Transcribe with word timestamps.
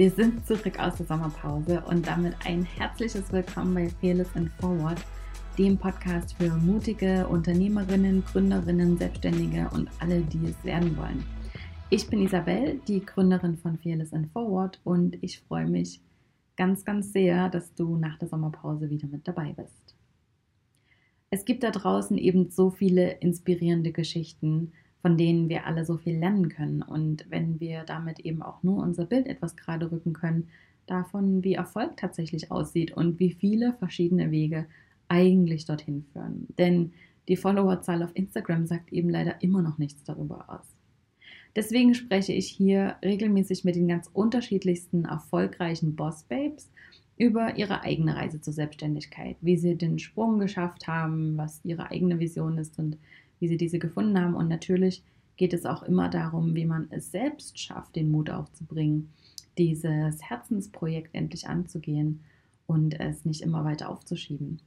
Wir 0.00 0.10
sind 0.10 0.46
zurück 0.46 0.78
aus 0.78 0.96
der 0.96 1.04
Sommerpause 1.04 1.82
und 1.86 2.06
damit 2.06 2.34
ein 2.46 2.62
herzliches 2.62 3.30
Willkommen 3.30 3.74
bei 3.74 3.90
Fearless 4.00 4.34
and 4.34 4.50
Forward, 4.52 4.98
dem 5.58 5.76
Podcast 5.76 6.32
für 6.38 6.48
mutige 6.56 7.28
Unternehmerinnen, 7.28 8.24
Gründerinnen, 8.24 8.96
Selbstständige 8.96 9.68
und 9.74 9.90
alle, 10.00 10.22
die 10.22 10.46
es 10.46 10.64
werden 10.64 10.96
wollen. 10.96 11.22
Ich 11.90 12.08
bin 12.08 12.22
Isabel, 12.22 12.80
die 12.88 13.04
Gründerin 13.04 13.58
von 13.58 13.76
Fearless 13.76 14.14
and 14.14 14.32
Forward 14.32 14.80
und 14.84 15.22
ich 15.22 15.38
freue 15.40 15.68
mich 15.68 16.00
ganz, 16.56 16.82
ganz 16.86 17.12
sehr, 17.12 17.50
dass 17.50 17.74
du 17.74 17.96
nach 17.96 18.16
der 18.16 18.28
Sommerpause 18.28 18.88
wieder 18.88 19.06
mit 19.06 19.28
dabei 19.28 19.52
bist. 19.52 19.94
Es 21.28 21.44
gibt 21.44 21.62
da 21.62 21.70
draußen 21.70 22.16
eben 22.16 22.48
so 22.48 22.70
viele 22.70 23.18
inspirierende 23.18 23.92
Geschichten, 23.92 24.72
von 25.02 25.16
denen 25.16 25.48
wir 25.48 25.66
alle 25.66 25.84
so 25.84 25.96
viel 25.96 26.18
lernen 26.18 26.48
können. 26.48 26.82
Und 26.82 27.26
wenn 27.30 27.60
wir 27.60 27.84
damit 27.84 28.20
eben 28.20 28.42
auch 28.42 28.62
nur 28.62 28.82
unser 28.82 29.06
Bild 29.06 29.26
etwas 29.26 29.56
gerade 29.56 29.90
rücken 29.90 30.12
können, 30.12 30.48
davon, 30.86 31.44
wie 31.44 31.54
Erfolg 31.54 31.96
tatsächlich 31.96 32.50
aussieht 32.50 32.92
und 32.92 33.18
wie 33.18 33.32
viele 33.32 33.74
verschiedene 33.74 34.30
Wege 34.30 34.66
eigentlich 35.08 35.64
dorthin 35.64 36.04
führen. 36.12 36.46
Denn 36.58 36.92
die 37.28 37.36
Followerzahl 37.36 38.02
auf 38.02 38.10
Instagram 38.14 38.66
sagt 38.66 38.92
eben 38.92 39.08
leider 39.08 39.42
immer 39.42 39.62
noch 39.62 39.78
nichts 39.78 40.02
darüber 40.04 40.44
aus. 40.48 40.74
Deswegen 41.56 41.94
spreche 41.94 42.32
ich 42.32 42.48
hier 42.48 42.96
regelmäßig 43.04 43.64
mit 43.64 43.74
den 43.74 43.88
ganz 43.88 44.08
unterschiedlichsten 44.12 45.04
erfolgreichen 45.04 45.96
Boss 45.96 46.24
Babes 46.24 46.70
über 47.16 47.56
ihre 47.56 47.82
eigene 47.82 48.16
Reise 48.16 48.40
zur 48.40 48.52
Selbstständigkeit, 48.52 49.36
wie 49.40 49.56
sie 49.56 49.76
den 49.76 49.98
Sprung 49.98 50.38
geschafft 50.38 50.86
haben, 50.86 51.36
was 51.36 51.60
ihre 51.64 51.90
eigene 51.90 52.18
Vision 52.18 52.56
ist 52.56 52.78
und 52.78 52.96
wie 53.40 53.48
sie 53.48 53.56
diese 53.56 53.78
gefunden 53.78 54.18
haben. 54.20 54.34
Und 54.34 54.48
natürlich 54.48 55.02
geht 55.36 55.52
es 55.52 55.66
auch 55.66 55.82
immer 55.82 56.08
darum, 56.08 56.54
wie 56.54 56.66
man 56.66 56.86
es 56.90 57.10
selbst 57.10 57.58
schafft, 57.58 57.96
den 57.96 58.10
Mut 58.10 58.30
aufzubringen, 58.30 59.10
dieses 59.58 60.22
Herzensprojekt 60.22 61.14
endlich 61.14 61.48
anzugehen 61.48 62.20
und 62.66 63.00
es 63.00 63.24
nicht 63.24 63.40
immer 63.40 63.64
weiter 63.64 63.88
aufzuschieben. 63.88 64.60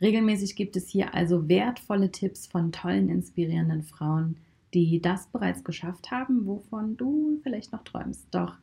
Regelmäßig 0.00 0.56
gibt 0.56 0.76
es 0.76 0.88
hier 0.88 1.14
also 1.14 1.48
wertvolle 1.48 2.10
Tipps 2.10 2.46
von 2.46 2.72
tollen, 2.72 3.08
inspirierenden 3.08 3.82
Frauen, 3.82 4.36
die 4.74 5.00
das 5.00 5.28
bereits 5.28 5.64
geschafft 5.64 6.10
haben, 6.10 6.46
wovon 6.46 6.96
du 6.96 7.38
vielleicht 7.42 7.72
noch 7.72 7.84
träumst. 7.84 8.26
Doch 8.32 8.58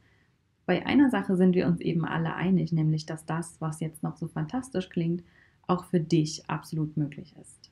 bei 0.66 0.86
einer 0.86 1.10
Sache 1.10 1.38
sind 1.38 1.56
wir 1.56 1.68
uns 1.68 1.80
eben 1.80 2.06
alle 2.06 2.36
einig, 2.36 2.72
nämlich 2.72 3.06
dass 3.06 3.26
das, 3.26 3.60
was 3.60 3.80
jetzt 3.80 4.04
noch 4.04 4.18
so 4.18 4.28
fantastisch 4.28 4.90
klingt, 4.90 5.24
auch 5.68 5.86
für 5.86 6.00
dich 6.00 6.48
absolut 6.50 6.98
möglich 6.98 7.34
ist. 7.42 7.71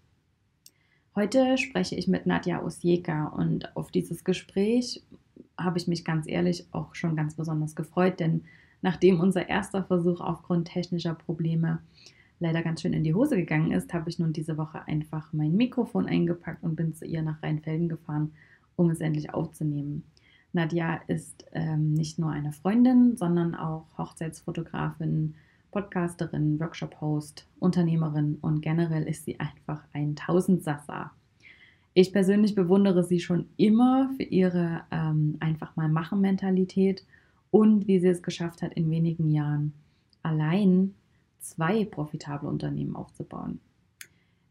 Heute 1.20 1.58
spreche 1.58 1.96
ich 1.96 2.08
mit 2.08 2.26
Nadja 2.28 2.64
Osjeka 2.64 3.28
und 3.28 3.76
auf 3.76 3.92
dieses 3.92 4.24
Gespräch 4.24 5.04
habe 5.58 5.78
ich 5.78 5.86
mich 5.86 6.06
ganz 6.06 6.26
ehrlich 6.30 6.68
auch 6.72 6.96
schon 6.96 7.18
ganz 7.18 7.36
besonders 7.36 7.76
gefreut, 7.76 8.22
denn 8.22 8.46
nachdem 8.82 9.20
unser 9.20 9.50
erster 9.50 9.84
Versuch 9.84 10.22
aufgrund 10.22 10.70
technischer 10.70 11.14
Probleme 11.14 11.80
leider 12.40 12.62
ganz 12.62 12.82
schön 12.82 12.94
in 12.94 13.04
die 13.04 13.14
Hose 13.14 13.36
gegangen 13.36 13.74
ist, 13.74 13.94
habe 13.94 14.10
ich 14.10 14.18
nun 14.18 14.32
diese 14.32 14.58
Woche 14.58 14.88
einfach 14.88 15.34
mein 15.34 15.58
Mikrofon 15.58 16.08
eingepackt 16.08 16.64
und 16.64 16.78
bin 16.78 16.94
zu 16.96 17.06
ihr 17.06 17.22
nach 17.22 17.44
Rheinfelden 17.44 17.90
gefahren, 17.90 18.32
um 18.78 18.90
es 18.90 19.02
endlich 19.02 19.34
aufzunehmen. 19.34 20.06
Nadja 20.54 21.02
ist 21.08 21.44
ähm, 21.52 21.96
nicht 21.96 22.18
nur 22.18 22.32
eine 22.32 22.54
Freundin, 22.54 23.18
sondern 23.18 23.56
auch 23.56 23.88
Hochzeitsfotografin, 23.98 25.36
Podcasterin, 25.72 26.60
Workshop-Host, 26.60 27.46
Unternehmerin 27.60 28.38
und 28.42 28.62
generell 28.62 29.04
ist 29.04 29.26
sie 29.26 29.40
einfach 29.40 29.84
ein 29.94 30.16
Tausendsassa. 30.16 31.12
Ich 31.94 32.14
persönlich 32.14 32.56
bewundere 32.56 33.04
sie 33.04 33.20
schon 33.20 33.48
immer 33.58 34.10
für 34.16 34.24
ihre 34.24 34.82
ähm, 34.92 35.38
einfach 35.40 35.76
mal 35.76 35.90
machen 35.90 36.22
Mentalität 36.22 37.04
und 37.52 37.88
wie 37.88 38.00
sie 38.00 38.08
es 38.08 38.24
geschafft 38.24 38.62
hat, 38.62 38.74
in 38.74 38.90
wenigen 38.90 39.32
Jahren 39.32 39.74
allein 40.24 40.94
zwei 41.40 41.86
profitable 41.86 42.50
Unternehmen 42.50 42.96
aufzubauen. 42.96 43.60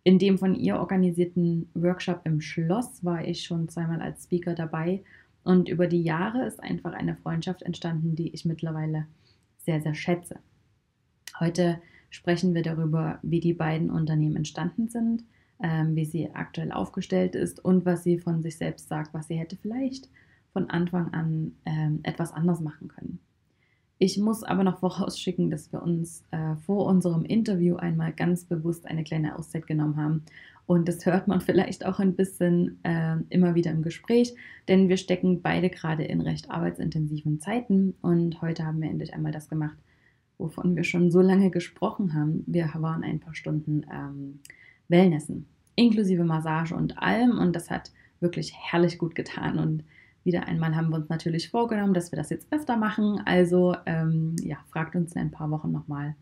In 0.05 0.19
dem 0.19 0.39
von 0.39 0.55
ihr 0.55 0.79
organisierten 0.79 1.69
Workshop 1.75 2.21
im 2.25 2.41
Schloss 2.41 3.05
war 3.05 3.27
ich 3.27 3.45
schon 3.45 3.69
zweimal 3.69 4.01
als 4.01 4.25
Speaker 4.25 4.55
dabei 4.55 5.03
und 5.45 5.69
über 5.69 5.87
die 5.87 6.03
Jahre 6.03 6.47
ist 6.47 6.63
einfach 6.63 6.93
eine 6.93 7.17
Freundschaft 7.17 7.63
entstanden, 7.63 8.17
die 8.17 8.35
ich 8.35 8.45
mittlerweile 8.45 9.07
sehr, 9.59 9.81
sehr 9.81 9.95
schätze. 9.95 10.39
Heute 11.41 11.81
sprechen 12.11 12.55
wir 12.55 12.63
darüber, 12.63 13.19
wie 13.23 13.41
die 13.41 13.53
beiden 13.53 13.91
Unternehmen 13.91 14.37
entstanden 14.37 14.89
sind, 14.89 15.25
ähm, 15.63 15.95
wie 15.95 16.05
sie 16.05 16.35
aktuell 16.35 16.73
aufgestellt 16.73 17.35
ist 17.35 17.65
und 17.65 17.85
was 17.85 18.05
sie 18.05 18.19
von 18.19 18.43
sich 18.43 18.57
selbst 18.57 18.89
sagt, 18.89 19.15
was 19.15 19.29
sie 19.29 19.37
hätte 19.37 19.57
vielleicht 19.57 20.09
von 20.53 20.71
Anfang 20.71 21.13
an 21.13 21.53
ähm, 21.67 22.01
etwas 22.03 22.33
anders 22.33 22.61
machen 22.61 22.89
können. 22.89 23.21
Ich 23.99 24.17
muss 24.19 24.45
aber 24.45 24.65
noch 24.65 24.79
vorausschicken, 24.81 25.51
dass 25.51 25.73
wir 25.73 25.83
uns 25.83 26.25
äh, 26.31 26.57
vor 26.57 26.87
unserem 26.87 27.25
Interview 27.25 27.77
einmal 27.77 28.13
ganz 28.13 28.45
bewusst 28.45 28.87
eine 28.87 29.05
kleine 29.05 29.37
Auszeit 29.39 29.67
genommen 29.67 29.97
haben. 29.97 30.23
Und 30.67 30.89
das 30.89 31.05
hört 31.07 31.29
man 31.29 31.41
vielleicht 31.43 31.85
auch 31.85 31.99
ein 31.99 32.15
bisschen 32.15 32.79
äh, 32.85 33.17
immer 33.29 33.55
wieder 33.55 33.71
im 33.71 33.83
Gespräch, 33.83 34.35
denn 34.69 34.89
wir 34.89 34.97
stecken 34.97 35.43
beide 35.43 35.71
gerade 35.71 36.05
in 36.05 36.21
recht 36.21 36.51
arbeitsintensiven 36.51 37.41
Zeiten. 37.41 37.95
Und 38.01 38.41
heute 38.43 38.65
haben 38.65 38.81
wir 38.81 38.91
endlich 38.91 39.15
einmal 39.15 39.33
das 39.33 39.49
gemacht, 39.49 39.77
wovon 40.39 40.77
wir 40.77 40.85
schon 40.85 41.11
so 41.11 41.21
lange 41.21 41.51
gesprochen 41.51 42.15
haben. 42.15 42.45
Wir 42.47 42.71
waren 42.77 43.05
ein 43.05 43.21
paar 43.21 43.35
Stunden 43.35 43.85
ähm, 43.93 44.41
Wellnessen, 44.89 45.47
inklusive 45.75 46.25
Massage 46.25 46.75
und 46.75 46.99
allem. 46.99 47.39
Und 47.39 47.55
das 47.55 47.71
hat 47.71 47.91
wirklich 48.21 48.55
herrlich 48.55 48.99
gut 48.99 49.15
getan. 49.15 49.59
Und 49.59 49.85
wieder 50.25 50.47
einmal 50.47 50.77
haben 50.77 50.91
wir 50.91 50.97
uns 50.97 51.09
natürlich 51.09 51.51
vorgenommen, 51.51 51.95
dass 51.95 52.13
wir 52.13 52.17
das 52.17 52.31
jetzt 52.31 52.47
öfter 52.51 52.77
machen. 52.77 53.21
Also 53.25 53.75
ähm, 53.87 54.37
ja, 54.43 54.59
fragt 54.71 54.95
uns 54.95 55.15
in 55.15 55.23
ein 55.23 55.31
paar 55.31 55.51
Wochen 55.51 55.73
nochmal, 55.73 56.15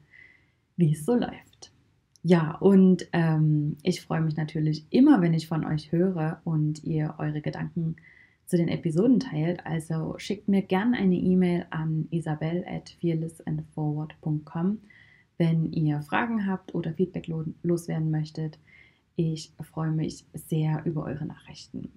wie 0.76 0.92
es 0.92 1.04
so 1.04 1.14
läuft. 1.14 1.72
Ja, 2.22 2.56
und 2.56 3.06
ähm, 3.12 3.76
ich 3.82 4.00
freue 4.00 4.20
mich 4.20 4.36
natürlich 4.36 4.84
immer, 4.90 5.20
wenn 5.20 5.32
ich 5.32 5.46
von 5.46 5.64
euch 5.64 5.92
höre 5.92 6.40
und 6.42 6.82
ihr 6.82 7.14
eure 7.18 7.40
Gedanken 7.40 7.96
zu 8.46 8.56
den 8.56 8.68
Episoden 8.68 9.20
teilt. 9.20 9.64
Also 9.66 10.14
schickt 10.18 10.48
mir 10.48 10.62
gerne 10.62 10.96
eine 10.96 11.16
E-Mail 11.16 11.66
an 11.70 12.08
isabel 12.10 12.64
at 12.66 12.90
fearlessandforward.com, 13.00 14.78
wenn 15.36 15.72
ihr 15.72 16.00
Fragen 16.02 16.46
habt 16.46 16.74
oder 16.74 16.94
Feedback 16.94 17.28
loswerden 17.62 18.10
möchtet. 18.10 18.58
Ich 19.16 19.52
freue 19.62 19.92
mich 19.92 20.24
sehr 20.34 20.82
über 20.84 21.04
eure 21.04 21.26
Nachrichten. 21.26 21.90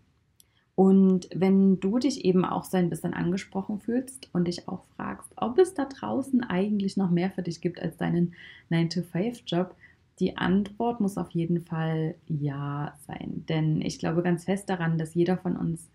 Und 0.75 1.27
wenn 1.35 1.81
du 1.81 1.99
dich 1.99 2.23
eben 2.23 2.45
auch 2.45 2.63
so 2.63 2.77
ein 2.77 2.89
bisschen 2.89 3.13
angesprochen 3.13 3.79
fühlst 3.79 4.29
und 4.31 4.47
dich 4.47 4.69
auch 4.69 4.85
fragst, 4.95 5.29
ob 5.35 5.57
es 5.59 5.73
da 5.73 5.83
draußen 5.83 6.41
eigentlich 6.41 6.95
noch 6.95 7.11
mehr 7.11 7.31
für 7.31 7.41
dich 7.41 7.59
gibt 7.59 7.81
als 7.81 7.97
deinen 7.97 8.33
9-to-5-Job, 8.71 9.75
die 10.21 10.37
Antwort 10.37 11.01
muss 11.01 11.17
auf 11.17 11.31
jeden 11.31 11.59
Fall 11.59 12.16
ja 12.27 12.97
sein. 13.07 13.43
Denn 13.49 13.81
ich 13.81 13.99
glaube 13.99 14.23
ganz 14.23 14.45
fest 14.45 14.69
daran, 14.69 14.97
dass 14.97 15.16
jeder 15.16 15.37
von 15.37 15.57
uns 15.57 15.89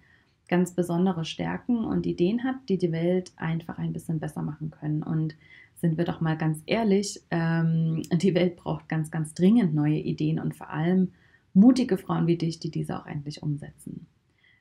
ganz 0.49 0.73
besondere 0.73 1.25
Stärken 1.25 1.85
und 1.85 2.07
Ideen 2.07 2.45
hat, 2.45 2.57
die 2.69 2.79
die 2.79 2.93
Welt 2.93 3.33
einfach 3.37 3.79
ein 3.79 3.93
bisschen 3.93 4.21
besser 4.21 4.43
machen 4.43 4.71
können. 4.71 5.03
Und 5.03 5.35
sind 5.77 5.99
wir 5.99 6.05
doch 6.05 6.21
mal 6.21 6.37
ganz 6.37 6.63
ehrlich, 6.67 7.23
ähm, 7.31 8.03
die 8.13 8.35
Welt 8.35 8.57
braucht 8.57 8.89
ganz, 8.89 9.11
ganz 9.11 9.35
dringend 9.35 9.75
neue 9.75 9.99
Ideen 9.99 10.39
und 10.39 10.55
vor 10.55 10.71
allem 10.71 11.13
mutige 11.53 11.99
Frauen 11.99 12.27
wie 12.27 12.37
dich, 12.37 12.59
die 12.59 12.71
diese 12.71 12.99
auch 12.99 13.07
endlich 13.07 13.43
umsetzen. 13.43 14.07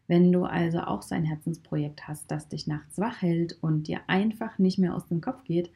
Wenn 0.07 0.31
du 0.31 0.43
also 0.43 0.81
auch 0.81 1.01
so 1.01 1.15
ein 1.15 1.23
Herzensprojekt 1.23 2.07
hast, 2.07 2.29
das 2.29 2.49
dich 2.49 2.67
nachts 2.67 2.97
wach 2.99 3.21
hält 3.21 3.57
und 3.61 3.87
dir 3.87 4.01
einfach 4.07 4.59
nicht 4.59 4.77
mehr 4.77 4.95
aus 4.95 5.07
dem 5.07 5.21
Kopf 5.21 5.43
geht, 5.45 5.71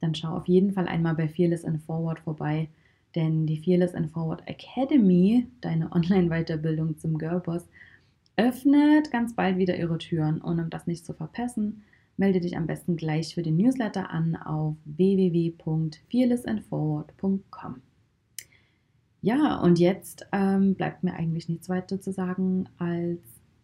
dann 0.00 0.14
schau 0.14 0.36
auf 0.36 0.46
jeden 0.46 0.72
Fall 0.72 0.88
einmal 0.88 1.14
bei 1.14 1.28
Fearless 1.28 1.64
and 1.64 1.80
Forward 1.82 2.18
vorbei, 2.20 2.68
denn 3.14 3.46
die 3.46 3.58
Fearless 3.58 3.94
and 3.94 4.10
Forward 4.10 4.42
Academy, 4.46 5.46
deine 5.60 5.90
Online-Weiterbildung 5.92 6.98
zum 6.98 7.18
Girlboss, 7.18 7.66
öffnet 8.36 9.10
ganz 9.10 9.34
bald 9.34 9.58
wieder 9.58 9.76
ihre 9.76 9.98
Türen. 9.98 10.40
Und 10.40 10.60
um 10.60 10.70
das 10.70 10.86
nicht 10.86 11.04
zu 11.04 11.12
verpassen, 11.12 11.82
melde 12.16 12.40
dich 12.40 12.56
am 12.56 12.66
besten 12.66 12.96
gleich 12.96 13.34
für 13.34 13.42
den 13.42 13.56
Newsletter 13.56 14.10
an 14.10 14.36
auf 14.36 14.76
www.fearlessandforward.com. 14.84 17.82
Ja, 19.24 19.60
und 19.60 19.78
jetzt 19.78 20.26
ähm, 20.32 20.74
bleibt 20.74 21.04
mir 21.04 21.14
eigentlich 21.14 21.48
nichts 21.48 21.68
weiter 21.68 22.00
zu 22.00 22.12
sagen 22.12 22.68
als 22.78 23.20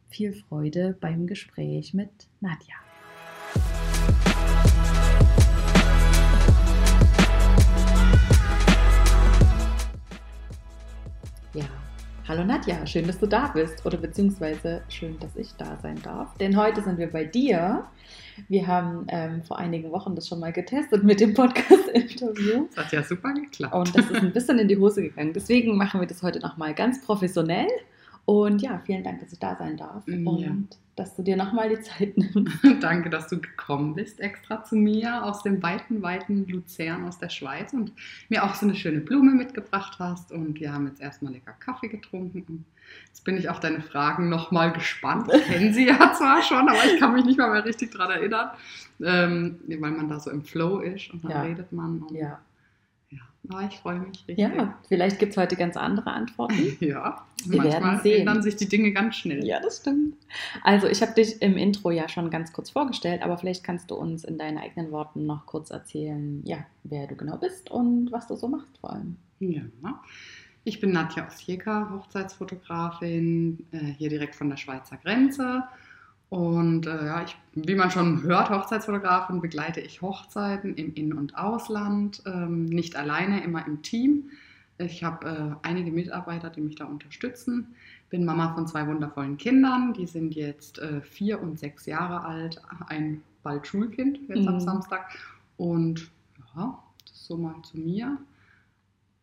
viel 0.08 0.32
Freude 0.32 0.96
beim 1.00 1.26
Gespräch 1.26 1.94
mit 1.94 2.28
Nadja. 2.40 2.76
Ja, 11.54 11.64
Hallo 12.28 12.44
Nadja, 12.44 12.86
schön, 12.86 13.06
dass 13.06 13.19
du 13.19 13.26
da 13.26 13.48
bist 13.48 13.86
oder 13.86 13.96
beziehungsweise 13.96 14.82
schön, 14.90 15.19
dass 15.19 15.34
ich 15.34 15.54
da 15.56 15.78
sein 15.80 15.98
darf. 16.02 16.36
Denn 16.36 16.58
heute 16.58 16.82
sind 16.82 16.98
wir 16.98 17.10
bei 17.10 17.25
dir. 17.25 17.86
Wir 18.48 18.66
haben 18.66 19.06
ähm, 19.08 19.42
vor 19.44 19.58
einigen 19.58 19.90
Wochen 19.92 20.14
das 20.14 20.28
schon 20.28 20.38
mal 20.38 20.52
getestet 20.52 21.04
mit 21.04 21.20
dem 21.20 21.32
Podcast-Interview. 21.32 22.66
Das 22.75 22.84
hat 22.84 22.92
ja 22.92 23.02
super 23.02 23.32
geklappt. 23.32 23.75
Und 23.75 23.96
das 23.96 24.10
ist 24.10 24.16
ein 24.16 24.34
bisschen 24.34 24.58
in 24.58 24.69
die 24.69 24.76
Hose 24.76 25.04
gegangen. 25.04 25.32
Deswegen 25.32 25.78
machen 25.78 26.00
wir 26.00 26.06
das 26.06 26.22
heute 26.22 26.38
nochmal 26.40 26.75
ganz 26.75 27.00
professionell 27.00 27.69
Und 28.28 28.60
ja, 28.60 28.78
vielen 28.84 29.02
Dank, 29.04 29.20
dass 29.20 29.32
ich 29.32 29.38
da 29.38 29.56
sein 29.56 29.78
darf 29.78 30.06
Ja. 30.06 30.16
und 30.30 30.69
dass 30.96 31.16
du 31.16 31.22
dir 31.22 31.34
nochmal 31.34 31.70
die 31.70 31.80
Zeit 31.80 32.14
nimmst. 32.19 32.58
Danke, 32.82 33.08
dass 33.08 33.28
du 33.28 33.40
gekommen 33.40 33.94
bist, 33.94 34.20
extra 34.20 34.62
zu 34.64 34.76
mir 34.76 35.25
aus 35.25 35.42
dem 35.42 35.62
weiten, 35.62 36.02
weiten 36.02 36.46
Luzern 36.46 37.06
aus 37.06 37.19
der 37.19 37.30
Schweiz 37.30 37.72
und 37.72 37.90
mir 38.28 38.44
auch 38.44 38.54
so 38.54 38.66
eine 38.66 38.75
schöne 38.75 39.00
Blume 39.00 39.30
mitgebracht 39.32 39.96
hast. 39.98 40.30
Und 40.30 40.60
wir 40.60 40.75
haben 40.75 40.86
jetzt 40.88 41.00
erstmal 41.00 41.32
lecker 41.32 41.54
Kaffee 41.58 41.88
getrunken. 41.88 42.66
Jetzt 43.06 43.25
bin 43.25 43.38
ich 43.38 43.48
auf 43.48 43.60
deine 43.60 43.80
Fragen 43.80 44.28
nochmal 44.28 44.72
gespannt. 44.75 45.30
Ich 45.32 45.44
kenne 45.46 45.72
sie 45.72 45.86
ja 45.88 46.12
zwar 46.12 46.42
schon, 46.42 46.69
aber 46.69 46.84
ich 46.84 47.00
kann 47.00 47.14
mich 47.14 47.25
nicht 47.25 47.38
mal 47.38 47.50
mehr 47.50 47.64
richtig 47.64 47.92
daran 47.92 48.10
erinnern, 48.10 48.50
ähm, 49.02 49.58
weil 49.69 49.90
man 49.92 50.06
da 50.10 50.20
so 50.20 50.30
im 50.30 50.42
Flow 50.44 50.80
ist 50.80 51.10
und 51.14 51.25
dann 51.25 51.30
Ja. 51.30 51.42
redet 51.44 51.72
man. 51.72 52.04
Ja, 52.12 52.40
ja. 53.10 53.69
Ich 53.69 53.78
freue 53.78 54.00
mich 54.00 54.19
richtig. 54.28 54.38
ja 54.38 54.78
vielleicht 54.88 55.19
gibt 55.19 55.32
es 55.32 55.38
heute 55.38 55.56
ganz 55.56 55.76
andere 55.76 56.10
Antworten. 56.10 56.76
Ja, 56.81 57.25
Wir 57.44 57.62
werden 57.62 57.82
manchmal 57.82 58.02
sehen. 58.02 58.20
ändern 58.20 58.43
sich 58.43 58.56
die 58.56 58.69
Dinge 58.69 58.93
ganz 58.93 59.16
schnell. 59.16 59.44
Ja, 59.44 59.60
das 59.60 59.78
stimmt. 59.78 60.14
Also, 60.62 60.87
ich 60.87 61.00
habe 61.00 61.12
dich 61.14 61.40
im 61.40 61.56
Intro 61.56 61.90
ja 61.90 62.08
schon 62.08 62.31
ganz 62.31 62.52
kurz 62.52 62.70
vorgestellt, 62.70 63.22
aber 63.22 63.38
vielleicht 63.38 63.64
kannst 63.64 63.90
du 63.90 63.94
uns 63.94 64.25
in 64.25 64.37
deinen 64.38 64.58
eigenen 64.58 64.90
Worten 64.93 65.25
noch 65.25 65.46
kurz 65.46 65.70
erzählen, 65.70 66.43
ja, 66.44 66.58
wer 66.84 67.06
du 67.06 67.16
genau 67.16 67.37
bist 67.38 67.70
und 67.70 68.12
was 68.12 68.26
du 68.26 68.37
so 68.37 68.49
machst 68.49 68.76
vor 68.78 68.93
allem. 68.93 69.16
Ja, 69.40 69.62
ich 70.64 70.81
bin 70.81 70.93
Nadja 70.93 71.26
Osjeka, 71.26 71.88
Hochzeitsfotografin, 71.94 73.64
äh, 73.72 73.78
hier 73.96 74.11
direkt 74.11 74.34
von 74.34 74.50
der 74.50 74.56
Schweizer 74.58 74.99
Grenze. 74.99 75.62
Und 76.30 76.86
äh, 76.86 77.06
ja, 77.06 77.22
ich, 77.22 77.36
wie 77.54 77.75
man 77.75 77.90
schon 77.90 78.22
hört, 78.22 78.50
Hochzeitsfotografin, 78.50 79.40
begleite 79.40 79.80
ich 79.80 80.02
Hochzeiten 80.02 80.75
im 80.75 80.92
In- 80.94 81.14
und 81.14 81.36
Ausland, 81.38 82.22
ähm, 82.26 82.66
nicht 82.66 82.96
alleine, 82.96 83.42
immer 83.42 83.66
im 83.66 83.82
Team. 83.82 84.30
Ich 84.76 85.02
habe 85.02 85.58
äh, 85.62 85.66
einige 85.66 85.90
Mitarbeiter, 85.90 86.50
die 86.50 86.60
mich 86.60 86.76
da 86.76 86.84
unterstützen. 86.84 87.75
Bin 88.10 88.25
Mama 88.25 88.54
von 88.54 88.66
zwei 88.66 88.86
wundervollen 88.86 89.36
Kindern, 89.38 89.92
die 89.94 90.06
sind 90.06 90.34
jetzt 90.34 90.78
äh, 90.78 91.00
vier 91.00 91.40
und 91.42 91.58
sechs 91.58 91.86
Jahre 91.86 92.22
alt, 92.25 92.60
ein 92.88 93.22
bald 93.42 93.66
Schulkind, 93.66 94.20
jetzt 94.28 94.46
am 94.46 94.54
Mhm. 94.54 94.60
Samstag. 94.60 95.10
Und 95.56 96.10
ja, 96.56 96.78
das 97.04 97.12
ist 97.12 97.26
so 97.26 97.36
mal 97.36 97.54
zu 97.62 97.78
mir 97.78 98.19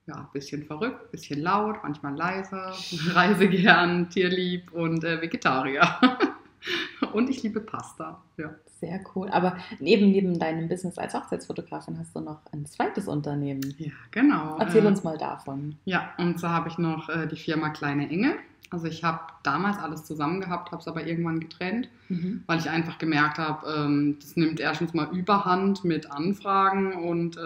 ja, 0.07 0.15
ein 0.15 0.27
bisschen 0.33 0.63
verrückt, 0.63 1.01
ein 1.05 1.11
bisschen 1.11 1.41
laut, 1.41 1.77
manchmal 1.83 2.15
leise, 2.15 2.73
reise 3.13 3.47
gern, 3.47 4.09
tierlieb 4.09 4.71
und 4.71 5.03
äh, 5.03 5.21
Vegetarier. 5.21 5.87
und 7.15 7.29
ich 7.29 7.41
liebe 7.43 7.59
Pasta. 7.61 8.21
Ja. 8.37 8.51
Sehr 8.79 8.99
cool. 9.15 9.29
Aber 9.29 9.55
neben, 9.79 10.11
neben 10.11 10.37
deinem 10.37 10.67
Business 10.67 10.97
als 10.97 11.13
Hochzeitsfotografin 11.13 11.97
hast 11.97 12.13
du 12.15 12.19
noch 12.19 12.41
ein 12.51 12.65
zweites 12.65 13.07
Unternehmen. 13.07 13.73
ja, 13.77 13.91
genau. 14.11 14.57
Erzähl 14.59 14.83
Äh, 14.83 14.87
uns 14.87 15.03
mal 15.03 15.17
davon. 15.17 15.77
Ja, 15.85 16.09
und 16.17 16.39
so 16.39 16.49
habe 16.49 16.67
ich 16.69 16.77
noch 16.77 17.07
äh, 17.09 17.25
die 17.27 17.37
Firma 17.37 17.69
Kleine 17.69 18.09
Engel. 18.09 18.33
Also 18.71 18.87
ich 18.87 19.03
habe 19.03 19.19
damals 19.43 19.77
alles 19.77 20.03
zusammen 20.03 20.41
gehabt, 20.41 20.71
habe 20.71 20.81
es 20.81 20.87
aber 20.87 21.05
irgendwann 21.07 21.39
getrennt, 21.39 21.87
Mhm. 22.09 22.43
weil 22.47 22.59
ich 22.59 22.69
einfach 22.69 22.97
gemerkt 22.97 23.37
habe, 23.37 23.65
ähm, 23.73 24.17
das 24.19 24.35
nimmt 24.35 24.59
erstens 24.59 24.93
mal 24.93 25.07
Überhand 25.15 25.83
mit 25.85 26.11
Anfragen 26.11 26.93
und 26.93 27.37
äh, 27.37 27.41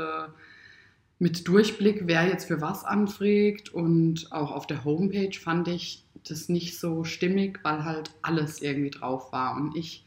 mit 1.20 1.48
Durchblick, 1.48 2.04
wer 2.08 2.26
jetzt 2.28 2.46
für 2.48 2.62
was 2.62 2.86
anfragt. 2.86 3.70
Und 3.70 4.32
auch 4.32 4.52
auf 4.52 4.66
der 4.66 4.84
Homepage 4.86 5.38
fand 5.38 5.68
ich 5.68 6.06
das 6.32 6.50
nicht 6.50 6.80
so 6.80 7.04
stimmig, 7.04 7.60
weil 7.64 7.84
halt 7.86 8.12
alles 8.22 8.62
irgendwie 8.62 8.90
drauf 8.92 9.32
war. 9.32 9.56
Und 9.56 9.76
ich 9.76 10.06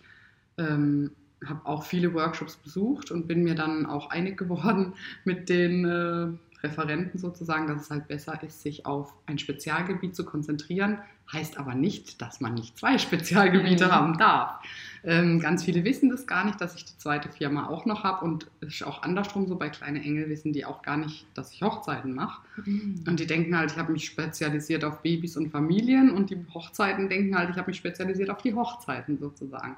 ähm, 0.58 1.10
habe 1.46 1.60
auch 1.64 1.84
viele 1.84 2.14
Workshops 2.14 2.56
besucht 2.56 3.10
und 3.10 3.26
bin 3.26 3.42
mir 3.42 3.54
dann 3.54 3.86
auch 3.86 4.10
einig 4.10 4.36
geworden 4.36 4.94
mit 5.24 5.48
den 5.48 5.84
äh, 5.84 6.28
Referenten 6.62 7.18
sozusagen, 7.18 7.66
dass 7.66 7.82
es 7.82 7.90
halt 7.90 8.08
besser 8.08 8.40
ist, 8.42 8.62
sich 8.62 8.86
auf 8.86 9.12
ein 9.26 9.38
Spezialgebiet 9.38 10.14
zu 10.14 10.24
konzentrieren. 10.24 10.98
Heißt 11.32 11.58
aber 11.58 11.74
nicht, 11.74 12.22
dass 12.22 12.40
man 12.40 12.54
nicht 12.54 12.78
zwei 12.78 12.98
Spezialgebiete 13.06 13.86
Mhm. 13.86 13.92
haben 13.92 14.18
darf. 14.18 14.60
Ähm, 15.04 15.40
ganz 15.40 15.64
viele 15.64 15.84
wissen 15.84 16.10
das 16.10 16.26
gar 16.26 16.44
nicht, 16.44 16.60
dass 16.60 16.76
ich 16.76 16.84
die 16.84 16.96
zweite 16.96 17.28
Firma 17.28 17.66
auch 17.66 17.86
noch 17.86 18.04
habe 18.04 18.24
und 18.24 18.46
es 18.60 18.74
ist 18.74 18.84
auch 18.84 19.02
andersrum 19.02 19.48
so. 19.48 19.56
Bei 19.56 19.68
Kleine 19.68 20.00
Engel 20.00 20.28
wissen 20.28 20.52
die 20.52 20.64
auch 20.64 20.82
gar 20.82 20.96
nicht, 20.96 21.26
dass 21.34 21.52
ich 21.52 21.62
Hochzeiten 21.62 22.14
mache. 22.14 22.42
Und 23.06 23.18
die 23.18 23.26
denken 23.26 23.56
halt, 23.56 23.72
ich 23.72 23.78
habe 23.78 23.92
mich 23.92 24.04
spezialisiert 24.04 24.84
auf 24.84 25.02
Babys 25.02 25.36
und 25.36 25.50
Familien 25.50 26.10
und 26.10 26.30
die 26.30 26.38
Hochzeiten 26.54 27.08
denken 27.08 27.36
halt, 27.36 27.50
ich 27.50 27.56
habe 27.56 27.70
mich 27.70 27.78
spezialisiert 27.78 28.30
auf 28.30 28.42
die 28.42 28.54
Hochzeiten 28.54 29.18
sozusagen. 29.18 29.76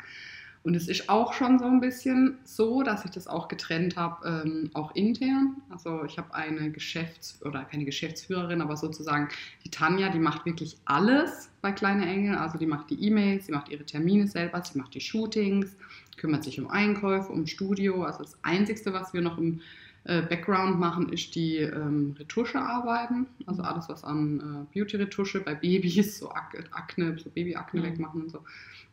Und 0.64 0.74
es 0.74 0.88
ist 0.88 1.10
auch 1.10 1.34
schon 1.34 1.58
so 1.58 1.66
ein 1.66 1.78
bisschen 1.78 2.38
so, 2.44 2.82
dass 2.82 3.04
ich 3.04 3.10
das 3.10 3.26
auch 3.26 3.48
getrennt 3.48 3.96
habe, 3.96 4.42
ähm, 4.46 4.70
auch 4.72 4.94
intern. 4.94 5.56
Also 5.68 6.04
ich 6.04 6.16
habe 6.16 6.32
eine 6.34 6.70
Geschäfts- 6.70 7.38
oder 7.44 7.64
keine 7.64 7.84
Geschäftsführerin, 7.84 8.62
aber 8.62 8.78
sozusagen 8.78 9.28
die 9.62 9.70
Tanja, 9.70 10.08
die 10.08 10.18
macht 10.18 10.46
wirklich 10.46 10.78
alles 10.86 11.50
bei 11.60 11.70
Kleine 11.70 12.06
Engel. 12.06 12.36
Also 12.36 12.56
die 12.56 12.64
macht 12.64 12.88
die 12.88 13.06
E-Mails, 13.06 13.44
sie 13.44 13.52
macht 13.52 13.68
ihre 13.68 13.84
Termine 13.84 14.26
selber, 14.26 14.62
sie 14.64 14.78
macht 14.78 14.94
die 14.94 15.02
Shootings, 15.02 15.76
kümmert 16.16 16.44
sich 16.44 16.58
um 16.58 16.70
Einkäufe, 16.70 17.30
um 17.30 17.46
Studio. 17.46 18.02
Also 18.02 18.22
das 18.22 18.38
Einzige, 18.40 18.90
was 18.94 19.12
wir 19.12 19.20
noch 19.20 19.36
im 19.36 19.60
äh, 20.04 20.22
Background 20.22 20.78
machen, 20.78 21.08
ist 21.10 21.34
die 21.34 21.58
ähm, 21.58 22.14
Retuschearbeiten. 22.18 23.26
Also 23.46 23.62
alles, 23.62 23.88
was 23.88 24.04
an 24.04 24.68
äh, 24.72 24.74
Beauty-Retusche 24.78 25.40
bei 25.40 25.54
Babys, 25.54 26.18
so 26.18 26.30
Ak 26.30 26.54
Akne, 26.72 27.18
so 27.18 27.30
Babyakne 27.30 27.80
Mhm. 27.80 27.84
wegmachen 27.84 28.22
und 28.22 28.30
so. 28.30 28.44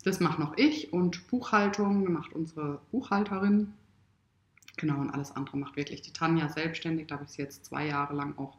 Das 0.04 0.20
macht 0.20 0.40
noch 0.40 0.58
ich 0.58 0.94
und 0.94 1.28
Buchhaltung 1.28 2.12
macht 2.12 2.34
unsere 2.34 2.80
Buchhalterin. 2.92 3.74
Genau, 4.78 5.00
und 5.00 5.12
alles 5.12 5.36
andere 5.36 5.58
macht 5.58 5.76
wirklich 5.76 6.02
die 6.02 6.14
Tanja 6.14 6.50
selbstständig. 6.50 7.08
Da 7.08 7.16
habe 7.16 7.26
ich 7.26 7.32
sie 7.32 7.42
jetzt 7.42 7.66
zwei 7.66 7.86
Jahre 7.88 8.16
lang 8.16 8.38
auch 8.38 8.58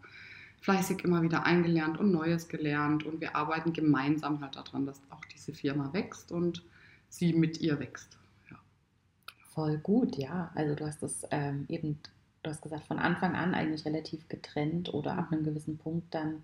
fleißig 0.60 1.02
immer 1.04 1.22
wieder 1.22 1.44
eingelernt 1.44 1.98
und 1.98 2.12
Neues 2.12 2.48
gelernt. 2.48 3.04
Und 3.04 3.20
wir 3.20 3.34
arbeiten 3.34 3.72
gemeinsam 3.72 4.40
halt 4.40 4.54
daran, 4.56 4.86
dass 4.86 5.00
auch 5.10 5.24
diese 5.34 5.52
Firma 5.52 5.92
wächst 5.92 6.30
und 6.30 6.62
sie 7.08 7.32
mit 7.32 7.60
ihr 7.60 7.80
wächst. 7.80 8.18
Ja. 8.50 8.56
Voll 9.54 9.78
gut, 9.78 10.16
ja. 10.16 10.52
Also 10.54 10.74
du 10.76 10.86
hast 10.86 11.02
das 11.02 11.26
ähm, 11.32 11.64
eben, 11.68 11.98
du 12.42 12.50
hast 12.50 12.62
gesagt, 12.62 12.86
von 12.86 12.98
Anfang 12.98 13.34
an 13.34 13.54
eigentlich 13.54 13.84
relativ 13.84 14.28
getrennt 14.28 14.92
oder 14.92 15.16
ab 15.16 15.28
einem 15.30 15.44
gewissen 15.44 15.78
Punkt 15.78 16.14
dann. 16.14 16.42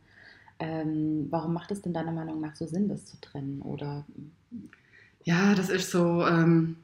Ähm, 0.60 1.26
warum 1.30 1.52
macht 1.52 1.70
es 1.70 1.82
denn 1.82 1.92
deiner 1.92 2.12
Meinung 2.12 2.40
nach 2.40 2.56
so 2.56 2.66
Sinn, 2.66 2.88
das 2.88 3.06
zu 3.06 3.20
trennen? 3.20 3.62
Oder 3.62 4.04
Ja, 5.24 5.54
das 5.54 5.68
ist 5.68 5.90
so. 5.90 6.26
Ähm, 6.26 6.76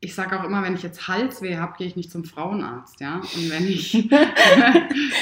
ich 0.00 0.14
sage 0.14 0.38
auch 0.38 0.44
immer, 0.44 0.62
wenn 0.62 0.74
ich 0.74 0.82
jetzt 0.82 1.08
Halsweh 1.08 1.56
habe, 1.56 1.76
gehe 1.78 1.86
ich 1.86 1.96
nicht 1.96 2.10
zum 2.10 2.24
Frauenarzt, 2.24 3.00
ja. 3.00 3.16
Und 3.16 3.50
wenn 3.50 3.66
ich, 3.66 3.94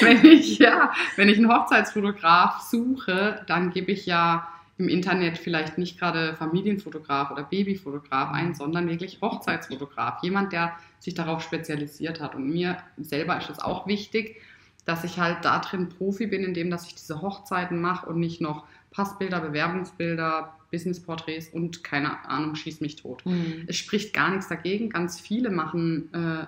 wenn 0.01 0.25
ich, 0.25 0.59
ja, 0.59 0.93
wenn 1.15 1.29
ich 1.29 1.37
einen 1.37 1.51
Hochzeitsfotograf 1.51 2.61
suche, 2.61 3.43
dann 3.47 3.71
gebe 3.71 3.91
ich 3.91 4.05
ja 4.05 4.47
im 4.77 4.89
Internet 4.89 5.37
vielleicht 5.37 5.77
nicht 5.77 5.97
gerade 5.97 6.35
Familienfotograf 6.35 7.31
oder 7.31 7.43
Babyfotograf 7.43 8.31
ein, 8.31 8.53
sondern 8.55 8.89
wirklich 8.89 9.21
Hochzeitsfotograf. 9.21 10.21
Jemand, 10.21 10.51
der 10.51 10.75
sich 10.99 11.13
darauf 11.13 11.41
spezialisiert 11.41 12.19
hat. 12.19 12.35
Und 12.35 12.49
mir 12.49 12.77
selber 12.97 13.37
ist 13.37 13.49
es 13.49 13.59
auch 13.59 13.87
wichtig, 13.87 14.41
dass 14.83 15.03
ich 15.03 15.17
halt 15.17 15.45
da 15.45 15.59
drin 15.59 15.89
Profi 15.89 16.27
bin, 16.27 16.43
indem 16.43 16.69
dass 16.69 16.87
ich 16.87 16.95
diese 16.95 17.21
Hochzeiten 17.21 17.79
mache 17.79 18.07
und 18.07 18.19
nicht 18.19 18.41
noch 18.41 18.65
Passbilder, 18.91 19.41
Bewerbungsbilder, 19.41 20.55
Businessporträts 20.71 21.49
und 21.49 21.83
keine 21.83 22.25
Ahnung, 22.29 22.55
schieß 22.55 22.81
mich 22.81 22.97
tot. 22.97 23.25
Mhm. 23.25 23.63
Es 23.67 23.77
spricht 23.77 24.13
gar 24.13 24.29
nichts 24.29 24.47
dagegen. 24.47 24.89
Ganz 24.89 25.19
viele 25.19 25.49
machen 25.49 26.13
äh, 26.13 26.45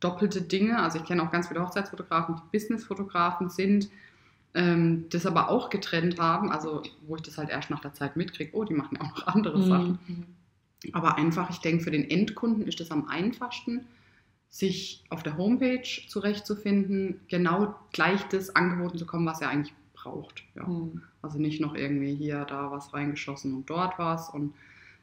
doppelte 0.00 0.42
Dinge. 0.42 0.78
Also 0.80 0.98
ich 0.98 1.04
kenne 1.04 1.22
auch 1.22 1.30
ganz 1.30 1.48
viele 1.48 1.62
Hochzeitsfotografen, 1.62 2.36
die 2.36 2.58
Businessfotografen 2.58 3.48
sind, 3.48 3.88
ähm, 4.54 5.06
das 5.10 5.26
aber 5.26 5.48
auch 5.48 5.70
getrennt 5.70 6.18
haben. 6.18 6.50
Also 6.50 6.82
wo 7.06 7.16
ich 7.16 7.22
das 7.22 7.38
halt 7.38 7.50
erst 7.50 7.70
nach 7.70 7.80
der 7.80 7.94
Zeit 7.94 8.16
mitkriege, 8.16 8.50
oh, 8.54 8.64
die 8.64 8.74
machen 8.74 8.98
ja 9.00 9.06
auch 9.06 9.16
noch 9.16 9.26
andere 9.26 9.62
Sachen. 9.62 9.98
Mhm. 10.06 10.24
Aber 10.92 11.16
einfach, 11.18 11.50
ich 11.50 11.58
denke, 11.58 11.84
für 11.84 11.90
den 11.90 12.08
Endkunden 12.08 12.66
ist 12.66 12.80
es 12.80 12.90
am 12.90 13.06
einfachsten, 13.08 13.86
sich 14.48 15.04
auf 15.10 15.22
der 15.22 15.36
Homepage 15.36 15.86
zurechtzufinden, 16.08 17.20
genau 17.28 17.74
gleich 17.92 18.22
das 18.28 18.56
angeboten 18.56 18.98
zu 18.98 19.06
kommen, 19.06 19.26
was 19.26 19.40
er 19.40 19.50
eigentlich 19.50 19.74
braucht. 19.94 20.42
Ja. 20.54 20.66
Mhm. 20.66 21.02
Also 21.22 21.38
nicht 21.38 21.60
noch 21.60 21.74
irgendwie 21.74 22.14
hier, 22.14 22.44
da 22.46 22.70
was 22.70 22.92
reingeschossen 22.94 23.54
und 23.54 23.68
dort 23.70 23.98
was 23.98 24.30
und 24.30 24.54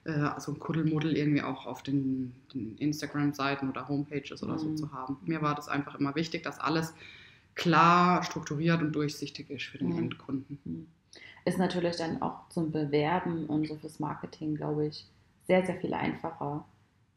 äh, 0.03 0.11
also 0.11 0.51
ein 0.53 0.59
Kuddelmuddel 0.59 1.15
irgendwie 1.15 1.43
auch 1.43 1.65
auf 1.65 1.83
den, 1.83 2.33
den 2.53 2.75
Instagram-Seiten 2.77 3.69
oder 3.69 3.87
Homepages 3.87 4.43
oder 4.43 4.57
so 4.57 4.69
Mhm. 4.69 4.77
zu 4.77 4.91
haben. 4.91 5.17
Mir 5.25 5.41
war 5.41 5.55
das 5.55 5.69
einfach 5.69 5.95
immer 5.95 6.15
wichtig, 6.15 6.43
dass 6.43 6.59
alles 6.59 6.93
klar, 7.57 8.23
strukturiert 8.23 8.81
und 8.81 8.93
durchsichtig 8.93 9.49
ist 9.49 9.63
für 9.65 9.77
den 9.79 9.89
Mhm. 9.89 9.97
Endkunden. 9.97 10.59
Mhm. 10.63 10.87
Ist 11.45 11.57
natürlich 11.57 11.95
dann 11.97 12.21
auch 12.21 12.47
zum 12.49 12.71
Bewerben 12.71 13.45
und 13.47 13.67
so 13.67 13.75
fürs 13.75 13.99
Marketing, 13.99 14.55
glaube 14.55 14.87
ich, 14.87 15.05
sehr, 15.47 15.65
sehr 15.65 15.75
viel 15.75 15.93
einfacher, 15.93 16.65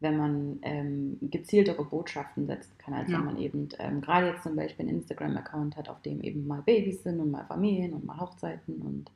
wenn 0.00 0.16
man 0.16 0.59
ähm, 0.62 1.18
gezieltere 1.20 1.85
Botschaften 1.85 2.47
setzen 2.47 2.73
kann, 2.78 2.94
als 2.94 3.11
Ja. 3.11 3.18
wenn 3.18 3.25
man 3.26 3.38
eben 3.38 3.68
ähm, 3.78 4.00
gerade 4.00 4.28
jetzt 4.28 4.42
zum 4.44 4.56
Beispiel 4.56 4.87
einen 4.88 4.97
Instagram-Account 4.99 5.76
hat, 5.76 5.88
auf 5.88 6.00
dem 6.02 6.23
eben 6.23 6.47
mal 6.47 6.62
Babys 6.62 7.02
sind 7.02 7.20
und 7.20 7.30
mal 7.30 7.44
Familien 7.44 7.92
und 7.92 8.06
mal 8.06 8.18
Hochzeiten 8.18 8.80
und 8.82 9.11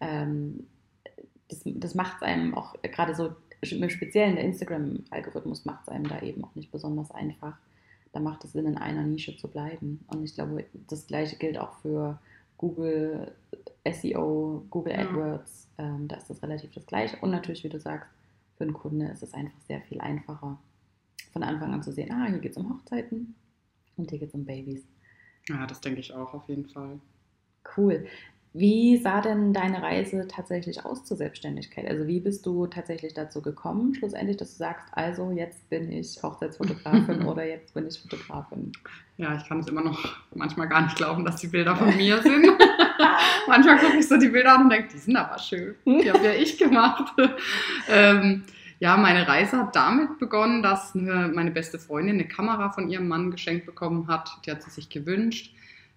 ähm, 0.00 0.66
das, 1.48 1.62
das 1.64 1.94
macht 1.94 2.16
es 2.16 2.22
einem 2.22 2.54
auch 2.54 2.76
äh, 2.82 2.88
gerade 2.88 3.14
so 3.14 3.34
im 3.62 3.90
Speziellen 3.90 4.36
der 4.36 4.44
Instagram-Algorithmus 4.44 5.64
macht 5.64 5.82
es 5.82 5.88
einem 5.88 6.08
da 6.08 6.20
eben 6.22 6.44
auch 6.44 6.54
nicht 6.54 6.70
besonders 6.70 7.10
einfach. 7.10 7.58
Da 8.12 8.20
macht 8.20 8.44
es 8.44 8.52
Sinn, 8.52 8.66
in 8.66 8.76
einer 8.76 9.02
Nische 9.02 9.36
zu 9.36 9.48
bleiben. 9.48 10.04
Und 10.08 10.24
ich 10.24 10.34
glaube, 10.34 10.64
das 10.88 11.06
gleiche 11.06 11.36
gilt 11.36 11.58
auch 11.58 11.74
für 11.80 12.18
Google 12.58 13.32
SEO, 13.90 14.64
Google 14.70 14.92
Ja. 14.94 15.00
AdWords, 15.08 15.68
ähm, 15.78 16.08
da 16.08 16.16
ist 16.16 16.28
das 16.28 16.42
relativ 16.42 16.72
das 16.72 16.86
gleiche. 16.86 17.16
Und 17.20 17.30
natürlich, 17.30 17.64
wie 17.64 17.68
du 17.68 17.78
sagst, 17.78 18.10
für 18.56 18.64
einen 18.64 18.74
Kunde 18.74 19.06
ist 19.06 19.22
es 19.22 19.32
einfach 19.32 19.58
sehr 19.66 19.80
viel 19.82 20.00
einfacher, 20.00 20.58
von 21.32 21.42
Anfang 21.42 21.72
an 21.72 21.82
zu 21.82 21.92
sehen, 21.92 22.10
ah, 22.12 22.26
hier 22.28 22.38
geht 22.40 22.52
es 22.52 22.56
um 22.58 22.68
Hochzeiten 22.68 23.34
und 23.96 24.10
hier 24.10 24.18
geht 24.18 24.28
es 24.28 24.34
um 24.34 24.44
Babys. 24.44 24.84
Ja, 25.48 25.66
das 25.66 25.80
denke 25.80 26.00
ich 26.00 26.12
auch 26.12 26.34
auf 26.34 26.48
jeden 26.48 26.66
Fall. 26.66 27.00
Cool. 27.76 28.06
Wie 28.52 28.96
sah 28.96 29.20
denn 29.20 29.52
deine 29.52 29.80
Reise 29.80 30.26
tatsächlich 30.26 30.84
aus 30.84 31.04
zur 31.04 31.16
Selbstständigkeit? 31.16 31.86
Also 31.88 32.08
wie 32.08 32.18
bist 32.18 32.44
du 32.44 32.66
tatsächlich 32.66 33.14
dazu 33.14 33.42
gekommen, 33.42 33.94
schlussendlich, 33.94 34.38
dass 34.38 34.52
du 34.52 34.56
sagst, 34.58 34.88
also 34.90 35.30
jetzt 35.30 35.70
bin 35.70 35.92
ich 35.92 36.20
Hochzeitsfotografin 36.20 37.22
oder 37.26 37.46
jetzt 37.46 37.74
bin 37.74 37.86
ich 37.86 38.00
Fotografin? 38.00 38.72
Ja, 39.18 39.36
ich 39.36 39.46
kann 39.46 39.60
es 39.60 39.68
immer 39.68 39.82
noch 39.82 40.16
manchmal 40.34 40.68
gar 40.68 40.82
nicht 40.82 40.96
glauben, 40.96 41.24
dass 41.24 41.36
die 41.36 41.46
Bilder 41.46 41.76
von 41.76 41.96
mir 41.96 42.20
sind. 42.22 42.44
manchmal 43.46 43.78
gucke 43.78 43.98
ich 43.98 44.08
so 44.08 44.16
die 44.16 44.28
Bilder 44.28 44.56
an 44.56 44.64
und 44.64 44.70
denke, 44.70 44.88
die 44.94 44.98
sind 44.98 45.14
aber 45.14 45.38
schön. 45.38 45.76
Die 45.86 46.10
habe 46.10 46.24
ja 46.24 46.32
ich 46.32 46.58
gemacht. 46.58 47.12
ähm, 47.88 48.42
ja, 48.80 48.96
meine 48.96 49.28
Reise 49.28 49.58
hat 49.58 49.76
damit 49.76 50.18
begonnen, 50.18 50.62
dass 50.64 50.96
eine, 50.96 51.30
meine 51.32 51.52
beste 51.52 51.78
Freundin 51.78 52.16
eine 52.16 52.26
Kamera 52.26 52.70
von 52.70 52.88
ihrem 52.90 53.06
Mann 53.06 53.30
geschenkt 53.30 53.66
bekommen 53.66 54.08
hat. 54.08 54.28
Die 54.44 54.50
hat 54.50 54.62
sie 54.62 54.70
sich 54.70 54.88
gewünscht 54.88 55.54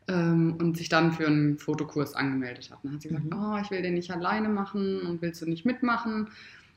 ähm, 0.08 0.56
und 0.60 0.78
sich 0.78 0.90
dann 0.90 1.12
für 1.14 1.28
einen 1.28 1.58
Fotokurs 1.58 2.14
angemeldet 2.16 2.70
hat. 2.72 2.80
Dann 2.84 2.94
hat 2.94 3.02
sie 3.02 3.10
gesagt, 3.10 3.26
Mhm. 3.26 3.34
oh, 3.34 3.58
ich 3.62 3.72
will 3.72 3.82
den 3.82 3.94
nicht 3.96 4.12
alleine 4.12 4.50
machen 4.50 5.02
und 5.02 5.22
willst 5.22 5.42
du 5.42 5.46
nicht 5.50 5.66
mitmachen? 5.66 6.28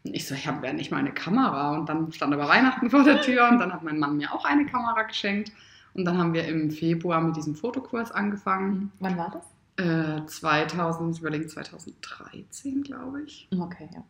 Und 0.04 0.14
ich 0.14 0.26
so, 0.26 0.34
ich 0.34 0.46
habe 0.46 0.66
ja 0.66 0.72
nicht 0.72 0.90
mal 0.90 0.98
eine 0.98 1.12
Kamera. 1.12 1.76
Und 1.76 1.88
dann 1.88 2.12
stand 2.12 2.32
aber 2.32 2.48
Weihnachten 2.48 2.90
vor 2.90 3.02
der 3.04 3.20
Tür 3.22 3.48
und 3.50 3.58
dann 3.58 3.72
hat 3.72 3.82
mein 3.82 3.98
Mann 3.98 4.16
mir 4.16 4.32
auch 4.32 4.44
eine 4.44 4.64
Kamera 4.66 5.02
geschenkt. 5.02 5.50
Und 5.94 6.04
dann 6.04 6.18
haben 6.18 6.34
wir 6.34 6.46
im 6.46 6.70
Februar 6.70 7.20
mit 7.20 7.36
diesem 7.36 7.54
Fotokurs 7.56 8.12
angefangen. 8.12 8.92
Wann 9.00 9.16
war 9.16 9.30
das? 9.30 9.44
Äh, 10.22 10.24
2000, 10.26 11.14
ich 11.14 11.20
überlege, 11.20 11.46
2013, 11.46 12.82
glaube 12.82 13.22
ich. 13.22 13.48
Okay, 13.58 13.88
ja. 13.94 14.04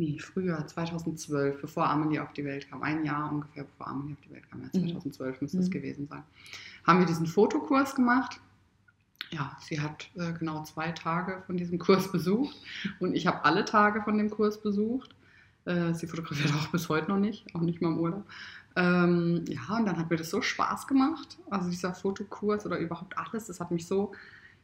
Nee, 0.00 0.18
früher, 0.20 0.64
2012, 0.64 1.60
bevor 1.60 1.88
Amelie 1.90 2.22
auf 2.22 2.32
die 2.32 2.44
Welt 2.44 2.70
kam. 2.70 2.82
Ein 2.82 3.04
Jahr 3.04 3.32
ungefähr, 3.32 3.64
bevor 3.64 3.88
Amelie 3.88 4.12
auf 4.14 4.20
die 4.20 4.30
Welt 4.32 4.48
kam. 4.48 4.60
Ja, 4.62 4.66
Mhm. 4.80 4.88
2012 4.90 5.40
müsste 5.40 5.58
es 5.58 5.66
Mhm. 5.66 5.72
gewesen 5.72 6.06
sein. 6.08 6.22
Haben 6.88 7.00
wir 7.00 7.06
diesen 7.06 7.26
Fotokurs 7.26 7.94
gemacht. 7.94 8.40
Ja, 9.28 9.54
sie 9.60 9.78
hat 9.78 10.08
äh, 10.14 10.32
genau 10.32 10.62
zwei 10.62 10.90
Tage 10.92 11.42
von 11.46 11.58
diesem 11.58 11.78
Kurs 11.78 12.10
besucht 12.12 12.56
und 12.98 13.14
ich 13.14 13.26
habe 13.26 13.44
alle 13.44 13.66
Tage 13.66 14.00
von 14.00 14.16
dem 14.16 14.30
Kurs 14.30 14.62
besucht. 14.62 15.14
Äh, 15.66 15.92
sie 15.92 16.06
fotografiert 16.06 16.54
auch 16.54 16.68
bis 16.68 16.88
heute 16.88 17.10
noch 17.10 17.18
nicht, 17.18 17.54
auch 17.54 17.60
nicht 17.60 17.82
mal 17.82 17.90
im 17.90 17.98
Urlaub. 17.98 18.24
Ähm, 18.74 19.44
ja, 19.48 19.76
und 19.76 19.84
dann 19.84 19.98
hat 19.98 20.08
mir 20.08 20.16
das 20.16 20.30
so 20.30 20.40
Spaß 20.40 20.86
gemacht. 20.86 21.36
Also 21.50 21.68
dieser 21.68 21.92
Fotokurs 21.92 22.64
oder 22.64 22.78
überhaupt 22.78 23.18
alles, 23.18 23.48
das 23.48 23.60
hat 23.60 23.70
mich 23.70 23.86
so 23.86 24.12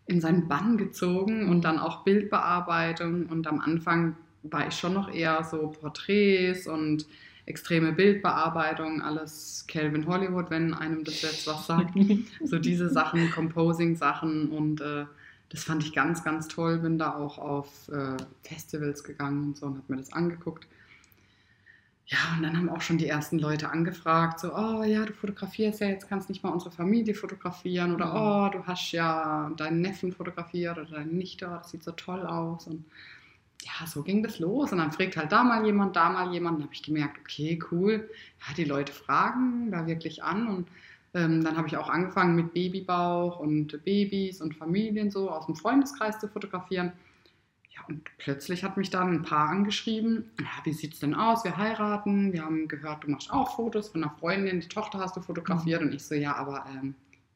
in 0.06 0.22
seinen 0.22 0.48
Bann 0.48 0.78
gezogen 0.78 1.50
und 1.50 1.60
dann 1.60 1.78
auch 1.78 2.04
Bildbearbeitung. 2.04 3.26
Und 3.26 3.46
am 3.46 3.60
Anfang 3.60 4.16
war 4.44 4.66
ich 4.66 4.74
schon 4.78 4.94
noch 4.94 5.12
eher 5.12 5.44
so 5.44 5.68
Porträts 5.78 6.66
und 6.68 7.06
extreme 7.46 7.92
Bildbearbeitung, 7.92 9.02
alles 9.02 9.64
Calvin 9.68 10.06
Hollywood, 10.06 10.50
wenn 10.50 10.74
einem 10.74 11.04
das 11.04 11.22
jetzt 11.22 11.46
was 11.46 11.66
sagt. 11.66 11.94
so 12.44 12.58
diese 12.58 12.88
Sachen, 12.88 13.30
Composing-Sachen 13.30 14.48
und 14.50 14.80
äh, 14.80 15.06
das 15.50 15.64
fand 15.64 15.84
ich 15.84 15.92
ganz, 15.92 16.24
ganz 16.24 16.48
toll. 16.48 16.78
Bin 16.78 16.98
da 16.98 17.14
auch 17.14 17.38
auf 17.38 17.88
äh, 17.88 18.16
Festivals 18.42 19.04
gegangen 19.04 19.44
und 19.44 19.56
so 19.56 19.66
und 19.66 19.76
habe 19.76 19.92
mir 19.92 19.98
das 19.98 20.12
angeguckt. 20.12 20.66
Ja, 22.06 22.18
und 22.36 22.42
dann 22.42 22.56
haben 22.56 22.68
auch 22.68 22.82
schon 22.82 22.98
die 22.98 23.06
ersten 23.06 23.38
Leute 23.38 23.70
angefragt, 23.70 24.38
so, 24.40 24.54
oh 24.54 24.82
ja, 24.82 25.06
du 25.06 25.14
fotografierst 25.14 25.80
ja, 25.80 25.88
jetzt 25.88 26.08
kannst 26.08 26.28
nicht 26.28 26.42
mal 26.42 26.50
unsere 26.50 26.70
Familie 26.70 27.14
fotografieren 27.14 27.94
oder 27.94 28.06
Mhm. 28.06 28.12
oh, 28.14 28.48
du 28.58 28.66
hast 28.66 28.92
ja 28.92 29.50
deinen 29.56 29.80
Neffen 29.80 30.12
fotografiert 30.12 30.76
oder 30.76 30.90
deine 30.90 31.12
Nichte, 31.12 31.46
das 31.46 31.70
sieht 31.70 31.82
so 31.82 31.92
toll 31.92 32.26
aus 32.26 32.66
und 32.66 32.84
ja, 33.64 33.86
so 33.86 34.02
ging 34.02 34.22
das 34.22 34.38
los. 34.38 34.72
Und 34.72 34.78
dann 34.78 34.92
fragt 34.92 35.16
halt 35.16 35.32
da 35.32 35.42
mal 35.42 35.64
jemand, 35.64 35.96
da 35.96 36.10
mal 36.10 36.32
jemand, 36.32 36.58
dann 36.58 36.64
habe 36.64 36.74
ich 36.74 36.82
gemerkt, 36.82 37.18
okay, 37.20 37.58
cool, 37.70 38.08
ja, 38.46 38.54
die 38.54 38.64
Leute 38.64 38.92
fragen 38.92 39.70
da 39.70 39.86
wirklich 39.86 40.22
an. 40.22 40.46
Und 40.48 40.68
ähm, 41.14 41.42
dann 41.42 41.56
habe 41.56 41.68
ich 41.68 41.76
auch 41.76 41.88
angefangen 41.88 42.36
mit 42.36 42.52
Babybauch 42.52 43.38
und 43.38 43.84
Babys 43.84 44.40
und 44.40 44.56
Familien 44.56 45.10
so 45.10 45.30
aus 45.30 45.46
dem 45.46 45.56
Freundeskreis 45.56 46.18
zu 46.18 46.28
fotografieren. 46.28 46.92
Ja, 47.70 47.80
und 47.88 48.04
plötzlich 48.18 48.62
hat 48.62 48.76
mich 48.76 48.90
dann 48.90 49.12
ein 49.12 49.22
Paar 49.22 49.48
angeschrieben, 49.48 50.30
ja, 50.38 50.46
wie 50.64 50.72
sieht 50.72 50.94
es 50.94 51.00
denn 51.00 51.14
aus? 51.14 51.44
Wir 51.44 51.56
heiraten, 51.56 52.32
wir 52.32 52.44
haben 52.44 52.68
gehört, 52.68 53.04
du 53.04 53.10
machst 53.10 53.32
auch 53.32 53.56
Fotos 53.56 53.88
von 53.88 54.04
einer 54.04 54.14
Freundin, 54.18 54.60
die 54.60 54.68
Tochter 54.68 54.98
hast 54.98 55.16
du 55.16 55.22
fotografiert. 55.22 55.82
Und 55.82 55.92
ich 55.92 56.04
so, 56.04 56.14
ja, 56.14 56.36
aber 56.36 56.66
ähm, 56.68 56.94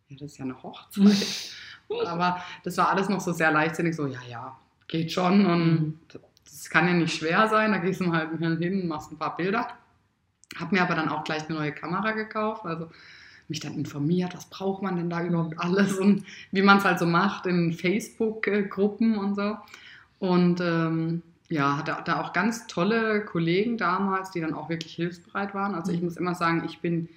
ja, 0.08 0.16
das 0.18 0.32
ist 0.32 0.38
ja 0.38 0.44
eine 0.44 0.62
Hochzeit. 0.62 1.54
aber 2.06 2.42
das 2.64 2.76
war 2.76 2.90
alles 2.90 3.08
noch 3.08 3.20
so 3.20 3.32
sehr 3.32 3.50
leichtsinnig, 3.50 3.97
so, 3.97 4.06
ja, 4.06 4.20
ja, 4.28 4.56
geht 4.88 5.12
schon 5.12 5.47
und 5.47 6.00
das 6.45 6.71
kann 6.71 6.87
ja 6.88 6.95
nicht 6.95 7.14
schwer 7.16 7.49
sein, 7.49 7.73
da 7.73 7.78
gehst 7.78 8.00
du 8.00 8.04
mal 8.04 8.28
halt 8.40 8.59
hin 8.59 8.83
und 8.83 8.88
machst 8.88 9.12
ein 9.12 9.18
paar 9.18 9.37
Bilder. 9.37 9.68
Hab 10.59 10.73
mir 10.73 10.83
aber 10.83 10.95
dann 10.95 11.09
auch 11.09 11.25
gleich 11.25 11.49
eine 11.49 11.59
neue 11.59 11.73
Kamera 11.73 12.12
gekauft, 12.12 12.64
also 12.64 12.90
mich 13.49 13.61
dann 13.61 13.75
informiert, 13.75 14.35
was 14.35 14.47
braucht 14.50 14.83
man 14.83 14.97
denn 14.97 15.11
da 15.11 15.23
überhaupt 15.23 15.59
alles 15.59 15.99
und 15.99 16.25
wie 16.52 16.62
man 16.62 16.78
es 16.78 16.85
halt 16.85 16.99
so 16.99 17.07
macht 17.07 17.47
in 17.47 17.73
Facebook-Gruppen 17.73 19.16
und 19.18 19.35
so. 19.37 19.57
Und 20.18 20.61
ähm, 20.61 21.23
ja, 21.49 21.76
hatte 21.78 21.97
da 22.04 22.21
auch 22.21 22.33
ganz 22.33 22.66
tolle 22.66 23.25
Kollegen 23.25 23.78
damals, 23.78 24.30
die 24.33 24.40
dann 24.40 24.54
auch 24.54 24.68
wirklich 24.68 24.95
hilfsbereit 24.95 25.54
waren. 25.54 25.75
Also 25.75 25.92
ich 25.92 26.00
Mhm. 26.00 26.04
muss 26.04 26.16
immer 26.16 26.35
sagen, 26.35 26.64
ich 26.66 26.80
bin 26.80 27.09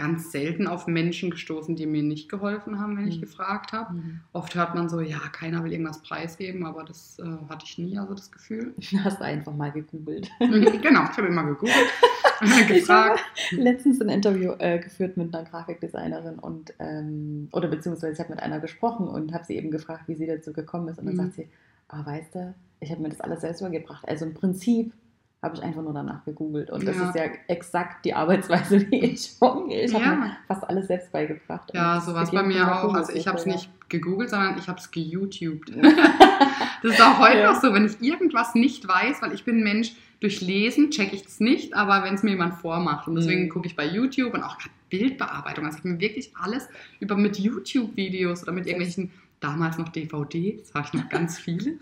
ganz 0.00 0.32
selten 0.32 0.66
auf 0.66 0.86
Menschen 0.86 1.30
gestoßen, 1.30 1.76
die 1.76 1.86
mir 1.86 2.02
nicht 2.02 2.28
geholfen 2.28 2.78
haben, 2.80 2.96
wenn 2.96 3.06
ich 3.08 3.16
Mhm. 3.16 3.20
gefragt 3.22 3.72
habe. 3.72 3.92
Mhm. 3.94 4.20
Oft 4.32 4.54
hört 4.54 4.74
man 4.74 4.88
so, 4.88 5.00
ja, 5.00 5.18
keiner 5.32 5.62
will 5.64 5.72
irgendwas 5.72 6.02
preisgeben, 6.02 6.64
aber 6.64 6.84
das 6.84 7.18
äh, 7.18 7.24
hatte 7.48 7.64
ich 7.66 7.78
nie, 7.78 7.98
also 7.98 8.14
das 8.14 8.30
Gefühl. 8.32 8.74
Hast 9.04 9.20
du 9.20 9.24
einfach 9.24 9.54
mal 9.54 9.70
gegoogelt. 9.72 10.30
genau, 10.40 11.04
ich 11.10 11.16
habe 11.18 11.26
immer 11.28 11.44
gegoogelt, 11.44 11.74
Ich 12.42 12.66
gefragt. 12.68 13.20
habe 13.52 13.62
letztens 13.62 14.00
ein 14.00 14.08
Interview 14.08 14.52
äh, 14.58 14.78
geführt 14.78 15.16
mit 15.18 15.34
einer 15.34 15.46
Grafikdesignerin 15.46 16.38
und 16.38 16.72
ähm, 16.78 17.48
oder 17.52 17.68
beziehungsweise 17.68 18.14
ich 18.14 18.18
habe 18.18 18.30
mit 18.30 18.42
einer 18.42 18.60
gesprochen 18.60 19.08
und 19.08 19.34
habe 19.34 19.44
sie 19.44 19.56
eben 19.56 19.70
gefragt, 19.70 20.04
wie 20.06 20.14
sie 20.14 20.26
dazu 20.26 20.52
gekommen 20.54 20.88
ist. 20.88 20.98
Und 20.98 21.04
dann 21.06 21.14
Mhm. 21.16 21.18
sagt 21.18 21.34
sie, 21.34 21.48
ah, 21.88 22.04
weißt 22.06 22.34
du, 22.34 22.54
ich 22.80 22.90
habe 22.90 23.02
mir 23.02 23.10
das 23.10 23.20
alles 23.20 23.42
selbst 23.42 23.60
übergebracht. 23.60 24.08
Also 24.08 24.24
im 24.24 24.32
Prinzip 24.32 24.94
habe 25.42 25.56
ich 25.56 25.62
einfach 25.62 25.80
nur 25.82 25.94
danach 25.94 26.22
gegoogelt. 26.24 26.70
Und 26.70 26.86
das 26.86 26.96
Ja. 26.96 27.08
ist 27.08 27.14
ja 27.14 27.22
exakt 27.48 28.04
die 28.04 28.12
Arbeitsweise, 28.14 28.80
wie 28.90 28.96
ich 29.04 29.30
umgehe. 29.40 29.84
Ich 29.84 29.94
habe 29.94 30.16
mir 30.16 30.36
fast 30.46 30.64
alles 30.68 30.86
selbst 30.88 31.10
beigebracht. 31.12 31.70
Ja, 31.72 31.94
Und 31.96 32.02
so 32.04 32.14
war 32.14 32.22
es 32.24 32.30
beginnt 32.30 32.48
bei 32.50 32.54
mir 32.54 32.84
auch. 32.84 32.92
Also 32.94 33.12
ich 33.14 33.26
habe 33.26 33.38
es 33.38 33.46
nicht 33.46 33.70
gegoogelt, 33.88 34.30
sondern 34.30 34.58
ich 34.58 34.68
habe 34.68 34.78
es 34.78 34.90
geYouTubed. 34.90 35.72
das 36.82 36.92
ist 36.92 37.00
auch 37.00 37.18
heute 37.18 37.38
Ja. 37.38 37.52
noch 37.52 37.60
so, 37.60 37.72
wenn 37.72 37.86
ich 37.86 38.00
irgendwas 38.02 38.54
nicht 38.54 38.86
weiß, 38.86 39.22
weil 39.22 39.32
ich 39.32 39.44
bin 39.44 39.58
ein 39.58 39.62
Mensch, 39.64 39.92
durch 40.20 40.42
Lesen 40.42 40.90
checke 40.90 41.16
ich 41.16 41.24
es 41.24 41.40
nicht, 41.40 41.72
aber 41.74 42.04
wenn 42.04 42.14
es 42.14 42.22
mir 42.22 42.32
jemand 42.32 42.54
vormacht. 42.54 43.08
Und 43.08 43.14
deswegen 43.14 43.44
Mhm. 43.44 43.48
gucke 43.48 43.66
ich 43.66 43.76
bei 43.76 43.86
YouTube 43.86 44.34
und 44.34 44.42
auch 44.42 44.58
gerade 44.58 44.74
Bildbearbeitung. 44.90 45.64
Also 45.64 45.78
ich 45.78 45.84
habe 45.84 45.94
mir 45.94 46.00
wirklich 46.00 46.32
alles 46.36 46.68
über 46.98 47.16
mit 47.16 47.38
YouTube-Videos 47.38 48.42
oder 48.42 48.52
mit 48.52 48.66
irgendwelchen, 48.66 49.10
damals 49.40 49.78
noch 49.78 49.88
DVDs, 49.88 50.72
habe 50.74 50.86
ich 50.86 50.92
noch 50.92 51.08
ganz 51.08 51.38
viele, 51.44 51.78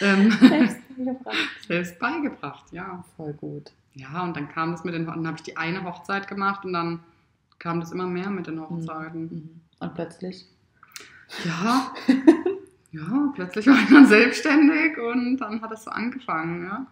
ähm. 0.00 0.30
Selbst 0.30 0.78
beigebracht. 0.88 1.36
selbst 1.66 1.98
beigebracht, 1.98 2.64
ja. 2.72 3.04
Voll 3.16 3.32
gut. 3.34 3.72
Ja, 3.94 4.22
und 4.22 4.36
dann 4.36 4.48
kam 4.48 4.70
das 4.70 4.84
mit 4.84 4.94
den, 4.94 5.06
dann 5.06 5.26
habe 5.26 5.36
ich 5.36 5.42
die 5.42 5.56
eine 5.56 5.84
Hochzeit 5.84 6.28
gemacht 6.28 6.64
und 6.64 6.72
dann 6.72 7.00
kam 7.58 7.80
das 7.80 7.90
immer 7.92 8.06
mehr 8.06 8.30
mit 8.30 8.46
den 8.46 8.60
Hochzeiten. 8.60 9.22
Mhm. 9.22 9.60
Und 9.80 9.94
plötzlich 9.94 10.46
Ja, 11.44 11.92
ja, 12.92 13.32
plötzlich 13.34 13.66
war 13.66 13.78
ich 13.82 13.88
dann 13.88 14.06
selbstständig 14.06 14.98
und 14.98 15.38
dann 15.38 15.60
hat 15.60 15.72
es 15.72 15.84
so 15.84 15.90
angefangen, 15.90 16.64
ja. 16.64 16.86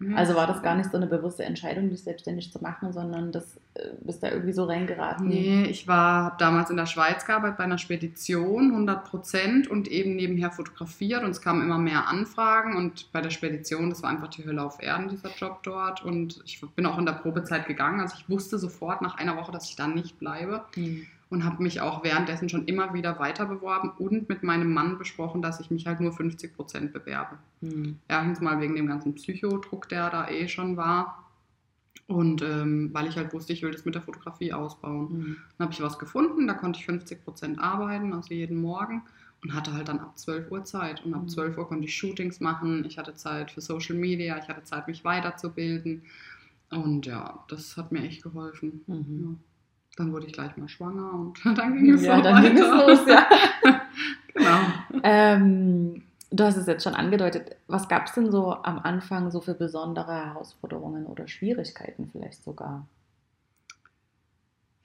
Ja. 0.00 0.16
Also 0.16 0.34
war 0.34 0.46
das 0.46 0.62
gar 0.62 0.76
nicht 0.76 0.90
so 0.90 0.96
eine 0.96 1.06
bewusste 1.06 1.44
Entscheidung, 1.44 1.90
dich 1.90 2.02
selbstständig 2.02 2.52
zu 2.52 2.60
machen, 2.62 2.92
sondern 2.92 3.32
das 3.32 3.58
äh, 3.74 3.88
bist 4.00 4.22
da 4.22 4.30
irgendwie 4.30 4.52
so 4.52 4.64
reingeraten. 4.64 5.28
Nee, 5.28 5.64
ich 5.64 5.86
war 5.86 6.24
hab 6.24 6.38
damals 6.38 6.70
in 6.70 6.76
der 6.76 6.86
Schweiz 6.86 7.26
gearbeitet 7.26 7.58
bei 7.58 7.64
einer 7.64 7.78
Spedition, 7.78 8.70
100 8.70 9.04
Prozent 9.04 9.68
und 9.68 9.88
eben 9.88 10.16
nebenher 10.16 10.50
fotografiert 10.50 11.22
und 11.22 11.30
es 11.30 11.42
kamen 11.42 11.62
immer 11.62 11.78
mehr 11.78 12.08
Anfragen 12.08 12.76
und 12.76 13.12
bei 13.12 13.20
der 13.20 13.30
Spedition, 13.30 13.90
das 13.90 14.02
war 14.02 14.10
einfach 14.10 14.28
die 14.28 14.44
Hölle 14.44 14.62
auf 14.62 14.82
Erden, 14.82 15.08
dieser 15.08 15.30
Job 15.36 15.62
dort 15.62 16.02
und 16.02 16.40
ich 16.46 16.60
bin 16.74 16.86
auch 16.86 16.98
in 16.98 17.06
der 17.06 17.12
Probezeit 17.12 17.66
gegangen, 17.66 18.00
also 18.00 18.14
ich 18.18 18.28
wusste 18.28 18.58
sofort 18.58 19.02
nach 19.02 19.16
einer 19.16 19.36
Woche, 19.36 19.52
dass 19.52 19.68
ich 19.68 19.76
da 19.76 19.86
nicht 19.86 20.18
bleibe 20.18 20.64
Mhm. 20.76 21.06
Und 21.30 21.44
habe 21.44 21.62
mich 21.62 21.80
auch 21.80 22.02
währenddessen 22.04 22.48
schon 22.48 22.66
immer 22.66 22.92
wieder 22.92 23.18
weiter 23.18 23.46
beworben 23.46 23.92
und 23.98 24.28
mit 24.28 24.42
meinem 24.42 24.72
Mann 24.72 24.98
besprochen, 24.98 25.40
dass 25.42 25.60
ich 25.60 25.70
mich 25.70 25.86
halt 25.86 26.00
nur 26.00 26.12
50 26.12 26.54
Prozent 26.54 26.92
bewerbe. 26.92 27.38
Mhm. 27.60 27.98
Erstens 28.08 28.40
mal 28.40 28.60
wegen 28.60 28.74
dem 28.74 28.88
ganzen 28.88 29.14
Psychodruck, 29.14 29.88
der 29.88 30.10
da 30.10 30.28
eh 30.28 30.48
schon 30.48 30.76
war. 30.76 31.24
Und 32.08 32.42
ähm, 32.42 32.90
weil 32.92 33.06
ich 33.06 33.16
halt 33.16 33.32
wusste, 33.32 33.52
ich 33.52 33.62
will 33.62 33.70
das 33.70 33.84
mit 33.84 33.94
der 33.94 34.02
Fotografie 34.02 34.52
ausbauen. 34.52 35.12
Mhm. 35.12 35.36
Dann 35.56 35.66
habe 35.66 35.72
ich 35.72 35.80
was 35.80 35.98
gefunden, 36.00 36.48
da 36.48 36.54
konnte 36.54 36.80
ich 36.80 36.86
50 36.86 37.24
Prozent 37.24 37.60
arbeiten, 37.60 38.12
also 38.12 38.34
jeden 38.34 38.60
Morgen. 38.60 39.02
Und 39.42 39.54
hatte 39.54 39.72
halt 39.72 39.88
dann 39.88 40.00
ab 40.00 40.18
12 40.18 40.50
Uhr 40.50 40.64
Zeit. 40.64 41.04
Und 41.06 41.14
ab 41.14 41.22
Mhm. 41.22 41.28
12 41.28 41.56
Uhr 41.56 41.68
konnte 41.68 41.84
ich 41.84 41.96
Shootings 41.96 42.40
machen. 42.40 42.84
Ich 42.84 42.98
hatte 42.98 43.14
Zeit 43.14 43.52
für 43.52 43.60
Social 43.60 43.96
Media, 43.96 44.36
ich 44.36 44.48
hatte 44.48 44.64
Zeit, 44.64 44.88
mich 44.88 45.04
weiterzubilden. 45.04 46.02
Und 46.70 47.06
ja, 47.06 47.44
das 47.48 47.76
hat 47.76 47.92
mir 47.92 48.02
echt 48.02 48.22
geholfen. 48.22 48.82
Mhm. 48.86 49.20
Ja. 49.22 49.49
Dann 50.00 50.14
wurde 50.14 50.26
ich 50.26 50.32
gleich 50.32 50.56
mal 50.56 50.66
schwanger 50.66 51.12
und 51.12 51.38
dann 51.58 51.76
ging 51.76 51.92
es 51.92 52.02
Ja, 52.02 52.16
so 52.16 52.22
dann 52.22 52.42
ging 52.42 52.56
es 52.56 52.70
weiter. 52.70 52.86
los, 52.88 53.06
ja. 53.06 53.26
genau. 54.34 54.58
ähm, 55.02 56.02
du 56.30 56.44
hast 56.44 56.56
es 56.56 56.66
jetzt 56.66 56.84
schon 56.84 56.94
angedeutet. 56.94 57.56
Was 57.66 57.86
gab 57.86 58.06
es 58.06 58.14
denn 58.14 58.30
so 58.32 58.54
am 58.54 58.78
Anfang 58.78 59.30
so 59.30 59.42
für 59.42 59.52
besondere 59.52 60.14
Herausforderungen 60.14 61.04
oder 61.04 61.28
Schwierigkeiten 61.28 62.08
vielleicht 62.10 62.42
sogar? 62.42 62.86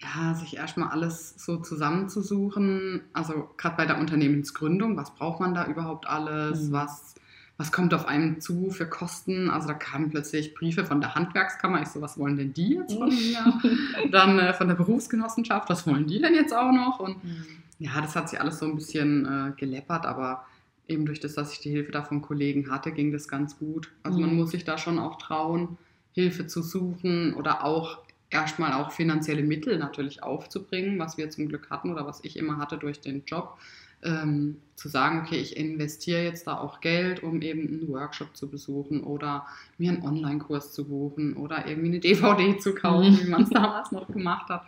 ja, 0.02 0.34
sich 0.36 0.58
erstmal 0.58 0.90
alles 0.90 1.36
so 1.38 1.58
zusammenzusuchen. 1.58 3.04
Also 3.14 3.50
gerade 3.58 3.78
bei 3.78 3.86
der 3.86 4.00
Unternehmensgründung, 4.00 4.98
was 4.98 5.16
braucht 5.16 5.40
man 5.40 5.54
da 5.54 5.66
überhaupt 5.66 6.08
alles? 6.08 6.70
Mhm. 6.70 6.72
Was, 6.74 7.16
was 7.58 7.72
kommt 7.72 7.94
auf 7.94 8.08
einem 8.08 8.42
zu 8.42 8.70
für 8.70 8.88
Kosten? 8.88 9.50
Also 9.50 9.68
da 9.68 9.74
kamen 9.74 10.10
plötzlich 10.10 10.54
Briefe 10.54 10.86
von 10.86 11.00
der 11.00 11.16
Handwerkskammer. 11.16 11.82
Ich 11.82 11.88
so, 11.88 12.02
was 12.02 12.18
wollen 12.18 12.36
denn 12.36 12.54
die 12.54 12.76
jetzt 12.76 12.94
von 12.94 13.08
mir? 13.08 13.62
Dann 14.12 14.40
äh, 14.40 14.54
von 14.54 14.68
der 14.68 14.76
Berufsgenossenschaft, 14.76 15.70
was 15.70 15.88
wollen 15.88 16.06
die 16.06 16.22
denn 16.22 16.36
jetzt 16.36 16.54
auch 16.54 16.72
noch? 16.72 17.00
Und 17.00 17.24
mhm. 17.24 17.46
ja, 17.80 18.02
das 18.02 18.16
hat 18.16 18.30
sich 18.30 18.42
alles 18.42 18.60
so 18.60 18.66
ein 18.66 18.76
bisschen 18.76 19.26
äh, 19.26 19.52
geleppert, 19.60 20.06
aber 20.06 20.46
eben 20.88 21.06
durch 21.06 21.22
das, 21.22 21.34
dass 21.34 21.54
ich 21.54 21.60
die 21.60 21.72
Hilfe 21.72 21.92
da 21.92 22.04
von 22.04 22.22
Kollegen 22.22 22.70
hatte, 22.70 22.92
ging 22.92 23.12
das 23.12 23.28
ganz 23.28 23.58
gut. 23.58 23.90
Also 24.04 24.20
mhm. 24.20 24.26
man 24.26 24.36
muss 24.36 24.52
sich 24.52 24.66
da 24.66 24.78
schon 24.78 25.00
auch 25.00 25.18
trauen, 25.18 25.78
Hilfe 26.12 26.48
zu 26.48 26.62
suchen 26.62 27.34
oder 27.34 27.64
auch 27.64 28.00
erstmal 28.30 28.74
auch 28.74 28.92
finanzielle 28.92 29.44
Mittel 29.44 29.78
natürlich 29.78 30.24
aufzubringen, 30.24 31.00
was 31.00 31.18
wir 31.18 31.30
zum 31.30 31.48
Glück 31.48 31.70
hatten 31.70 31.92
oder 31.92 32.06
was 32.06 32.24
ich 32.24 32.38
immer 32.38 32.58
hatte 32.58 32.78
durch 32.78 33.00
den 33.00 33.24
Job. 33.26 33.58
Ähm, 34.06 34.58
zu 34.76 34.90
sagen, 34.90 35.22
okay, 35.22 35.38
ich 35.38 35.56
investiere 35.56 36.24
jetzt 36.24 36.48
da 36.48 36.58
auch 36.58 36.82
Geld, 36.82 37.24
um 37.24 37.42
eben 37.42 37.68
einen 37.68 37.88
Workshop 37.88 38.36
zu 38.36 38.50
besuchen 38.50 39.04
oder 39.04 39.46
mir 39.78 39.92
einen 39.92 40.04
Online-Kurs 40.04 40.74
zu 40.74 40.88
buchen 40.88 41.38
oder 41.38 41.66
irgendwie 41.68 41.88
eine 41.88 42.00
DVD 42.00 42.58
zu 42.58 42.76
kaufen, 42.76 43.14
mhm. 43.14 43.20
wie 43.20 43.30
man 43.30 43.44
es 43.44 43.50
damals 43.50 43.92
noch 43.92 44.08
gemacht 44.08 44.50
hat. 44.50 44.66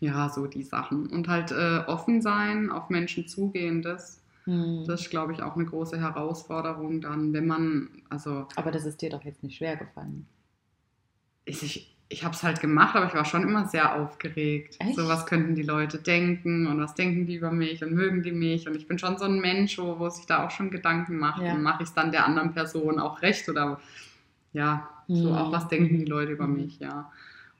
Ja, 0.00 0.30
so 0.30 0.46
die 0.46 0.62
Sachen. 0.62 1.06
Und 1.06 1.28
halt 1.28 1.52
äh, 1.52 1.84
offen 1.86 2.22
sein, 2.22 2.70
auf 2.70 2.88
Menschen 2.88 3.28
zugehen, 3.28 3.82
das, 3.82 4.22
mhm. 4.46 4.84
das 4.86 5.02
ist, 5.02 5.10
glaube 5.10 5.32
ich, 5.32 5.42
auch 5.42 5.54
eine 5.54 5.66
große 5.66 6.00
Herausforderung 6.00 7.00
dann, 7.02 7.32
wenn 7.32 7.46
man, 7.46 7.88
also... 8.08 8.48
Aber 8.56 8.70
das 8.70 8.86
ist 8.86 9.02
dir 9.02 9.10
doch 9.10 9.22
jetzt 9.22 9.42
nicht 9.42 9.58
schwer 9.58 9.76
gefallen. 9.76 10.26
Ich, 11.44 11.91
ich 12.12 12.24
habe 12.24 12.34
es 12.34 12.42
halt 12.42 12.60
gemacht, 12.60 12.94
aber 12.94 13.06
ich 13.06 13.14
war 13.14 13.24
schon 13.24 13.42
immer 13.42 13.66
sehr 13.66 13.94
aufgeregt. 13.94 14.76
Echt? 14.78 14.96
So, 14.96 15.08
was 15.08 15.24
könnten 15.24 15.54
die 15.54 15.62
Leute 15.62 15.98
denken 15.98 16.66
und 16.66 16.78
was 16.78 16.94
denken 16.94 17.26
die 17.26 17.36
über 17.36 17.50
mich 17.50 17.82
und 17.82 17.92
mögen 17.92 18.22
die 18.22 18.32
mich? 18.32 18.68
Und 18.68 18.76
ich 18.76 18.86
bin 18.86 18.98
schon 18.98 19.16
so 19.16 19.24
ein 19.24 19.40
Mensch, 19.40 19.78
wo, 19.78 19.98
wo 19.98 20.08
sich 20.10 20.26
da 20.26 20.46
auch 20.46 20.50
schon 20.50 20.70
Gedanken 20.70 21.18
macht. 21.18 21.42
Ja. 21.42 21.54
Und 21.54 21.62
mache 21.62 21.82
ich 21.82 21.88
es 21.88 21.94
dann 21.94 22.12
der 22.12 22.26
anderen 22.26 22.52
Person 22.52 22.98
auch 22.98 23.22
recht 23.22 23.48
oder 23.48 23.80
ja, 24.52 24.88
so 25.08 25.30
mhm. 25.30 25.36
auch 25.36 25.52
was 25.52 25.68
denken 25.68 25.98
die 25.98 26.04
Leute 26.04 26.32
über 26.32 26.46
mhm. 26.46 26.56
mich, 26.56 26.78
ja. 26.78 27.10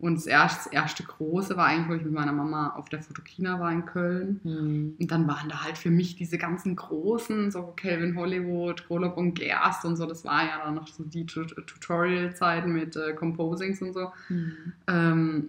Und 0.03 0.17
das 0.17 0.27
erste, 0.27 0.65
das 0.65 0.73
erste 0.73 1.05
große 1.05 1.57
war 1.57 1.67
eigentlich, 1.67 1.89
wo 1.89 1.95
ich 1.95 2.03
mit 2.03 2.13
meiner 2.13 2.33
Mama 2.33 2.71
auf 2.71 2.89
der 2.89 3.01
Fotokina 3.01 3.61
war 3.61 3.71
in 3.71 3.87
Köln. 3.87 4.41
Mhm. 4.43 4.97
Und 4.99 5.11
dann 5.13 5.29
waren 5.29 5.49
da 5.49 5.63
halt 5.63 5.79
für 5.79 5.91
mich 5.91 6.17
diese 6.17 6.39
ganzen 6.39 6.75
großen, 6.75 7.53
so 7.53 7.73
Calvin 7.77 8.17
Hollywood, 8.17 8.89
Golob 8.89 9.17
und 9.17 9.35
Gerst 9.35 9.85
und 9.85 9.95
so. 9.95 10.05
Das 10.05 10.25
war 10.25 10.43
ja 10.43 10.61
dann 10.65 10.75
noch 10.75 10.89
so 10.89 11.05
die 11.05 11.25
Tutorial-Zeiten 11.25 12.73
mit 12.73 12.97
äh, 12.97 13.13
Composings 13.13 13.81
und 13.81 13.93
so. 13.93 14.09
Mhm. 14.29 14.73
Ähm, 14.89 15.49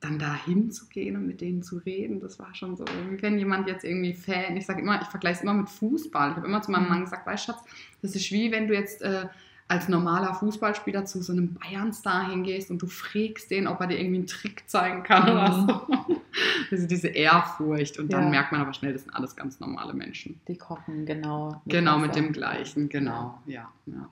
dann 0.00 0.18
da 0.18 0.34
hinzugehen 0.34 1.16
und 1.16 1.26
mit 1.26 1.40
denen 1.40 1.62
zu 1.62 1.78
reden, 1.78 2.20
das 2.20 2.38
war 2.38 2.54
schon 2.54 2.76
so, 2.76 2.84
wie 2.84 3.22
wenn 3.22 3.38
jemand 3.38 3.68
jetzt 3.68 3.84
irgendwie 3.84 4.12
Fan, 4.12 4.54
ich 4.58 4.66
sage 4.66 4.82
immer, 4.82 5.00
ich 5.00 5.08
vergleiche 5.08 5.38
es 5.38 5.42
immer 5.42 5.54
mit 5.54 5.70
Fußball. 5.70 6.32
Ich 6.32 6.36
habe 6.36 6.46
immer 6.46 6.60
zu 6.60 6.70
meinem 6.70 6.84
mhm. 6.84 6.88
Mann 6.90 7.04
gesagt, 7.04 7.26
weißt 7.26 7.46
Schatz, 7.46 7.64
das 8.02 8.14
ist 8.14 8.30
wie 8.30 8.52
wenn 8.52 8.68
du 8.68 8.74
jetzt 8.74 9.00
äh, 9.00 9.28
als 9.68 9.88
normaler 9.88 10.34
Fußballspieler 10.34 11.04
zu 11.04 11.22
so 11.22 11.32
einem 11.32 11.54
Bayern-Star 11.54 12.30
hingehst 12.30 12.70
und 12.70 12.80
du 12.80 12.86
fragst 12.86 13.50
den, 13.50 13.66
ob 13.66 13.80
er 13.80 13.86
dir 13.86 13.98
irgendwie 13.98 14.16
einen 14.16 14.26
Trick 14.26 14.64
zeigen 14.66 15.02
kann 15.02 15.24
mhm. 15.24 15.30
oder 15.30 15.52
so. 15.52 16.22
Also 16.70 16.86
diese 16.86 17.08
Ehrfurcht. 17.08 17.98
Und 17.98 18.12
dann 18.12 18.24
ja. 18.24 18.28
merkt 18.28 18.52
man 18.52 18.60
aber 18.60 18.72
schnell, 18.72 18.92
das 18.92 19.02
sind 19.02 19.14
alles 19.14 19.34
ganz 19.34 19.58
normale 19.58 19.94
Menschen. 19.94 20.40
Die 20.46 20.56
kochen, 20.56 21.06
genau. 21.06 21.62
Genau, 21.66 21.92
Wasser. 21.92 22.06
mit 22.06 22.16
dem 22.16 22.32
gleichen, 22.32 22.88
genau. 22.88 23.40
Ja, 23.46 23.72
ja. 23.86 24.10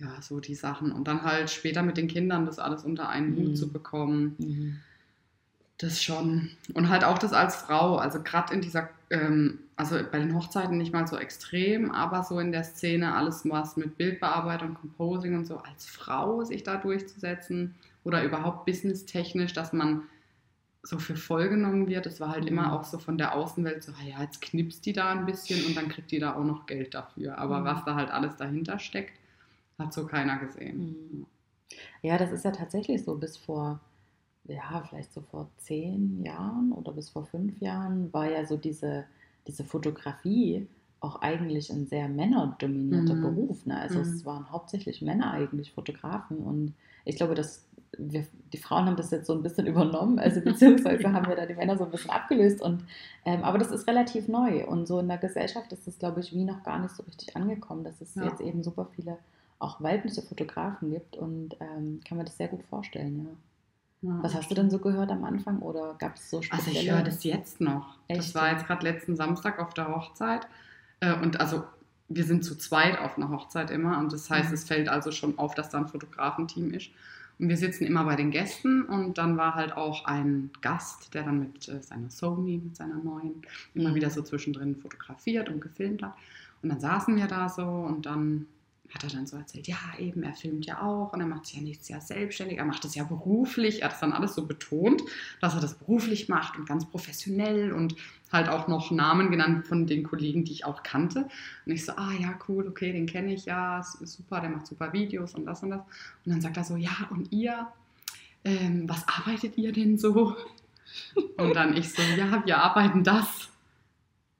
Ja, 0.00 0.20
so 0.20 0.40
die 0.40 0.54
Sachen. 0.54 0.92
Und 0.92 1.06
dann 1.06 1.22
halt 1.22 1.50
später 1.50 1.82
mit 1.82 1.96
den 1.96 2.08
Kindern 2.08 2.44
das 2.44 2.58
alles 2.58 2.84
unter 2.84 3.08
einen 3.08 3.36
Hut 3.36 3.48
mhm. 3.50 3.54
zu 3.54 3.70
bekommen. 3.70 4.34
Mhm. 4.38 4.80
Das 5.78 6.02
schon. 6.02 6.50
Und 6.74 6.88
halt 6.88 7.04
auch 7.04 7.18
das 7.18 7.32
als 7.32 7.56
Frau. 7.56 7.96
Also 7.96 8.22
gerade 8.22 8.52
in 8.52 8.60
dieser 8.60 8.90
ähm, 9.10 9.60
also 9.80 9.96
bei 10.12 10.18
den 10.18 10.34
Hochzeiten 10.34 10.76
nicht 10.76 10.92
mal 10.92 11.06
so 11.06 11.16
extrem, 11.16 11.90
aber 11.90 12.22
so 12.22 12.38
in 12.38 12.52
der 12.52 12.64
Szene 12.64 13.14
alles 13.14 13.48
was 13.48 13.78
mit 13.78 13.96
Bildbearbeitung, 13.96 14.74
Composing 14.74 15.34
und 15.34 15.46
so 15.46 15.56
als 15.56 15.86
Frau 15.86 16.44
sich 16.44 16.62
da 16.62 16.76
durchzusetzen 16.76 17.74
oder 18.04 18.22
überhaupt 18.22 18.66
businesstechnisch, 18.66 19.54
dass 19.54 19.72
man 19.72 20.02
so 20.82 20.98
für 20.98 21.16
voll 21.16 21.48
genommen 21.48 21.88
wird. 21.88 22.04
Das 22.04 22.20
war 22.20 22.28
halt 22.28 22.44
immer 22.46 22.66
mhm. 22.66 22.70
auch 22.72 22.84
so 22.84 22.98
von 22.98 23.16
der 23.16 23.34
Außenwelt 23.34 23.82
so, 23.82 23.92
ja, 24.06 24.20
jetzt 24.20 24.42
knipst 24.42 24.84
die 24.84 24.92
da 24.92 25.12
ein 25.12 25.24
bisschen 25.24 25.64
und 25.64 25.74
dann 25.74 25.88
kriegt 25.88 26.10
die 26.10 26.18
da 26.18 26.34
auch 26.34 26.44
noch 26.44 26.66
Geld 26.66 26.92
dafür. 26.92 27.38
Aber 27.38 27.60
mhm. 27.60 27.64
was 27.64 27.84
da 27.84 27.94
halt 27.94 28.10
alles 28.10 28.36
dahinter 28.36 28.78
steckt, 28.78 29.18
hat 29.78 29.94
so 29.94 30.06
keiner 30.06 30.38
gesehen. 30.38 30.96
Mhm. 31.10 31.26
Ja, 32.02 32.18
das 32.18 32.32
ist 32.32 32.44
ja 32.44 32.50
tatsächlich 32.50 33.02
so 33.02 33.14
bis 33.14 33.38
vor 33.38 33.80
ja, 34.44 34.82
vielleicht 34.88 35.12
so 35.12 35.20
vor 35.20 35.48
zehn 35.58 36.22
Jahren 36.24 36.72
oder 36.72 36.92
bis 36.92 37.10
vor 37.10 37.24
fünf 37.24 37.60
Jahren 37.60 38.12
war 38.12 38.28
ja 38.28 38.44
so 38.44 38.56
diese, 38.56 39.04
diese 39.46 39.64
Fotografie 39.64 40.68
auch 41.00 41.22
eigentlich 41.22 41.70
ein 41.70 41.86
sehr 41.86 42.08
männerdominierter 42.08 43.14
mhm. 43.14 43.22
Beruf. 43.22 43.66
Ne? 43.66 43.78
Also 43.78 43.96
mhm. 43.96 44.02
es 44.02 44.24
waren 44.26 44.50
hauptsächlich 44.50 45.00
Männer 45.02 45.32
eigentlich 45.32 45.72
Fotografen 45.72 46.38
und 46.38 46.74
ich 47.04 47.16
glaube, 47.16 47.34
dass 47.34 47.66
wir, 47.98 48.26
die 48.52 48.58
Frauen 48.58 48.86
haben 48.86 48.96
das 48.96 49.10
jetzt 49.10 49.26
so 49.26 49.32
ein 49.32 49.42
bisschen 49.42 49.66
übernommen, 49.66 50.18
also 50.18 50.40
beziehungsweise 50.44 51.12
haben 51.12 51.26
wir 51.26 51.36
da 51.36 51.46
die 51.46 51.54
Männer 51.54 51.78
so 51.78 51.84
ein 51.84 51.90
bisschen 51.90 52.10
abgelöst 52.10 52.60
und 52.60 52.84
ähm, 53.24 53.42
aber 53.42 53.58
das 53.58 53.70
ist 53.70 53.88
relativ 53.88 54.28
neu 54.28 54.66
und 54.66 54.86
so 54.86 54.98
in 54.98 55.08
der 55.08 55.18
Gesellschaft 55.18 55.72
ist 55.72 55.86
das, 55.86 55.98
glaube 55.98 56.20
ich, 56.20 56.32
wie 56.34 56.44
noch 56.44 56.62
gar 56.62 56.78
nicht 56.78 56.94
so 56.94 57.02
richtig 57.02 57.34
angekommen, 57.34 57.84
dass 57.84 58.00
es 58.00 58.14
ja. 58.14 58.24
jetzt 58.24 58.40
eben 58.40 58.62
super 58.62 58.86
viele 58.94 59.16
auch 59.58 59.80
weibliche 59.80 60.22
Fotografen 60.22 60.90
gibt 60.90 61.16
und 61.16 61.56
ähm, 61.60 62.00
kann 62.06 62.18
mir 62.18 62.24
das 62.24 62.36
sehr 62.36 62.48
gut 62.48 62.62
vorstellen, 62.64 63.26
ja. 63.26 63.30
Ja, 64.02 64.18
Was 64.22 64.34
hast 64.34 64.50
du 64.50 64.54
denn 64.54 64.70
so 64.70 64.78
gehört 64.78 65.10
am 65.10 65.24
Anfang 65.24 65.58
oder 65.58 65.94
gab 65.98 66.16
es 66.16 66.30
so 66.30 66.40
spezielle? 66.40 66.68
Also 66.68 66.80
ich 66.80 66.90
höre 66.90 67.02
das 67.02 67.24
jetzt 67.24 67.60
noch. 67.60 67.98
Echt? 68.08 68.20
Das 68.20 68.34
war 68.34 68.52
jetzt 68.52 68.66
gerade 68.66 68.84
letzten 68.84 69.16
Samstag 69.16 69.58
auf 69.58 69.74
der 69.74 69.88
Hochzeit 69.88 70.46
äh, 71.00 71.14
und 71.14 71.40
also 71.40 71.64
wir 72.08 72.24
sind 72.24 72.44
zu 72.44 72.56
zweit 72.56 72.98
auf 72.98 73.16
einer 73.16 73.30
Hochzeit 73.30 73.70
immer 73.70 73.98
und 73.98 74.12
das 74.12 74.28
heißt, 74.28 74.48
mhm. 74.48 74.54
es 74.54 74.64
fällt 74.64 74.88
also 74.88 75.12
schon 75.12 75.38
auf, 75.38 75.54
dass 75.54 75.70
da 75.70 75.78
ein 75.78 75.88
Fotografenteam 75.88 76.72
ist. 76.72 76.90
Und 77.38 77.48
wir 77.48 77.56
sitzen 77.56 77.84
immer 77.84 78.04
bei 78.04 78.16
den 78.16 78.30
Gästen 78.30 78.82
und 78.82 79.16
dann 79.16 79.38
war 79.38 79.54
halt 79.54 79.74
auch 79.74 80.04
ein 80.04 80.50
Gast, 80.60 81.14
der 81.14 81.22
dann 81.22 81.38
mit 81.38 81.68
äh, 81.68 81.82
seiner 81.82 82.10
Sony, 82.10 82.60
mit 82.62 82.76
seiner 82.76 82.96
neuen, 82.96 83.42
immer 83.74 83.90
mhm. 83.90 83.94
wieder 83.94 84.10
so 84.10 84.22
zwischendrin 84.22 84.76
fotografiert 84.76 85.48
und 85.48 85.60
gefilmt 85.60 86.02
hat. 86.02 86.14
Und 86.62 86.68
dann 86.68 86.80
saßen 86.80 87.16
wir 87.16 87.26
da 87.26 87.48
so 87.48 87.64
und 87.64 88.04
dann 88.04 88.46
hat 88.92 89.04
er 89.04 89.10
dann 89.10 89.26
so 89.26 89.36
erzählt, 89.36 89.68
ja, 89.68 89.78
eben, 89.98 90.22
er 90.22 90.34
filmt 90.34 90.66
ja 90.66 90.82
auch 90.82 91.12
und 91.12 91.20
er 91.20 91.26
macht 91.26 91.46
sich 91.46 91.56
ja 91.56 91.62
nächstes 91.62 91.88
Jahr 91.88 92.00
selbstständig, 92.00 92.58
er 92.58 92.64
macht 92.64 92.84
das 92.84 92.94
ja 92.94 93.04
beruflich, 93.04 93.82
er 93.82 93.88
hat 93.88 93.94
es 93.94 94.00
dann 94.00 94.12
alles 94.12 94.34
so 94.34 94.46
betont, 94.46 95.02
dass 95.40 95.54
er 95.54 95.60
das 95.60 95.74
beruflich 95.74 96.28
macht 96.28 96.58
und 96.58 96.68
ganz 96.68 96.84
professionell 96.84 97.72
und 97.72 97.94
halt 98.32 98.48
auch 98.48 98.68
noch 98.68 98.90
Namen 98.90 99.30
genannt 99.30 99.66
von 99.66 99.86
den 99.86 100.04
Kollegen, 100.04 100.44
die 100.44 100.52
ich 100.52 100.64
auch 100.64 100.82
kannte. 100.82 101.28
Und 101.66 101.72
ich 101.72 101.84
so, 101.84 101.92
ah 101.92 102.12
ja, 102.18 102.38
cool, 102.48 102.66
okay, 102.68 102.92
den 102.92 103.06
kenne 103.06 103.34
ich, 103.34 103.44
ja, 103.46 103.82
super, 103.82 104.40
der 104.40 104.50
macht 104.50 104.66
super 104.66 104.92
Videos 104.92 105.34
und 105.34 105.46
das 105.46 105.62
und 105.62 105.70
das. 105.70 105.80
Und 106.24 106.32
dann 106.32 106.40
sagt 106.40 106.56
er 106.56 106.64
so, 106.64 106.76
ja, 106.76 107.08
und 107.10 107.32
ihr, 107.32 107.68
ähm, 108.44 108.88
was 108.88 109.06
arbeitet 109.08 109.58
ihr 109.58 109.72
denn 109.72 109.98
so? 109.98 110.36
Und 111.36 111.54
dann 111.54 111.76
ich 111.76 111.92
so, 111.92 112.02
ja, 112.02 112.44
wir 112.44 112.58
arbeiten 112.58 113.04
das. 113.04 113.49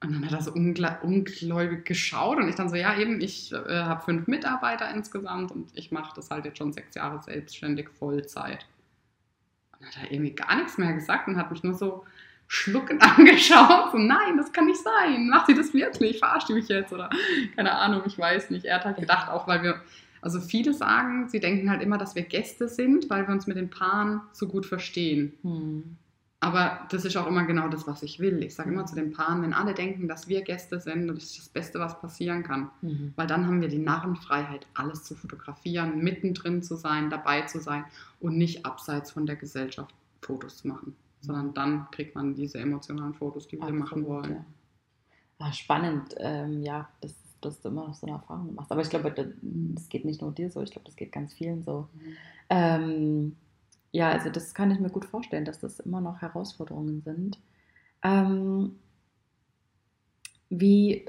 Und 0.03 0.13
dann 0.13 0.25
hat 0.25 0.33
er 0.33 0.41
so 0.41 0.51
ungläubig 0.51 1.85
geschaut 1.85 2.39
und 2.39 2.49
ich 2.49 2.55
dann 2.55 2.69
so, 2.69 2.75
ja 2.75 2.97
eben, 2.97 3.21
ich 3.21 3.53
äh, 3.53 3.83
habe 3.83 4.03
fünf 4.03 4.25
Mitarbeiter 4.25 4.89
insgesamt 4.91 5.51
und 5.51 5.69
ich 5.75 5.91
mache 5.91 6.15
das 6.15 6.31
halt 6.31 6.45
jetzt 6.45 6.57
schon 6.57 6.73
sechs 6.73 6.95
Jahre 6.95 7.21
selbstständig 7.21 7.87
Vollzeit. 7.89 8.65
Und 9.73 9.81
dann 9.81 9.89
hat 9.89 10.03
er 10.03 10.11
irgendwie 10.11 10.33
gar 10.33 10.55
nichts 10.55 10.79
mehr 10.79 10.93
gesagt 10.93 11.27
und 11.27 11.37
hat 11.37 11.51
mich 11.51 11.61
nur 11.61 11.75
so 11.75 12.03
schluckend 12.47 13.01
angeschaut. 13.17 13.91
So, 13.91 13.99
nein, 13.99 14.37
das 14.37 14.51
kann 14.51 14.65
nicht 14.65 14.81
sein. 14.81 15.29
Macht 15.29 15.45
sie 15.45 15.55
das 15.55 15.71
wirklich? 15.71 16.17
Verarscht 16.17 16.49
die 16.49 16.53
mich 16.53 16.67
jetzt? 16.67 16.91
Oder 16.91 17.11
keine 17.55 17.71
Ahnung, 17.71 18.01
ich 18.07 18.17
weiß 18.17 18.49
nicht. 18.49 18.65
Er 18.65 18.77
hat 18.77 18.85
halt 18.85 18.97
gedacht, 18.97 19.29
auch 19.29 19.47
weil 19.47 19.61
wir, 19.61 19.81
also 20.21 20.41
viele 20.41 20.73
sagen, 20.73 21.29
sie 21.29 21.39
denken 21.39 21.69
halt 21.69 21.83
immer, 21.83 21.99
dass 21.99 22.15
wir 22.15 22.23
Gäste 22.23 22.67
sind, 22.67 23.07
weil 23.11 23.27
wir 23.27 23.33
uns 23.33 23.45
mit 23.45 23.55
den 23.55 23.69
Paaren 23.69 24.21
so 24.31 24.47
gut 24.47 24.65
verstehen. 24.65 25.33
Hm. 25.43 25.97
Aber 26.43 26.87
das 26.89 27.05
ist 27.05 27.15
auch 27.17 27.27
immer 27.27 27.45
genau 27.45 27.67
das, 27.67 27.85
was 27.85 28.01
ich 28.01 28.19
will. 28.19 28.41
Ich 28.41 28.55
sage 28.55 28.71
immer 28.71 28.87
zu 28.87 28.95
den 28.95 29.13
Paaren, 29.13 29.43
wenn 29.43 29.53
alle 29.53 29.75
denken, 29.75 30.07
dass 30.07 30.27
wir 30.27 30.41
Gäste 30.41 30.79
sind, 30.79 31.07
das 31.07 31.23
ist 31.23 31.37
das 31.37 31.49
Beste, 31.49 31.79
was 31.79 32.01
passieren 32.01 32.41
kann. 32.41 32.71
Mhm. 32.81 33.13
Weil 33.15 33.27
dann 33.27 33.45
haben 33.45 33.61
wir 33.61 33.67
die 33.67 33.77
Narrenfreiheit, 33.77 34.65
alles 34.73 35.03
zu 35.03 35.13
fotografieren, 35.13 35.99
mittendrin 35.99 36.63
zu 36.63 36.75
sein, 36.75 37.11
dabei 37.11 37.43
zu 37.43 37.59
sein 37.59 37.85
und 38.19 38.39
nicht 38.39 38.65
abseits 38.65 39.11
von 39.11 39.27
der 39.27 39.35
Gesellschaft 39.35 39.93
Fotos 40.21 40.57
zu 40.57 40.69
machen. 40.69 40.89
Mhm. 40.89 41.23
Sondern 41.25 41.53
dann 41.53 41.91
kriegt 41.91 42.15
man 42.15 42.33
diese 42.33 42.57
emotionalen 42.57 43.13
Fotos, 43.13 43.47
die 43.47 43.57
wir 43.57 43.65
Absolut, 43.65 43.79
machen 43.79 44.07
wollen. 44.07 44.31
Ja. 44.31 44.45
Ah, 45.37 45.53
spannend, 45.53 46.15
ähm, 46.17 46.63
ja, 46.63 46.89
dass, 47.01 47.13
dass, 47.41 47.61
du 47.61 47.69
immer 47.69 47.87
noch 47.87 47.93
so 47.93 48.07
eine 48.07 48.15
Erfahrung 48.15 48.55
machst. 48.55 48.71
Aber 48.71 48.81
ich 48.81 48.89
glaube, 48.89 49.13
das 49.13 49.89
geht 49.89 50.05
nicht 50.05 50.21
nur 50.21 50.31
dir 50.31 50.49
so, 50.49 50.63
ich 50.63 50.71
glaube, 50.71 50.85
das 50.85 50.95
geht 50.95 51.11
ganz 51.11 51.33
vielen 51.33 51.61
so. 51.61 51.87
Mhm. 51.93 52.15
Ähm, 52.49 53.35
ja, 53.91 54.09
also 54.11 54.29
das 54.29 54.53
kann 54.53 54.71
ich 54.71 54.79
mir 54.79 54.89
gut 54.89 55.05
vorstellen, 55.05 55.45
dass 55.45 55.59
das 55.59 55.79
immer 55.79 56.01
noch 56.01 56.21
Herausforderungen 56.21 57.01
sind. 57.01 57.39
Ähm, 58.03 58.79
wie, 60.49 61.05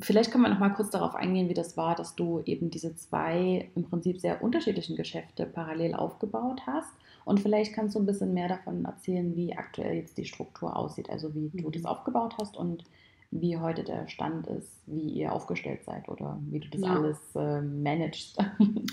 Vielleicht 0.00 0.32
können 0.32 0.44
wir 0.44 0.50
noch 0.50 0.58
mal 0.58 0.70
kurz 0.74 0.90
darauf 0.90 1.14
eingehen, 1.14 1.48
wie 1.48 1.54
das 1.54 1.76
war, 1.76 1.94
dass 1.94 2.16
du 2.16 2.42
eben 2.46 2.68
diese 2.70 2.96
zwei 2.96 3.70
im 3.76 3.84
Prinzip 3.84 4.20
sehr 4.20 4.42
unterschiedlichen 4.42 4.96
Geschäfte 4.96 5.46
parallel 5.46 5.94
aufgebaut 5.94 6.62
hast. 6.66 6.90
Und 7.24 7.40
vielleicht 7.40 7.74
kannst 7.74 7.94
du 7.94 8.00
ein 8.00 8.06
bisschen 8.06 8.34
mehr 8.34 8.48
davon 8.48 8.84
erzählen, 8.84 9.36
wie 9.36 9.56
aktuell 9.56 9.94
jetzt 9.94 10.18
die 10.18 10.24
Struktur 10.26 10.76
aussieht, 10.76 11.08
also 11.10 11.34
wie 11.34 11.48
du 11.50 11.70
das 11.70 11.82
Mhm. 11.82 11.88
aufgebaut 11.88 12.34
hast 12.38 12.56
und 12.56 12.84
wie 13.30 13.56
heute 13.56 13.84
der 13.84 14.08
Stand 14.08 14.46
ist, 14.48 14.82
wie 14.86 15.10
ihr 15.10 15.32
aufgestellt 15.32 15.84
seid 15.84 16.08
oder 16.08 16.38
wie 16.50 16.60
du 16.60 16.68
das 16.68 16.82
Ja. 16.82 16.96
alles 16.96 17.18
äh, 17.36 17.62
managst. 17.62 18.38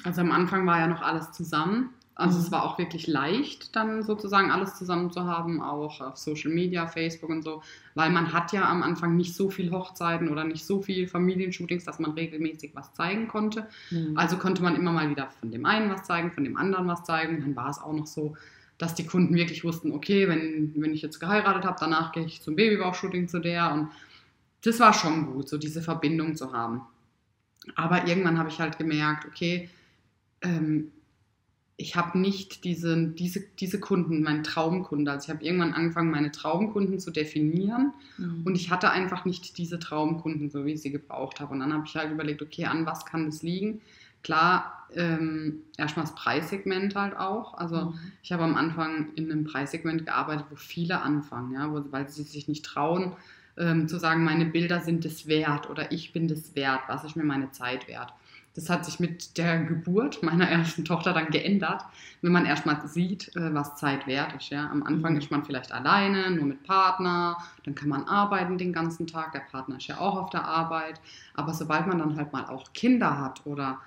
Also 0.05 0.21
am 0.21 0.31
Anfang 0.31 0.65
war 0.67 0.79
ja 0.79 0.87
noch 0.87 1.01
alles 1.01 1.31
zusammen. 1.31 1.89
Also 2.13 2.39
es 2.39 2.51
war 2.51 2.65
auch 2.65 2.77
wirklich 2.77 3.07
leicht, 3.07 3.75
dann 3.75 4.03
sozusagen 4.03 4.51
alles 4.51 4.75
zusammen 4.75 5.11
zu 5.11 5.23
haben, 5.25 5.61
auch 5.61 6.01
auf 6.01 6.17
Social 6.17 6.51
Media, 6.51 6.85
Facebook 6.85 7.29
und 7.29 7.41
so, 7.41 7.63
weil 7.95 8.09
man 8.11 8.33
hat 8.33 8.51
ja 8.51 8.69
am 8.69 8.83
Anfang 8.83 9.15
nicht 9.15 9.33
so 9.33 9.49
viel 9.49 9.71
Hochzeiten 9.71 10.29
oder 10.29 10.43
nicht 10.43 10.65
so 10.65 10.81
viel 10.81 11.07
Familienshootings, 11.07 11.85
dass 11.85 11.99
man 11.99 12.11
regelmäßig 12.11 12.75
was 12.75 12.93
zeigen 12.93 13.27
konnte. 13.27 13.67
Mhm. 13.89 14.17
Also 14.17 14.37
konnte 14.37 14.61
man 14.61 14.75
immer 14.75 14.91
mal 14.91 15.09
wieder 15.09 15.29
von 15.39 15.51
dem 15.51 15.65
einen 15.65 15.89
was 15.89 16.03
zeigen, 16.03 16.31
von 16.31 16.43
dem 16.43 16.57
anderen 16.57 16.87
was 16.87 17.03
zeigen. 17.03 17.39
Dann 17.41 17.55
war 17.55 17.69
es 17.69 17.79
auch 17.79 17.93
noch 17.93 18.07
so, 18.07 18.35
dass 18.77 18.93
die 18.93 19.05
Kunden 19.05 19.35
wirklich 19.35 19.63
wussten, 19.63 19.91
okay, 19.93 20.27
wenn, 20.27 20.73
wenn 20.75 20.93
ich 20.93 21.01
jetzt 21.01 21.19
geheiratet 21.19 21.63
habe, 21.65 21.77
danach 21.79 22.11
gehe 22.11 22.25
ich 22.25 22.41
zum 22.41 22.55
Babybauchshooting 22.55 23.29
zu 23.29 23.39
der. 23.39 23.71
Und 23.71 23.89
das 24.63 24.79
war 24.79 24.93
schon 24.93 25.27
gut, 25.33 25.47
so 25.47 25.57
diese 25.57 25.81
Verbindung 25.81 26.35
zu 26.35 26.51
haben. 26.51 26.81
Aber 27.75 28.07
irgendwann 28.07 28.37
habe 28.37 28.49
ich 28.49 28.59
halt 28.59 28.77
gemerkt, 28.77 29.25
okay, 29.25 29.69
ähm, 30.41 30.91
ich 31.81 31.95
habe 31.95 32.19
nicht 32.19 32.63
diese, 32.63 33.07
diese, 33.07 33.41
diese 33.59 33.79
Kunden, 33.79 34.21
mein 34.23 34.43
Traumkunde. 34.43 35.11
Also 35.11 35.25
ich 35.25 35.29
habe 35.33 35.43
irgendwann 35.43 35.73
angefangen, 35.73 36.11
meine 36.11 36.31
Traumkunden 36.31 36.99
zu 36.99 37.11
definieren. 37.11 37.93
Mhm. 38.17 38.43
Und 38.45 38.55
ich 38.55 38.69
hatte 38.69 38.91
einfach 38.91 39.25
nicht 39.25 39.57
diese 39.57 39.79
Traumkunden, 39.79 40.49
so 40.49 40.65
wie 40.65 40.73
ich 40.73 40.81
sie 40.81 40.91
gebraucht 40.91 41.39
habe. 41.39 41.53
Und 41.53 41.59
dann 41.59 41.73
habe 41.73 41.83
ich 41.85 41.95
halt 41.95 42.11
überlegt, 42.11 42.41
okay, 42.41 42.65
an 42.65 42.85
was 42.85 43.05
kann 43.05 43.25
das 43.25 43.41
liegen? 43.41 43.81
Klar, 44.23 44.87
ähm, 44.95 45.63
erstmal 45.77 46.05
das 46.05 46.13
Preissegment 46.13 46.95
halt 46.95 47.17
auch. 47.17 47.55
Also 47.57 47.85
Mhm. 47.85 47.93
ich 48.21 48.31
habe 48.31 48.43
am 48.43 48.55
Anfang 48.55 49.13
in 49.15 49.31
einem 49.31 49.43
Preissegment 49.45 50.05
gearbeitet, 50.05 50.45
wo 50.51 50.55
viele 50.55 51.01
anfangen, 51.01 51.53
ja, 51.53 51.71
wo, 51.71 51.83
weil 51.91 52.07
sie 52.09 52.23
sich 52.23 52.47
nicht 52.47 52.63
trauen, 52.63 53.13
ähm, 53.57 53.87
zu 53.87 53.97
sagen, 53.97 54.23
meine 54.23 54.45
Bilder 54.45 54.79
sind 54.81 55.03
es 55.05 55.27
wert 55.27 55.69
oder 55.69 55.91
ich 55.91 56.13
bin 56.13 56.27
das 56.27 56.55
wert, 56.55 56.81
was 56.87 57.03
ist 57.03 57.15
mir 57.15 57.23
meine 57.23 57.51
Zeit 57.51 57.87
wert. 57.87 58.13
Das 58.53 58.69
hat 58.69 58.85
sich 58.85 58.99
mit 58.99 59.37
der 59.37 59.63
Geburt 59.63 60.23
meiner 60.23 60.49
ersten 60.49 60.83
Tochter 60.85 61.13
dann 61.13 61.29
geändert, 61.31 61.83
wenn 62.21 62.31
man 62.33 62.45
erstmal 62.45 62.85
sieht, 62.87 63.33
äh, 63.35 63.53
was 63.53 63.75
Zeit 63.77 64.07
wert 64.07 64.33
ist. 64.35 64.49
Ja. 64.49 64.69
Am 64.69 64.83
Anfang 64.83 65.13
Mhm. 65.13 65.17
ist 65.17 65.31
man 65.31 65.45
vielleicht 65.45 65.71
alleine, 65.71 66.31
nur 66.31 66.45
mit 66.45 66.63
Partner, 66.63 67.37
dann 67.63 67.75
kann 67.75 67.89
man 67.89 68.03
arbeiten 68.07 68.57
den 68.57 68.73
ganzen 68.73 69.07
Tag, 69.07 69.31
der 69.31 69.39
Partner 69.41 69.77
ist 69.77 69.87
ja 69.87 69.99
auch 69.99 70.17
auf 70.17 70.29
der 70.29 70.45
Arbeit. 70.45 70.99
Aber 71.33 71.53
sobald 71.53 71.87
man 71.87 71.99
dann 71.99 72.15
halt 72.17 72.33
mal 72.33 72.45
auch 72.47 72.73
Kinder 72.73 73.17
hat 73.19 73.45
oder 73.45 73.79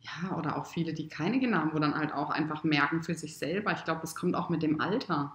ja, 0.00 0.36
oder 0.36 0.56
auch 0.56 0.66
viele, 0.66 0.94
die 0.94 1.08
keine 1.08 1.38
Kinder 1.40 1.58
haben, 1.58 1.72
wo 1.74 1.78
dann 1.78 1.94
halt 1.96 2.12
auch 2.12 2.30
einfach 2.30 2.64
merken 2.64 3.02
für 3.02 3.14
sich 3.14 3.36
selber. 3.36 3.72
Ich 3.72 3.84
glaube, 3.84 4.00
das 4.00 4.14
kommt 4.16 4.34
auch 4.36 4.48
mit 4.48 4.62
dem 4.62 4.80
Alter. 4.80 5.34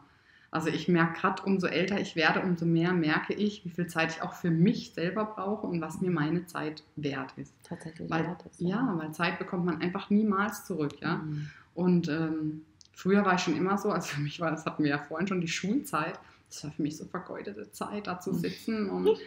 Also 0.54 0.70
ich 0.70 0.88
merke 0.88 1.20
gerade, 1.20 1.42
umso 1.42 1.66
älter 1.66 2.00
ich 2.00 2.16
werde, 2.16 2.42
umso 2.42 2.68
mehr 2.68 2.94
merke 2.94 3.34
ich, 3.34 3.66
wie 3.66 3.72
viel 3.72 3.88
Zeit 3.88 4.12
ich 4.12 4.22
auch 4.22 4.34
für 4.34 4.52
mich 4.52 4.94
selber 4.94 5.26
brauche 5.26 5.66
und 5.66 5.82
was 5.82 6.00
mir 6.00 6.12
meine 6.12 6.46
Zeit 6.46 6.84
wert 6.96 7.34
ist. 7.38 7.56
Tatsächlich 7.64 8.08
Weil, 8.08 8.28
wert 8.28 8.46
ist, 8.46 8.62
ja, 8.62 8.94
weil 8.96 9.12
Zeit 9.14 9.40
bekommt 9.40 9.66
man 9.66 9.82
einfach 9.82 10.12
niemals 10.12 10.64
zurück, 10.66 10.94
ja. 11.02 11.16
Mhm. 11.16 11.50
Und 11.74 12.08
ähm, 12.08 12.62
früher 12.92 13.26
war 13.26 13.34
ich 13.34 13.42
schon 13.42 13.58
immer 13.58 13.80
so, 13.80 13.90
also 13.90 14.10
für 14.10 14.22
mich 14.22 14.40
war, 14.40 14.52
das 14.52 14.64
hatten 14.68 14.84
wir 14.84 14.92
ja 14.92 15.00
vorhin 15.00 15.28
schon, 15.28 15.42
die 15.42 15.48
Schulzeit. 15.48 16.20
Das 16.54 16.64
war 16.66 16.72
für 16.72 16.84
mich 16.84 16.98
so 16.98 17.06
vergeudete 17.06 17.72
Zeit, 17.72 18.06
da 18.06 18.20
zu 18.20 18.32
Mhm. 18.32 18.36
sitzen. 18.38 18.90
Und 18.92 19.18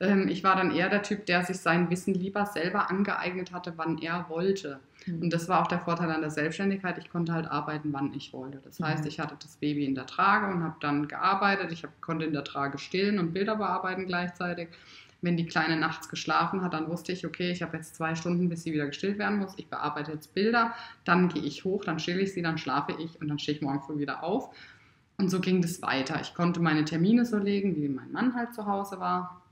ähm, 0.00 0.28
ich 0.28 0.44
war 0.44 0.54
dann 0.54 0.70
eher 0.70 0.90
der 0.90 1.02
Typ, 1.02 1.24
der 1.24 1.42
sich 1.42 1.56
sein 1.56 1.88
Wissen 1.88 2.12
lieber 2.12 2.44
selber 2.44 2.90
angeeignet 2.90 3.52
hatte, 3.52 3.72
wann 3.76 3.96
er 3.96 4.26
wollte. 4.28 4.80
Mhm. 5.06 5.22
Und 5.22 5.32
das 5.32 5.48
war 5.48 5.62
auch 5.62 5.66
der 5.66 5.80
Vorteil 5.80 6.10
an 6.10 6.20
der 6.20 6.30
Selbstständigkeit. 6.30 6.98
Ich 6.98 7.08
konnte 7.08 7.32
halt 7.32 7.46
arbeiten, 7.46 7.90
wann 7.94 8.12
ich 8.12 8.34
wollte. 8.34 8.60
Das 8.62 8.78
heißt, 8.80 9.04
Mhm. 9.04 9.08
ich 9.08 9.18
hatte 9.18 9.34
das 9.40 9.56
Baby 9.56 9.86
in 9.86 9.94
der 9.94 10.04
Trage 10.06 10.52
und 10.54 10.62
habe 10.62 10.76
dann 10.80 11.08
gearbeitet. 11.08 11.72
Ich 11.72 11.84
hab, 11.84 12.00
konnte 12.02 12.26
in 12.26 12.34
der 12.34 12.44
Trage 12.44 12.76
stillen 12.76 13.18
und 13.18 13.32
Bilder 13.32 13.56
bearbeiten 13.56 14.04
gleichzeitig. 14.06 14.68
Wenn 15.22 15.38
die 15.38 15.46
Kleine 15.46 15.78
nachts 15.78 16.10
geschlafen 16.10 16.60
hat, 16.60 16.74
dann 16.74 16.86
wusste 16.90 17.12
ich, 17.12 17.24
okay, 17.24 17.50
ich 17.50 17.62
habe 17.62 17.78
jetzt 17.78 17.96
zwei 17.96 18.14
Stunden, 18.14 18.50
bis 18.50 18.62
sie 18.62 18.74
wieder 18.74 18.84
gestillt 18.84 19.16
werden 19.18 19.38
muss. 19.38 19.54
Ich 19.56 19.68
bearbeite 19.68 20.12
jetzt 20.12 20.34
Bilder, 20.34 20.74
dann 21.06 21.28
gehe 21.30 21.42
ich 21.42 21.64
hoch, 21.64 21.82
dann 21.82 21.98
stille 21.98 22.20
ich 22.20 22.34
sie, 22.34 22.42
dann 22.42 22.58
schlafe 22.58 22.92
ich 23.02 23.18
und 23.22 23.28
dann 23.28 23.38
stehe 23.38 23.56
ich 23.56 23.62
morgen 23.62 23.80
früh 23.80 23.98
wieder 23.98 24.22
auf. 24.22 24.54
Und 25.16 25.30
so 25.30 25.40
ging 25.40 25.62
das 25.62 25.80
weiter. 25.82 26.20
Ich 26.20 26.34
konnte 26.34 26.60
meine 26.60 26.84
Termine 26.84 27.24
so 27.24 27.38
legen, 27.38 27.76
wie 27.76 27.88
mein 27.88 28.10
Mann 28.12 28.34
halt 28.34 28.54
zu 28.54 28.66
Hause 28.66 28.98
war. 29.00 29.42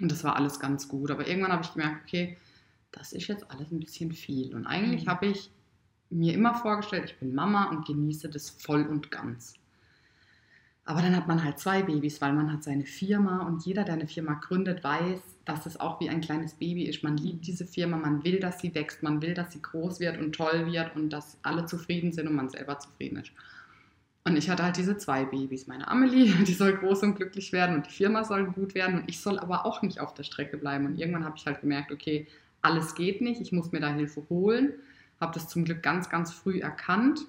Und 0.00 0.10
das 0.12 0.24
war 0.24 0.36
alles 0.36 0.60
ganz 0.60 0.88
gut. 0.88 1.10
Aber 1.10 1.26
irgendwann 1.26 1.52
habe 1.52 1.62
ich 1.64 1.72
gemerkt, 1.72 2.02
okay, 2.04 2.36
das 2.92 3.12
ist 3.12 3.28
jetzt 3.28 3.50
alles 3.50 3.70
ein 3.70 3.80
bisschen 3.80 4.12
viel. 4.12 4.54
Und 4.54 4.66
eigentlich 4.66 5.06
Mhm. 5.06 5.10
habe 5.10 5.26
ich 5.26 5.50
mir 6.10 6.34
immer 6.34 6.54
vorgestellt, 6.54 7.04
ich 7.06 7.18
bin 7.18 7.34
Mama 7.34 7.64
und 7.70 7.86
genieße 7.86 8.28
das 8.28 8.50
voll 8.50 8.82
und 8.86 9.10
ganz. 9.10 9.54
Aber 10.84 11.02
dann 11.02 11.16
hat 11.16 11.26
man 11.26 11.42
halt 11.42 11.58
zwei 11.58 11.82
Babys, 11.82 12.20
weil 12.20 12.32
man 12.32 12.52
hat 12.52 12.62
seine 12.62 12.84
Firma 12.84 13.42
und 13.44 13.66
jeder, 13.66 13.82
der 13.82 13.94
eine 13.94 14.06
Firma 14.06 14.34
gründet, 14.34 14.84
weiß, 14.84 15.20
dass 15.44 15.66
es 15.66 15.80
auch 15.80 15.98
wie 16.00 16.08
ein 16.08 16.20
kleines 16.20 16.54
Baby 16.54 16.84
ist. 16.84 17.02
Man 17.02 17.16
liebt 17.16 17.46
diese 17.46 17.66
Firma, 17.66 17.96
man 17.96 18.22
will, 18.22 18.38
dass 18.38 18.60
sie 18.60 18.72
wächst, 18.74 19.02
man 19.02 19.20
will, 19.20 19.34
dass 19.34 19.52
sie 19.52 19.60
groß 19.62 19.98
wird 19.98 20.18
und 20.18 20.32
toll 20.34 20.66
wird 20.70 20.94
und 20.94 21.10
dass 21.10 21.38
alle 21.42 21.66
zufrieden 21.66 22.12
sind 22.12 22.28
und 22.28 22.36
man 22.36 22.50
selber 22.50 22.78
zufrieden 22.78 23.16
ist. 23.18 23.32
Und 24.26 24.36
ich 24.36 24.50
hatte 24.50 24.64
halt 24.64 24.76
diese 24.76 24.96
zwei 24.96 25.24
Babys. 25.24 25.68
Meine 25.68 25.86
Amelie, 25.86 26.32
die 26.44 26.52
soll 26.52 26.76
groß 26.76 27.04
und 27.04 27.14
glücklich 27.14 27.52
werden 27.52 27.76
und 27.76 27.86
die 27.86 27.92
Firma 27.92 28.24
soll 28.24 28.46
gut 28.46 28.74
werden 28.74 29.00
und 29.00 29.08
ich 29.08 29.20
soll 29.20 29.38
aber 29.38 29.64
auch 29.64 29.82
nicht 29.82 30.00
auf 30.00 30.14
der 30.14 30.24
Strecke 30.24 30.56
bleiben. 30.58 30.84
Und 30.86 30.98
irgendwann 30.98 31.24
habe 31.24 31.36
ich 31.36 31.46
halt 31.46 31.60
gemerkt, 31.60 31.92
okay, 31.92 32.26
alles 32.60 32.96
geht 32.96 33.20
nicht, 33.20 33.40
ich 33.40 33.52
muss 33.52 33.70
mir 33.70 33.80
da 33.80 33.88
Hilfe 33.94 34.26
holen. 34.28 34.72
Habe 35.20 35.32
das 35.32 35.48
zum 35.48 35.64
Glück 35.64 35.80
ganz, 35.82 36.10
ganz 36.10 36.32
früh 36.32 36.58
erkannt 36.58 37.20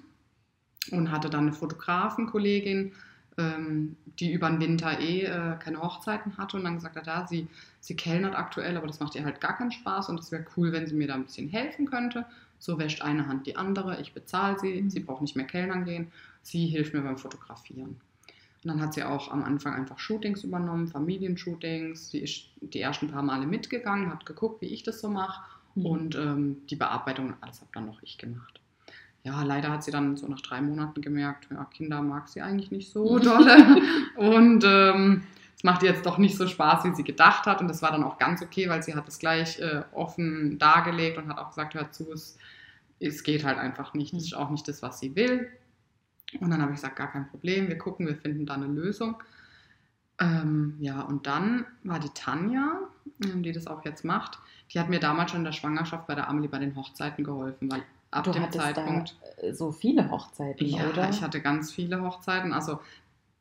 und 0.90 1.12
hatte 1.12 1.30
dann 1.30 1.42
eine 1.42 1.52
Fotografenkollegin, 1.52 2.92
ähm, 3.38 3.96
die 4.18 4.32
über 4.32 4.50
den 4.50 4.60
Winter 4.60 4.98
eh 4.98 5.22
äh, 5.22 5.56
keine 5.60 5.80
Hochzeiten 5.80 6.36
hatte 6.36 6.56
und 6.56 6.64
dann 6.64 6.74
gesagt 6.74 6.96
hat, 6.96 7.06
ja, 7.06 7.26
sie, 7.28 7.46
sie 7.78 7.94
kellnert 7.94 8.34
aktuell, 8.34 8.76
aber 8.76 8.88
das 8.88 8.98
macht 8.98 9.14
ihr 9.14 9.24
halt 9.24 9.40
gar 9.40 9.56
keinen 9.56 9.70
Spaß 9.70 10.08
und 10.08 10.18
es 10.18 10.32
wäre 10.32 10.44
cool, 10.56 10.72
wenn 10.72 10.88
sie 10.88 10.96
mir 10.96 11.06
da 11.06 11.14
ein 11.14 11.24
bisschen 11.24 11.48
helfen 11.48 11.86
könnte. 11.86 12.26
So 12.58 12.76
wäscht 12.80 13.02
eine 13.02 13.28
Hand 13.28 13.46
die 13.46 13.56
andere, 13.56 14.00
ich 14.00 14.12
bezahle 14.12 14.58
sie, 14.58 14.82
Mhm. 14.82 14.90
sie 14.90 15.00
braucht 15.00 15.22
nicht 15.22 15.36
mehr 15.36 15.46
kellnern 15.46 15.84
gehen, 15.84 16.10
sie 16.48 16.66
hilft 16.66 16.94
mir 16.94 17.02
beim 17.02 17.18
Fotografieren. 17.18 18.00
Und 18.64 18.70
dann 18.72 18.80
hat 18.80 18.94
sie 18.94 19.04
auch 19.04 19.30
am 19.30 19.44
Anfang 19.44 19.74
einfach 19.74 19.98
Shootings 19.98 20.42
übernommen, 20.42 20.88
Familienshootings. 20.88 22.10
Sie 22.10 22.18
ist 22.18 22.50
die 22.60 22.80
ersten 22.80 23.08
paar 23.08 23.22
Male 23.22 23.46
mitgegangen, 23.46 24.10
hat 24.10 24.26
geguckt, 24.26 24.60
wie 24.62 24.66
ich 24.66 24.82
das 24.82 25.00
so 25.00 25.08
mache. 25.08 25.42
Mhm. 25.74 25.86
Und 25.86 26.14
ähm, 26.16 26.56
die 26.68 26.76
Bearbeitung 26.76 27.28
und 27.28 27.36
alles 27.40 27.60
habe 27.60 27.70
dann 27.72 27.86
noch 27.86 28.02
ich 28.02 28.18
gemacht. 28.18 28.60
Ja, 29.22 29.42
leider 29.42 29.70
hat 29.70 29.84
sie 29.84 29.90
dann 29.90 30.16
so 30.16 30.26
nach 30.26 30.40
drei 30.40 30.60
Monaten 30.60 31.00
gemerkt, 31.00 31.48
ja, 31.50 31.64
Kinder 31.66 32.02
mag 32.02 32.28
sie 32.28 32.40
eigentlich 32.40 32.70
nicht 32.70 32.90
so 32.90 33.18
dolle. 33.20 33.80
und 34.16 34.64
ähm, 34.64 35.22
es 35.56 35.64
macht 35.64 35.82
ihr 35.82 35.90
jetzt 35.90 36.06
doch 36.06 36.18
nicht 36.18 36.36
so 36.36 36.46
Spaß, 36.46 36.84
wie 36.84 36.94
sie 36.94 37.04
gedacht 37.04 37.46
hat. 37.46 37.60
Und 37.60 37.68
das 37.68 37.82
war 37.82 37.92
dann 37.92 38.04
auch 38.04 38.18
ganz 38.18 38.42
okay, 38.42 38.68
weil 38.68 38.82
sie 38.82 38.94
hat 38.94 39.08
es 39.08 39.18
gleich 39.18 39.58
äh, 39.60 39.82
offen 39.92 40.58
dargelegt 40.58 41.18
und 41.18 41.28
hat 41.28 41.38
auch 41.38 41.48
gesagt, 41.48 41.74
hör 41.74 41.90
zu, 41.90 42.12
es, 42.12 42.38
es 43.00 43.22
geht 43.22 43.44
halt 43.44 43.58
einfach 43.58 43.92
nicht. 43.92 44.14
Das 44.14 44.22
ist 44.22 44.36
auch 44.36 44.50
nicht 44.50 44.66
das, 44.68 44.82
was 44.82 45.00
sie 45.00 45.14
will. 45.16 45.48
Und 46.40 46.50
dann 46.50 46.60
habe 46.60 46.72
ich 46.72 46.76
gesagt, 46.76 46.96
gar 46.96 47.10
kein 47.10 47.28
Problem, 47.28 47.68
wir 47.68 47.78
gucken, 47.78 48.06
wir 48.06 48.16
finden 48.16 48.46
da 48.46 48.54
eine 48.54 48.66
Lösung. 48.66 49.16
Ähm, 50.20 50.74
ja, 50.80 51.00
und 51.02 51.26
dann 51.26 51.64
war 51.84 52.00
die 52.00 52.10
Tanja, 52.10 52.80
ähm, 53.24 53.42
die 53.42 53.52
das 53.52 53.66
auch 53.66 53.84
jetzt 53.84 54.04
macht, 54.04 54.38
die 54.72 54.80
hat 54.80 54.88
mir 54.88 55.00
damals 55.00 55.30
schon 55.30 55.40
in 55.40 55.44
der 55.44 55.52
Schwangerschaft 55.52 56.06
bei 56.06 56.14
der 56.14 56.28
Amelie 56.28 56.48
bei 56.48 56.58
den 56.58 56.76
Hochzeiten 56.76 57.24
geholfen, 57.24 57.70
weil 57.70 57.82
ab 58.10 58.24
du 58.24 58.32
dem 58.32 58.50
Zeitpunkt. 58.50 59.16
so 59.52 59.70
viele 59.72 60.10
Hochzeiten, 60.10 60.66
Ja, 60.66 60.88
oder? 60.88 61.08
ich 61.08 61.22
hatte 61.22 61.40
ganz 61.40 61.72
viele 61.72 62.02
Hochzeiten. 62.02 62.52
Also, 62.52 62.80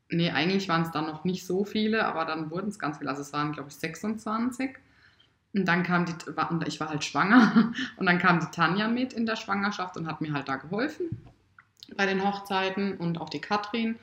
nee, 0.09 0.29
eigentlich 0.31 0.69
waren 0.69 0.83
es 0.83 0.91
dann 0.91 1.07
noch 1.07 1.23
nicht 1.23 1.45
so 1.45 1.65
viele, 1.65 2.05
aber 2.05 2.25
dann 2.25 2.51
wurden 2.51 2.69
es 2.69 2.79
ganz 2.79 2.99
viele. 2.99 3.09
Also, 3.09 3.23
es 3.23 3.33
waren, 3.33 3.51
glaube 3.53 3.69
ich, 3.69 3.75
26. 3.75 4.77
Und 5.53 5.65
dann 5.65 5.81
kam 5.83 6.05
die, 6.05 6.13
ich 6.67 6.79
war 6.79 6.89
halt 6.89 7.03
schwanger. 7.03 7.73
Und 7.97 8.05
dann 8.05 8.19
kam 8.19 8.39
die 8.39 8.51
Tanja 8.51 8.87
mit 8.87 9.13
in 9.13 9.25
der 9.25 9.35
Schwangerschaft 9.37 9.97
und 9.97 10.05
hat 10.05 10.21
mir 10.21 10.33
halt 10.33 10.47
da 10.47 10.57
geholfen 10.57 11.09
bei 11.95 12.05
den 12.05 12.23
Hochzeiten 12.23 12.97
und 12.97 13.19
auch 13.21 13.29
die 13.29 13.41
Katrin, 13.41 13.95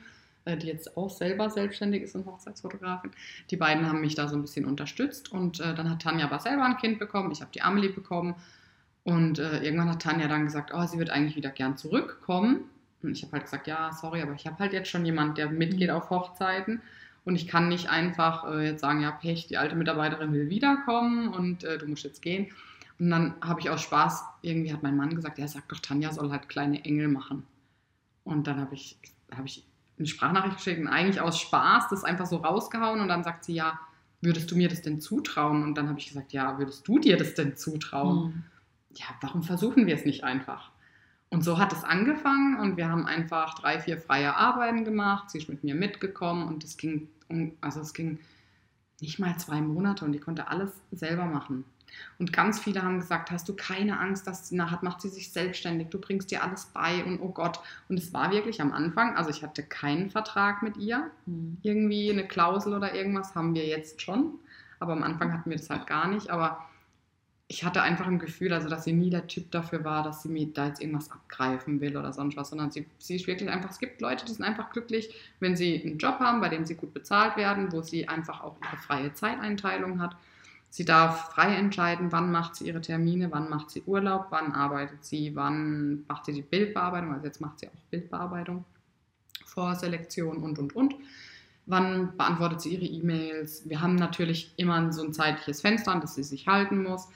äh, 0.45 0.57
die 0.57 0.67
jetzt 0.67 0.97
auch 0.97 1.09
selber 1.09 1.49
selbstständig 1.49 2.03
ist 2.03 2.15
und 2.15 2.25
Hochzeitsfotografin. 2.25 3.11
Die 3.51 3.57
beiden 3.57 3.87
haben 3.87 4.01
mich 4.01 4.15
da 4.15 4.27
so 4.27 4.35
ein 4.35 4.41
bisschen 4.41 4.65
unterstützt 4.65 5.31
und 5.31 5.59
äh, 5.59 5.75
dann 5.75 5.89
hat 5.89 6.01
Tanja 6.01 6.25
aber 6.25 6.39
selber 6.39 6.63
ein 6.63 6.77
Kind 6.77 6.99
bekommen, 6.99 7.31
ich 7.31 7.41
habe 7.41 7.51
die 7.53 7.61
Amelie 7.61 7.89
bekommen 7.89 8.35
und 9.03 9.37
äh, 9.39 9.59
irgendwann 9.63 9.89
hat 9.89 10.01
Tanja 10.01 10.27
dann 10.27 10.45
gesagt, 10.45 10.71
oh, 10.73 10.85
sie 10.87 10.97
wird 10.97 11.11
eigentlich 11.11 11.35
wieder 11.35 11.51
gern 11.51 11.77
zurückkommen. 11.77 12.61
Und 13.03 13.11
ich 13.11 13.21
habe 13.21 13.33
halt 13.33 13.43
gesagt, 13.43 13.67
ja, 13.67 13.91
sorry, 13.93 14.21
aber 14.23 14.33
ich 14.33 14.47
habe 14.47 14.57
halt 14.57 14.73
jetzt 14.73 14.89
schon 14.89 15.05
jemand, 15.05 15.37
der 15.37 15.49
mitgeht 15.49 15.89
Mhm. 15.89 15.95
auf 15.95 16.09
Hochzeiten. 16.09 16.81
Und 17.23 17.35
ich 17.35 17.47
kann 17.47 17.69
nicht 17.69 17.89
einfach 17.89 18.49
äh, 18.51 18.65
jetzt 18.65 18.81
sagen, 18.81 19.01
ja, 19.01 19.11
Pech, 19.11 19.47
die 19.47 19.57
alte 19.57 19.75
Mitarbeiterin 19.75 20.33
will 20.33 20.49
wiederkommen 20.49 21.27
und 21.29 21.63
äh, 21.63 21.77
du 21.77 21.87
musst 21.87 22.03
jetzt 22.03 22.21
gehen. 22.21 22.51
Und 22.99 23.09
dann 23.11 23.35
habe 23.41 23.59
ich 23.59 23.69
aus 23.69 23.81
Spaß, 23.81 24.23
irgendwie 24.41 24.73
hat 24.73 24.83
mein 24.83 24.95
Mann 24.97 25.15
gesagt, 25.15 25.37
ja, 25.37 25.47
sag 25.47 25.67
doch, 25.69 25.79
Tanja 25.79 26.11
soll 26.11 26.31
halt 26.31 26.49
kleine 26.49 26.83
Engel 26.85 27.07
machen. 27.07 27.45
Und 28.25 28.47
dann 28.47 28.59
habe 28.59 28.75
ich, 28.75 28.99
hab 29.31 29.45
ich 29.45 29.65
eine 29.97 30.07
Sprachnachricht 30.07 30.57
geschickt 30.57 30.81
und 30.81 30.89
eigentlich 30.89 31.21
aus 31.21 31.39
Spaß 31.39 31.87
das 31.89 32.03
einfach 32.03 32.25
so 32.25 32.37
rausgehauen 32.37 32.99
und 32.99 33.07
dann 33.07 33.23
sagt 33.23 33.45
sie, 33.45 33.53
ja, 33.53 33.79
würdest 34.19 34.51
du 34.51 34.57
mir 34.57 34.67
das 34.67 34.81
denn 34.81 34.99
zutrauen? 34.99 35.63
Und 35.63 35.75
dann 35.75 35.87
habe 35.87 35.99
ich 35.99 36.07
gesagt, 36.07 36.33
ja, 36.33 36.57
würdest 36.57 36.85
du 36.87 36.99
dir 36.99 37.15
das 37.15 37.35
denn 37.35 37.55
zutrauen? 37.55 38.27
Mhm. 38.27 38.43
Ja, 38.95 39.05
warum 39.21 39.43
versuchen 39.43 39.87
wir 39.87 39.95
es 39.95 40.05
nicht 40.05 40.23
einfach? 40.23 40.71
Und 41.29 41.43
so 41.43 41.57
hat 41.57 41.73
es 41.73 41.83
angefangen 41.83 42.59
und 42.59 42.77
wir 42.77 42.89
haben 42.89 43.05
einfach 43.05 43.55
drei, 43.55 43.79
vier 43.79 43.97
freie 43.97 44.35
Arbeiten 44.35 44.85
gemacht. 44.85 45.29
Sie 45.29 45.37
ist 45.37 45.49
mit 45.49 45.63
mir 45.63 45.75
mitgekommen 45.75 46.47
und 46.47 46.63
es 46.63 46.77
ging, 46.77 47.09
also 47.61 47.81
es 47.81 47.93
ging 47.93 48.19
nicht 49.01 49.19
mal 49.19 49.37
zwei 49.37 49.61
Monate 49.61 50.05
und 50.05 50.13
die 50.13 50.19
konnte 50.19 50.47
alles 50.47 50.71
selber 50.91 51.25
machen. 51.25 51.65
Und 52.19 52.33
ganz 52.33 52.59
viele 52.59 52.83
haben 52.83 52.99
gesagt, 52.99 53.31
hast 53.31 53.47
du 53.49 53.55
keine 53.55 53.99
Angst, 53.99 54.27
dass 54.27 54.47
sie 54.47 54.55
nachher 54.55 54.79
macht 54.81 55.01
sie 55.01 55.09
sich 55.09 55.31
selbstständig, 55.31 55.89
du 55.89 55.99
bringst 55.99 56.31
dir 56.31 56.43
alles 56.43 56.65
bei 56.73 57.03
und 57.03 57.19
oh 57.19 57.29
Gott. 57.29 57.59
Und 57.89 57.97
es 57.97 58.13
war 58.13 58.31
wirklich 58.31 58.61
am 58.61 58.71
Anfang, 58.71 59.15
also 59.15 59.29
ich 59.29 59.43
hatte 59.43 59.63
keinen 59.63 60.09
Vertrag 60.09 60.63
mit 60.63 60.77
ihr, 60.77 61.11
mhm. 61.25 61.57
irgendwie 61.61 62.11
eine 62.11 62.27
Klausel 62.27 62.73
oder 62.73 62.93
irgendwas 62.93 63.35
haben 63.35 63.53
wir 63.53 63.65
jetzt 63.65 64.01
schon, 64.01 64.39
aber 64.79 64.93
am 64.93 65.03
Anfang 65.03 65.33
hatten 65.33 65.49
wir 65.49 65.57
das 65.57 65.69
halt 65.69 65.87
gar 65.87 66.07
nicht. 66.07 66.29
Aber 66.29 66.65
ich 67.47 67.63
hatte 67.63 67.81
einfach 67.81 68.07
ein 68.07 68.17
Gefühl, 68.17 68.53
also 68.53 68.69
dass 68.69 68.85
sie 68.85 68.93
nie 68.93 69.11
der 69.11 69.27
Typ 69.27 69.51
dafür 69.51 69.83
war, 69.83 70.03
dass 70.03 70.23
sie 70.23 70.29
mir 70.29 70.47
da 70.47 70.67
jetzt 70.67 70.81
irgendwas 70.81 71.11
abgreifen 71.11 71.79
will 71.79 71.95
oder 71.95 72.11
sonst 72.11 72.37
was, 72.37 72.49
sondern 72.49 72.71
sie, 72.71 72.87
sie 72.97 73.17
ist 73.17 73.27
wirklich 73.27 73.49
einfach, 73.49 73.69
es 73.69 73.79
gibt 73.79 74.01
Leute, 74.01 74.25
die 74.25 74.33
sind 74.33 74.43
einfach 74.43 74.71
glücklich, 74.71 75.13
wenn 75.39 75.55
sie 75.55 75.81
einen 75.83 75.99
Job 75.99 76.19
haben, 76.19 76.41
bei 76.41 76.49
dem 76.49 76.65
sie 76.65 76.75
gut 76.75 76.93
bezahlt 76.93 77.37
werden, 77.37 77.71
wo 77.71 77.81
sie 77.81 78.07
einfach 78.07 78.41
auch 78.41 78.57
ihre 78.63 78.77
freie 78.77 79.13
Zeiteinteilung 79.13 80.01
hat. 80.01 80.15
Sie 80.75 80.83
darf 80.83 81.31
frei 81.31 81.55
entscheiden, 81.55 82.11
wann 82.11 82.33
macht 82.33 82.57
sie 82.57 82.67
ihre 82.67 82.81
Termine, 82.81 83.31
wann 83.31 83.49
macht 83.49 83.69
sie 83.71 83.81
Urlaub, 83.83 84.25
wann 84.31 84.51
arbeitet 84.51 85.05
sie, 85.05 85.33
wann 85.33 86.03
macht 86.09 86.25
sie 86.25 86.33
die 86.33 86.41
Bildbearbeitung, 86.41 87.13
also 87.13 87.27
jetzt 87.27 87.39
macht 87.39 87.61
sie 87.61 87.69
auch 87.69 87.89
Bildbearbeitung, 87.91 88.65
Vorselektion 89.45 90.43
und, 90.43 90.59
und, 90.59 90.75
und. 90.75 90.95
Wann 91.65 92.17
beantwortet 92.17 92.59
sie 92.59 92.73
ihre 92.73 92.83
E-Mails? 92.83 93.69
Wir 93.69 93.79
haben 93.79 93.95
natürlich 93.95 94.51
immer 94.57 94.91
so 94.91 95.01
ein 95.05 95.13
zeitliches 95.13 95.61
Fenster, 95.61 95.93
an 95.93 96.01
das 96.01 96.15
sie 96.15 96.23
sich 96.23 96.45
halten 96.45 96.83
muss. 96.83 97.07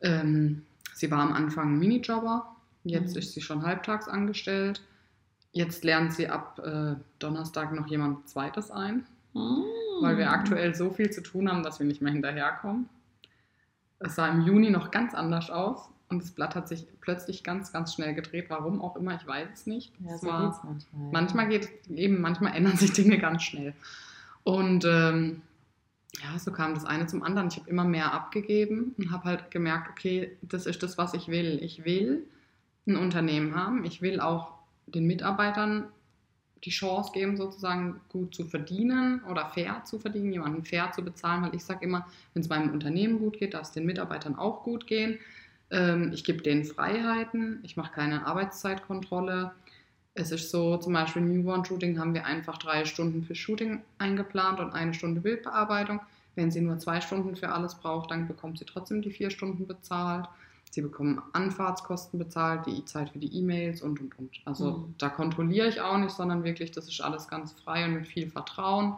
Ähm, 0.00 0.62
sie 0.92 1.10
war 1.10 1.18
am 1.18 1.32
Anfang 1.32 1.76
Minijobber, 1.76 2.46
jetzt 2.84 3.14
mhm. 3.14 3.18
ist 3.18 3.32
sie 3.32 3.40
schon 3.40 3.64
halbtags 3.64 4.06
angestellt. 4.06 4.82
Jetzt 5.50 5.82
lernt 5.82 6.12
sie 6.12 6.28
ab 6.28 6.60
äh, 6.64 6.94
Donnerstag 7.18 7.72
noch 7.72 7.88
jemand 7.88 8.28
Zweites 8.28 8.70
ein, 8.70 9.04
mhm. 9.32 9.64
Weil 10.04 10.18
wir 10.18 10.30
aktuell 10.30 10.74
so 10.74 10.90
viel 10.90 11.10
zu 11.10 11.22
tun 11.22 11.50
haben, 11.50 11.62
dass 11.62 11.78
wir 11.78 11.86
nicht 11.86 12.02
mehr 12.02 12.12
hinterherkommen. 12.12 12.88
Es 13.98 14.16
sah 14.16 14.28
im 14.28 14.42
Juni 14.42 14.70
noch 14.70 14.90
ganz 14.90 15.14
anders 15.14 15.50
aus 15.50 15.88
und 16.08 16.22
das 16.22 16.32
Blatt 16.32 16.54
hat 16.54 16.68
sich 16.68 16.86
plötzlich 17.00 17.42
ganz, 17.42 17.72
ganz 17.72 17.94
schnell 17.94 18.14
gedreht. 18.14 18.46
Warum 18.48 18.80
auch 18.80 18.96
immer, 18.96 19.14
ich 19.14 19.26
weiß 19.26 19.48
es 19.52 19.66
nicht. 19.66 19.92
Ja, 20.00 20.18
so 20.18 20.26
war, 20.26 20.60
manchmal. 20.64 21.12
Manchmal 21.12 21.48
geht 21.48 21.68
eben, 21.88 22.20
manchmal 22.20 22.54
ändern 22.54 22.76
sich 22.76 22.92
Dinge 22.92 23.18
ganz 23.18 23.42
schnell. 23.42 23.74
Und 24.42 24.84
ähm, 24.84 25.42
ja, 26.22 26.38
so 26.38 26.52
kam 26.52 26.74
das 26.74 26.84
eine 26.84 27.06
zum 27.06 27.22
anderen. 27.22 27.48
Ich 27.48 27.56
habe 27.56 27.68
immer 27.68 27.84
mehr 27.84 28.12
abgegeben 28.12 28.94
und 28.98 29.10
habe 29.10 29.24
halt 29.24 29.50
gemerkt, 29.50 29.90
okay, 29.90 30.36
das 30.42 30.66
ist 30.66 30.82
das, 30.82 30.98
was 30.98 31.14
ich 31.14 31.28
will. 31.28 31.58
Ich 31.62 31.84
will 31.84 32.24
ein 32.86 32.96
Unternehmen 32.96 33.54
haben. 33.56 33.84
Ich 33.84 34.02
will 34.02 34.20
auch 34.20 34.52
den 34.86 35.06
Mitarbeitern 35.06 35.86
die 36.64 36.70
Chance 36.70 37.12
geben, 37.12 37.36
sozusagen 37.36 38.00
gut 38.08 38.34
zu 38.34 38.44
verdienen 38.44 39.22
oder 39.30 39.46
fair 39.50 39.82
zu 39.84 39.98
verdienen, 39.98 40.32
jemanden 40.32 40.64
fair 40.64 40.90
zu 40.92 41.02
bezahlen, 41.02 41.42
weil 41.42 41.54
ich 41.54 41.64
sage 41.64 41.84
immer, 41.84 42.06
wenn 42.32 42.42
es 42.42 42.48
meinem 42.48 42.70
Unternehmen 42.70 43.18
gut 43.18 43.38
geht, 43.38 43.54
darf 43.54 43.62
es 43.62 43.72
den 43.72 43.86
Mitarbeitern 43.86 44.36
auch 44.36 44.62
gut 44.62 44.86
gehen. 44.86 45.18
Ähm, 45.70 46.10
ich 46.12 46.24
gebe 46.24 46.42
denen 46.42 46.64
Freiheiten, 46.64 47.60
ich 47.62 47.76
mache 47.76 47.92
keine 47.92 48.26
Arbeitszeitkontrolle. 48.26 49.52
Es 50.14 50.30
ist 50.30 50.50
so, 50.50 50.76
zum 50.76 50.92
Beispiel 50.92 51.22
Newborn-Shooting 51.22 51.98
haben 51.98 52.14
wir 52.14 52.24
einfach 52.24 52.58
drei 52.58 52.84
Stunden 52.84 53.24
für 53.24 53.34
Shooting 53.34 53.82
eingeplant 53.98 54.60
und 54.60 54.72
eine 54.72 54.94
Stunde 54.94 55.20
Bildbearbeitung. 55.20 56.00
Wenn 56.36 56.50
sie 56.50 56.60
nur 56.60 56.78
zwei 56.78 57.00
Stunden 57.00 57.36
für 57.36 57.50
alles 57.50 57.74
braucht, 57.74 58.10
dann 58.10 58.26
bekommt 58.26 58.58
sie 58.58 58.64
trotzdem 58.64 59.02
die 59.02 59.10
vier 59.10 59.30
Stunden 59.30 59.66
bezahlt. 59.66 60.26
Sie 60.74 60.82
bekommen 60.82 61.22
Anfahrtskosten 61.32 62.18
bezahlt, 62.18 62.66
die 62.66 62.84
Zeit 62.84 63.10
für 63.10 63.20
die 63.20 63.32
E-Mails 63.32 63.80
und, 63.80 64.00
und, 64.00 64.18
und. 64.18 64.40
Also 64.44 64.72
mhm. 64.72 64.94
da 64.98 65.08
kontrolliere 65.08 65.68
ich 65.68 65.80
auch 65.80 65.96
nicht, 65.98 66.10
sondern 66.10 66.42
wirklich, 66.42 66.72
das 66.72 66.88
ist 66.88 67.00
alles 67.00 67.28
ganz 67.28 67.52
frei 67.52 67.84
und 67.84 67.94
mit 67.94 68.08
viel 68.08 68.28
Vertrauen. 68.28 68.96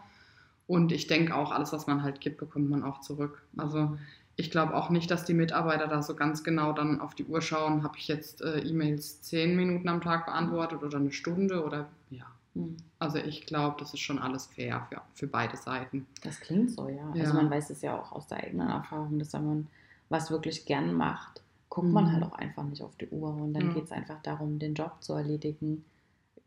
Und 0.66 0.90
ich 0.90 1.06
denke 1.06 1.34
auch, 1.34 1.52
alles, 1.52 1.74
was 1.74 1.86
man 1.86 2.02
halt 2.02 2.22
gibt, 2.22 2.38
bekommt 2.38 2.70
man 2.70 2.82
auch 2.82 3.02
zurück. 3.02 3.42
Also 3.58 3.98
ich 4.36 4.50
glaube 4.50 4.74
auch 4.74 4.88
nicht, 4.88 5.10
dass 5.10 5.26
die 5.26 5.34
Mitarbeiter 5.34 5.86
da 5.86 6.00
so 6.02 6.14
ganz 6.14 6.42
genau 6.42 6.72
dann 6.72 6.98
auf 6.98 7.14
die 7.14 7.26
Uhr 7.26 7.42
schauen, 7.42 7.82
habe 7.82 7.98
ich 7.98 8.08
jetzt 8.08 8.40
äh, 8.40 8.60
E-Mails 8.60 9.20
zehn 9.20 9.54
Minuten 9.54 9.90
am 9.90 10.00
Tag 10.00 10.24
beantwortet 10.24 10.82
oder 10.82 10.96
eine 10.96 11.12
Stunde 11.12 11.62
oder 11.62 11.88
ja. 12.08 12.24
Hm. 12.54 12.78
Also 12.98 13.18
ich 13.18 13.44
glaube, 13.44 13.76
das 13.80 13.92
ist 13.92 14.00
schon 14.00 14.18
alles 14.18 14.46
fair 14.46 14.86
für, 14.88 15.02
für 15.12 15.26
beide 15.26 15.58
Seiten. 15.58 16.06
Das 16.22 16.40
klingt 16.40 16.70
so, 16.70 16.88
ja. 16.88 17.02
Also 17.08 17.18
ja. 17.18 17.24
Also 17.24 17.34
man 17.34 17.50
weiß 17.50 17.68
es 17.68 17.82
ja 17.82 18.00
auch 18.00 18.12
aus 18.12 18.28
der 18.28 18.38
eigenen 18.38 18.68
Erfahrung, 18.68 19.18
dass 19.18 19.34
wenn 19.34 19.46
man 19.46 19.66
was 20.08 20.30
wirklich 20.30 20.64
gern 20.64 20.94
macht, 20.94 21.42
guckt 21.68 21.88
mhm. 21.88 21.94
man 21.94 22.12
halt 22.12 22.22
auch 22.22 22.34
einfach 22.34 22.64
nicht 22.64 22.82
auf 22.82 22.96
die 22.96 23.08
Uhr 23.08 23.34
und 23.34 23.54
dann 23.54 23.68
mhm. 23.68 23.74
geht 23.74 23.84
es 23.84 23.92
einfach 23.92 24.20
darum, 24.22 24.58
den 24.58 24.74
Job 24.74 24.96
zu 25.00 25.14
erledigen. 25.14 25.84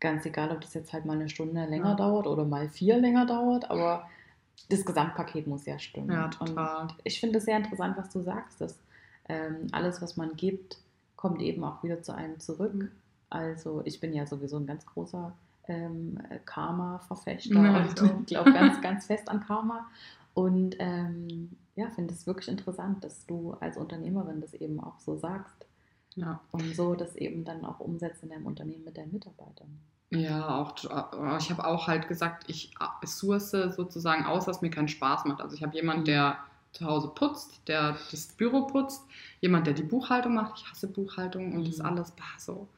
Ganz 0.00 0.24
egal, 0.24 0.50
ob 0.50 0.60
das 0.60 0.74
jetzt 0.74 0.92
halt 0.92 1.04
mal 1.04 1.14
eine 1.14 1.28
Stunde 1.28 1.64
länger 1.66 1.90
ja. 1.90 1.94
dauert 1.94 2.26
oder 2.26 2.44
mal 2.44 2.68
vier 2.68 2.96
länger 2.98 3.26
dauert, 3.26 3.70
aber 3.70 4.08
das 4.68 4.84
Gesamtpaket 4.84 5.46
muss 5.46 5.66
ja 5.66 5.78
stimmen. 5.78 6.10
Ja, 6.10 6.28
total. 6.28 6.82
Und 6.82 6.94
ich 7.04 7.20
finde 7.20 7.38
es 7.38 7.44
sehr 7.44 7.56
interessant, 7.56 7.96
was 7.96 8.10
du 8.10 8.20
sagst, 8.20 8.60
dass 8.60 8.78
ähm, 9.28 9.68
alles, 9.72 10.00
was 10.02 10.16
man 10.16 10.36
gibt, 10.36 10.78
kommt 11.16 11.42
eben 11.42 11.62
auch 11.64 11.82
wieder 11.82 12.02
zu 12.02 12.14
einem 12.14 12.40
zurück. 12.40 12.74
Mhm. 12.74 12.90
Also 13.28 13.82
ich 13.84 14.00
bin 14.00 14.12
ja 14.12 14.26
sowieso 14.26 14.56
ein 14.56 14.66
ganz 14.66 14.86
großer 14.86 15.32
ähm, 15.68 16.18
Karma-Verfechter 16.44 17.62
ja, 17.62 17.86
und 17.86 18.26
glaube 18.26 18.52
ganz, 18.52 18.80
ganz 18.82 19.06
fest 19.06 19.28
an 19.28 19.40
Karma. 19.40 19.86
Und 20.34 20.76
ähm, 20.78 21.50
ja, 21.80 21.90
finde 21.90 22.12
es 22.12 22.26
wirklich 22.26 22.48
interessant, 22.48 23.02
dass 23.04 23.26
du 23.26 23.52
als 23.60 23.76
Unternehmerin 23.76 24.40
das 24.40 24.54
eben 24.54 24.80
auch 24.80 24.98
so 25.00 25.16
sagst. 25.16 25.66
Ja. 26.14 26.40
Und 26.50 26.74
so 26.74 26.94
das 26.94 27.16
eben 27.16 27.44
dann 27.44 27.64
auch 27.64 27.80
umsetzt 27.80 28.22
in 28.22 28.30
deinem 28.30 28.46
Unternehmen 28.46 28.84
mit 28.84 28.98
deinen 28.98 29.12
Mitarbeitern. 29.12 29.78
Ja, 30.10 30.56
auch, 30.58 30.74
äh, 30.84 31.38
ich 31.38 31.50
habe 31.50 31.64
auch 31.64 31.86
halt 31.86 32.08
gesagt, 32.08 32.44
ich 32.48 32.74
äh, 32.80 33.06
source 33.06 33.50
sozusagen 33.50 34.26
aus, 34.26 34.46
was 34.46 34.60
mir 34.60 34.70
keinen 34.70 34.88
Spaß 34.88 35.24
macht. 35.24 35.40
Also 35.40 35.54
ich 35.54 35.62
habe 35.62 35.74
jemanden, 35.74 36.04
der 36.04 36.38
zu 36.72 36.84
Hause 36.84 37.08
putzt, 37.14 37.66
der 37.68 37.96
das 38.10 38.26
Büro 38.28 38.66
putzt, 38.66 39.04
jemand, 39.40 39.66
der 39.66 39.74
die 39.74 39.82
Buchhaltung 39.82 40.34
macht. 40.34 40.60
Ich 40.60 40.70
hasse 40.70 40.88
Buchhaltung 40.88 41.52
und 41.54 41.62
mhm. 41.62 41.66
das 41.66 41.80
alles 41.80 42.10
bah, 42.10 42.24
so. 42.38 42.68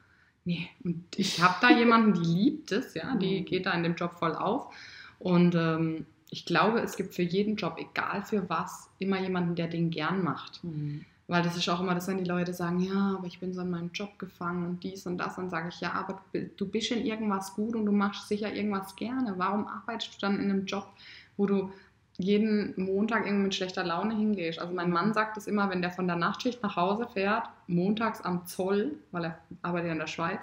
Nee, 0.45 0.69
und 0.85 1.05
ich 1.17 1.43
habe 1.43 1.55
da 1.61 1.71
jemanden, 1.71 2.15
die 2.15 2.29
liebt 2.29 2.73
es, 2.73 2.95
ja, 2.95 3.15
die 3.17 3.41
mhm. 3.41 3.45
geht 3.47 3.67
da 3.67 3.73
in 3.73 3.83
dem 3.83 3.95
Job 3.95 4.19
voll 4.19 4.35
auf. 4.35 4.75
Und 5.19 5.55
ähm, 5.55 6.07
ich 6.33 6.47
glaube, 6.47 6.81
es 6.81 6.97
gibt 6.97 7.15
für 7.15 7.23
jeden 7.23 7.57
Job, 7.57 7.77
egal 7.79 8.25
für 8.25 8.49
was, 8.49 8.89
immer 8.99 9.21
jemanden, 9.21 9.55
der 9.55 9.69
den 9.69 9.91
gern 9.91 10.25
macht. 10.25 10.65
Mhm. 10.65 11.05
Weil 11.29 11.43
das 11.43 11.59
ist 11.59 11.69
auch 11.69 11.81
immer, 11.81 11.95
dass 11.95 12.07
dann 12.07 12.17
die 12.17 12.25
Leute 12.25 12.55
sagen, 12.55 12.81
ja, 12.81 13.17
aber 13.19 13.27
ich 13.27 13.39
bin 13.39 13.53
so 13.53 13.61
in 13.61 13.71
meinem 13.71 13.91
Job 13.93 14.19
gefangen 14.19 14.65
und 14.67 14.83
dies 14.83 15.07
und 15.07 15.19
das. 15.19 15.37
Dann 15.37 15.51
sage 15.51 15.69
ich, 15.69 15.81
ja, 15.83 15.93
aber 15.93 16.23
du 16.57 16.67
bist 16.67 16.91
in 16.91 17.05
irgendwas 17.05 17.55
gut 17.55 17.77
und 17.77 17.85
du 17.85 17.93
machst 17.93 18.29
sicher 18.29 18.53
irgendwas 18.53 18.97
gerne. 18.97 19.35
Warum 19.37 19.67
arbeitest 19.67 20.15
du 20.15 20.21
dann 20.21 20.41
in 20.41 20.51
einem 20.51 20.65
Job, 20.65 20.89
wo 21.37 21.45
du 21.45 21.71
jeden 22.17 22.73
Montag 22.83 23.27
irgendwie 23.27 23.45
mit 23.45 23.55
schlechter 23.55 23.85
Laune 23.85 24.17
hingehst? 24.17 24.59
Also 24.59 24.73
mein 24.73 24.91
Mann 24.91 25.13
sagt 25.13 25.37
es 25.37 25.47
immer, 25.47 25.69
wenn 25.69 25.83
der 25.83 25.91
von 25.91 26.07
der 26.07 26.17
Nachtschicht 26.17 26.63
nach 26.63 26.77
Hause 26.77 27.09
fährt, 27.13 27.47
montags 27.67 28.23
am 28.23 28.47
Zoll, 28.47 28.95
weil 29.11 29.25
er 29.25 29.39
arbeitet 29.61 29.93
in 29.93 29.99
der 29.99 30.07
Schweiz, 30.07 30.41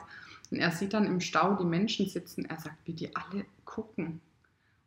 und 0.51 0.59
er 0.59 0.69
sieht 0.69 0.93
dann 0.93 1.05
im 1.05 1.19
Stau 1.19 1.55
die 1.55 1.65
Menschen 1.65 2.07
sitzen, 2.07 2.45
er 2.45 2.59
sagt, 2.59 2.77
wie 2.85 2.93
die 2.93 3.15
alle 3.15 3.45
gucken 3.65 4.21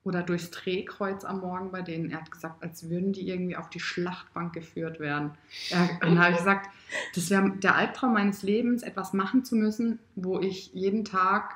oder 0.05 0.23
durchs 0.23 0.51
Drehkreuz 0.51 1.25
am 1.25 1.41
Morgen 1.41 1.71
bei 1.71 1.83
denen. 1.83 2.11
Er 2.11 2.19
hat 2.19 2.31
gesagt, 2.31 2.63
als 2.63 2.91
würden 2.91 3.13
die 3.13 3.29
irgendwie 3.29 3.57
auf 3.57 3.71
die 3.71 3.81
Schlachtbank 3.81 4.53
geführt 4.53 4.99
werden. 4.99 5.33
Er, 5.71 5.89
dann 6.01 6.19
habe 6.19 6.33
ich 6.33 6.39
gesagt, 6.39 6.71
das 7.15 7.31
wäre 7.31 7.51
der 7.51 7.77
Albtraum 7.77 8.15
meines 8.15 8.43
Lebens, 8.43 8.83
etwas 8.83 9.13
machen 9.13 9.45
zu 9.45 9.55
müssen, 9.55 10.01
wo 10.17 10.41
ich 10.41 10.73
jeden 10.75 11.05
Tag, 11.05 11.55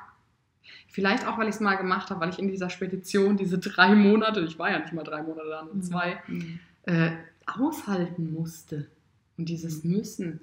vielleicht 0.87 1.27
auch, 1.27 1.37
weil 1.37 1.49
ich 1.49 1.55
es 1.55 1.61
mal 1.61 1.75
gemacht 1.75 2.09
habe, 2.09 2.21
weil 2.21 2.29
ich 2.29 2.39
in 2.39 2.47
dieser 2.47 2.69
Spedition 2.69 3.35
diese 3.35 3.57
drei 3.57 3.95
Monate, 3.95 4.41
ich 4.41 4.57
war 4.57 4.71
ja 4.71 4.79
nicht 4.79 4.93
mal 4.93 5.03
drei 5.03 5.23
Monate 5.23 5.49
da, 5.49 5.63
nur 5.63 5.75
mhm. 5.75 5.81
zwei, 5.81 6.21
mhm. 6.27 6.59
äh, 6.83 7.11
aushalten 7.45 8.31
musste. 8.33 8.87
Und 9.37 9.49
dieses 9.49 9.83
Müssen. 9.83 10.39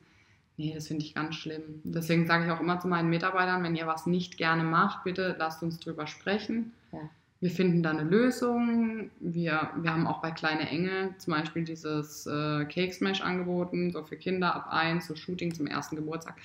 Nee, 0.57 0.73
das 0.73 0.87
finde 0.87 1.05
ich 1.05 1.15
ganz 1.15 1.35
schlimm. 1.35 1.81
Deswegen 1.83 2.29
sage 2.29 2.45
ich 2.45 2.51
auch 2.53 2.61
immer 2.61 2.79
zu 2.79 2.87
meinen 2.87 3.11
Mitarbeitern, 3.11 3.65
wenn 3.65 3.75
ihr 3.75 3.89
was 3.89 4.07
nicht 4.07 4.37
gerne 4.37 4.63
macht, 4.63 5.03
bitte 5.03 5.35
lasst 5.37 5.65
uns 5.65 5.81
drüber 5.81 6.07
sprechen. 6.07 6.73
Ja 6.93 7.01
wir 7.45 7.51
finden 7.51 7.83
da 7.83 7.91
eine 7.91 8.05
Lösung. 8.05 9.11
Wir, 9.21 9.71
wir 9.77 9.93
haben 9.93 10.07
auch 10.07 10.23
bei 10.23 10.31
Kleine 10.31 10.67
Engel 10.67 11.15
zum 11.19 11.35
Beispiel 11.35 11.63
dieses 11.63 12.27
äh, 12.27 12.65
Cake 12.65 12.95
Smash 12.95 13.21
angeboten, 13.21 13.93
so 13.93 14.03
für 14.03 14.17
Kinder 14.17 14.55
ab 14.55 14.69
1, 14.71 15.07
so 15.07 15.15
Shooting 15.15 15.53
zum 15.53 15.67
ersten 15.67 15.95
Geburtstag. 15.95 16.37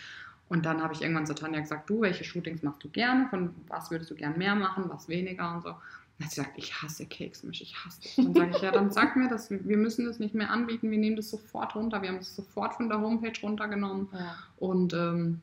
Und 0.50 0.66
dann 0.66 0.84
habe 0.84 0.94
ich 0.94 1.02
irgendwann 1.02 1.26
zu 1.26 1.34
Tanja 1.34 1.62
gesagt, 1.62 1.90
du, 1.90 2.02
welche 2.02 2.26
Shootings 2.26 2.64
machst 2.64 2.84
du 2.84 2.90
gerne? 2.90 3.30
Von 3.30 3.56
was 3.70 3.90
würdest 3.92 4.12
du 4.12 4.16
gerne 4.16 4.38
mehr 4.38 4.56
machen, 4.56 4.90
was 4.90 5.08
weniger 5.08 5.56
und 5.56 5.64
so. 5.64 5.70
Und 5.70 5.78
dann 6.18 6.26
hat 6.26 6.34
sie 6.34 6.42
gesagt, 6.42 6.58
ich 6.58 6.82
hasse 6.82 7.06
Cake 7.06 7.34
Smash, 7.34 7.62
ich 7.62 7.74
hasse 7.78 8.02
das. 8.02 8.16
Dann 8.18 8.34
sage 8.34 8.52
ich, 8.58 8.62
ja, 8.62 8.72
dann 8.72 8.92
sag 8.92 9.16
mir 9.16 9.30
das, 9.30 9.50
wir 9.50 9.78
müssen 9.78 10.06
das 10.06 10.20
nicht 10.20 10.36
mehr 10.36 10.52
anbieten, 10.52 10.92
wir 10.92 10.98
nehmen 10.98 11.16
das 11.16 11.30
sofort 11.30 11.76
runter. 11.76 12.02
Wir 12.02 12.10
haben 12.10 12.18
es 12.18 12.36
sofort 12.36 12.74
von 12.74 12.90
der 12.90 13.00
Homepage 13.00 13.40
runtergenommen. 13.42 14.10
Ja. 14.12 14.36
Und 14.58 14.92
ähm, 14.92 15.40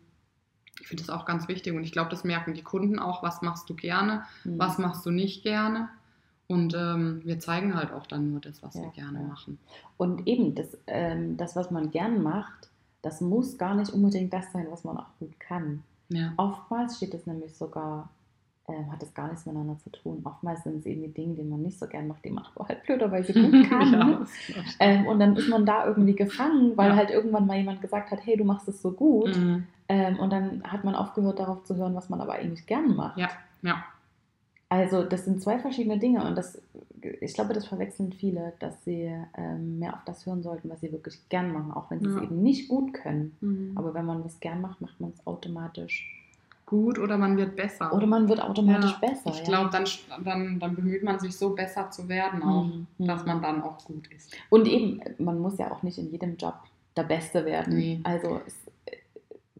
ich 0.80 0.88
finde 0.88 1.02
das 1.02 1.10
auch 1.10 1.24
ganz 1.24 1.48
wichtig 1.48 1.74
und 1.74 1.84
ich 1.84 1.92
glaube, 1.92 2.10
das 2.10 2.24
merken 2.24 2.54
die 2.54 2.62
Kunden 2.62 2.98
auch, 2.98 3.22
was 3.22 3.42
machst 3.42 3.68
du 3.68 3.74
gerne, 3.74 4.24
mhm. 4.44 4.58
was 4.58 4.78
machst 4.78 5.04
du 5.06 5.10
nicht 5.10 5.42
gerne. 5.42 5.88
Und 6.48 6.74
ähm, 6.74 7.22
wir 7.24 7.40
zeigen 7.40 7.74
halt 7.74 7.92
auch 7.92 8.06
dann 8.06 8.30
nur 8.30 8.40
das, 8.40 8.62
was 8.62 8.74
Ja, 8.74 8.82
wir 8.82 8.90
gerne 8.90 9.20
machen. 9.20 9.58
Und 9.96 10.28
eben, 10.28 10.54
das, 10.54 10.78
ähm, 10.86 11.36
das, 11.36 11.56
was 11.56 11.70
man 11.70 11.90
gern 11.90 12.22
macht, 12.22 12.68
das 13.02 13.20
muss 13.20 13.58
gar 13.58 13.74
nicht 13.74 13.92
unbedingt 13.92 14.32
das 14.32 14.52
sein, 14.52 14.66
was 14.70 14.84
man 14.84 14.96
auch 14.96 15.08
gut 15.18 15.38
kann. 15.40 15.82
Ja. 16.08 16.32
Oftmals 16.36 16.98
steht 16.98 17.14
es 17.14 17.26
nämlich 17.26 17.56
sogar, 17.56 18.10
ähm, 18.68 18.92
hat 18.92 19.02
es 19.02 19.12
gar 19.12 19.28
nichts 19.28 19.44
miteinander 19.44 19.78
zu 19.78 19.90
tun. 19.90 20.20
Oftmals 20.22 20.62
sind 20.62 20.78
es 20.78 20.86
eben 20.86 21.02
die 21.02 21.12
Dinge, 21.12 21.34
die 21.34 21.42
man 21.42 21.62
nicht 21.62 21.78
so 21.78 21.86
gern 21.86 22.06
macht, 22.06 22.24
die 22.24 22.30
man 22.30 22.44
aber 22.54 22.68
halt 22.68 22.84
blöderweise 22.84 23.32
gut 23.32 23.52
kann. 23.68 23.92
ja, 23.92 24.26
ähm, 24.78 25.06
und 25.06 25.18
dann 25.18 25.36
ist 25.36 25.48
man 25.48 25.66
da 25.66 25.86
irgendwie 25.86 26.14
gefangen, 26.14 26.76
weil 26.76 26.94
halt 26.94 27.10
irgendwann 27.10 27.46
mal 27.46 27.56
jemand 27.56 27.80
gesagt 27.80 28.12
hat, 28.12 28.24
hey, 28.24 28.36
du 28.36 28.44
machst 28.44 28.68
es 28.68 28.80
so 28.80 28.92
gut. 28.92 29.36
Mhm. 29.36 29.66
Ähm, 29.88 30.18
und 30.18 30.30
dann 30.30 30.62
hat 30.64 30.84
man 30.84 30.94
aufgehört, 30.94 31.38
darauf 31.38 31.64
zu 31.64 31.76
hören, 31.76 31.94
was 31.94 32.08
man 32.08 32.20
aber 32.20 32.34
eigentlich 32.34 32.66
gern 32.66 32.96
macht. 32.96 33.18
Ja, 33.18 33.28
ja. 33.62 33.84
Also 34.68 35.04
das 35.04 35.24
sind 35.24 35.40
zwei 35.40 35.60
verschiedene 35.60 35.96
Dinge 35.98 36.24
und 36.26 36.34
das, 36.36 36.60
ich 37.20 37.34
glaube, 37.34 37.54
das 37.54 37.66
verwechseln 37.68 38.12
viele, 38.12 38.52
dass 38.58 38.82
sie 38.84 39.12
ähm, 39.36 39.78
mehr 39.78 39.94
auf 39.94 40.00
das 40.04 40.26
hören 40.26 40.42
sollten, 40.42 40.68
was 40.68 40.80
sie 40.80 40.90
wirklich 40.90 41.20
gern 41.28 41.52
machen, 41.52 41.70
auch 41.72 41.88
wenn 41.90 42.00
sie 42.00 42.08
Ja. 42.08 42.16
es 42.16 42.22
eben 42.24 42.42
nicht 42.42 42.68
gut 42.68 42.92
können. 42.92 43.36
Mhm. 43.40 43.72
Aber 43.76 43.94
wenn 43.94 44.04
man 44.04 44.24
was 44.24 44.40
gern 44.40 44.60
macht, 44.60 44.80
macht 44.80 45.00
man 45.00 45.10
es 45.16 45.24
automatisch. 45.24 46.12
Gut 46.66 46.98
oder 46.98 47.16
man 47.16 47.36
wird 47.36 47.54
besser. 47.54 47.92
Oder 47.94 48.08
man 48.08 48.28
wird 48.28 48.42
automatisch 48.42 48.90
Ja, 49.00 49.08
besser. 49.08 49.30
Ich 49.30 49.44
glaube, 49.44 49.70
dann, 49.70 49.84
dann, 50.24 50.58
dann 50.58 50.74
bemüht 50.74 51.04
man 51.04 51.20
sich 51.20 51.36
so 51.36 51.50
besser 51.54 51.88
zu 51.92 52.08
werden 52.08 52.42
auch, 52.42 52.64
Mhm, 52.64 52.88
mhm. 52.98 53.06
dass 53.06 53.24
man 53.24 53.40
dann 53.40 53.62
auch 53.62 53.78
gut 53.84 54.08
ist. 54.08 54.34
Und 54.50 54.66
eben, 54.66 55.00
man 55.18 55.38
muss 55.38 55.58
ja 55.58 55.70
auch 55.70 55.84
nicht 55.84 55.98
in 55.98 56.10
jedem 56.10 56.36
Job 56.36 56.54
der 56.96 57.04
Beste 57.04 57.44
werden. 57.44 57.76
Nee. 57.76 58.00
Also 58.02 58.40
es, 58.44 58.56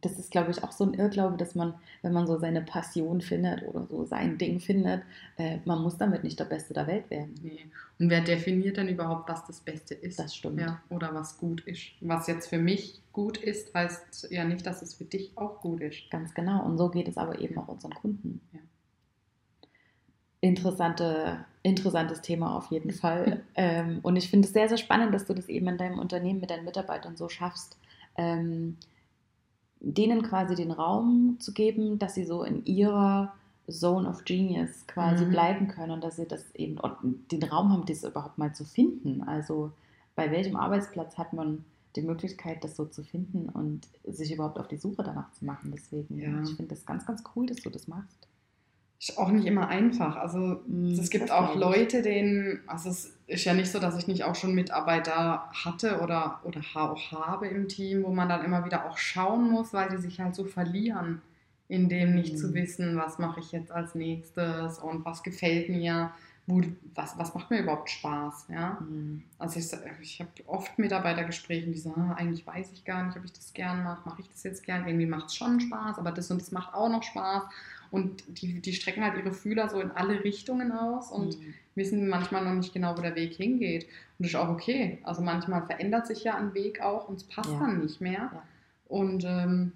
das 0.02 0.18
ist, 0.18 0.30
glaube 0.30 0.50
ich, 0.50 0.62
auch 0.62 0.72
so 0.72 0.84
ein 0.84 0.94
Irrglaube, 0.94 1.36
dass 1.36 1.54
man, 1.54 1.74
wenn 2.02 2.12
man 2.12 2.26
so 2.26 2.38
seine 2.38 2.60
Passion 2.60 3.20
findet 3.20 3.62
oder 3.62 3.86
so 3.86 4.04
sein 4.04 4.36
Ding 4.36 4.60
findet, 4.60 5.02
äh, 5.38 5.58
man 5.64 5.82
muss 5.82 5.96
damit 5.96 6.22
nicht 6.22 6.38
der 6.38 6.44
Beste 6.44 6.74
der 6.74 6.86
Welt 6.86 7.08
werden. 7.10 7.34
Nee. 7.42 7.66
Und 7.98 8.10
wer 8.10 8.20
definiert 8.20 8.76
denn 8.76 8.88
überhaupt, 8.88 9.28
was 9.28 9.46
das 9.46 9.60
Beste 9.60 9.94
ist? 9.94 10.18
Das 10.18 10.34
stimmt. 10.34 10.60
Ja, 10.60 10.82
oder 10.90 11.14
was 11.14 11.38
gut 11.38 11.62
ist. 11.62 11.92
Was 12.00 12.26
jetzt 12.26 12.48
für 12.48 12.58
mich 12.58 13.00
gut 13.12 13.38
ist, 13.38 13.74
heißt 13.74 14.28
ja 14.30 14.44
nicht, 14.44 14.66
dass 14.66 14.82
es 14.82 14.94
für 14.94 15.04
dich 15.04 15.32
auch 15.36 15.60
gut 15.60 15.80
ist. 15.80 16.10
Ganz 16.10 16.34
genau. 16.34 16.64
Und 16.64 16.76
so 16.76 16.90
geht 16.90 17.08
es 17.08 17.16
aber 17.16 17.38
eben 17.40 17.56
auch 17.58 17.68
unseren 17.68 17.94
Kunden. 17.94 18.42
Ja. 18.52 18.60
Interessante, 20.42 21.46
interessantes 21.62 22.20
Thema 22.20 22.54
auf 22.54 22.70
jeden 22.70 22.90
Fall. 22.92 23.42
ähm, 23.54 24.00
und 24.02 24.16
ich 24.16 24.28
finde 24.28 24.46
es 24.46 24.52
sehr, 24.52 24.68
sehr 24.68 24.76
spannend, 24.76 25.14
dass 25.14 25.24
du 25.24 25.32
das 25.32 25.48
eben 25.48 25.68
in 25.68 25.78
deinem 25.78 25.98
Unternehmen 25.98 26.40
mit 26.40 26.50
deinen 26.50 26.66
Mitarbeitern 26.66 27.16
so 27.16 27.30
schaffst, 27.30 27.78
ähm, 28.18 28.76
denen 29.80 30.22
quasi 30.22 30.54
den 30.54 30.70
Raum 30.70 31.36
zu 31.38 31.52
geben, 31.52 31.98
dass 31.98 32.14
sie 32.14 32.24
so 32.24 32.42
in 32.42 32.64
ihrer 32.64 33.32
Zone 33.70 34.08
of 34.08 34.24
Genius 34.24 34.86
quasi 34.86 35.24
Mhm. 35.24 35.30
bleiben 35.30 35.68
können 35.68 35.92
und 35.92 36.04
dass 36.04 36.16
sie 36.16 36.26
das 36.26 36.54
eben 36.54 36.78
und 36.78 37.30
den 37.32 37.42
Raum 37.42 37.72
haben, 37.72 37.84
das 37.86 38.04
überhaupt 38.04 38.38
mal 38.38 38.54
zu 38.54 38.64
finden. 38.64 39.22
Also 39.24 39.72
bei 40.14 40.30
welchem 40.30 40.56
Arbeitsplatz 40.56 41.18
hat 41.18 41.32
man 41.32 41.64
die 41.96 42.02
Möglichkeit, 42.02 42.62
das 42.62 42.76
so 42.76 42.84
zu 42.84 43.02
finden 43.02 43.48
und 43.48 43.88
sich 44.04 44.32
überhaupt 44.32 44.58
auf 44.58 44.68
die 44.68 44.76
Suche 44.76 45.02
danach 45.02 45.32
zu 45.32 45.44
machen. 45.44 45.72
Deswegen, 45.74 46.18
Ja. 46.20 46.42
ich 46.42 46.50
finde 46.54 46.74
das 46.74 46.84
ganz, 46.86 47.04
ganz 47.06 47.22
cool, 47.34 47.46
dass 47.46 47.56
du 47.58 47.70
das 47.70 47.88
machst. 47.88 48.28
Ist 48.98 49.18
auch 49.18 49.28
nicht 49.30 49.46
immer 49.46 49.68
einfach. 49.68 50.16
Also 50.16 50.62
Mm, 50.66 50.98
es 50.98 51.10
gibt 51.10 51.30
auch. 51.30 51.54
Leute, 51.54 52.02
denen, 52.02 52.60
also 52.66 52.88
es 52.88 53.12
ist 53.26 53.44
ja 53.44 53.52
nicht 53.52 53.70
so, 53.70 53.78
dass 53.78 53.98
ich 53.98 54.06
nicht 54.08 54.24
auch 54.24 54.34
schon 54.34 54.54
Mitarbeiter 54.54 55.50
hatte 55.52 56.00
oder, 56.00 56.40
oder 56.44 56.60
auch 56.74 57.12
habe 57.12 57.46
im 57.48 57.68
Team, 57.68 58.04
wo 58.04 58.10
man 58.12 58.28
dann 58.28 58.44
immer 58.44 58.64
wieder 58.64 58.86
auch 58.86 58.96
schauen 58.96 59.50
muss, 59.50 59.72
weil 59.74 59.90
die 59.90 59.98
sich 59.98 60.20
halt 60.20 60.34
so 60.34 60.44
verlieren, 60.44 61.20
in 61.68 61.88
dem 61.88 62.14
nicht 62.14 62.32
Mhm. 62.32 62.36
zu 62.38 62.54
wissen, 62.54 62.96
was 62.96 63.18
mache 63.18 63.40
ich 63.40 63.52
jetzt 63.52 63.70
als 63.70 63.94
nächstes 63.94 64.78
und 64.78 65.04
was 65.04 65.22
gefällt 65.22 65.68
mir, 65.68 66.12
wo, 66.46 66.62
was, 66.94 67.18
was 67.18 67.34
macht 67.34 67.50
mir 67.50 67.60
überhaupt 67.60 67.90
Spaß, 67.90 68.46
ja. 68.50 68.78
Mm, 68.80 69.24
Also 69.38 69.58
ich, 69.58 69.66
ich 70.00 70.20
habe 70.20 70.30
oft 70.46 70.78
Mitarbeitergespräche, 70.78 71.66
die 71.70 71.78
sagen, 71.78 72.10
ah, 72.12 72.14
eigentlich 72.14 72.46
weiß 72.46 72.70
ich 72.72 72.84
gar 72.84 73.04
nicht, 73.04 73.16
ob 73.16 73.24
ich 73.24 73.32
das 73.32 73.52
gern 73.52 73.82
mache, 73.82 74.08
mache 74.08 74.20
ich 74.22 74.28
das 74.30 74.42
jetzt 74.44 74.62
gern, 74.64 74.86
irgendwie 74.86 75.06
macht 75.06 75.26
es 75.26 75.34
schon 75.36 75.60
Spaß, 75.60 75.98
aber 75.98 76.12
das 76.12 76.30
und 76.30 76.40
das 76.40 76.52
macht 76.52 76.72
auch 76.72 76.88
noch 76.88 77.02
Spaß. 77.02 77.42
Und 77.90 78.22
die, 78.28 78.60
die 78.60 78.72
strecken 78.72 79.04
halt 79.04 79.16
ihre 79.16 79.32
Fühler 79.32 79.68
so 79.68 79.80
in 79.80 79.90
alle 79.90 80.24
Richtungen 80.24 80.72
aus 80.72 81.10
und 81.10 81.38
mm, 81.38 81.54
wissen 81.74 82.08
manchmal 82.08 82.44
noch 82.44 82.54
nicht 82.54 82.72
genau, 82.72 82.96
wo 82.96 83.02
der 83.02 83.14
Weg 83.14 83.34
hingeht. 83.34 83.84
Und 83.84 84.24
das 84.24 84.28
ist 84.28 84.36
auch 84.36 84.48
okay. 84.48 84.98
Also 85.02 85.22
manchmal 85.22 85.64
verändert 85.66 86.06
sich 86.06 86.24
ja 86.24 86.36
ein 86.36 86.54
Weg 86.54 86.80
auch 86.80 87.08
und 87.08 87.16
es 87.16 87.24
passt 87.24 87.50
Ja. 87.50 87.60
dann 87.60 87.80
nicht 87.82 88.00
mehr. 88.00 88.30
Ja. 88.32 88.42
Und 88.88 89.24
ähm, 89.24 89.72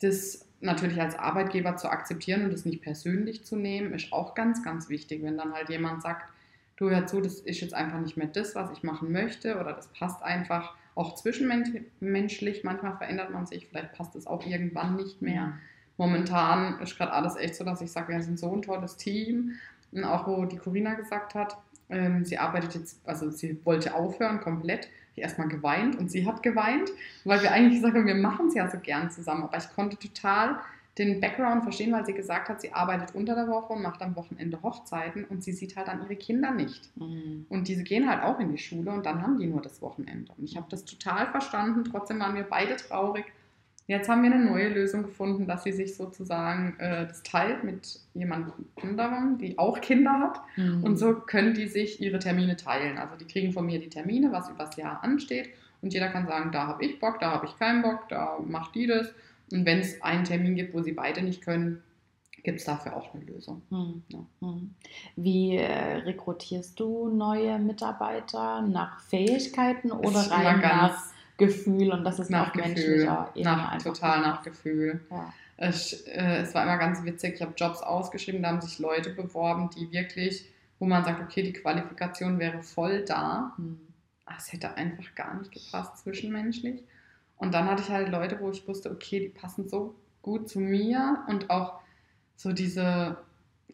das 0.00 0.46
natürlich 0.60 1.00
als 1.00 1.18
Arbeitgeber 1.18 1.76
zu 1.76 1.88
akzeptieren 1.90 2.44
und 2.44 2.52
das 2.52 2.64
nicht 2.64 2.82
persönlich 2.82 3.44
zu 3.44 3.56
nehmen, 3.56 3.92
ist 3.94 4.12
auch 4.12 4.34
ganz, 4.34 4.62
ganz 4.62 4.88
wichtig. 4.88 5.22
Wenn 5.22 5.36
dann 5.36 5.52
halt 5.52 5.68
jemand 5.68 6.02
sagt, 6.02 6.28
du 6.76 6.90
hör 6.90 7.06
zu, 7.06 7.20
das 7.20 7.40
ist 7.40 7.60
jetzt 7.60 7.74
einfach 7.74 8.00
nicht 8.00 8.16
mehr 8.16 8.28
das, 8.28 8.54
was 8.54 8.70
ich 8.70 8.82
machen 8.82 9.12
möchte 9.12 9.58
oder 9.58 9.72
das 9.72 9.88
passt 9.88 10.22
einfach 10.22 10.74
auch 10.94 11.14
zwischenmenschlich. 11.14 12.64
Manchmal 12.64 12.96
verändert 12.96 13.30
man 13.30 13.46
sich, 13.46 13.68
vielleicht 13.68 13.92
passt 13.92 14.14
es 14.16 14.26
auch 14.26 14.46
irgendwann 14.46 14.96
nicht 14.96 15.22
mehr. 15.22 15.54
Momentan 15.98 16.80
ist 16.80 16.96
gerade 16.96 17.12
alles 17.12 17.36
echt 17.36 17.54
so, 17.54 17.64
dass 17.64 17.80
ich 17.80 17.92
sage, 17.92 18.12
wir 18.12 18.22
sind 18.22 18.38
so 18.38 18.52
ein 18.52 18.62
tolles 18.62 18.96
Team. 18.96 19.52
Und 19.92 20.04
auch 20.04 20.26
wo 20.26 20.44
die 20.44 20.56
Corinna 20.56 20.94
gesagt 20.94 21.34
hat, 21.34 21.56
ähm, 21.90 22.24
sie 22.24 22.38
arbeitet 22.38 22.74
jetzt, 22.74 23.00
also 23.06 23.30
sie 23.30 23.58
wollte 23.64 23.94
aufhören 23.94 24.40
komplett. 24.40 24.88
Ich 25.14 25.22
erstmal 25.22 25.48
geweint 25.48 25.96
und 25.96 26.10
sie 26.10 26.26
hat 26.26 26.42
geweint, 26.42 26.90
weil 27.24 27.42
wir 27.42 27.52
eigentlich 27.52 27.82
gesagt 27.82 27.94
haben, 27.94 28.06
wir 28.06 28.14
machen 28.14 28.46
es 28.48 28.54
ja 28.54 28.70
so 28.70 28.78
gern 28.78 29.10
zusammen. 29.10 29.42
Aber 29.42 29.58
ich 29.58 29.68
konnte 29.74 29.98
total 29.98 30.58
den 30.98 31.20
Background 31.20 31.62
verstehen, 31.62 31.92
weil 31.92 32.04
sie 32.04 32.14
gesagt 32.14 32.48
hat, 32.48 32.60
sie 32.62 32.72
arbeitet 32.72 33.14
unter 33.14 33.34
der 33.34 33.48
Woche 33.48 33.72
und 33.74 33.82
macht 33.82 34.00
am 34.02 34.14
Wochenende 34.16 34.62
Hochzeiten 34.62 35.24
und 35.24 35.42
sie 35.42 35.52
sieht 35.52 35.76
halt 35.76 35.88
dann 35.88 36.02
ihre 36.02 36.16
Kinder 36.16 36.50
nicht. 36.50 36.90
mm, 36.96 37.46
Und 37.48 37.68
diese 37.68 37.82
gehen 37.82 38.08
halt 38.08 38.22
auch 38.22 38.38
in 38.40 38.50
die 38.52 38.58
Schule 38.58 38.90
und 38.90 39.04
dann 39.06 39.22
haben 39.22 39.38
die 39.38 39.46
nur 39.46 39.62
das 39.62 39.80
Wochenende. 39.82 40.32
Und 40.36 40.44
ich 40.44 40.56
habe 40.56 40.66
das 40.70 40.84
total 40.84 41.26
verstanden. 41.30 41.84
Trotzdem 41.84 42.20
waren 42.20 42.34
wir 42.34 42.44
beide 42.44 42.76
traurig. 42.76 43.26
Jetzt 43.86 44.08
haben 44.08 44.22
wir 44.22 44.32
eine 44.32 44.44
neue 44.44 44.68
Lösung 44.68 45.02
gefunden, 45.02 45.46
dass 45.46 45.64
sie 45.64 45.72
sich 45.72 45.96
sozusagen 45.96 46.78
äh, 46.78 47.06
das 47.06 47.22
teilt 47.22 47.64
mit 47.64 48.00
jemand 48.14 48.52
anderem, 48.80 49.38
die 49.38 49.58
auch 49.58 49.80
Kinder 49.80 50.12
hat. 50.20 50.40
mm. 50.56 50.84
Und 50.84 50.96
so 50.96 51.14
können 51.14 51.54
die 51.54 51.66
sich 51.66 52.00
ihre 52.00 52.18
Termine 52.18 52.56
teilen. 52.56 52.96
Also 52.98 53.16
die 53.16 53.26
kriegen 53.26 53.52
von 53.52 53.66
mir 53.66 53.80
die 53.80 53.88
Termine, 53.88 54.30
was 54.32 54.48
übers 54.48 54.76
Jahr 54.76 55.02
ansteht. 55.02 55.48
Und 55.82 55.92
jeder 55.92 56.08
kann 56.08 56.26
sagen, 56.26 56.52
da 56.52 56.68
habe 56.68 56.84
ich 56.84 57.00
Bock, 57.00 57.18
da 57.20 57.32
habe 57.32 57.46
ich 57.46 57.58
keinen 57.58 57.82
Bock, 57.82 58.08
da 58.08 58.38
macht 58.46 58.74
die 58.76 58.86
das. 58.86 59.08
Und 59.50 59.66
wenn 59.66 59.80
es 59.80 60.00
einen 60.00 60.24
Termin 60.24 60.54
gibt, 60.54 60.74
wo 60.74 60.82
sie 60.82 60.92
beide 60.92 61.22
nicht 61.22 61.42
können, 61.42 61.82
gibt 62.44 62.60
es 62.60 62.64
dafür 62.64 62.96
auch 62.96 63.12
eine 63.14 63.24
Lösung. 63.24 63.62
Mm, 63.70 64.02
Ja. 64.08 64.18
mm. 64.48 64.74
Wie 65.16 65.56
äh, 65.56 65.96
rekrutierst 65.98 66.78
du 66.78 67.08
neue 67.08 67.58
Mitarbeiter? 67.58 68.62
Nach 68.62 69.00
Fähigkeiten 69.00 69.92
oder 69.92 70.20
rein 70.30 70.60
nach 70.60 71.11
Gefühl? 71.36 71.92
Und 71.92 72.04
das 72.04 72.18
ist 72.18 72.30
nach 72.30 72.54
menschlicher 72.54 73.30
Ebene 73.34 73.56
nach, 73.56 73.72
einfach 73.72 73.92
total 73.92 74.20
nach 74.20 74.42
Gefühl. 74.42 75.00
Ja. 75.10 75.32
Ich, 75.68 76.06
äh, 76.08 76.38
es 76.42 76.54
war 76.54 76.64
immer 76.64 76.78
ganz 76.78 77.04
witzig, 77.04 77.34
ich 77.34 77.42
habe 77.42 77.52
Jobs 77.56 77.82
ausgeschrieben, 77.82 78.42
da 78.42 78.48
haben 78.48 78.60
sich 78.60 78.78
Leute 78.78 79.10
beworben, 79.10 79.70
die 79.70 79.92
wirklich, 79.92 80.50
wo 80.78 80.86
man 80.86 81.04
sagt, 81.04 81.22
okay, 81.22 81.42
die 81.42 81.52
Qualifikation 81.52 82.38
wäre 82.38 82.62
voll 82.62 83.04
da, 83.04 83.52
Mm, 83.56 83.74
aber 84.24 84.36
es 84.38 84.52
hätte 84.52 84.74
einfach 84.76 85.14
gar 85.14 85.38
nicht 85.38 85.52
gepasst 85.52 85.98
zwischenmenschlich. 85.98 86.82
Und 87.36 87.52
dann 87.54 87.66
hatte 87.66 87.82
ich 87.82 87.90
halt 87.90 88.08
Leute, 88.08 88.38
wo 88.40 88.50
ich 88.50 88.66
wusste, 88.66 88.90
okay, 88.90 89.20
die 89.20 89.28
passen 89.28 89.68
so 89.68 89.94
gut 90.22 90.48
zu 90.48 90.60
mir 90.60 91.24
und 91.28 91.50
auch 91.50 91.80
so 92.36 92.52
diese 92.52 93.18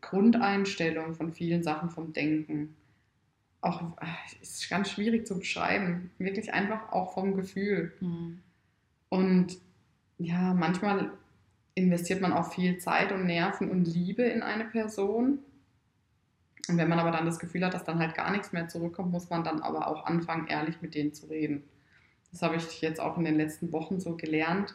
Grundeinstellung 0.01 1.15
von 1.15 1.33
vielen 1.33 1.63
Sachen 1.63 1.91
vom 1.91 2.13
Denken. 2.13 2.75
Auch 3.61 3.83
es 4.41 4.61
ist 4.61 4.71
ganz 4.71 4.91
schwierig 4.91 5.27
zu 5.27 5.39
beschreiben, 5.39 6.11
wirklich 6.19 6.53
einfach 6.53 6.93
auch 6.93 7.15
vom 7.15 7.35
Gefühl. 7.35 7.93
mm, 8.01 8.39
Und 9.09 9.59
ja, 10.19 10.55
manchmal 10.55 11.11
investiert 11.75 12.21
man 12.21 12.33
auch 12.33 12.53
viel 12.53 12.79
Zeit 12.79 13.13
und 13.13 13.27
Nerven 13.27 13.71
und 13.71 13.87
Liebe 13.87 14.23
in 14.23 14.43
eine 14.43 14.65
Person. 14.65 15.39
Und 16.69 16.77
wenn 16.77 16.89
man 16.89 16.99
aber 16.99 17.11
dann 17.11 17.25
das 17.25 17.39
Gefühl 17.39 17.65
hat, 17.65 17.75
dass 17.75 17.85
dann 17.85 17.99
halt 17.99 18.15
gar 18.15 18.31
nichts 18.31 18.53
mehr 18.53 18.69
zurückkommt, 18.69 19.11
muss 19.13 19.31
man 19.31 19.43
dann 19.45 19.63
aber 19.63 19.87
auch 19.87 20.05
anfangen, 20.05 20.49
ehrlich 20.49 20.83
mit 20.83 20.95
denen 20.95 21.15
zu 21.15 21.27
reden. 21.27 21.65
Das 22.31 22.43
habe 22.43 22.57
ich 22.57 22.81
jetzt 22.83 23.01
auch 23.01 23.17
in 23.17 23.25
den 23.25 23.37
letzten 23.37 23.73
Wochen 23.73 24.01
so 24.01 24.17
gelernt, 24.17 24.75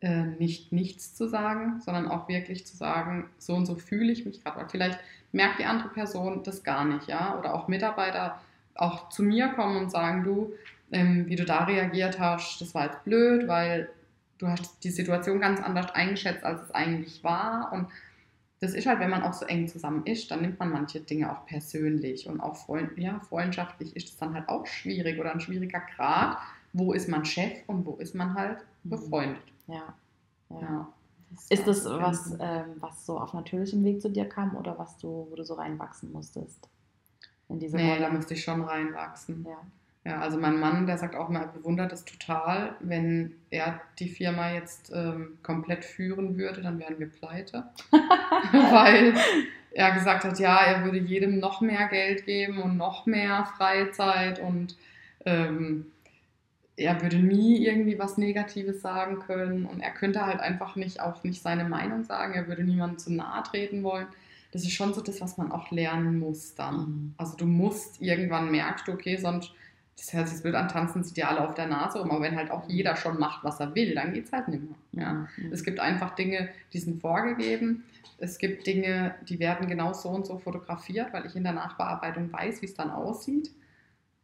äh, 0.00 0.24
nicht 0.24 0.72
nichts 0.72 1.14
zu 1.14 1.28
sagen, 1.28 1.80
sondern 1.80 2.08
auch 2.08 2.28
wirklich 2.28 2.66
zu 2.66 2.76
sagen, 2.76 3.30
so 3.38 3.54
und 3.54 3.66
so 3.66 3.76
fühle 3.76 4.10
ich 4.10 4.24
mich 4.24 4.42
gerade. 4.42 4.68
Vielleicht 4.68 4.98
merkt 5.32 5.58
die 5.60 5.64
andere 5.64 5.88
Person 5.90 6.42
das 6.42 6.62
gar 6.64 6.84
nicht, 6.84 7.08
ja. 7.08 7.36
Oder 7.38 7.54
auch 7.54 7.68
Mitarbeiter 7.68 8.40
auch 8.74 9.08
zu 9.10 9.22
mir 9.22 9.48
kommen 9.48 9.76
und 9.76 9.90
sagen, 9.90 10.24
du, 10.24 10.52
ähm, 10.92 11.26
wie 11.28 11.36
du 11.36 11.44
da 11.44 11.64
reagiert 11.64 12.18
hast, 12.18 12.60
das 12.60 12.74
war 12.74 12.86
jetzt 12.86 13.04
blöd, 13.04 13.46
weil 13.48 13.88
du 14.38 14.48
hast 14.48 14.82
die 14.84 14.90
Situation 14.90 15.40
ganz 15.40 15.60
anders 15.60 15.90
eingeschätzt, 15.94 16.44
als 16.44 16.62
es 16.62 16.70
eigentlich 16.70 17.22
war. 17.22 17.72
Und 17.72 17.88
das 18.60 18.74
ist 18.74 18.86
halt, 18.86 19.00
wenn 19.00 19.10
man 19.10 19.22
auch 19.22 19.32
so 19.32 19.46
eng 19.46 19.68
zusammen 19.68 20.04
ist, 20.06 20.30
dann 20.30 20.42
nimmt 20.42 20.58
man 20.58 20.70
manche 20.70 21.00
Dinge 21.00 21.30
auch 21.32 21.46
persönlich 21.46 22.26
und 22.28 22.40
auch 22.40 22.56
Freund, 22.56 22.96
ja, 22.98 23.20
freundschaftlich 23.28 23.94
ist 23.96 24.08
es 24.08 24.16
dann 24.16 24.34
halt 24.34 24.48
auch 24.48 24.66
schwierig 24.66 25.18
oder 25.18 25.32
ein 25.32 25.40
schwieriger 25.40 25.82
Grad. 25.96 26.36
Wo 26.72 26.92
ist 26.92 27.08
man 27.08 27.24
Chef 27.24 27.52
und 27.66 27.84
wo 27.86 27.96
ist 27.96 28.14
man 28.14 28.34
halt 28.34 28.58
Mhm. 28.84 28.90
befreundet? 28.90 29.42
Ja. 29.66 29.94
ja. 30.50 30.60
Ja. 30.60 30.88
Ist 31.48 31.66
das 31.66 31.84
was, 31.84 32.32
ähm, 32.40 32.76
was 32.80 33.06
so 33.06 33.18
auf 33.18 33.32
natürlichem 33.34 33.84
Weg 33.84 34.00
zu 34.02 34.10
dir 34.10 34.28
kam 34.28 34.56
oder 34.56 34.78
was 34.78 34.96
du, 34.98 35.26
wo 35.30 35.34
du 35.36 35.44
so 35.44 35.54
reinwachsen 35.54 36.12
musstest? 36.12 36.68
in 37.48 37.58
diese 37.58 37.76
Nee, 37.76 37.88
Rolle. 37.90 38.00
da 38.02 38.10
müsste 38.10 38.34
ich 38.34 38.44
schon 38.44 38.62
reinwachsen. 38.62 39.44
ja. 39.48 39.58
Ja, 40.02 40.18
also 40.20 40.38
mein 40.38 40.58
Mann, 40.58 40.86
der 40.86 40.96
sagt 40.96 41.14
auch 41.14 41.28
mal, 41.28 41.42
er 41.42 41.48
bewundert 41.48 41.92
es 41.92 42.06
total, 42.06 42.74
wenn 42.80 43.34
er 43.50 43.82
die 43.98 44.08
Firma 44.08 44.50
jetzt 44.50 44.90
ähm, 44.94 45.36
komplett 45.42 45.84
führen 45.84 46.38
würde, 46.38 46.62
dann 46.62 46.78
wären 46.78 46.98
wir 46.98 47.10
pleite. 47.10 47.64
Weil 47.90 49.12
er 49.72 49.92
gesagt 49.92 50.24
hat, 50.24 50.38
ja, 50.38 50.56
er 50.56 50.84
würde 50.84 50.96
jedem 50.96 51.38
noch 51.38 51.60
mehr 51.60 51.86
Geld 51.88 52.24
geben 52.24 52.62
und 52.62 52.78
noch 52.78 53.04
mehr 53.04 53.44
Freizeit 53.58 54.38
und 54.38 54.74
ähm, 55.26 55.92
er 56.76 57.02
würde 57.02 57.18
nie 57.18 57.64
irgendwie 57.64 57.98
was 57.98 58.16
Negatives 58.16 58.80
sagen 58.80 59.18
können 59.20 59.66
und 59.66 59.80
er 59.80 59.90
könnte 59.90 60.24
halt 60.24 60.40
einfach 60.40 60.76
nicht 60.76 61.00
auch 61.00 61.22
nicht 61.24 61.42
seine 61.42 61.64
Meinung 61.64 62.04
sagen, 62.04 62.34
er 62.34 62.48
würde 62.48 62.64
niemandem 62.64 62.98
zu 62.98 63.12
nahe 63.12 63.42
treten 63.42 63.82
wollen. 63.82 64.06
Das 64.52 64.62
ist 64.62 64.72
schon 64.72 64.94
so 64.94 65.00
das, 65.00 65.20
was 65.20 65.36
man 65.36 65.52
auch 65.52 65.70
lernen 65.70 66.18
muss 66.18 66.54
dann. 66.54 66.76
Mhm. 66.76 67.14
Also 67.18 67.36
du 67.36 67.46
musst 67.46 68.00
irgendwann 68.00 68.50
merkst 68.50 68.88
du, 68.88 68.92
okay, 68.92 69.16
sonst 69.16 69.52
das 70.00 70.14
hört 70.14 70.28
sich 70.28 70.36
das 70.36 70.42
Bild 70.42 70.54
an, 70.54 70.68
tanzen 70.68 71.04
sie 71.04 71.12
dir 71.12 71.28
alle 71.28 71.46
auf 71.46 71.54
der 71.54 71.66
Nase 71.66 72.00
rum, 72.00 72.10
aber 72.10 72.22
wenn 72.22 72.36
halt 72.36 72.50
auch 72.50 72.66
jeder 72.68 72.96
schon 72.96 73.18
macht, 73.18 73.44
was 73.44 73.60
er 73.60 73.74
will, 73.74 73.94
dann 73.94 74.14
geht 74.14 74.24
es 74.24 74.32
halt 74.32 74.48
nicht 74.48 74.62
mehr. 74.62 75.04
Ja? 75.04 75.12
Mhm. 75.12 75.52
Es 75.52 75.62
gibt 75.62 75.78
einfach 75.78 76.14
Dinge, 76.14 76.48
die 76.72 76.78
sind 76.78 77.00
vorgegeben. 77.00 77.84
Es 78.16 78.38
gibt 78.38 78.66
Dinge, 78.66 79.14
die 79.28 79.38
werden 79.38 79.68
genau 79.68 79.92
so 79.92 80.08
und 80.08 80.26
so 80.26 80.38
fotografiert, 80.38 81.12
weil 81.12 81.26
ich 81.26 81.36
in 81.36 81.42
der 81.42 81.52
Nachbearbeitung 81.52 82.32
weiß, 82.32 82.62
wie 82.62 82.66
es 82.66 82.74
dann 82.74 82.90
aussieht. 82.90 83.50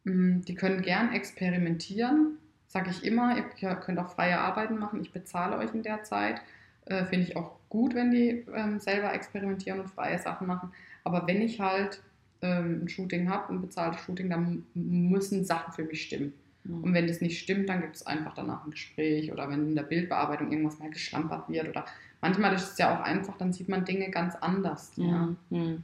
Mm, 0.07 0.41
Die 0.41 0.55
können 0.55 0.81
gern 0.81 1.13
experimentieren, 1.13 2.37
sage 2.67 2.89
ich 2.89 3.03
immer. 3.03 3.37
Ihr 3.37 3.75
könnt 3.75 3.99
auch 3.99 4.09
freie 4.09 4.39
Arbeiten 4.39 4.77
machen. 4.77 5.01
Ich 5.01 5.11
bezahle 5.11 5.57
euch 5.57 5.73
in 5.73 5.83
der 5.83 6.03
Zeit. 6.03 6.41
Äh, 6.85 7.05
Finde 7.05 7.27
ich 7.27 7.35
auch 7.35 7.51
gut, 7.69 7.93
wenn 7.93 8.11
die 8.11 8.45
ähm, 8.55 8.79
selber 8.79 9.13
experimentieren 9.13 9.81
und 9.81 9.89
freie 9.89 10.17
Sachen 10.19 10.47
machen. 10.47 10.71
Aber 11.03 11.27
wenn 11.27 11.41
ich 11.41 11.59
halt 11.59 12.01
ähm, 12.41 12.83
ein 12.83 12.89
Shooting 12.89 13.29
habe, 13.29 13.53
ein 13.53 13.61
bezahltes 13.61 14.01
Shooting, 14.01 14.29
dann 14.29 14.65
müssen 14.73 15.43
Sachen 15.43 15.73
für 15.73 15.83
mich 15.83 16.03
stimmen. 16.03 16.33
Mhm. 16.63 16.83
Und 16.83 16.93
wenn 16.93 17.07
das 17.07 17.19
nicht 17.19 17.39
stimmt, 17.39 17.67
dann 17.67 17.81
gibt 17.81 17.97
es 17.97 18.07
einfach 18.07 18.33
danach 18.33 18.63
ein 18.65 18.71
Gespräch 18.71 19.31
oder 19.31 19.49
wenn 19.49 19.69
in 19.69 19.75
der 19.75 19.83
Bildbearbeitung 19.83 20.51
irgendwas 20.51 20.79
mal 20.79 20.89
geschlampert 20.89 21.49
wird 21.49 21.67
oder 21.67 21.85
manchmal 22.21 22.53
ist 22.53 22.71
es 22.71 22.77
ja 22.77 22.95
auch 22.95 23.03
einfach, 23.03 23.37
dann 23.37 23.51
sieht 23.51 23.67
man 23.67 23.83
Dinge 23.83 24.09
ganz 24.09 24.35
anders. 24.35 24.93
Ja. 24.95 25.25
Mhm. 25.25 25.37
Mhm. 25.49 25.83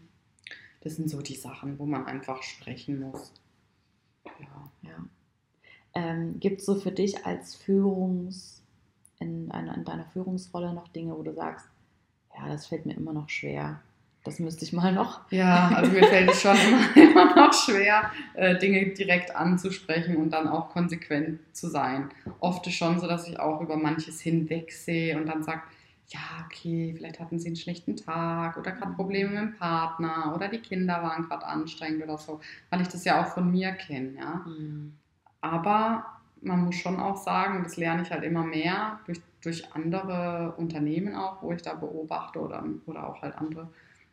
Das 0.81 0.95
sind 0.95 1.09
so 1.09 1.21
die 1.21 1.35
Sachen, 1.35 1.79
wo 1.79 1.85
man 1.85 2.05
einfach 2.05 2.43
sprechen 2.43 2.99
muss. 2.99 3.31
Ja. 4.39 4.89
Ja. 4.89 4.97
Ähm, 5.95 6.39
Gibt 6.39 6.61
es 6.61 6.65
so 6.65 6.75
für 6.75 6.91
dich 6.91 7.25
als 7.25 7.55
Führungs, 7.55 8.63
in, 9.19 9.51
einer, 9.51 9.75
in 9.75 9.85
deiner 9.85 10.05
Führungsrolle 10.05 10.73
noch 10.73 10.87
Dinge, 10.89 11.17
wo 11.17 11.23
du 11.23 11.33
sagst, 11.33 11.65
ja, 12.35 12.47
das 12.47 12.67
fällt 12.67 12.85
mir 12.85 12.95
immer 12.95 13.13
noch 13.13 13.29
schwer. 13.29 13.79
Das 14.23 14.39
müsste 14.39 14.63
ich 14.63 14.71
mal 14.71 14.93
noch. 14.93 15.19
Ja, 15.31 15.69
also 15.75 15.91
mir 15.91 16.07
fällt 16.07 16.31
es 16.31 16.41
schon 16.41 16.55
immer, 16.55 16.95
immer 17.11 17.35
noch 17.35 17.53
schwer, 17.53 18.09
äh, 18.35 18.57
Dinge 18.57 18.93
direkt 18.93 19.35
anzusprechen 19.35 20.15
und 20.15 20.31
dann 20.31 20.47
auch 20.47 20.69
konsequent 20.69 21.39
zu 21.51 21.67
sein. 21.69 22.09
Oft 22.39 22.65
ist 22.67 22.75
schon 22.75 22.99
so, 22.99 23.07
dass 23.07 23.27
ich 23.27 23.39
auch 23.39 23.59
über 23.59 23.75
manches 23.75 24.21
hinwegsehe 24.21 25.17
und 25.17 25.25
dann 25.25 25.43
sage, 25.43 25.63
ja, 26.07 26.45
okay, 26.45 26.93
vielleicht 26.95 27.19
hatten 27.19 27.39
sie 27.39 27.47
einen 27.47 27.55
schlechten 27.55 27.95
Tag 27.95 28.57
oder 28.57 28.71
gerade 28.71 28.93
Probleme 28.93 29.29
mit 29.29 29.39
dem 29.39 29.57
Partner 29.57 30.33
oder 30.35 30.47
die 30.47 30.59
Kinder 30.59 31.01
waren 31.01 31.23
gerade 31.23 31.45
anstrengend 31.45 32.03
oder 32.03 32.17
so, 32.17 32.39
weil 32.69 32.81
ich 32.81 32.87
das 32.89 33.05
ja 33.05 33.21
auch 33.21 33.27
von 33.27 33.49
mir 33.51 33.71
kenne, 33.71 34.17
ja. 34.17 34.35
Mhm. 34.45 34.97
Aber 35.41 36.05
man 36.41 36.65
muss 36.65 36.75
schon 36.75 36.99
auch 36.99 37.17
sagen, 37.17 37.63
das 37.63 37.77
lerne 37.77 38.03
ich 38.03 38.11
halt 38.11 38.23
immer 38.23 38.43
mehr 38.43 38.99
durch, 39.05 39.21
durch 39.41 39.73
andere 39.73 40.53
Unternehmen 40.57 41.15
auch, 41.15 41.41
wo 41.41 41.51
ich 41.51 41.61
da 41.61 41.73
beobachte 41.73 42.39
oder, 42.39 42.63
oder 42.85 43.07
auch 43.07 43.21
halt 43.21 43.37
andere, 43.37 43.69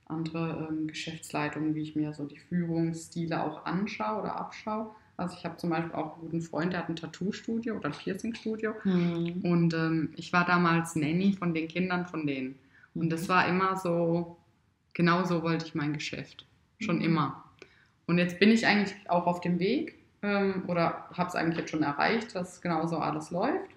andere 0.07 0.69
ähm, 0.71 0.87
Geschäftsleitungen, 0.87 1.75
wie 1.75 1.83
ich 1.83 1.97
mir 1.97 2.13
so 2.13 2.25
die 2.25 2.39
Führungsstile 2.39 3.43
auch 3.43 3.65
anschaue 3.65 4.23
oder 4.23 4.37
abschaue. 4.37 4.91
Also 5.21 5.37
ich 5.39 5.45
habe 5.45 5.57
zum 5.59 5.71
Beispiel 5.71 5.93
auch 5.93 6.15
einen 6.15 6.23
guten 6.23 6.41
Freund, 6.43 6.73
der 6.73 6.81
hat 6.81 6.89
ein 6.89 6.97
Tattoo-Studio 6.97 7.77
oder 7.77 7.87
ein 7.87 7.93
Piercing-Studio. 7.93 8.75
Mhm. 8.85 9.41
Und 9.43 9.75
ähm, 9.75 10.13
ich 10.17 10.33
war 10.33 10.47
damals 10.47 10.97
Nanny 10.97 11.35
von 11.35 11.53
den 11.55 11.69
Kindern 11.69 12.07
von 12.07 12.27
denen. 12.27 12.59
Und 12.95 13.11
das 13.11 13.29
war 13.29 13.47
immer 13.47 13.77
so, 13.77 14.37
genau 14.95 15.25
so 15.25 15.43
wollte 15.43 15.67
ich 15.67 15.75
mein 15.75 15.93
Geschäft. 15.93 16.47
Schon 16.81 16.97
Mhm. 16.97 17.03
immer. 17.05 17.45
Und 18.07 18.19
jetzt 18.19 18.39
bin 18.41 18.51
ich 18.51 18.67
eigentlich 18.67 18.95
auch 19.09 19.27
auf 19.27 19.41
dem 19.41 19.59
Weg 19.59 19.95
ähm, 20.23 20.65
oder 20.67 21.07
habe 21.13 21.29
es 21.29 21.35
eigentlich 21.37 21.59
jetzt 21.59 21.71
schon 21.71 21.83
erreicht, 21.83 22.35
dass 22.35 22.61
genau 22.63 22.87
so 22.87 22.97
alles 22.99 23.31
läuft. 23.31 23.71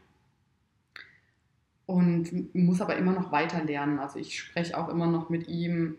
Und 1.86 2.56
muss 2.56 2.80
aber 2.82 2.96
immer 2.96 3.12
noch 3.12 3.32
weiter 3.34 3.62
lernen. 3.64 4.00
Also 4.00 4.18
ich 4.18 4.40
spreche 4.40 4.78
auch 4.78 4.88
immer 4.88 5.08
noch 5.08 5.30
mit 5.30 5.50
ihm, 5.50 5.96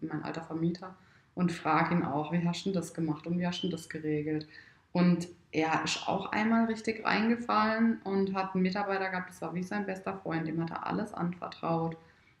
mein 0.00 0.24
alter 0.24 0.42
Vermieter, 0.42 0.96
und 1.34 1.52
frage 1.52 1.94
ihn 1.94 2.02
auch, 2.02 2.32
wie 2.32 2.46
hast 2.46 2.66
du 2.66 2.72
das 2.72 2.92
gemacht 2.92 3.26
und 3.26 3.38
wie 3.38 3.46
hast 3.46 3.62
du 3.62 3.68
das 3.68 3.88
geregelt? 3.88 4.46
Und 4.92 5.28
er 5.50 5.84
ist 5.84 6.08
auch 6.08 6.32
einmal 6.32 6.66
richtig 6.66 7.04
reingefallen 7.04 8.00
und 8.02 8.34
hat 8.34 8.54
einen 8.54 8.62
Mitarbeiter 8.62 9.10
gehabt, 9.10 9.30
das 9.30 9.42
war 9.42 9.54
wie 9.54 9.62
sein 9.62 9.86
bester 9.86 10.18
Freund, 10.22 10.46
dem 10.46 10.62
hat 10.62 10.70
er 10.70 10.86
alles 10.86 11.12
anvertraut. 11.12 11.96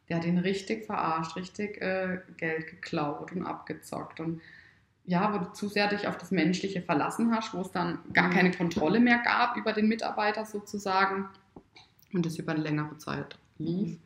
Der 0.08 0.16
hat 0.16 0.24
ihn 0.24 0.38
richtig 0.38 0.86
verarscht, 0.86 1.36
richtig 1.36 1.80
äh, 1.80 2.20
Geld 2.36 2.66
geklaut 2.68 3.32
und 3.32 3.46
abgezockt. 3.46 4.20
Und 4.20 4.40
ja, 5.04 5.32
wo 5.32 5.38
du 5.38 5.52
zu 5.52 5.68
sehr 5.68 5.88
dich 5.88 6.06
auf 6.06 6.16
das 6.16 6.30
Menschliche 6.30 6.82
verlassen 6.82 7.34
hast, 7.34 7.54
wo 7.54 7.60
es 7.60 7.70
dann 7.70 7.98
gar 8.12 8.30
keine 8.30 8.50
Kontrolle 8.50 9.00
mehr 9.00 9.18
gab 9.18 9.56
über 9.56 9.72
den 9.72 9.88
Mitarbeiter 9.88 10.44
sozusagen 10.44 11.28
und 12.12 12.24
das 12.26 12.38
über 12.38 12.52
eine 12.52 12.62
längere 12.62 12.96
Zeit 12.98 13.38
lief. 13.58 13.98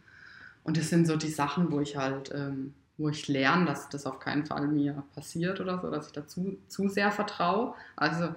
Und 0.65 0.77
das 0.77 0.89
sind 0.89 1.07
so 1.07 1.17
die 1.17 1.29
Sachen, 1.29 1.71
wo 1.71 1.81
ich 1.81 1.97
halt, 1.97 2.33
ähm, 2.35 2.75
wo 2.99 3.09
ich 3.09 3.29
lerne, 3.29 3.67
dass 3.67 3.89
das 3.89 4.07
auf 4.07 4.19
keinen 4.19 4.47
Fall 4.47 4.67
mir 4.69 5.05
passiert 5.15 5.61
oder 5.61 5.81
so, 5.81 5.91
dass 5.91 6.09
ich 6.09 6.13
dazu 6.13 6.59
zu 6.69 6.89
sehr 6.89 7.11
vertraue. 7.11 7.75
Also 7.95 8.35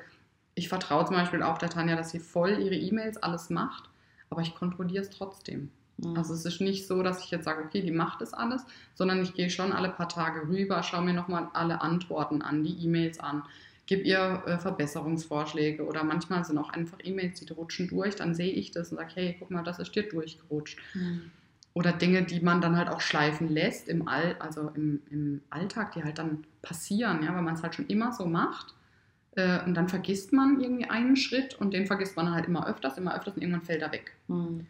ich 0.55 0.69
vertraue 0.69 1.05
zum 1.05 1.15
Beispiel 1.15 1.43
auch 1.43 1.57
der 1.57 1.69
Tanja, 1.69 1.95
dass 1.95 2.11
sie 2.11 2.19
voll 2.19 2.59
ihre 2.59 2.75
E-Mails 2.75 3.17
alles 3.17 3.49
macht, 3.49 3.89
aber 4.29 4.41
ich 4.41 4.55
kontrolliere 4.55 5.03
es 5.03 5.09
trotzdem. 5.09 5.71
Mhm. 5.97 6.17
Also 6.17 6.33
es 6.33 6.45
ist 6.45 6.61
nicht 6.61 6.87
so, 6.87 7.03
dass 7.03 7.23
ich 7.23 7.31
jetzt 7.31 7.45
sage, 7.45 7.63
okay, 7.63 7.81
die 7.81 7.91
macht 7.91 8.21
das 8.21 8.33
alles, 8.33 8.65
sondern 8.95 9.21
ich 9.21 9.33
gehe 9.33 9.49
schon 9.49 9.71
alle 9.71 9.89
paar 9.89 10.09
Tage 10.09 10.47
rüber, 10.47 10.83
schaue 10.83 11.03
mir 11.03 11.13
nochmal 11.13 11.47
alle 11.53 11.81
Antworten 11.81 12.41
an, 12.41 12.63
die 12.63 12.83
E-Mails 12.83 13.19
an, 13.19 13.43
gebe 13.85 14.03
ihr 14.03 14.43
äh, 14.45 14.57
Verbesserungsvorschläge 14.59 15.85
oder 15.85 16.03
manchmal 16.03 16.43
sind 16.43 16.57
auch 16.57 16.69
einfach 16.69 16.97
E-Mails, 17.03 17.39
die 17.39 17.51
rutschen 17.53 17.87
durch, 17.87 18.15
dann 18.15 18.35
sehe 18.35 18.51
ich 18.51 18.71
das 18.71 18.91
und 18.91 18.97
sage, 18.97 19.11
hey, 19.15 19.35
guck 19.39 19.51
mal, 19.51 19.63
das 19.63 19.79
ist 19.79 19.95
dir 19.95 20.07
durchgerutscht. 20.07 20.77
Mhm. 20.93 21.31
Oder 21.73 21.93
Dinge, 21.93 22.23
die 22.23 22.41
man 22.41 22.61
dann 22.61 22.77
halt 22.77 22.89
auch 22.89 23.01
schleifen 23.01 23.47
lässt 23.47 23.87
im, 23.87 24.07
All, 24.07 24.35
also 24.39 24.71
im, 24.73 25.01
im 25.11 25.41
Alltag, 25.49 25.93
die 25.93 26.03
halt 26.03 26.17
dann 26.17 26.43
passieren, 26.61 27.23
ja, 27.23 27.33
weil 27.33 27.43
man 27.43 27.55
es 27.55 27.63
halt 27.63 27.75
schon 27.75 27.87
immer 27.87 28.11
so 28.11 28.25
macht. 28.25 28.73
Äh, 29.35 29.63
und 29.63 29.75
dann 29.75 29.87
vergisst 29.87 30.33
man 30.33 30.59
irgendwie 30.59 30.89
einen 30.89 31.15
Schritt 31.15 31.55
und 31.55 31.73
den 31.73 31.85
vergisst 31.85 32.15
man 32.15 32.31
halt 32.31 32.47
immer 32.47 32.67
öfters, 32.67 32.97
immer 32.97 33.15
öfters 33.15 33.35
und 33.35 33.41
irgendwann 33.41 33.61
fällt 33.61 33.81
er 33.81 33.91
weg. 33.91 34.15
Mhm. 34.27 34.65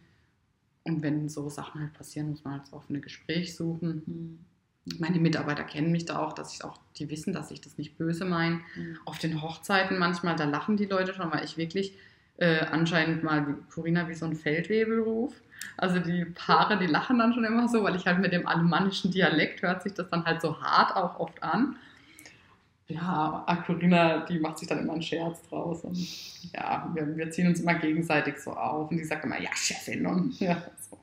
Und 0.83 1.01
wenn 1.01 1.29
so 1.29 1.49
Sachen 1.49 1.81
halt 1.81 1.93
passieren, 1.93 2.29
muss 2.29 2.43
man 2.43 2.55
halt 2.55 2.67
so 2.67 2.75
offene 2.75 2.99
Gespräch 2.99 3.55
suchen. 3.55 4.03
Mhm. 4.05 4.39
Meine 4.99 5.19
Mitarbeiter 5.19 5.63
kennen 5.63 5.91
mich 5.91 6.05
da 6.05 6.19
auch, 6.19 6.33
dass 6.33 6.53
ich 6.53 6.63
auch, 6.63 6.79
die 6.97 7.09
wissen, 7.09 7.31
dass 7.31 7.51
ich 7.51 7.61
das 7.61 7.77
nicht 7.77 7.97
böse 7.97 8.25
meine. 8.25 8.55
Mhm. 8.75 8.97
Auf 9.05 9.19
den 9.19 9.41
Hochzeiten 9.41 9.97
manchmal, 9.97 10.35
da 10.35 10.45
lachen 10.45 10.77
die 10.77 10.85
Leute 10.85 11.13
schon, 11.13 11.31
weil 11.31 11.45
ich 11.45 11.57
wirklich 11.57 11.97
äh, 12.37 12.65
anscheinend 12.65 13.23
mal 13.23 13.47
wie 13.47 13.53
Corinna 13.73 14.07
wie 14.09 14.15
so 14.15 14.25
ein 14.25 14.35
Feldwebel 14.35 15.01
ruf. 15.01 15.33
Also 15.77 15.99
die 15.99 16.25
Paare, 16.25 16.77
die 16.77 16.87
lachen 16.87 17.19
dann 17.19 17.33
schon 17.33 17.45
immer 17.45 17.67
so, 17.69 17.83
weil 17.83 17.95
ich 17.95 18.05
halt 18.05 18.19
mit 18.19 18.33
dem 18.33 18.47
alemannischen 18.47 19.11
Dialekt 19.11 19.61
hört 19.61 19.81
sich 19.83 19.93
das 19.93 20.09
dann 20.09 20.25
halt 20.25 20.41
so 20.41 20.61
hart 20.61 20.95
auch 20.95 21.19
oft 21.19 21.41
an. 21.41 21.75
Ja, 22.87 23.45
Corinna, 23.67 24.25
die 24.25 24.39
macht 24.39 24.57
sich 24.57 24.67
dann 24.67 24.79
immer 24.79 24.93
einen 24.93 25.01
Scherz 25.03 25.41
draus. 25.47 25.83
Und 25.83 25.95
ja, 26.53 26.89
wir, 26.93 27.15
wir 27.15 27.29
ziehen 27.29 27.47
uns 27.47 27.59
immer 27.59 27.75
gegenseitig 27.75 28.39
so 28.39 28.51
auf. 28.51 28.89
Und 28.89 28.97
die 28.97 29.03
sagt 29.03 29.23
immer, 29.25 29.39
ja, 29.39 29.51
Chefin. 29.55 30.05
Und 30.07 30.39
ja, 30.39 30.63
so. 30.89 30.97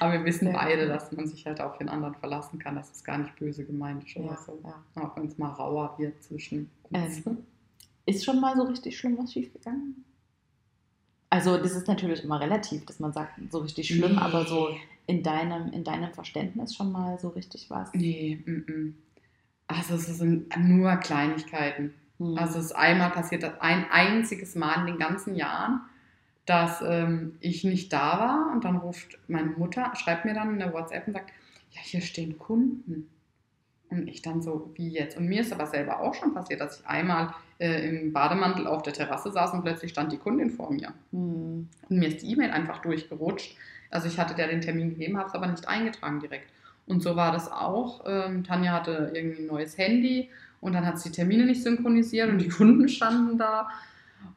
Aber 0.00 0.12
wir 0.14 0.24
wissen 0.24 0.48
Ja. 0.48 0.54
beide, 0.54 0.88
dass 0.88 1.12
man 1.12 1.26
sich 1.28 1.44
halt 1.46 1.60
auf 1.60 1.76
den 1.78 1.88
anderen 1.90 2.14
verlassen 2.14 2.58
kann, 2.58 2.76
dass 2.76 2.90
es 2.90 3.04
gar 3.04 3.18
nicht 3.18 3.36
böse 3.36 3.64
gemeint 3.64 4.04
ist 4.04 4.16
oder 4.16 4.32
Ja, 4.32 4.38
so. 4.38 4.58
ja. 4.64 5.02
Auch 5.02 5.14
wenn 5.16 5.26
es 5.26 5.36
mal 5.38 5.50
rauer 5.50 5.94
wird 5.98 6.22
zwischen 6.22 6.70
uns. 6.90 7.24
Ähm, 7.26 7.38
Ist 8.06 8.24
schon 8.24 8.40
mal 8.40 8.56
so 8.56 8.62
richtig 8.62 8.98
schlimm 8.98 9.18
was 9.18 9.32
schiefgegangen? 9.34 10.04
Also, 11.32 11.56
das 11.56 11.72
ist 11.72 11.88
natürlich 11.88 12.24
immer 12.24 12.40
relativ, 12.40 12.84
dass 12.84 13.00
man 13.00 13.14
sagt, 13.14 13.32
so 13.50 13.60
richtig 13.60 13.88
schlimm, 13.88 14.16
Nee. 14.16 14.18
aber 14.18 14.44
so 14.44 14.68
in 15.06 15.22
deinem, 15.22 15.72
in 15.72 15.82
deinem 15.82 16.12
Verständnis 16.12 16.74
schon 16.76 16.92
mal 16.92 17.18
so 17.18 17.30
richtig 17.30 17.70
was. 17.70 17.88
Nee, 17.94 18.42
mm, 18.44 18.70
mm. 18.70 18.94
also 19.66 19.94
es 19.94 20.08
sind 20.08 20.54
nur 20.58 20.94
Kleinigkeiten. 20.96 21.94
Hm. 22.18 22.36
Also 22.36 22.58
es 22.58 22.66
ist 22.66 22.72
einmal 22.72 23.12
passiert, 23.12 23.44
das 23.44 23.58
ein 23.62 23.86
einziges 23.90 24.56
Mal 24.56 24.80
in 24.80 24.86
den 24.88 24.98
ganzen 24.98 25.34
Jahren, 25.34 25.80
dass 26.44 26.82
ähm, 26.86 27.38
ich 27.40 27.64
nicht 27.64 27.90
da 27.94 28.20
war 28.20 28.52
und 28.52 28.64
dann 28.64 28.76
ruft 28.76 29.18
meine 29.26 29.52
Mutter, 29.52 29.90
schreibt 29.96 30.26
mir 30.26 30.34
dann 30.34 30.60
eine 30.60 30.70
WhatsApp 30.74 31.06
und 31.06 31.14
sagt, 31.14 31.30
ja, 31.70 31.80
hier 31.82 32.02
stehen 32.02 32.38
Kunden. 32.38 33.08
Und 33.88 34.06
ich 34.06 34.20
dann 34.20 34.42
so, 34.42 34.70
wie 34.74 34.90
jetzt? 34.90 35.16
Und 35.16 35.28
mir 35.28 35.40
ist 35.40 35.52
aber 35.54 35.66
selber 35.66 36.00
auch 36.00 36.12
schon 36.12 36.34
passiert, 36.34 36.60
dass 36.60 36.80
ich 36.80 36.86
einmal 36.86 37.32
äh, 37.62 37.88
im 37.88 38.12
Bademantel 38.12 38.66
auf 38.66 38.82
der 38.82 38.92
Terrasse 38.92 39.30
saß 39.30 39.52
und 39.52 39.62
plötzlich 39.62 39.92
stand 39.92 40.10
die 40.10 40.18
Kundin 40.18 40.50
vor 40.50 40.72
mir. 40.72 40.92
Hm. 41.12 41.68
Und 41.88 41.96
mir 41.96 42.08
ist 42.08 42.22
die 42.22 42.32
E-Mail 42.32 42.50
einfach 42.50 42.82
durchgerutscht. 42.82 43.56
Also 43.90 44.08
ich 44.08 44.18
hatte 44.18 44.34
der 44.34 44.48
den 44.48 44.60
Termin 44.60 44.90
gegeben, 44.90 45.16
habe 45.16 45.28
es 45.28 45.34
aber 45.34 45.46
nicht 45.46 45.68
eingetragen 45.68 46.18
direkt. 46.18 46.48
Und 46.86 47.02
so 47.02 47.14
war 47.14 47.30
das 47.30 47.50
auch. 47.50 48.04
Ähm, 48.06 48.42
Tanja 48.42 48.72
hatte 48.72 49.12
irgendwie 49.14 49.42
ein 49.42 49.46
neues 49.46 49.78
Handy 49.78 50.28
Und 50.60 50.72
dann 50.72 50.84
hat 50.84 50.98
sie 50.98 51.10
die 51.10 51.14
Termine 51.14 51.46
nicht 51.46 51.62
synchronisiert 51.62 52.28
und 52.30 52.38
die 52.38 52.48
Kunden 52.48 52.88
standen 52.88 53.38
da. 53.38 53.68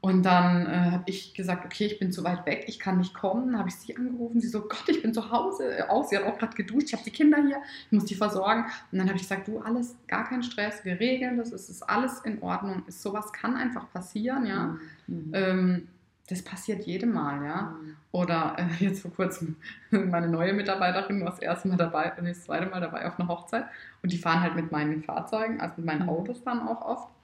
Und 0.02 0.24
dann 0.24 0.68
äh, 0.68 0.92
habe 0.92 1.04
ich 1.08 1.34
gesagt, 1.34 1.66
okay, 1.66 1.86
ich 1.86 2.00
bin 2.00 2.12
zu 2.12 2.24
weit 2.24 2.46
weg, 2.46 2.66
ich 2.68 2.80
kann 2.80 2.98
nicht 3.00 3.14
kommen. 3.14 3.48
Dann 3.48 3.60
habe 3.60 3.70
ich 3.70 3.76
sie 3.76 3.98
angerufen. 3.98 4.40
Sie 4.40 4.48
so, 4.48 4.62
Gott, 4.62 4.88
ich 4.88 5.02
bin 5.02 5.14
zu 5.14 5.32
Hause. 5.32 5.78
Äh, 5.78 5.84
auch, 5.90 6.04
sie 6.04 6.18
hat 6.18 6.26
auch 6.26 6.38
gerade 6.38 6.56
geduscht. 6.56 6.88
Ich 6.88 6.94
habe 6.94 7.04
die 7.04 7.12
Kinder 7.12 7.40
hier, 7.42 7.58
ich 7.88 7.92
muss 7.92 8.06
die 8.06 8.16
versorgen. 8.16 8.66
Und 8.92 9.00
dann 9.00 9.08
habe 9.08 9.18
ich 9.18 9.24
gesagt, 9.24 9.48
du, 9.48 9.60
alles, 9.60 9.96
gar 10.08 10.28
kein 10.28 10.44
Stress, 10.44 10.86
wir 10.86 11.00
regeln 11.00 11.38
das, 11.38 11.52
es 11.52 11.70
ist 11.70 11.82
alles 11.84 12.20
in 12.20 12.42
Ordnung. 12.42 12.84
Ist, 12.88 13.02
sowas 13.02 13.34
kann 13.34 13.56
einfach 13.56 13.92
passieren, 13.92 14.46
ja. 14.46 14.78
Mhm. 15.08 15.32
Ähm, 15.34 15.88
das 16.28 16.42
passiert 16.42 16.86
jedem 16.86 17.14
Mal, 17.14 17.44
ja. 17.44 17.62
Mhm. 17.62 17.96
Oder 18.12 18.56
äh, 18.58 18.84
jetzt 18.84 19.02
vor 19.02 19.12
kurzem 19.12 19.56
meine 19.90 20.28
neue 20.28 20.54
Mitarbeiterin 20.54 21.22
war 21.22 21.32
das 21.32 21.40
erste 21.40 21.68
Mal 21.68 21.78
dabei, 21.78 22.14
das 22.16 22.44
zweite 22.44 22.68
Mal 22.68 22.82
dabei 22.82 23.08
auf 23.08 23.20
einer 23.20 23.28
Hochzeit. 23.28 23.66
Und 24.02 24.12
die 24.12 24.18
fahren 24.18 24.42
halt 24.42 24.56
mit 24.56 24.72
meinen 24.72 25.04
Fahrzeugen, 25.04 25.60
also 25.62 25.76
mit 25.78 25.86
meinen 25.86 26.04
mhm. 26.04 26.10
Autos 26.10 26.44
dann 26.44 26.68
auch 26.68 26.82
oft. 26.82 27.15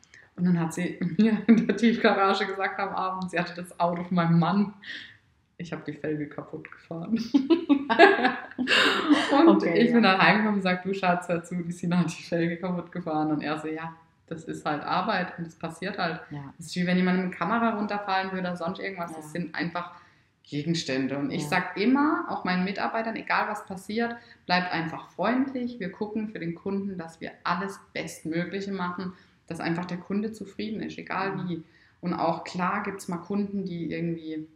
Und 0.41 0.47
dann 0.47 0.59
hat 0.59 0.73
sie 0.73 0.97
mir 1.17 1.37
in 1.45 1.67
der 1.67 1.77
Tiefgarage 1.77 2.47
gesagt 2.47 2.79
am 2.79 2.95
Abend, 2.95 3.29
sie 3.29 3.37
hatte 3.39 3.53
das 3.53 3.79
Auto 3.79 4.03
von 4.03 4.15
meinem 4.15 4.39
Mann. 4.39 4.73
Ich 5.57 5.71
habe 5.71 5.83
die 5.85 5.93
Felge 5.93 6.27
kaputt 6.27 6.71
gefahren. 6.71 7.11
und 9.37 9.47
okay, 9.47 9.77
ich 9.77 9.89
ja. 9.89 9.93
bin 9.93 10.01
dann 10.01 10.19
heimgekommen 10.19 10.55
und 10.55 10.63
sage, 10.63 10.81
du 10.83 10.95
Schatz, 10.95 11.29
hör 11.29 11.43
zu, 11.43 11.61
die 11.61 11.71
Sina 11.71 11.97
hat 11.97 12.09
die 12.09 12.23
Felge 12.23 12.57
kaputt 12.57 12.91
gefahren. 12.91 13.29
Und 13.29 13.43
er 13.43 13.59
so, 13.59 13.67
ja, 13.67 13.93
das 14.25 14.45
ist 14.45 14.65
halt 14.65 14.81
Arbeit 14.81 15.37
und 15.37 15.45
das 15.45 15.53
passiert 15.55 15.99
halt. 15.99 16.21
Ja. 16.31 16.51
Das 16.57 16.65
ist 16.65 16.75
wie 16.75 16.87
wenn 16.87 16.97
jemand 16.97 17.19
eine 17.19 17.29
Kamera 17.29 17.77
runterfallen 17.77 18.31
würde 18.31 18.47
oder 18.47 18.57
sonst 18.57 18.79
irgendwas. 18.79 19.11
Ja. 19.11 19.17
Das 19.17 19.31
sind 19.31 19.53
einfach 19.53 19.91
Gegenstände. 20.41 21.19
Und 21.19 21.29
ich 21.29 21.43
ja. 21.43 21.49
sage 21.49 21.79
immer, 21.79 22.25
auch 22.29 22.45
meinen 22.45 22.63
Mitarbeitern, 22.63 23.15
egal 23.15 23.47
was 23.47 23.63
passiert, 23.67 24.15
bleibt 24.47 24.73
einfach 24.73 25.11
freundlich. 25.11 25.79
Wir 25.79 25.91
gucken 25.91 26.29
für 26.29 26.39
den 26.39 26.55
Kunden, 26.55 26.97
dass 26.97 27.21
wir 27.21 27.29
alles 27.43 27.79
Bestmögliche 27.93 28.71
machen 28.71 29.13
dass 29.51 29.59
einfach 29.59 29.85
der 29.85 29.97
Kunde 29.97 30.31
zufrieden 30.31 30.81
ist, 30.81 30.97
egal 30.97 31.35
mhm. 31.35 31.49
wie. 31.49 31.63
Und 31.99 32.13
auch 32.13 32.43
klar 32.43 32.83
gibt 32.83 33.01
es 33.01 33.07
mal 33.09 33.17
Kunden, 33.17 33.65
die 33.65 33.91
irgendwie, 33.91 34.47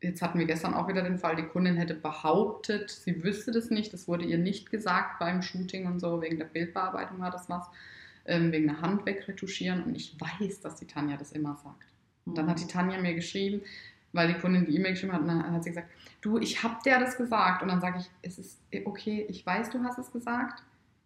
jetzt 0.00 0.22
hatten 0.22 0.38
wir 0.38 0.46
gestern 0.46 0.74
auch 0.74 0.88
wieder 0.88 1.02
den 1.02 1.18
Fall, 1.18 1.36
die 1.36 1.44
Kundin 1.44 1.76
hätte 1.76 1.94
behauptet, 1.94 2.90
sie 2.90 3.22
wüsste 3.22 3.52
das 3.52 3.70
nicht, 3.70 3.92
das 3.92 4.08
wurde 4.08 4.24
ihr 4.24 4.38
nicht 4.38 4.70
gesagt 4.70 5.18
beim 5.18 5.42
Shooting 5.42 5.86
und 5.86 6.00
so, 6.00 6.20
wegen 6.22 6.38
der 6.38 6.46
Bildbearbeitung 6.46 7.20
war 7.20 7.30
das 7.30 7.48
was, 7.48 7.68
ähm, 8.24 8.50
wegen 8.50 8.66
der 8.66 8.80
Hand 8.80 9.06
wegretuschieren. 9.06 9.84
Und 9.84 9.94
ich 9.94 10.16
weiß, 10.18 10.60
dass 10.60 10.76
die 10.76 10.86
Tanja 10.86 11.16
das 11.16 11.32
immer 11.32 11.56
sagt. 11.62 11.86
Und 12.24 12.38
dann 12.38 12.48
hat 12.48 12.58
die 12.58 12.64
mhm. 12.64 12.68
Tanja 12.68 13.00
mir 13.00 13.14
geschrieben, 13.14 13.60
weil 14.12 14.28
die 14.28 14.40
Kundin 14.40 14.64
die 14.64 14.74
E-Mail 14.74 14.92
geschrieben 14.92 15.12
hat, 15.12 15.20
und 15.20 15.28
dann 15.28 15.52
hat 15.52 15.62
sie 15.62 15.70
gesagt, 15.70 15.90
du, 16.22 16.38
ich 16.38 16.62
habe 16.62 16.76
dir 16.82 16.98
das 16.98 17.18
gesagt. 17.18 17.62
Und 17.62 17.68
dann 17.68 17.82
sage 17.82 17.98
ich, 17.98 18.10
es 18.22 18.38
ist 18.38 18.58
okay, 18.84 19.26
ich 19.28 19.44
weiß, 19.44 19.70
du 19.70 19.84
hast 19.84 19.98
es 19.98 20.10
gesagt 20.10 20.62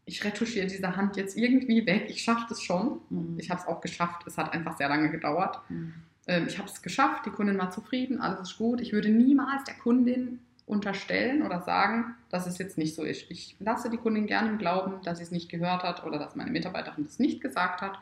ich 0.09 0.25
retuschiere 0.25 0.67
diese 0.67 0.97
Hand 0.97 1.17
jetzt 1.17 1.37
irgendwie 1.37 1.87
weg. 1.87 2.07
Ich 2.09 2.23
schaffe 2.23 2.47
das 2.49 2.63
schon. 2.63 3.01
Mhm. 3.11 3.37
Ich 3.39 3.51
habe 3.51 3.61
es 3.61 3.67
auch 3.67 3.81
geschafft. 3.83 4.27
Es 4.27 4.39
hat 4.39 4.53
einfach 4.53 4.77
sehr 4.79 4.89
lange 4.89 5.11
gedauert. 5.11 5.61
Mhm. 5.69 5.95
Ähm, 6.27 6.47
ich 6.49 6.59
habe 6.59 6.69
es 6.69 6.81
geschafft. 6.81 7.27
Die 7.27 7.31
Kundin 7.31 7.59
war 7.59 7.71
zufrieden. 7.71 8.21
Alles 8.21 8.41
ist 8.41 8.59
gut. 8.59 8.81
Ich 8.81 8.93
würde 8.93 9.11
niemals 9.11 9.65
der 9.65 9.75
Kundin 9.75 10.41
unterstellen 10.65 11.43
oder 11.43 11.61
sagen, 11.61 12.15
dass 12.31 12.47
es 12.47 12.57
jetzt 12.59 12.79
nicht 12.79 12.95
so 12.95 13.03
ist. 13.05 13.31
Ich 13.31 13.57
lasse 13.59 13.91
die 13.91 13.99
Kundin 13.99 14.27
gerne 14.27 14.49
im 14.49 14.59
Glauben, 14.59 15.03
dass 15.05 15.19
sie 15.19 15.25
es 15.25 15.31
nicht 15.31 15.51
gehört 15.51 15.83
hat 15.83 16.05
oder 16.05 16.19
dass 16.19 16.37
meine 16.37 16.51
Mitarbeiterin 16.51 17.05
das 17.05 17.19
nicht 17.19 17.43
gesagt 17.43 17.83
hat. 17.83 17.99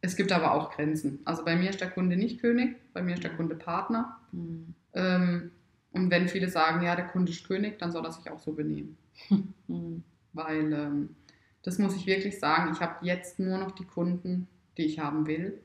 Es 0.00 0.14
gibt 0.14 0.30
aber 0.30 0.52
auch 0.52 0.70
Grenzen. 0.72 1.20
Also 1.24 1.44
bei 1.44 1.56
mir 1.56 1.70
ist 1.70 1.80
der 1.80 1.90
Kunde 1.90 2.16
nicht 2.16 2.40
König, 2.40 2.76
bei 2.92 3.02
mir 3.02 3.14
ist 3.14 3.24
der 3.24 3.34
Kunde 3.34 3.56
Partner. 3.56 4.16
Mhm. 4.30 4.74
Ähm, 4.94 5.50
und 5.92 6.10
wenn 6.10 6.28
viele 6.28 6.48
sagen, 6.48 6.84
ja, 6.84 6.94
der 6.94 7.06
Kunde 7.06 7.32
ist 7.32 7.46
König, 7.46 7.78
dann 7.78 7.90
soll 7.90 8.04
er 8.04 8.12
sich 8.12 8.30
auch 8.30 8.40
so 8.40 8.52
benehmen. 8.52 8.96
Mhm 9.68 10.04
weil 10.36 10.72
ähm, 10.72 11.16
das 11.62 11.78
muss 11.78 11.96
ich 11.96 12.06
wirklich 12.06 12.38
sagen, 12.38 12.70
ich 12.72 12.80
habe 12.80 13.04
jetzt 13.04 13.40
nur 13.40 13.58
noch 13.58 13.72
die 13.72 13.84
Kunden, 13.84 14.46
die 14.76 14.84
ich 14.84 15.00
haben 15.00 15.26
will. 15.26 15.58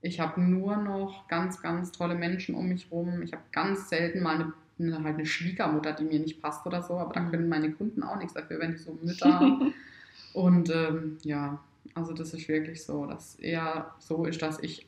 Ich 0.00 0.20
habe 0.20 0.40
nur 0.40 0.76
noch 0.76 1.28
ganz, 1.28 1.60
ganz 1.60 1.92
tolle 1.92 2.14
Menschen 2.14 2.54
um 2.54 2.68
mich 2.68 2.90
rum. 2.90 3.22
Ich 3.22 3.32
habe 3.32 3.42
ganz 3.52 3.88
selten 3.88 4.22
mal 4.22 4.36
eine, 4.36 4.52
eine, 4.78 5.02
halt 5.02 5.16
eine 5.16 5.26
Schwiegermutter, 5.26 5.92
die 5.92 6.04
mir 6.04 6.20
nicht 6.20 6.40
passt 6.40 6.66
oder 6.66 6.82
so, 6.82 6.94
aber 6.94 7.12
da 7.12 7.20
mhm. 7.20 7.30
können 7.30 7.48
meine 7.48 7.72
Kunden 7.72 8.02
auch 8.02 8.16
nichts 8.16 8.34
dafür, 8.34 8.60
wenn 8.60 8.74
ich 8.74 8.82
so 8.82 8.98
Mütter 9.02 9.32
habe. 9.40 9.72
Und 10.32 10.70
ähm, 10.70 11.18
ja, 11.22 11.58
also 11.94 12.12
das 12.12 12.34
ist 12.34 12.48
wirklich 12.48 12.82
so, 12.82 13.06
dass 13.06 13.36
eher 13.36 13.94
so 13.98 14.24
ist, 14.24 14.42
dass 14.42 14.58
ich, 14.62 14.86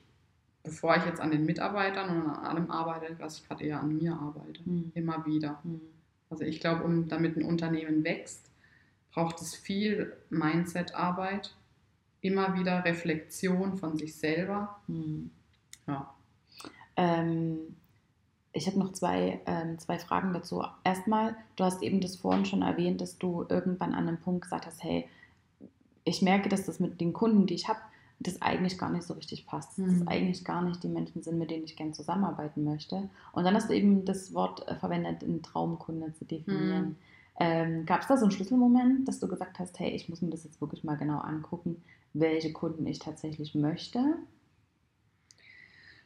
bevor 0.64 0.97
ich 0.97 1.05
jetzt 1.05 1.20
an 1.20 1.31
den 1.31 1.45
Mitarbeitern 1.45 2.09
und 2.11 2.31
an 2.31 2.45
allem 2.45 2.70
arbeite, 2.70 3.14
dass 3.14 3.39
ich 3.39 3.47
gerade 3.47 3.64
eher 3.64 3.81
an 3.81 3.97
mir 3.97 4.14
arbeite. 4.14 4.61
Mhm. 4.64 4.93
Immer 4.95 5.24
wieder. 5.27 5.61
Mhm. 5.64 5.81
Also 6.31 6.45
ich 6.45 6.61
glaube, 6.61 6.83
um 6.83 7.09
damit 7.09 7.37
ein 7.37 7.45
Unternehmen 7.45 8.05
wächst, 8.05 8.51
braucht 9.16 9.40
es 9.40 9.54
viel 9.54 10.12
Mindset-Arbeit, 10.28 11.54
immer 12.20 12.54
wieder 12.54 12.84
Reflexion 12.84 13.78
von 13.78 13.96
sich 13.96 14.14
selber. 14.14 14.76
Hm. 14.88 15.30
Ja. 15.86 16.14
Ähm, 16.96 17.76
ich 18.52 18.66
habe 18.66 18.78
noch 18.78 18.92
zwei, 18.92 19.40
ähm, 19.46 19.78
zwei 19.78 19.98
Fragen 19.98 20.34
dazu. 20.34 20.62
Erstmal, 20.84 21.34
du 21.56 21.64
hast 21.64 21.82
eben 21.82 22.02
das 22.02 22.16
vorhin 22.16 22.44
schon 22.44 22.60
erwähnt, 22.60 23.00
dass 23.00 23.16
du 23.16 23.46
irgendwann 23.48 23.94
an 23.94 24.06
einem 24.06 24.18
Punkt 24.18 24.42
gesagt 24.42 24.66
hast, 24.66 24.84
hey, 24.84 25.08
ich 26.04 26.20
merke, 26.20 26.50
dass 26.50 26.66
das 26.66 26.78
mit 26.78 27.00
den 27.00 27.14
Kunden, 27.14 27.46
die 27.46 27.54
ich 27.54 27.68
habe, 27.68 27.80
das 28.20 28.42
eigentlich 28.42 28.76
gar 28.76 28.90
nicht 28.90 29.04
so 29.04 29.14
richtig 29.14 29.46
passt. 29.46 29.78
Mhm. 29.78 29.86
Das 29.86 30.00
hm. 30.00 30.08
eigentlich 30.08 30.44
gar 30.44 30.60
nicht 30.60 30.82
die 30.82 30.88
Menschen 30.88 31.22
sind, 31.22 31.38
mit 31.38 31.50
denen 31.50 31.64
ich 31.64 31.76
gerne 31.76 31.92
zusammenarbeiten 31.92 32.64
möchte. 32.64 33.08
Und 33.32 33.44
dann 33.44 33.54
hast 33.54 33.70
du 33.70 33.74
eben 33.74 34.04
das 34.04 34.34
Wort 34.34 34.68
äh, 34.68 34.74
verwendet, 34.74 35.24
einen 35.24 35.42
Traumkunde 35.42 36.12
zu 36.12 36.26
definieren. 36.26 36.88
Mhm. 36.88 36.96
Ähm, 37.39 37.84
Gab 37.84 38.01
es 38.03 38.07
da 38.07 38.16
so 38.16 38.24
einen 38.24 38.32
Schlüsselmoment, 38.32 39.07
dass 39.07 39.20
du 39.20 39.28
gesagt 39.28 39.59
hast, 39.59 39.78
hey, 39.78 39.91
ich 39.91 40.09
muss 40.09 40.22
mir 40.22 40.30
das 40.30 40.45
jetzt 40.45 40.61
wirklich 40.61 40.84
mal 40.84 40.97
genau 40.97 41.18
angucken, 41.18 41.82
welche 42.14 42.53
Kunden 42.53 42.87
ich 42.87 42.99
tatsächlich 42.99 43.55
möchte? 43.55 44.16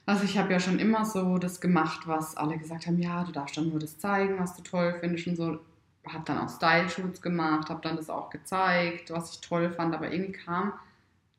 Also 0.07 0.25
ich 0.25 0.39
habe 0.39 0.53
ja 0.53 0.59
schon 0.59 0.81
immer 0.81 1.05
so 1.05 1.39
das 1.39 1.61
gemacht, 1.61 2.09
was 2.09 2.37
alle 2.37 2.59
gesagt 2.59 2.87
haben, 2.87 2.99
ja, 2.99 3.23
du 3.23 3.33
darfst 3.33 3.57
dann 3.57 3.69
nur 3.69 3.79
das 3.79 3.99
zeigen, 3.99 4.41
was 4.41 4.57
du 4.57 4.63
toll 4.63 4.97
findest 4.99 5.29
und 5.29 5.37
so. 5.37 5.59
Habe 6.07 6.25
dann 6.25 6.39
auch 6.39 6.49
Style-Shoots 6.49 7.23
gemacht, 7.23 7.69
habe 7.69 7.83
dann 7.83 7.97
das 7.97 8.11
auch 8.11 8.31
gezeigt, 8.31 9.11
was 9.11 9.35
ich 9.35 9.41
toll 9.41 9.71
fand, 9.71 9.95
aber 9.95 10.11
irgendwie 10.11 10.33
kam 10.33 10.73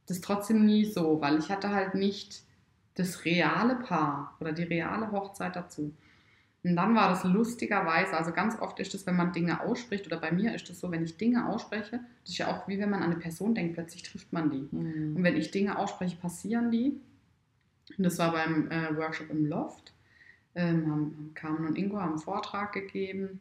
das 0.07 0.21
trotzdem 0.21 0.65
nie 0.65 0.85
so, 0.85 1.19
weil 1.21 1.37
ich 1.39 1.49
hatte 1.49 1.69
halt 1.69 1.95
nicht 1.95 2.43
das 2.95 3.25
reale 3.25 3.75
Paar 3.75 4.35
oder 4.39 4.51
die 4.51 4.63
reale 4.63 5.11
Hochzeit 5.11 5.55
dazu. 5.55 5.93
Und 6.63 6.75
dann 6.75 6.93
war 6.93 7.09
das 7.09 7.23
lustigerweise, 7.23 8.15
also 8.15 8.31
ganz 8.31 8.59
oft 8.59 8.79
ist 8.79 8.93
es, 8.93 9.07
wenn 9.07 9.15
man 9.15 9.33
Dinge 9.33 9.61
ausspricht, 9.61 10.05
oder 10.05 10.17
bei 10.17 10.31
mir 10.31 10.53
ist 10.53 10.69
es 10.69 10.79
so, 10.79 10.91
wenn 10.91 11.03
ich 11.03 11.17
Dinge 11.17 11.47
ausspreche, 11.47 12.01
das 12.21 12.31
ist 12.31 12.37
ja 12.37 12.55
auch 12.55 12.67
wie 12.67 12.77
wenn 12.77 12.89
man 12.89 13.01
an 13.01 13.11
eine 13.11 13.19
Person 13.19 13.55
denkt, 13.55 13.73
plötzlich 13.73 14.03
trifft 14.03 14.31
man 14.31 14.51
die. 14.51 14.67
Mhm. 14.71 15.15
Und 15.15 15.23
wenn 15.23 15.35
ich 15.35 15.49
Dinge 15.49 15.79
ausspreche, 15.79 16.17
passieren 16.17 16.69
die. 16.69 16.99
Und 17.97 18.03
das 18.03 18.19
war 18.19 18.31
beim 18.31 18.69
äh, 18.69 18.95
Workshop 18.95 19.31
im 19.31 19.47
Loft. 19.47 19.93
Ähm, 20.53 20.91
haben, 20.91 21.31
Carmen 21.33 21.65
und 21.65 21.77
Ingo 21.77 21.97
haben 21.99 22.11
einen 22.11 22.19
Vortrag 22.19 22.73
gegeben. 22.73 23.39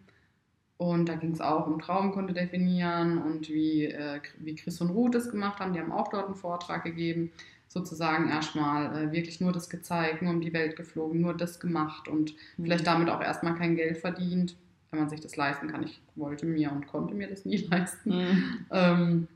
Und 0.78 1.10
da 1.10 1.14
ging 1.16 1.32
es 1.32 1.42
auch 1.42 1.66
um 1.66 1.78
Traumkunde 1.78 2.32
definieren 2.32 3.18
und 3.18 3.50
wie, 3.50 3.84
äh, 3.84 4.20
wie 4.38 4.54
Chris 4.54 4.80
und 4.80 4.88
Ruth 4.88 5.14
das 5.14 5.30
gemacht 5.30 5.60
haben. 5.60 5.74
Die 5.74 5.80
haben 5.80 5.92
auch 5.92 6.08
dort 6.08 6.24
einen 6.24 6.36
Vortrag 6.36 6.84
gegeben 6.84 7.32
sozusagen 7.72 8.28
erstmal 8.28 8.96
äh, 8.96 9.12
wirklich 9.12 9.40
nur 9.40 9.52
das 9.52 9.70
gezeigt, 9.70 10.22
nur 10.22 10.32
um 10.32 10.40
die 10.40 10.52
Welt 10.52 10.74
geflogen, 10.74 11.20
nur 11.20 11.36
das 11.36 11.60
gemacht 11.60 12.08
und 12.08 12.34
mhm. 12.56 12.64
vielleicht 12.64 12.86
damit 12.86 13.08
auch 13.08 13.22
erstmal 13.22 13.54
kein 13.54 13.76
Geld 13.76 13.98
verdient, 13.98 14.56
wenn 14.90 14.98
man 14.98 15.08
sich 15.08 15.20
das 15.20 15.36
leisten 15.36 15.68
kann. 15.68 15.84
Ich 15.84 16.02
wollte 16.16 16.46
mir 16.46 16.72
und 16.72 16.88
konnte 16.88 17.14
mir 17.14 17.28
das 17.28 17.44
nie 17.44 17.56
leisten. 17.70 18.10
Mhm. 18.10 18.66
Ähm, 18.72 19.28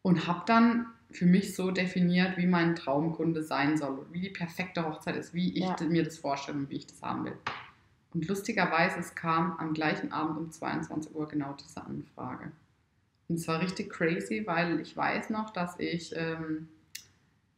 und 0.00 0.26
habe 0.26 0.44
dann 0.46 0.86
für 1.10 1.26
mich 1.26 1.54
so 1.54 1.70
definiert, 1.70 2.38
wie 2.38 2.46
mein 2.46 2.74
Traumkunde 2.74 3.42
sein 3.42 3.76
soll, 3.76 4.06
wie 4.10 4.22
die 4.22 4.30
perfekte 4.30 4.86
Hochzeit 4.86 5.16
ist, 5.16 5.34
wie 5.34 5.52
ich 5.52 5.64
ja. 5.64 5.76
mir 5.86 6.02
das 6.02 6.16
vorstelle 6.16 6.58
und 6.58 6.70
wie 6.70 6.76
ich 6.76 6.86
das 6.86 7.02
haben 7.02 7.26
will. 7.26 7.36
Und 8.14 8.26
lustigerweise, 8.26 9.00
es 9.00 9.14
kam 9.14 9.52
am 9.58 9.74
gleichen 9.74 10.12
Abend 10.12 10.38
um 10.38 10.50
22 10.50 11.14
Uhr 11.14 11.28
genau 11.28 11.54
diese 11.60 11.84
Anfrage. 11.84 12.52
Und 13.28 13.36
es 13.36 13.46
war 13.48 13.60
richtig 13.60 13.90
crazy, 13.90 14.44
weil 14.46 14.80
ich 14.80 14.96
weiß 14.96 15.28
noch, 15.28 15.50
dass 15.50 15.78
ich 15.78 16.14
ähm, 16.16 16.68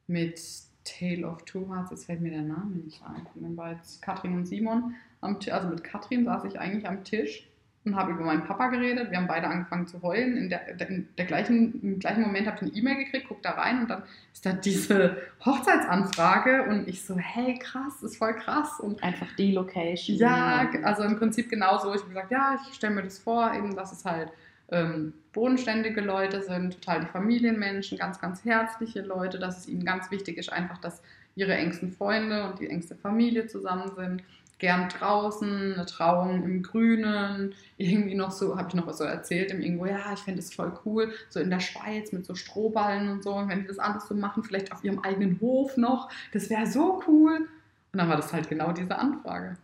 mit 0.09 0.41
Tale 0.85 1.27
of 1.27 1.45
Two 1.45 1.69
Hearts, 1.73 1.91
jetzt 1.91 2.07
fällt 2.07 2.21
mir 2.21 2.31
der 2.31 2.43
Name 2.43 2.77
nicht 2.77 3.03
ein, 3.05 3.27
dann 3.35 3.57
war 3.57 3.73
jetzt 3.73 4.03
Katrin 4.03 4.35
und 4.35 4.47
Simon 4.47 4.95
am 5.21 5.39
Tisch, 5.39 5.53
also 5.53 5.69
mit 5.69 5.85
Katrin 5.85 6.25
saß 6.25 6.45
ich 6.45 6.59
eigentlich 6.59 6.89
am 6.89 7.05
Tisch 7.05 7.49
und 7.85 7.97
habe 7.97 8.13
über 8.13 8.25
meinen 8.25 8.45
Papa 8.45 8.69
geredet. 8.69 9.11
Wir 9.11 9.19
haben 9.19 9.27
beide 9.27 9.47
angefangen 9.47 9.87
zu 9.87 10.03
heulen. 10.03 10.37
In 10.37 10.51
der, 10.51 10.69
in 10.89 11.09
der 11.17 11.25
gleichen, 11.25 11.81
Im 11.83 11.99
gleichen 11.99 12.23
Moment 12.23 12.47
habe 12.47 12.57
ich 12.57 12.63
eine 12.63 12.73
E-Mail 12.73 13.05
gekriegt, 13.05 13.27
guck 13.29 13.43
da 13.43 13.53
rein 13.53 13.81
und 13.81 13.89
dann 13.89 14.03
ist 14.33 14.45
da 14.45 14.53
diese 14.53 15.17
Hochzeitsanfrage 15.45 16.65
und 16.65 16.89
ich 16.89 17.03
so, 17.03 17.17
hey, 17.17 17.59
krass, 17.59 18.03
ist 18.03 18.17
voll 18.17 18.35
krass. 18.35 18.81
Und 18.81 19.03
Einfach 19.03 19.35
die 19.37 19.53
Location. 19.53 20.17
Ja, 20.17 20.69
also 20.83 21.03
im 21.03 21.19
Prinzip 21.19 21.49
genauso. 21.49 21.93
Ich 21.95 22.01
habe 22.01 22.11
gesagt, 22.11 22.31
ja, 22.31 22.59
ich 22.69 22.75
stelle 22.75 22.95
mir 22.95 23.03
das 23.03 23.19
vor, 23.19 23.53
eben, 23.55 23.75
dass 23.75 23.93
es 23.93 24.05
halt 24.05 24.31
ähm, 24.71 25.15
bodenständige 25.33 26.01
Leute 26.01 26.43
sind, 26.43 26.75
total 26.75 27.01
die 27.01 27.07
Familienmenschen, 27.07 27.99
ganz, 27.99 28.21
ganz 28.21 28.45
herzliche 28.45 29.03
Leute, 29.03 29.39
dass 29.39 29.59
es 29.59 29.69
ihnen 29.69 29.85
ganz 29.85 30.11
wichtig 30.11 30.37
ist, 30.39 30.53
einfach, 30.53 30.79
dass 30.79 31.03
ihre 31.37 31.55
engsten 31.55 31.93
Freunde 31.93 32.51
und 32.51 32.59
die 32.59 32.69
engste 32.69 32.97
Familie 32.97 33.47
zusammen 33.47 33.93
sind. 33.97 34.23
gern 34.59 34.89
draußen, 34.89 35.75
eine 35.75 35.87
Trauung 35.87 36.43
im 36.43 36.65
Grünen, 36.65 37.55
irgendwie 37.77 38.17
noch 38.17 38.33
so, 38.33 38.59
habe 38.59 38.69
ich 38.69 38.75
noch 38.75 38.93
so 38.93 39.05
erzählt 39.05 39.53
im 39.53 39.61
irgendwo, 39.61 39.87
ja, 39.87 40.13
ich 40.13 40.19
fände 40.19 40.41
es 40.41 40.53
voll 40.53 40.73
cool, 40.85 41.13
so 41.29 41.39
in 41.39 41.49
der 41.49 41.61
Schweiz 41.61 42.11
mit 42.11 42.27
so 42.27 42.35
Strohballen 42.35 43.09
und 43.09 43.23
so, 43.23 43.35
und 43.35 43.49
wenn 43.49 43.61
die 43.61 43.69
das 43.69 43.79
alles 43.79 44.09
so 44.09 44.17
machen, 44.17 44.43
vielleicht 44.43 44.73
auf 44.73 44.83
ihrem 44.83 44.99
eigenen 44.99 45.41
Hof 45.41 45.77
noch, 45.77 46.11
das 46.33 46.51
wäre 46.51 46.67
so 46.67 47.01
cool. 47.07 47.49
Und 47.93 47.99
dann 47.99 48.09
war 48.09 48.17
das 48.17 48.33
halt 48.33 48.49
genau 48.49 48.73
diese 48.73 48.99
Anfrage. 48.99 49.57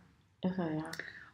Irre, 0.42 0.76
ja. 0.76 0.84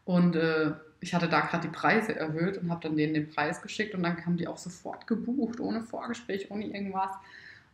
Und 0.07 0.37
äh, 0.37 0.73
ich 1.01 1.14
hatte 1.14 1.28
da 1.28 1.40
gerade 1.40 1.66
die 1.68 1.72
Preise 1.74 2.14
erhöht 2.14 2.59
und 2.59 2.70
habe 2.70 2.80
dann 2.86 2.96
denen 2.96 3.14
den 3.14 3.28
Preis 3.30 3.62
geschickt 3.62 3.94
und 3.94 4.03
dann 4.03 4.24
haben 4.24 4.36
die 4.36 4.46
auch 4.48 4.59
sofort 4.59 5.07
gebucht, 5.07 5.61
ohne 5.61 5.80
Vorgespräch, 5.82 6.51
ohne 6.51 6.66
irgendwas. 6.66 7.11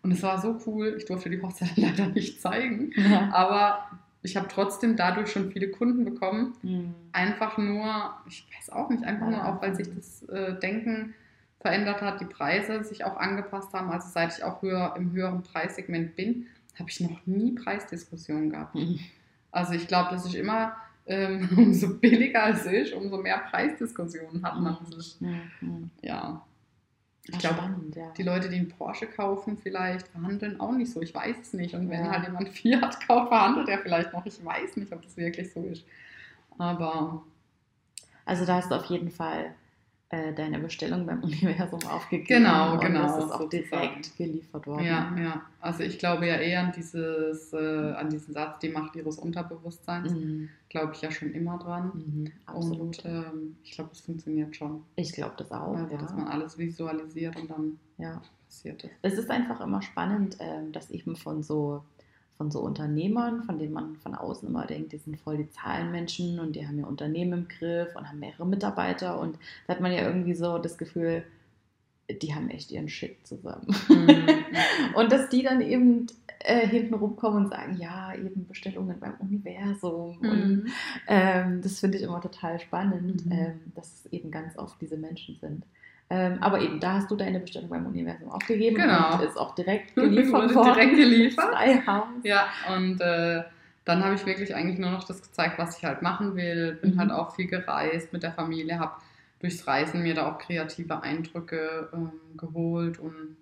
Und 0.03 0.13
es 0.13 0.23
war 0.23 0.41
so 0.41 0.61
cool. 0.67 0.95
Ich 0.99 1.05
durfte 1.07 1.29
die 1.31 1.43
Hochzeit 1.43 1.73
leider 1.77 2.07
nicht 2.07 2.41
zeigen, 2.41 2.93
Ja. 2.97 3.31
aber 3.33 3.91
ich 4.23 4.37
habe 4.37 4.49
trotzdem 4.49 4.97
dadurch 4.97 5.31
schon 5.31 5.51
viele 5.53 5.69
Kunden 5.71 6.05
bekommen. 6.05 6.55
Mhm. 6.63 6.95
Einfach 7.13 7.59
nur, 7.59 8.15
ich 8.29 8.47
weiß 8.57 8.71
auch 8.71 8.91
nicht, 8.91 9.05
einfach 9.05 9.29
nur 9.29 9.45
auch, 9.45 9.63
weil 9.63 9.75
sich 9.75 9.89
das 9.95 10.23
äh, 10.29 10.59
Denken 10.59 11.15
verändert 11.61 12.03
hat, 12.03 12.21
die 12.21 12.25
Preise 12.27 12.85
sich 12.85 13.05
auch 13.05 13.17
angepasst 13.17 13.73
haben. 13.73 13.91
Also 13.91 14.09
seit 14.11 14.37
ich 14.37 14.45
auch 14.45 14.63
höher, 14.63 14.95
im 14.97 15.13
höheren 15.13 15.43
Preissegment 15.43 16.15
bin, 16.17 16.47
habe 16.79 16.91
ich 16.91 17.01
noch 17.01 17.25
nie 17.27 17.53
Preisdiskussionen 17.53 18.51
gehabt. 18.51 18.75
Mhm. 18.75 19.01
Also 19.51 19.73
ich 19.73 19.89
glaube, 19.89 20.11
dass 20.11 20.27
ich 20.27 20.37
immer, 20.37 20.77
ähm, 21.07 21.49
umso 21.57 21.99
billiger 21.99 22.49
es 22.51 22.67
ist, 22.67 22.93
umso 22.93 23.19
mehr 23.19 23.39
Preisdiskussionen 23.51 24.43
hat 24.45 24.59
man. 24.61 24.77
Ist, 24.99 25.21
Mhm. 25.21 25.91
ja, 26.03 26.45
ich 27.29 27.39
glaube, 27.39 27.59
ja. 27.95 28.11
die 28.17 28.23
Leute, 28.23 28.49
die 28.49 28.57
einen 28.57 28.69
Porsche 28.69 29.07
kaufen, 29.07 29.57
vielleicht 29.59 30.07
verhandeln 30.09 30.61
auch 30.61 30.73
nicht 30.73 30.93
so. 30.93 31.03
Ich 31.03 31.13
weiß 31.15 31.37
es 31.43 31.53
nicht. 31.55 31.75
Und 31.75 31.91
wenn 31.91 32.05
Ja. 32.05 32.11
halt 32.13 32.25
jemand 32.27 32.49
Fiat 32.57 33.01
kauft, 33.07 33.29
verhandelt 33.29 33.69
er 33.69 33.79
vielleicht 33.79 34.13
noch. 34.13 34.25
Ich 34.27 34.45
weiß 34.45 34.77
nicht, 34.77 34.93
ob 34.93 35.03
das 35.03 35.17
wirklich 35.17 35.53
so 35.53 35.63
ist. 35.65 35.85
Aber 36.59 37.23
Also 38.25 38.45
da 38.45 38.57
hast 38.57 38.71
du 38.71 38.75
auf 38.77 38.87
jeden 38.87 39.11
Fall 39.11 39.55
äh, 40.11 40.33
deine 40.35 40.59
Bestellung 40.61 41.05
beim 41.05 41.21
Universum 41.23 41.81
aufgegeben. 41.89 42.45
Genau, 42.45 42.75
und 42.75 42.81
genau, 42.81 43.03
Das 43.03 43.25
ist 43.25 43.33
auch 43.33 43.41
sozusagen. 43.41 43.71
direkt 43.71 44.17
geliefert 44.17 44.67
worden. 44.67 44.85
ja, 44.85 45.17
ja. 45.19 45.43
Also 45.61 45.83
ich 45.83 45.99
glaube 45.99 46.29
ja 46.29 46.37
eher 46.37 46.61
an 46.61 46.73
dieses, 46.77 47.53
äh, 47.53 47.93
an 47.93 48.09
diesen 48.09 48.33
Satz, 48.33 48.61
die 48.61 48.69
Macht 48.69 48.95
ihres 48.95 49.19
Unterbewusstseins. 49.19 50.13
Mhm. 50.13 50.49
Glaube 50.69 50.93
ich 50.95 51.03
ja 51.03 51.11
schon 51.11 51.33
immer 51.33 51.59
dran. 51.59 51.91
Mhm. 51.95 52.33
Absolut. 52.47 52.81
Und 52.81 53.05
ähm, 53.05 53.57
ich 53.65 53.73
glaube, 53.73 53.91
es 53.93 54.01
funktioniert 54.01 54.55
schon. 54.55 54.85
ich 54.95 55.13
glaube 55.13 55.35
das 55.39 55.51
auch. 55.51 55.75
Also, 55.77 55.95
ja. 55.95 56.01
dass 56.01 56.15
man 56.15 56.29
alles 56.29 56.57
visualisiert 56.57 57.35
und 57.37 57.51
dann 57.51 57.79
ja. 57.99 58.23
passiert 58.47 58.85
es. 58.85 58.91
Es 59.03 59.15
ist 59.19 59.31
einfach 59.31 59.61
immer 59.61 59.83
spannend, 59.83 60.37
ähm, 60.39 60.71
dass 60.71 60.91
eben 60.91 61.17
von 61.17 61.43
so, 61.43 61.83
von 62.37 62.51
so 62.51 62.61
Unternehmern, 62.61 63.43
von 63.45 63.59
denen 63.59 63.73
man 63.73 63.97
von 63.97 64.15
außen 64.15 64.49
immer 64.49 64.67
denkt, 64.67 64.93
die 64.93 64.99
sind 64.99 65.19
voll 65.19 65.39
die 65.39 65.51
Zahlenmenschen 65.51 66.39
und 66.41 66.55
die 66.55 66.67
haben 66.67 66.79
ihr 66.79 66.87
Unternehmen 66.87 67.33
im 67.33 67.49
Griff 67.49 67.95
und 67.97 68.09
haben 68.09 68.19
mehrere 68.19 68.47
Mitarbeiter 68.47 69.19
und 69.21 69.39
da 69.67 69.75
hat 69.75 69.81
man 69.81 69.93
ja 69.93 70.07
irgendwie 70.07 70.35
so 70.35 70.59
das 70.59 70.77
Gefühl, 70.79 71.25
die 72.09 72.35
haben 72.35 72.51
echt 72.51 72.71
ihren 72.71 72.89
Shit 72.89 73.27
zusammen. 73.27 73.67
Mhm. 73.89 74.29
Und 74.95 75.11
dass 75.11 75.29
die 75.29 75.43
dann 75.43 75.61
eben 75.61 76.07
äh, 76.39 76.65
hinten 76.67 76.95
rumkommen 76.95 77.45
und 77.45 77.51
sagen, 77.51 77.77
ja, 77.81 78.15
eben 78.15 78.47
Bestellungen 78.47 79.01
beim 79.01 79.15
Universum. 79.19 80.17
Und 80.19 80.31
Mhm. 80.49 80.67
ähm, 81.09 81.63
das 81.63 81.81
finde 81.81 81.99
ich 81.99 82.05
immer 82.05 82.21
total 82.21 82.61
spannend, 82.61 83.27
Mhm. 83.27 83.33
ähm, 83.33 83.61
dass 83.75 84.05
es 84.05 84.13
eben 84.13 84.31
ganz 84.31 84.57
oft 84.57 84.81
diese 84.81 84.97
Menschen 84.97 85.37
sind. 85.41 85.65
Ähm, 86.09 86.39
aber 86.41 86.61
eben, 86.61 86.79
da 86.79 86.95
hast 86.95 87.11
du 87.11 87.17
deine 87.17 87.41
Bestellung 87.41 87.69
beim 87.69 87.85
Universum 87.87 88.31
aufgegeben 88.31 88.77
Genau. 88.77 89.15
und 89.15 89.23
ist 89.25 89.37
auch 89.37 89.55
direkt 89.57 89.95
geliefert 89.97 90.55
worden. 90.55 90.73
direkt 90.73 90.97
geliefert. 90.97 91.55
Ja, 92.23 92.47
und 92.77 93.01
äh, 93.01 93.43
dann 93.85 94.05
habe 94.05 94.15
ich 94.15 94.25
wirklich 94.25 94.55
eigentlich 94.55 94.79
nur 94.79 94.91
noch 94.91 95.05
das 95.05 95.21
gezeigt, 95.23 95.59
was 95.59 95.79
ich 95.79 95.85
halt 95.85 96.03
machen 96.03 96.37
will. 96.37 96.75
Bin 96.81 96.95
Mhm. 96.95 96.99
halt 97.01 97.11
auch 97.11 97.35
viel 97.35 97.47
gereist 97.49 98.13
mit 98.13 98.23
der 98.23 98.33
Familie, 98.33 98.79
habe 98.79 98.93
durchs 99.41 99.67
Reisen 99.67 100.03
mir 100.03 100.15
da 100.15 100.31
auch 100.33 100.39
kreative 100.39 101.03
Eindrücke 101.03 101.91
ähm, 101.93 102.13
geholt 102.37 102.99
und 102.99 103.37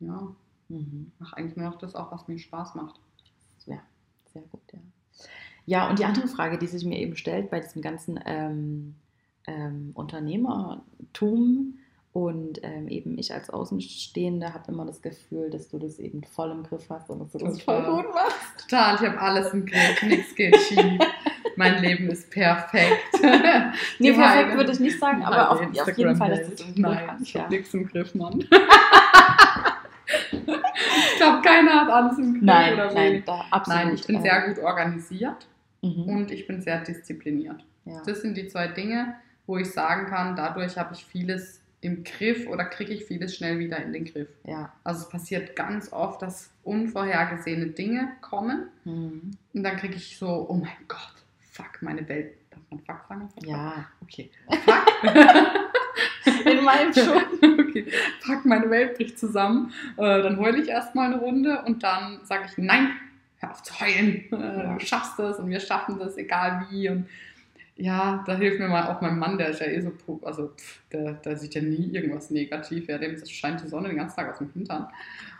ja, 0.00 0.20
Mhm. 0.68 1.12
mache 1.18 1.36
eigentlich 1.36 1.56
nur 1.56 1.68
noch 1.70 1.78
das 1.78 1.94
auch, 1.94 2.10
was 2.12 2.26
mir 2.28 2.38
Spaß 2.38 2.74
macht. 2.74 2.98
Ja, 3.66 3.78
sehr 4.32 4.42
gut, 4.42 4.62
ja. 4.72 4.78
Ja, 5.64 5.88
und 5.88 5.98
die 6.00 6.04
andere 6.06 6.26
Frage, 6.26 6.58
die 6.58 6.66
sich 6.66 6.84
mir 6.84 6.98
eben 6.98 7.14
stellt 7.16 7.50
bei 7.50 7.60
diesem 7.60 7.82
ganzen 7.82 8.18
ähm, 8.26 8.96
ähm, 9.46 9.90
Unternehmertum 9.94 11.78
und 12.12 12.60
ähm, 12.62 12.88
eben 12.88 13.16
ich 13.18 13.32
als 13.32 13.48
Außenstehende 13.48 14.52
habe 14.52 14.70
immer 14.70 14.84
das 14.84 15.00
Gefühl, 15.00 15.48
dass 15.50 15.68
du 15.68 15.78
das 15.78 15.98
eben 15.98 16.22
voll 16.24 16.50
im 16.50 16.62
Griff 16.62 16.88
hast 16.90 17.08
und 17.10 17.20
dass 17.20 17.32
du 17.32 17.38
das 17.38 17.62
voll 17.62 17.82
gut 17.82 18.12
machst. 18.14 18.68
Total, 18.68 18.96
ich 18.96 19.00
habe 19.00 19.18
alles 19.20 19.52
im 19.54 19.64
Griff, 19.64 20.02
nichts 20.02 20.34
geht 20.34 20.54
schief. 20.56 20.98
mein 21.56 21.82
Leben 21.82 22.08
ist 22.10 22.30
perfekt. 22.30 22.98
Nee, 23.98 24.12
perfekt 24.12 24.56
würde 24.56 24.72
ich 24.72 24.80
nicht 24.80 24.98
sagen, 24.98 25.22
aber 25.22 25.50
auf, 25.50 25.60
auf 25.62 25.96
jeden 25.98 26.16
Fall, 26.16 26.30
dass 26.30 26.46
du 26.48 26.52
es 26.54 26.60
im 26.60 26.66
Griff 26.74 26.78
Nein, 26.78 27.10
hast. 27.12 27.22
ich 27.22 27.32
Ja. 27.32 27.42
habe 27.42 27.54
nichts 27.54 27.72
im 27.74 27.86
Griff, 27.88 28.14
Mann. 28.14 28.40
ich 30.30 31.16
glaube, 31.16 31.42
keiner 31.42 31.80
hat 31.80 31.88
alles 31.88 32.18
im 32.18 32.32
Griff. 32.34 32.42
Nein, 32.42 32.74
oder 32.74 32.92
nein, 32.92 33.22
da 33.24 33.44
absolut. 33.50 33.84
Nein, 33.84 33.94
ich 33.94 34.06
bin 34.06 34.20
sehr 34.22 34.48
gut 34.48 34.58
organisiert 34.62 35.46
mhm, 35.82 36.04
und 36.08 36.30
ich 36.30 36.46
bin 36.46 36.60
sehr 36.60 36.80
diszipliniert. 36.82 37.64
ja. 37.84 38.02
Das 38.04 38.20
sind 38.20 38.36
die 38.36 38.48
zwei 38.48 38.68
Dinge, 38.68 39.14
wo 39.46 39.56
ich 39.58 39.70
sagen 39.70 40.06
kann, 40.06 40.36
dadurch 40.36 40.76
habe 40.78 40.94
ich 40.94 41.04
vieles 41.04 41.60
im 41.80 42.04
Griff 42.04 42.46
oder 42.46 42.64
kriege 42.64 42.92
ich 42.92 43.04
vieles 43.06 43.34
schnell 43.36 43.58
wieder 43.58 43.78
in 43.82 43.92
den 43.92 44.04
Griff. 44.04 44.28
ja. 44.44 44.72
Also 44.84 45.02
es 45.02 45.08
passiert 45.08 45.56
ganz 45.56 45.92
oft, 45.92 46.22
dass 46.22 46.50
unvorhergesehene 46.62 47.66
Dinge 47.66 48.08
kommen 48.20 48.68
Mhm. 48.84 49.32
und 49.52 49.62
dann 49.64 49.76
kriege 49.76 49.94
ich 49.96 50.16
so, 50.16 50.46
oh 50.48 50.54
mein 50.54 50.70
Gott, 50.88 51.14
fuck, 51.50 51.80
meine 51.82 52.08
Welt. 52.08 52.34
Darf 52.50 52.60
man 52.70 52.80
fuck 52.80 53.08
sagen? 53.08 53.28
Ja, 53.44 53.86
Okay. 54.02 54.30
Fuck. 54.48 54.86
in 56.46 56.64
meinem 56.64 56.92
schon. 56.92 57.22
okay. 57.60 57.86
Fuck, 58.20 58.44
meine 58.44 58.70
Welt 58.70 58.96
bricht 58.96 59.18
zusammen. 59.18 59.72
Äh, 59.96 60.22
dann 60.22 60.38
heule 60.38 60.62
ich 60.62 60.68
erstmal 60.68 61.06
eine 61.12 61.20
Runde 61.20 61.62
und 61.62 61.82
dann 61.82 62.20
sage 62.24 62.44
ich, 62.46 62.58
nein, 62.58 62.90
hör 63.38 63.50
auf 63.50 63.62
zu 63.62 63.74
heulen. 63.80 64.24
Äh, 64.32 64.64
Ja. 64.64 64.74
Du 64.74 64.84
schaffst 64.86 65.18
das 65.18 65.38
und 65.38 65.50
wir 65.50 65.60
schaffen 65.60 65.98
das, 65.98 66.16
egal 66.16 66.66
wie. 66.70 66.88
Und 66.88 67.06
ja, 67.82 68.22
da 68.26 68.36
hilft 68.36 68.58
mir 68.60 68.68
mal 68.68 68.86
auch 68.88 69.00
mein 69.00 69.18
Mann, 69.18 69.38
der 69.38 69.48
ist 69.48 69.60
ja 69.60 69.66
eh 69.66 69.80
so, 69.80 69.90
po- 69.90 70.20
also 70.24 70.48
pff, 70.56 70.80
der, 70.92 71.14
der 71.14 71.36
sieht 71.36 71.54
ja 71.54 71.62
nie 71.62 71.90
irgendwas 71.92 72.30
negativ. 72.30 72.86
Ja, 72.88 72.98
dem 72.98 73.16
scheint 73.26 73.62
die 73.62 73.68
Sonne 73.68 73.88
den 73.88 73.96
ganzen 73.96 74.16
Tag 74.16 74.30
aus 74.30 74.38
dem 74.38 74.50
Hintern. 74.52 74.88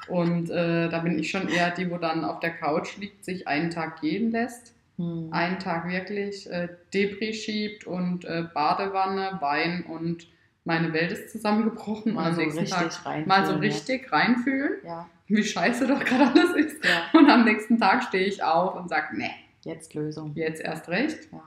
Und 0.09 0.51
äh, 0.51 0.89
da 0.89 0.99
bin 0.99 1.19
ich 1.19 1.31
schon 1.31 1.49
eher 1.49 1.71
die, 1.71 1.89
wo 1.91 1.99
dann 1.99 2.25
auf 2.25 2.41
der 2.41 2.51
Couch 2.51 2.97
liegt, 2.99 3.25
sich 3.25 3.47
einen 3.49 3.71
Tag 3.71 4.01
gehen 4.01 4.31
lässt 4.33 4.75
Mhm. 4.99 5.29
einen 5.33 5.59
Tag 5.59 5.89
wirklich 5.89 6.51
äh, 6.51 6.69
Debris 6.93 7.37
schiebt 7.43 7.87
und 7.87 8.27
äh, 8.27 8.45
Badewanne, 8.53 9.39
Wein 9.41 9.85
und 9.89 10.27
meine 10.65 10.93
Welt 10.93 11.11
ist 11.13 11.31
zusammengebrochen. 11.31 12.13
Mal 12.13 12.27
am 12.29 12.35
so 12.35 12.43
richtig 12.43 12.69
Tag 12.71 13.07
rein. 13.07 13.27
mal 13.27 13.47
so 13.47 13.55
richtig 13.55 14.13
reinfühlen, 14.13 14.73
Ja, 14.85 15.09
wie 15.29 15.43
scheiße 15.43 15.87
doch 15.87 16.05
gerade 16.05 16.39
alles 16.39 16.55
ist. 16.67 16.85
ja. 16.85 17.19
Und 17.19 17.31
am 17.31 17.45
nächsten 17.47 17.79
Tag 17.79 18.03
stehe 18.05 18.27
ich 18.27 18.43
auf 18.45 18.75
und 18.75 18.91
sage, 18.91 19.17
nee, 19.17 19.31
Jetzt 19.65 19.95
Lösung. 19.95 20.33
jetzt 20.35 20.61
erst 20.61 20.87
recht. 20.91 21.21
Ja. 21.33 21.43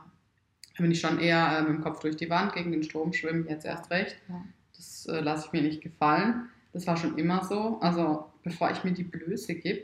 Da 0.76 0.82
bin 0.82 0.92
ich 0.92 1.00
schon 1.00 1.20
eher 1.20 1.58
äh, 1.58 1.62
mit 1.62 1.70
dem 1.70 1.82
Kopf 1.82 2.02
durch 2.02 2.18
die 2.18 2.30
Wand 2.30 2.54
gegen 2.54 2.72
den 2.72 2.84
Strom 2.84 3.14
schwimmen, 3.14 3.48
jetzt 3.48 3.66
erst 3.66 3.90
recht. 3.92 4.18
Ja. 4.28 4.44
Das 4.76 5.06
äh, 5.08 5.20
lasse 5.22 5.48
ich 5.48 5.54
mir 5.54 5.62
nicht 5.62 5.82
gefallen. 5.82 6.50
Das 6.74 6.86
war 6.88 6.98
schon 6.98 7.18
immer 7.18 7.44
so. 7.46 7.80
Also 7.80 8.26
bevor 8.44 8.72
ich 8.72 8.84
mir 8.84 8.92
die 8.92 9.04
Blöße 9.04 9.56
gebe, 9.56 9.84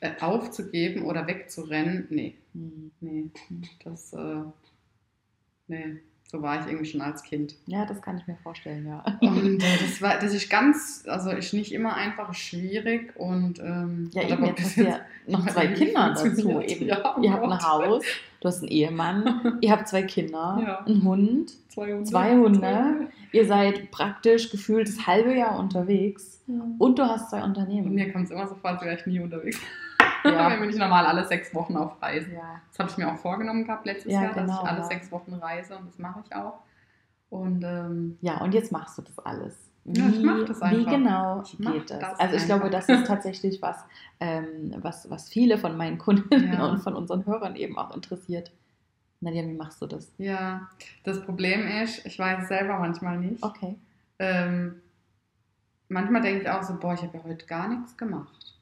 äh, 0.00 0.12
aufzugeben 0.20 1.02
oder 1.02 1.26
wegzurennen, 1.26 2.06
nee, 2.10 2.36
Mhm. 2.56 2.90
Nee, 3.00 3.30
das, 3.84 4.12
äh, 4.14 4.42
nee, 5.68 5.96
so 6.28 6.40
war 6.40 6.60
ich 6.60 6.66
irgendwie 6.66 6.86
schon 6.86 7.02
als 7.02 7.22
Kind. 7.22 7.54
Ja, 7.66 7.84
das 7.84 8.00
kann 8.00 8.18
ich 8.18 8.26
mir 8.26 8.36
vorstellen, 8.36 8.86
ja. 8.86 9.04
Und 9.20 9.62
äh, 9.62 9.78
das 9.80 10.00
war, 10.00 10.18
das 10.18 10.32
ist 10.32 10.48
ganz, 10.48 11.04
also 11.06 11.30
ist 11.30 11.52
nicht 11.52 11.72
immer 11.72 11.94
einfach 11.94 12.34
schwierig 12.34 13.14
und 13.16 13.58
ähm, 13.60 14.10
Ja, 14.12 14.22
eben, 14.22 14.44
jetzt 14.46 14.60
hast 14.62 14.76
du 14.76 14.84
ja 14.84 15.00
noch 15.26 15.46
zwei 15.52 15.66
Kinder 15.68 16.14
dazu. 16.14 16.60
Eben. 16.60 16.86
Ja, 16.86 17.16
oh 17.16 17.22
ihr 17.22 17.32
habt 17.32 17.44
ein. 17.44 17.62
Haus, 17.62 18.04
du 18.46 18.52
hast 18.52 18.62
einen 18.62 18.68
Ehemann, 18.72 19.58
ihr 19.60 19.70
habt 19.72 19.88
zwei 19.88 20.02
Kinder, 20.02 20.62
Ja. 20.66 20.78
einen 20.86 21.02
Hund, 21.02 21.52
zwei 21.70 21.92
Hunde. 21.92 22.04
zwei 22.10 22.36
Hunde. 22.36 23.08
ihr 23.32 23.46
seid 23.46 23.90
praktisch 23.90 24.50
gefühlt 24.50 24.88
das 24.88 25.06
halbe 25.06 25.34
Jahr 25.34 25.58
unterwegs 25.58 26.42
Ja. 26.46 26.62
und 26.78 26.98
du 26.98 27.02
hast 27.04 27.30
zwei 27.30 27.42
Und 27.42 27.50
Unternehmen. 27.50 27.94
mir 27.94 28.12
kommt 28.12 28.24
es 28.26 28.30
immer 28.30 28.46
so 28.46 28.54
vor, 28.54 28.70
als 28.70 28.82
wäre 28.82 28.96
ich 28.96 29.06
nie 29.06 29.20
unterwegs. 29.20 29.60
Ja. 30.24 30.48
Dann 30.48 30.60
bin 30.60 30.70
ich 30.70 30.76
normal 30.76 31.06
alle 31.06 31.24
sechs 31.26 31.54
Wochen 31.54 31.76
auf 31.76 32.00
Reisen. 32.02 32.32
Ja. 32.34 32.60
Das 32.70 32.78
habe 32.80 32.90
ich 32.90 32.96
mir 32.96 33.12
auch 33.12 33.16
vorgenommen 33.16 33.64
gehabt 33.64 33.86
letztes 33.86 34.12
Ja, 34.12 34.22
Jahr, 34.24 34.34
dass 34.34 34.44
genau, 34.46 34.62
ich 34.64 34.68
alle 34.70 34.84
sechs 34.84 35.12
Wochen 35.12 35.34
reise 35.34 35.76
und 35.76 35.86
das 35.88 35.98
mache 35.98 36.22
ich 36.26 36.34
auch. 36.34 36.54
Und 37.30 37.62
ähm, 37.64 38.18
ja, 38.22 38.40
und 38.40 38.54
jetzt 38.54 38.70
machst 38.72 38.96
du 38.98 39.02
das 39.02 39.18
alles. 39.20 39.56
Wie, 39.88 40.00
Ja, 40.00 40.08
ich 40.08 40.22
mach 40.22 40.44
das 40.44 40.60
wie 40.60 40.64
einfach. 40.64 40.90
genau 40.90 41.42
Ich 41.44 41.58
mach 41.60 41.72
geht 41.72 41.90
das? 41.90 42.00
das 42.00 42.20
also 42.20 42.36
ich 42.36 42.44
glaube, 42.46 42.70
das 42.70 42.88
ist 42.88 43.06
tatsächlich 43.06 43.62
was, 43.62 43.76
ähm, 44.20 44.74
was, 44.78 45.08
was 45.10 45.28
viele 45.28 45.58
von 45.58 45.76
meinen 45.76 45.98
Kunden 45.98 46.52
Ja. 46.52 46.66
und 46.66 46.78
von 46.80 46.94
unseren 46.94 47.24
Hörern 47.24 47.54
eben 47.56 47.78
auch 47.78 47.94
interessiert. 47.94 48.50
Nadja, 49.20 49.44
wie 49.46 49.54
machst 49.54 49.80
du 49.80 49.86
das? 49.86 50.12
ja, 50.18 50.68
das 51.04 51.22
Problem 51.24 51.66
ist, 51.66 52.04
ich 52.04 52.18
weiß 52.18 52.42
es 52.42 52.48
selber 52.48 52.78
manchmal 52.78 53.18
nicht. 53.18 53.42
Okay. 53.42 53.76
Ähm, 54.18 54.82
manchmal 55.88 56.22
denke 56.22 56.42
ich 56.42 56.50
auch 56.50 56.62
so, 56.62 56.74
boah, 56.78 56.94
ich 56.94 57.02
habe 57.02 57.16
ja 57.18 57.24
heute 57.24 57.46
gar 57.46 57.68
nichts 57.68 57.96
gemacht. 57.96 58.54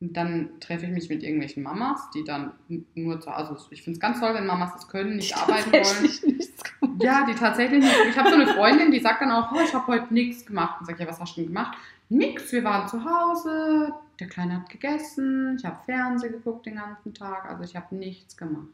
Und 0.00 0.16
dann 0.16 0.58
treffe 0.60 0.86
ich 0.86 0.92
mich 0.92 1.10
mit 1.10 1.22
irgendwelchen 1.22 1.62
Mamas, 1.62 2.10
die 2.14 2.24
dann 2.24 2.52
nur 2.94 3.20
zu 3.20 3.30
Hause, 3.30 3.50
also 3.50 3.66
ich 3.70 3.82
finde 3.82 3.96
es 3.96 4.00
ganz 4.00 4.18
toll, 4.18 4.32
wenn 4.32 4.46
Mamas 4.46 4.72
das 4.72 4.88
können, 4.88 5.16
nicht 5.16 5.36
arbeiten 5.36 5.72
wollen. 5.72 6.40
Ja, 7.02 7.26
die 7.26 7.34
tatsächlich 7.34 7.80
nicht. 7.80 7.96
Ich 8.08 8.18
habe 8.18 8.30
so 8.30 8.34
eine 8.34 8.46
Freundin, 8.46 8.90
die 8.90 9.00
sagt 9.00 9.20
dann 9.22 9.30
auch, 9.30 9.52
oh, 9.52 9.60
ich 9.62 9.74
habe 9.74 9.86
heute 9.86 10.12
nichts 10.12 10.44
gemacht. 10.46 10.80
Und 10.80 10.86
sage, 10.86 11.02
ja, 11.02 11.08
was 11.08 11.20
hast 11.20 11.36
du 11.36 11.40
denn 11.42 11.48
gemacht? 11.48 11.76
Nix, 12.08 12.50
wir 12.52 12.64
waren 12.64 12.88
zu 12.88 13.04
Hause, 13.04 13.94
der 14.18 14.28
Kleine 14.28 14.56
hat 14.56 14.68
gegessen, 14.68 15.56
ich 15.58 15.64
habe 15.64 15.78
Fernsehen 15.84 16.32
geguckt 16.32 16.66
den 16.66 16.76
ganzen 16.76 17.14
Tag, 17.14 17.44
also 17.44 17.62
ich 17.62 17.76
habe 17.76 17.94
nichts 17.94 18.36
gemacht. 18.36 18.68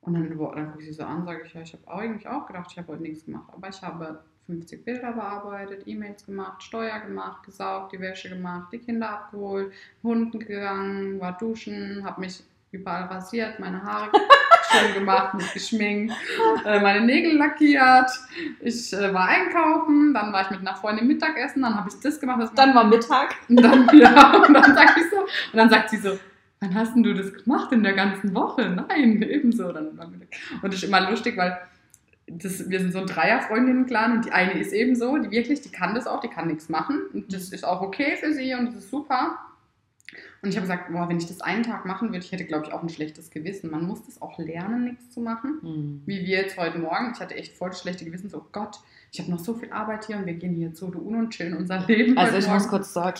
Und 0.00 0.14
dann, 0.14 0.28
dann 0.28 0.70
gucke 0.70 0.80
ich 0.80 0.86
sie 0.86 0.92
so 0.92 1.04
an, 1.04 1.24
sage 1.24 1.42
ich, 1.44 1.54
ja, 1.54 1.60
ich 1.60 1.72
habe 1.72 1.88
eigentlich 1.88 2.26
auch 2.26 2.46
gedacht, 2.46 2.68
ich 2.70 2.78
habe 2.78 2.92
heute 2.92 3.02
nichts 3.02 3.24
gemacht, 3.24 3.52
aber 3.52 3.68
ich 3.68 3.82
habe 3.82 4.24
50 4.46 4.84
Bilder 4.84 5.12
bearbeitet, 5.12 5.82
E-Mails 5.86 6.26
gemacht, 6.26 6.62
Steuer 6.62 7.00
gemacht, 7.00 7.44
gesaugt, 7.44 7.92
die 7.92 8.00
Wäsche 8.00 8.28
gemacht, 8.28 8.72
die 8.72 8.78
Kinder 8.78 9.10
abgeholt, 9.10 9.72
Hunden 10.02 10.38
gegangen, 10.38 11.18
war 11.20 11.36
duschen, 11.38 12.04
habe 12.04 12.20
mich 12.20 12.42
überall 12.70 13.04
rasiert, 13.04 13.58
meine 13.58 13.82
Haare 13.82 14.10
schön 14.70 14.94
gemacht, 14.94 15.34
mich 15.34 15.52
geschminkt, 15.52 16.12
äh, 16.64 16.80
meine 16.80 17.04
Nägel 17.04 17.36
lackiert. 17.36 18.10
Ich 18.60 18.92
äh, 18.92 19.14
war 19.14 19.28
einkaufen, 19.28 20.12
dann 20.12 20.32
war 20.32 20.42
ich 20.42 20.50
mit 20.50 20.60
einer 20.60 20.74
Freundin 20.74 21.06
Mittagessen, 21.06 21.62
dann 21.62 21.76
habe 21.76 21.88
ich 21.88 22.00
das 22.00 22.20
gemacht. 22.20 22.42
Das 22.42 22.52
dann 22.54 22.74
war 22.74 22.84
Mittag. 22.84 23.34
Und 23.48 23.62
dann, 23.62 23.88
ja, 23.96 24.42
und 24.42 24.54
dann 24.54 24.74
sag 24.74 24.96
ich 24.96 25.10
so, 25.10 25.20
und 25.20 25.56
dann 25.56 25.70
sagt 25.70 25.90
sie 25.90 25.98
so, 25.98 26.18
wann 26.60 26.74
hast 26.74 26.94
denn 26.94 27.02
du 27.02 27.14
das 27.14 27.32
gemacht 27.32 27.72
in 27.72 27.82
der 27.82 27.92
ganzen 27.92 28.34
Woche? 28.34 28.68
Nein, 28.68 29.22
ebenso. 29.22 29.72
Dann, 29.72 29.88
und 29.88 30.64
das 30.64 30.74
ist 30.74 30.84
immer 30.84 31.08
lustig, 31.10 31.36
weil 31.36 31.58
das, 32.26 32.68
wir 32.68 32.80
sind 32.80 32.92
so 32.92 33.00
ein 33.00 33.06
Dreier-Freundinnen-Clan 33.06 34.12
und 34.12 34.24
die 34.24 34.32
eine 34.32 34.58
ist 34.58 34.72
eben 34.72 34.96
so, 34.96 35.18
die 35.18 35.30
wirklich, 35.30 35.60
die 35.60 35.70
kann 35.70 35.94
das 35.94 36.06
auch, 36.06 36.20
die 36.20 36.28
kann 36.28 36.48
nichts 36.48 36.68
machen 36.68 37.02
und 37.12 37.32
das 37.32 37.50
ist 37.50 37.64
auch 37.64 37.82
okay 37.82 38.16
für 38.16 38.32
sie 38.32 38.54
und 38.54 38.66
das 38.66 38.76
ist 38.76 38.90
super. 38.90 39.38
Und 40.42 40.50
ich 40.50 40.56
habe 40.56 40.66
gesagt, 40.66 40.92
boah, 40.92 41.08
wenn 41.08 41.16
ich 41.16 41.26
das 41.26 41.40
einen 41.40 41.62
Tag 41.62 41.86
machen 41.86 42.10
würde, 42.10 42.24
ich 42.24 42.30
hätte, 42.30 42.44
glaube 42.44 42.66
ich, 42.66 42.72
auch 42.72 42.82
ein 42.82 42.90
schlechtes 42.90 43.30
Gewissen. 43.30 43.70
Man 43.70 43.86
muss 43.86 44.04
das 44.04 44.20
auch 44.20 44.38
lernen, 44.38 44.84
nichts 44.84 45.10
zu 45.10 45.20
machen. 45.20 45.58
Mhm. 45.62 46.02
Wie 46.04 46.20
wir 46.20 46.42
jetzt 46.42 46.58
heute 46.58 46.78
Morgen. 46.78 47.12
Ich 47.14 47.20
hatte 47.20 47.34
echt 47.34 47.56
voll 47.56 47.70
das 47.70 47.80
schlechte 47.80 48.04
Gewissen. 48.04 48.28
So, 48.28 48.44
Gott, 48.52 48.78
ich 49.10 49.20
habe 49.20 49.30
noch 49.30 49.38
so 49.38 49.54
viel 49.54 49.72
Arbeit 49.72 50.04
hier 50.04 50.18
und 50.18 50.26
wir 50.26 50.34
gehen 50.34 50.54
hier 50.54 50.74
zu 50.74 50.86
UNO 50.86 51.18
und 51.18 51.30
chillen 51.30 51.56
unser 51.56 51.86
Leben. 51.86 52.18
Also 52.18 52.36
ich 52.36 52.44
morgen. 52.44 52.58
muss 52.58 52.68
kurz 52.68 52.92
zur 52.92 53.04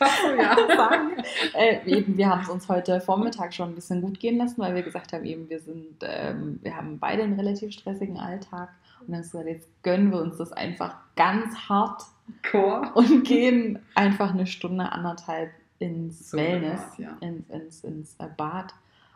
Erklärung 0.00 0.38
ja. 0.38 0.76
sagen. 0.76 1.10
Äh, 1.54 1.78
eben, 1.86 2.16
wir 2.16 2.28
haben 2.28 2.42
es 2.42 2.48
uns 2.48 2.68
heute 2.68 3.00
Vormittag 3.00 3.54
schon 3.54 3.70
ein 3.70 3.74
bisschen 3.74 4.00
gut 4.00 4.20
gehen 4.20 4.38
lassen, 4.38 4.60
weil 4.60 4.74
wir 4.74 4.82
gesagt 4.82 5.12
haben, 5.12 5.24
eben, 5.24 5.48
wir 5.48 5.60
sind, 5.60 5.96
ähm, 6.02 6.58
wir 6.62 6.76
haben 6.76 6.98
beide 6.98 7.22
einen 7.22 7.34
relativ 7.34 7.72
stressigen 7.72 8.18
Alltag. 8.18 8.70
Und 9.00 9.12
dann 9.12 9.22
gesagt, 9.22 9.46
jetzt 9.46 9.68
gönnen 9.82 10.10
wir 10.10 10.20
uns 10.20 10.36
das 10.36 10.52
einfach 10.52 10.96
ganz 11.16 11.54
hart 11.68 12.02
Chor. 12.48 12.92
und 12.94 13.24
gehen 13.24 13.78
einfach 13.94 14.32
eine 14.32 14.46
Stunde, 14.46 14.90
anderthalb 14.92 15.50
ins 15.78 16.30
so 16.30 16.36
Wellness, 16.36 16.80
Bad, 16.96 16.98
ja. 16.98 17.16
ins, 17.20 17.48
ins, 17.48 17.84
ins 17.84 18.16
äh, 18.18 18.28
Bad 18.36 18.74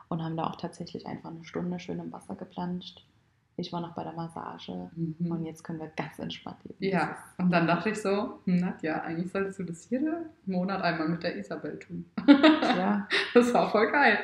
und 0.08 0.22
haben 0.22 0.36
da 0.36 0.44
auch 0.44 0.56
tatsächlich 0.56 1.06
einfach 1.06 1.30
eine 1.30 1.44
Stunde 1.44 1.78
schön 1.78 1.98
im 1.98 2.12
Wasser 2.12 2.34
geplanscht 2.34 3.04
ich 3.56 3.72
war 3.72 3.80
noch 3.80 3.94
bei 3.94 4.02
der 4.02 4.12
Massage 4.12 4.90
mhm. 4.96 5.30
und 5.30 5.44
jetzt 5.44 5.62
können 5.62 5.78
wir 5.78 5.90
ganz 5.96 6.18
entspannt 6.18 6.58
leben. 6.64 6.92
Ja, 6.92 7.16
und 7.38 7.50
dann 7.50 7.66
dachte 7.66 7.90
ich 7.90 8.00
so, 8.00 8.40
hm, 8.44 8.56
Nadja, 8.56 9.02
eigentlich 9.02 9.30
solltest 9.30 9.58
du 9.60 9.64
das 9.64 9.88
jeden 9.90 10.26
Monat 10.46 10.82
einmal 10.82 11.08
mit 11.08 11.22
der 11.22 11.36
Isabel 11.36 11.78
tun. 11.78 12.04
Ja. 12.26 13.08
das 13.34 13.54
war 13.54 13.70
voll 13.70 13.92
geil. 13.92 14.18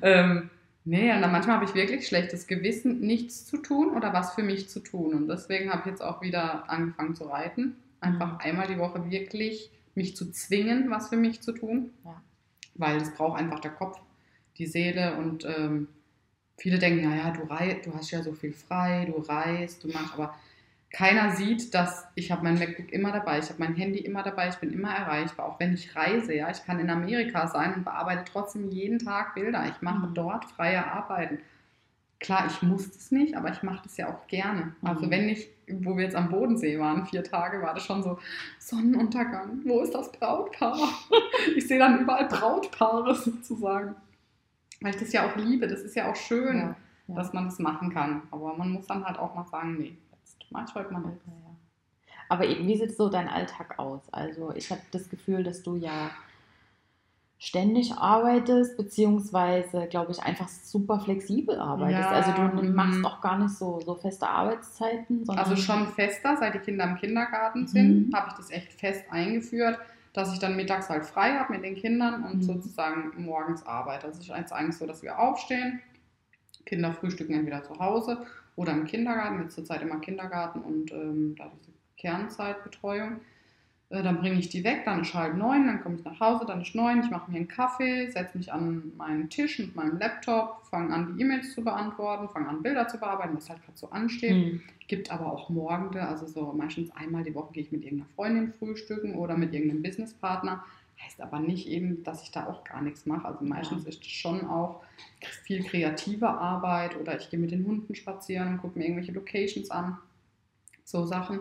Ähm, 0.00 0.48
nee, 0.84 1.12
und 1.12 1.20
dann 1.20 1.32
manchmal 1.32 1.56
habe 1.56 1.66
ich 1.66 1.74
wirklich 1.74 2.06
schlechtes 2.06 2.46
Gewissen, 2.46 3.00
nichts 3.00 3.44
zu 3.44 3.58
tun 3.58 3.90
oder 3.94 4.12
was 4.12 4.34
für 4.34 4.42
mich 4.42 4.68
zu 4.68 4.80
tun. 4.80 5.14
Und 5.14 5.28
deswegen 5.28 5.70
habe 5.70 5.80
ich 5.80 5.86
jetzt 5.86 6.02
auch 6.02 6.22
wieder 6.22 6.70
angefangen 6.70 7.14
zu 7.14 7.24
reiten. 7.24 7.76
Einfach 8.00 8.32
mhm. 8.32 8.38
einmal 8.40 8.66
die 8.66 8.78
Woche 8.78 9.10
wirklich 9.10 9.70
mich 9.94 10.16
zu 10.16 10.30
zwingen, 10.30 10.90
was 10.90 11.10
für 11.10 11.16
mich 11.18 11.42
zu 11.42 11.52
tun. 11.52 11.90
Ja. 12.04 12.22
Weil 12.76 12.96
es 12.96 13.12
braucht 13.12 13.38
einfach 13.38 13.60
der 13.60 13.72
Kopf, 13.72 14.00
die 14.56 14.66
Seele 14.66 15.16
und 15.16 15.44
ähm, 15.44 15.88
viele 16.60 16.78
denken, 16.78 17.08
naja, 17.08 17.30
du, 17.30 17.42
rei 17.44 17.80
du 17.82 17.94
hast 17.94 18.10
ja 18.10 18.22
so 18.22 18.32
viel 18.32 18.52
frei, 18.52 19.06
du 19.06 19.20
reist, 19.20 19.82
du 19.82 19.88
machst, 19.88 20.14
aber 20.14 20.34
keiner 20.92 21.30
sieht, 21.30 21.72
dass 21.72 22.06
ich 22.16 22.30
habe 22.30 22.42
mein 22.42 22.58
MacBook 22.58 22.92
immer 22.92 23.12
dabei, 23.12 23.38
ich 23.38 23.48
habe 23.48 23.60
mein 23.60 23.74
Handy 23.74 24.00
immer 24.00 24.22
dabei, 24.22 24.48
ich 24.48 24.56
bin 24.56 24.72
immer 24.72 24.92
erreichbar, 24.92 25.46
auch 25.46 25.60
wenn 25.60 25.72
ich 25.72 25.96
reise, 25.96 26.34
ja, 26.34 26.50
ich 26.50 26.64
kann 26.64 26.78
in 26.78 26.90
Amerika 26.90 27.46
sein 27.46 27.74
und 27.74 27.84
bearbeite 27.84 28.24
trotzdem 28.30 28.70
jeden 28.70 28.98
Tag 28.98 29.34
Bilder. 29.34 29.64
Ich 29.68 29.80
mache 29.80 30.06
mhm. 30.06 30.14
dort 30.14 30.44
freie 30.44 30.84
Arbeiten. 30.84 31.38
Klar, 32.18 32.46
ich 32.46 32.60
muss 32.60 32.90
das 32.90 33.10
nicht, 33.12 33.36
aber 33.36 33.50
ich 33.50 33.62
mache 33.62 33.84
das 33.84 33.96
ja 33.96 34.08
auch 34.12 34.26
gerne. 34.26 34.74
Also 34.82 35.06
mhm. 35.06 35.10
wenn 35.10 35.28
ich, 35.28 35.48
wo 35.68 35.96
wir 35.96 36.04
jetzt 36.04 36.16
am 36.16 36.28
Bodensee 36.28 36.78
waren, 36.78 37.06
vier 37.06 37.24
Tage, 37.24 37.62
war 37.62 37.72
das 37.72 37.84
schon 37.84 38.02
so 38.02 38.18
Sonnenuntergang. 38.58 39.60
Wo 39.64 39.80
ist 39.80 39.94
das 39.94 40.12
Brautpaar? 40.12 40.76
ich 41.56 41.66
sehe 41.66 41.78
dann 41.78 42.00
überall 42.00 42.26
Brautpaare 42.26 43.14
sozusagen 43.14 43.94
weil 44.80 44.94
ich 44.94 45.00
das 45.00 45.12
ja 45.12 45.28
auch 45.28 45.36
liebe. 45.36 45.66
Das 45.68 45.80
ist 45.82 45.94
ja 45.94 46.10
auch 46.10 46.16
schön, 46.16 46.56
ja, 46.56 46.76
ja. 47.08 47.14
dass 47.14 47.32
man 47.32 47.44
das 47.44 47.58
machen 47.58 47.92
kann. 47.92 48.22
Aber 48.30 48.56
man 48.56 48.70
muss 48.70 48.86
dann 48.86 49.04
halt 49.04 49.18
auch 49.18 49.34
mal 49.34 49.46
sagen, 49.46 49.76
nee, 49.78 49.96
jetzt 50.12 50.38
mach 50.50 50.68
ich 50.68 50.74
heute 50.74 50.92
mal 50.92 51.00
nichts. 51.00 51.24
Ja, 51.26 52.14
Aber 52.28 52.44
wie 52.44 52.76
sieht 52.76 52.96
so 52.96 53.08
dein 53.08 53.28
Alltag 53.28 53.78
aus? 53.78 54.02
Also 54.12 54.52
ich 54.54 54.70
habe 54.70 54.80
das 54.90 55.08
Gefühl, 55.08 55.44
dass 55.44 55.62
du 55.62 55.76
ja 55.76 56.10
ständig 57.38 57.94
arbeitest, 57.94 58.76
beziehungsweise, 58.76 59.86
glaube 59.86 60.12
ich, 60.12 60.22
einfach 60.22 60.46
super 60.48 61.00
flexibel 61.00 61.58
arbeitest. 61.58 62.00
Ja, 62.00 62.10
also 62.10 62.32
du 62.32 62.70
machst 62.70 62.98
mhm. 62.98 63.06
auch 63.06 63.22
gar 63.22 63.38
nicht 63.38 63.54
so, 63.54 63.80
so 63.80 63.94
feste 63.94 64.28
Arbeitszeiten. 64.28 65.24
also 65.26 65.56
schon 65.56 65.86
fester, 65.88 66.36
seit 66.36 66.54
die 66.54 66.58
Kinder 66.58 66.84
im 66.84 66.96
Kindergarten 66.96 67.66
sind, 67.66 68.08
mhm. 68.08 68.14
habe 68.14 68.28
ich 68.28 68.34
das 68.34 68.50
echt 68.50 68.74
fest 68.74 69.04
eingeführt 69.10 69.78
dass 70.12 70.32
ich 70.32 70.38
dann 70.38 70.56
mittags 70.56 70.88
halt 70.88 71.04
frei 71.04 71.34
habe 71.34 71.52
mit 71.52 71.64
den 71.64 71.76
Kindern 71.76 72.24
und 72.24 72.36
mhm. 72.36 72.42
sozusagen 72.42 73.12
morgens 73.16 73.64
arbeite. 73.64 74.08
Das 74.08 74.18
ist 74.18 74.30
eigentlich 74.30 74.76
so, 74.76 74.86
dass 74.86 75.02
wir 75.02 75.18
aufstehen, 75.18 75.80
Kinder 76.66 76.92
frühstücken 76.92 77.34
entweder 77.34 77.62
zu 77.62 77.78
Hause 77.78 78.26
oder 78.56 78.72
im 78.72 78.84
Kindergarten, 78.84 79.42
jetzt 79.42 79.54
zurzeit 79.54 79.82
immer 79.82 80.00
Kindergarten 80.00 80.60
und 80.60 80.92
ähm, 80.92 81.34
da 81.36 81.46
ist 81.46 81.66
die 81.66 81.72
Kernzeitbetreuung. 82.00 83.20
Äh, 83.90 84.04
dann 84.04 84.20
bringe 84.20 84.38
ich 84.38 84.48
die 84.48 84.64
weg, 84.64 84.82
dann 84.84 85.02
ist 85.02 85.14
halb 85.14 85.36
neun, 85.36 85.66
dann 85.66 85.82
komme 85.82 85.96
ich 85.96 86.04
nach 86.04 86.18
Hause, 86.20 86.46
dann 86.46 86.62
ist 86.62 86.74
neun, 86.74 87.02
ich 87.02 87.10
mache 87.10 87.30
mir 87.30 87.38
einen 87.38 87.48
Kaffee, 87.48 88.08
setze 88.08 88.38
mich 88.38 88.52
an 88.52 88.92
meinen 88.96 89.28
Tisch 89.28 89.58
mit 89.58 89.74
meinem 89.74 89.98
Laptop, 89.98 90.64
fange 90.70 90.94
an, 90.94 91.16
die 91.16 91.22
E-Mails 91.22 91.52
zu 91.52 91.62
beantworten, 91.62 92.28
fange 92.28 92.48
an, 92.48 92.62
Bilder 92.62 92.86
zu 92.86 92.98
bearbeiten, 92.98 93.36
was 93.36 93.50
halt 93.50 93.62
gerade 93.64 93.76
so 93.76 93.90
ansteht. 93.90 94.32
Mhm. 94.32 94.62
Gibt 94.86 95.10
aber 95.10 95.32
auch 95.32 95.50
Morgende, 95.50 96.02
also 96.02 96.26
so 96.26 96.52
meistens 96.52 96.90
einmal 96.96 97.24
die 97.24 97.34
Woche 97.34 97.52
gehe 97.52 97.64
ich 97.64 97.72
mit 97.72 97.82
irgendeiner 97.82 98.10
Freundin 98.14 98.52
frühstücken 98.52 99.16
oder 99.16 99.36
mit 99.36 99.52
irgendeinem 99.52 99.82
Businesspartner. 99.82 100.64
Heißt 101.04 101.20
aber 101.20 101.40
nicht 101.40 101.66
eben, 101.66 102.04
dass 102.04 102.22
ich 102.22 102.30
da 102.30 102.46
auch 102.46 102.62
gar 102.64 102.82
nichts 102.82 103.06
mache. 103.06 103.26
Also 103.26 103.44
meistens 103.44 103.84
ja. 103.84 103.88
ist 103.88 104.02
es 104.02 104.08
schon 104.08 104.46
auch 104.46 104.82
viel 105.44 105.64
kreative 105.64 106.28
Arbeit 106.28 106.96
oder 106.96 107.18
ich 107.18 107.30
gehe 107.30 107.40
mit 107.40 107.52
den 107.52 107.66
Hunden 107.66 107.94
spazieren 107.94 108.48
und 108.48 108.58
gucke 108.58 108.78
mir 108.78 108.84
irgendwelche 108.84 109.12
Locations 109.12 109.70
an. 109.70 109.98
So 110.84 111.06
Sachen. 111.06 111.40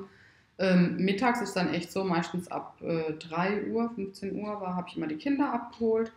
Ähm, 0.59 0.97
mittags 0.97 1.41
ist 1.41 1.55
dann 1.55 1.73
echt 1.73 1.91
so, 1.91 2.03
meistens 2.03 2.51
ab 2.51 2.75
äh, 2.81 3.13
3 3.13 3.67
Uhr, 3.67 3.89
15 3.95 4.35
Uhr 4.35 4.75
habe 4.75 4.87
ich 4.89 4.97
immer 4.97 5.07
die 5.07 5.15
Kinder 5.15 5.53
abgeholt. 5.53 6.11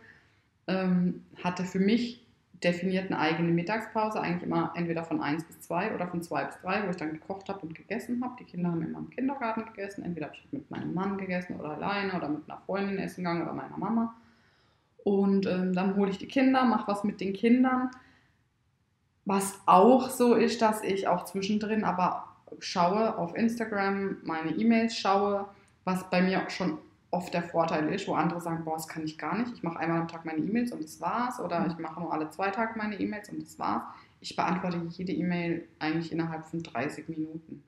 Ähm, 0.67 1.23
hatte 1.41 1.63
für 1.63 1.79
mich 1.79 2.23
definiert 2.61 3.07
eine 3.07 3.19
eigene 3.19 3.51
Mittagspause, 3.51 4.19
eigentlich 4.19 4.43
immer 4.43 4.73
entweder 4.75 5.03
von 5.03 5.21
1 5.21 5.45
bis 5.45 5.61
2 5.61 5.95
oder 5.95 6.07
von 6.07 6.21
2 6.21 6.45
bis 6.45 6.57
3, 6.61 6.85
wo 6.85 6.89
ich 6.89 6.97
dann 6.97 7.13
gekocht 7.13 7.49
habe 7.49 7.59
und 7.59 7.75
gegessen 7.75 8.23
habe. 8.23 8.35
Die 8.39 8.45
Kinder 8.45 8.71
haben 8.71 8.81
immer 8.81 8.99
im 8.99 9.09
Kindergarten 9.09 9.65
gegessen, 9.65 10.03
entweder 10.03 10.27
habe 10.27 10.35
ich 10.35 10.51
mit 10.51 10.69
meinem 10.69 10.93
Mann 10.93 11.17
gegessen 11.17 11.57
oder 11.57 11.71
alleine 11.71 12.13
oder 12.13 12.29
mit 12.29 12.49
einer 12.49 12.61
Freundin 12.65 12.99
essen 12.99 13.23
gegangen 13.23 13.43
oder 13.43 13.53
meiner 13.53 13.77
Mama. 13.77 14.13
Und 15.03 15.45
ähm, 15.45 15.73
dann 15.73 15.95
hole 15.95 16.11
ich 16.11 16.17
die 16.17 16.27
Kinder, 16.27 16.63
mache 16.65 16.87
was 16.87 17.03
mit 17.03 17.19
den 17.21 17.33
Kindern. 17.33 17.91
Was 19.25 19.59
auch 19.65 20.09
so 20.09 20.33
ist, 20.33 20.61
dass 20.61 20.83
ich 20.83 21.07
auch 21.07 21.25
zwischendrin 21.25 21.83
aber 21.83 22.32
schaue 22.59 23.17
auf 23.17 23.35
Instagram, 23.35 24.17
meine 24.23 24.51
E-Mails 24.51 24.97
schaue, 24.97 25.47
was 25.83 26.09
bei 26.09 26.21
mir 26.21 26.49
schon 26.49 26.77
oft 27.11 27.33
der 27.33 27.43
Vorteil 27.43 27.93
ist, 27.93 28.07
wo 28.07 28.15
andere 28.15 28.41
sagen, 28.41 28.63
boah, 28.65 28.75
das 28.75 28.87
kann 28.87 29.03
ich 29.03 29.17
gar 29.17 29.37
nicht. 29.37 29.53
Ich 29.53 29.63
mache 29.63 29.79
einmal 29.79 30.01
am 30.01 30.07
Tag 30.07 30.25
meine 30.25 30.39
E-Mails 30.39 30.71
und 30.71 30.83
das 30.83 30.99
war's. 30.99 31.39
Oder 31.39 31.59
mhm. 31.59 31.71
ich 31.71 31.77
mache 31.77 31.99
nur 31.99 32.11
alle 32.11 32.29
zwei 32.31 32.49
Tage 32.49 32.77
meine 32.77 32.99
E-Mails 32.99 33.29
und 33.29 33.41
das 33.41 33.59
war's. 33.59 33.83
Ich 34.19 34.35
beantworte 34.35 34.81
jede 34.89 35.11
E-Mail 35.11 35.67
eigentlich 35.79 36.11
innerhalb 36.11 36.45
von 36.45 36.63
30 36.63 37.09
Minuten. 37.09 37.63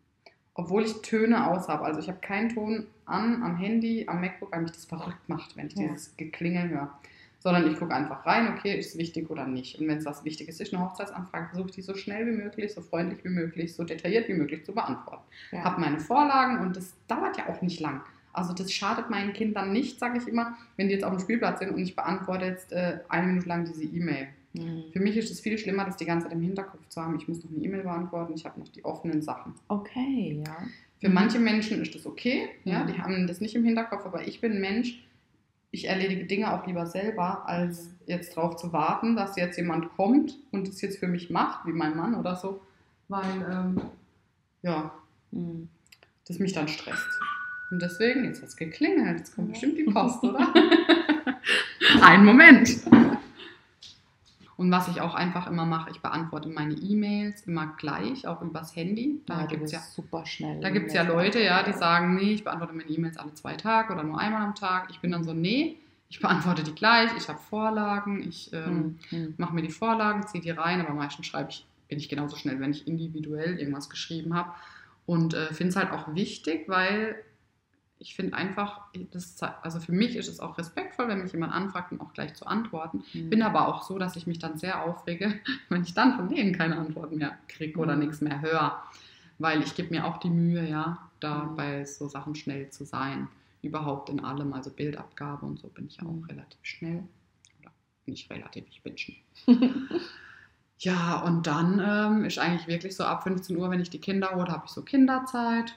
Obwohl 0.55 0.83
ich 0.83 1.01
Töne 1.01 1.47
aus 1.47 1.67
habe. 1.67 1.83
Also 1.83 1.99
ich 1.99 2.07
habe 2.07 2.19
keinen 2.19 2.49
Ton 2.49 2.87
an 3.05 3.43
am 3.43 3.57
Handy, 3.57 4.05
am 4.07 4.21
MacBook, 4.21 4.51
weil 4.51 4.61
mich 4.61 4.71
das 4.71 4.85
verrückt 4.85 5.27
macht, 5.27 5.55
wenn 5.57 5.67
ich 5.67 5.75
ja. 5.75 5.83
dieses 5.83 6.15
Geklingel 6.17 6.69
höre 6.69 6.91
sondern 7.45 7.71
ich 7.71 7.77
gucke 7.77 7.93
einfach 7.93 8.25
rein, 8.25 8.51
okay, 8.57 8.75
ist 8.75 8.93
es 8.93 8.97
wichtig 8.97 9.29
oder 9.29 9.45
nicht. 9.45 9.79
Und 9.79 9.87
wenn 9.87 9.99
es 9.99 10.05
was 10.05 10.25
Wichtiges 10.25 10.59
ist, 10.59 10.73
eine 10.73 10.83
Hochzeitsanfrage, 10.83 11.49
versuche 11.49 11.69
ich 11.69 11.75
die 11.75 11.83
so 11.83 11.93
schnell 11.93 12.25
wie 12.25 12.31
möglich, 12.31 12.73
so 12.73 12.81
freundlich 12.81 13.23
wie 13.23 13.29
möglich, 13.29 13.75
so 13.75 13.83
detailliert 13.83 14.27
wie 14.27 14.33
möglich 14.33 14.65
zu 14.65 14.73
beantworten. 14.73 15.21
Ja. 15.51 15.63
Habe 15.63 15.79
meine 15.79 15.99
Vorlagen 15.99 16.57
und 16.65 16.75
das 16.75 16.95
dauert 17.07 17.37
ja 17.37 17.47
auch 17.47 17.61
nicht 17.61 17.79
lang. 17.79 18.01
Also 18.33 18.51
das 18.51 18.73
schadet 18.73 19.11
meinen 19.11 19.31
Kindern 19.33 19.71
nicht, 19.71 19.99
sage 19.99 20.17
ich 20.17 20.27
immer, 20.27 20.57
wenn 20.75 20.87
die 20.87 20.95
jetzt 20.95 21.03
auf 21.03 21.11
dem 21.11 21.19
Spielplatz 21.19 21.59
sind 21.59 21.69
und 21.69 21.77
ich 21.77 21.95
beantworte 21.95 22.45
jetzt 22.45 22.71
äh, 22.71 22.97
eine 23.09 23.27
Minute 23.27 23.47
lang 23.47 23.63
diese 23.63 23.83
E-Mail. 23.83 24.29
Mhm. 24.53 24.85
Für 24.91 24.99
mich 24.99 25.15
ist 25.15 25.29
es 25.29 25.39
viel 25.39 25.59
schlimmer, 25.59 25.85
das 25.85 25.97
die 25.97 26.05
ganze 26.05 26.25
Zeit 26.25 26.33
im 26.33 26.41
Hinterkopf 26.41 26.89
zu 26.89 26.99
haben. 26.99 27.15
Ich 27.15 27.27
muss 27.27 27.43
noch 27.43 27.51
eine 27.51 27.63
E-Mail 27.63 27.83
beantworten, 27.83 28.33
ich 28.35 28.43
habe 28.43 28.59
noch 28.59 28.69
die 28.69 28.83
offenen 28.83 29.21
Sachen. 29.21 29.53
Okay, 29.67 30.41
ja. 30.43 30.57
Für 30.99 31.09
mhm. 31.09 31.13
manche 31.13 31.37
Menschen 31.37 31.79
ist 31.79 31.93
das 31.93 32.07
okay, 32.07 32.49
ja, 32.63 32.79
mhm. 32.79 32.87
die 32.87 32.99
haben 32.99 33.27
das 33.27 33.39
nicht 33.39 33.53
im 33.53 33.63
Hinterkopf, 33.63 34.03
aber 34.03 34.27
ich 34.27 34.41
bin 34.41 34.53
ein 34.53 34.61
Mensch, 34.61 35.04
ich 35.75 35.89
erledige 35.89 36.25
Dinge 36.25 36.53
auch 36.53 36.65
lieber 36.65 36.85
selber, 36.87 37.47
als 37.47 37.89
jetzt 38.07 38.35
darauf 38.35 38.55
zu 38.55 38.71
warten, 38.71 39.15
dass 39.15 39.35
jetzt 39.35 39.57
jemand 39.57 39.89
kommt 39.95 40.37
und 40.51 40.67
es 40.67 40.81
jetzt 40.81 40.99
für 40.99 41.07
mich 41.07 41.29
macht, 41.29 41.67
wie 41.67 41.73
mein 41.73 41.95
Mann 41.95 42.15
oder 42.15 42.35
so. 42.35 42.61
Weil, 43.09 43.45
ähm, 43.51 43.81
ja, 44.63 44.91
mhm. 45.31 45.67
das 46.27 46.39
mich 46.39 46.53
dann 46.53 46.67
stresst. 46.67 47.07
Und 47.71 47.81
deswegen, 47.81 48.23
jetzt 48.23 48.41
hat 48.41 48.49
es 48.49 48.55
geklingelt, 48.55 49.19
jetzt 49.19 49.35
kommt 49.35 49.51
bestimmt 49.51 49.77
die 49.77 49.83
Post, 49.83 50.23
oder? 50.23 50.53
Ein 52.01 52.23
Moment. 52.23 52.69
Und 54.57 54.71
was 54.71 54.87
ich 54.87 55.01
auch 55.01 55.15
einfach 55.15 55.47
immer 55.47 55.65
mache, 55.65 55.91
ich 55.91 56.01
beantworte 56.01 56.47
meine 56.47 56.75
E-Mails 56.75 57.41
immer 57.41 57.73
gleich, 57.77 58.25
auch 58.25 58.41
übers 58.41 58.75
Handy. 58.75 59.21
Da 59.25 59.41
ja, 59.41 59.45
gibt 59.47 59.63
es 59.63 59.71
ja 59.73 59.79
super 59.79 60.25
schnell. 60.25 60.61
Da 60.61 60.69
gibt 60.69 60.87
es 60.87 60.93
ja 60.93 61.03
Leute, 61.03 61.41
ja, 61.41 61.61
die 61.63 61.73
sagen, 61.73 62.15
nee, 62.15 62.33
ich 62.33 62.43
beantworte 62.43 62.73
meine 62.73 62.89
E-Mails 62.89 63.17
alle 63.17 63.33
zwei 63.33 63.55
Tage 63.55 63.91
oder 63.93 64.03
nur 64.03 64.17
einmal 64.17 64.43
am 64.43 64.55
Tag. 64.55 64.87
Ich 64.91 65.01
bin 65.01 65.11
dann 65.11 65.25
so, 65.25 65.33
nee, 65.33 65.77
ich 66.09 66.21
beantworte 66.21 66.63
die 66.63 66.73
gleich, 66.73 67.11
ich 67.17 67.27
habe 67.27 67.39
Vorlagen, 67.39 68.23
ich 68.27 68.51
ähm, 68.53 68.97
hm, 69.09 69.33
mache 69.37 69.53
mir 69.53 69.61
die 69.61 69.71
Vorlagen, 69.71 70.25
ziehe 70.25 70.41
die 70.41 70.51
rein, 70.51 70.79
aber 70.79 70.93
meistens 70.93 71.25
schreibe 71.25 71.49
ich, 71.49 71.65
bin 71.89 71.97
ich 71.97 72.07
genauso 72.07 72.37
schnell, 72.37 72.59
wenn 72.61 72.71
ich 72.71 72.87
individuell 72.87 73.59
irgendwas 73.59 73.89
geschrieben 73.89 74.33
habe. 74.35 74.51
Und 75.05 75.33
äh, 75.33 75.47
finde 75.53 75.69
es 75.69 75.75
halt 75.75 75.91
auch 75.91 76.15
wichtig, 76.15 76.69
weil 76.69 77.17
ich 77.97 78.15
finde 78.15 78.35
einfach, 78.35 78.81
das, 79.11 79.41
also 79.61 79.79
für 79.79 79.93
mich 79.93 80.15
ist 80.15 80.27
es 80.27 80.39
auch 80.39 80.57
respektvoll, 80.57 81.07
wenn 81.07 81.21
mich 81.21 81.31
jemand 81.31 81.53
anfragt 81.53 81.91
und 81.91 82.01
auch 82.01 82.13
gleich 82.13 82.33
zu 82.33 82.45
antworten. 82.45 83.03
Mhm. 83.13 83.29
Bin 83.29 83.41
aber 83.41 83.67
auch 83.67 83.83
so, 83.83 83.97
dass 83.97 84.15
ich 84.15 84.27
mich 84.27 84.39
dann 84.39 84.57
sehr 84.57 84.83
aufrege, 84.83 85.39
wenn 85.69 85.83
ich 85.83 85.93
dann 85.93 86.15
von 86.15 86.29
denen 86.29 86.53
keine 86.55 86.77
Antworten 86.77 87.17
mehr 87.17 87.37
kriege 87.47 87.79
oder 87.79 87.95
mhm. 87.95 88.01
nichts 88.01 88.21
mehr 88.21 88.41
höre. 88.41 88.83
Weil 89.37 89.61
ich 89.61 89.75
gebe 89.75 89.93
mir 89.93 90.05
auch 90.05 90.17
die 90.17 90.29
Mühe, 90.29 90.67
ja, 90.67 91.09
da 91.19 91.45
mhm. 91.45 91.55
bei 91.55 91.85
so 91.85 92.07
Sachen 92.07 92.35
schnell 92.35 92.69
zu 92.69 92.85
sein. 92.85 93.27
Überhaupt 93.61 94.09
in 94.09 94.19
allem, 94.19 94.53
also 94.53 94.69
Bildabgabe 94.69 95.45
und 95.45 95.59
so 95.59 95.69
bin 95.69 95.87
ich 95.87 96.01
auch 96.01 96.11
mhm. 96.11 96.25
relativ 96.25 96.59
schnell. 96.63 97.03
Oder 97.61 97.71
nicht 98.05 98.29
relativ, 98.29 98.65
ich 98.69 98.83
bin 98.83 98.97
schnell. 98.97 99.17
ja, 100.79 101.21
und 101.21 101.47
dann 101.47 101.81
ähm, 101.83 102.25
ist 102.25 102.39
eigentlich 102.39 102.67
wirklich 102.67 102.95
so 102.95 103.05
ab 103.05 103.23
15 103.23 103.55
Uhr, 103.55 103.69
wenn 103.71 103.79
ich 103.79 103.89
die 103.89 104.01
Kinder 104.01 104.31
hole, 104.35 104.51
habe 104.51 104.63
ich 104.65 104.71
so 104.71 104.81
Kinderzeit 104.81 105.75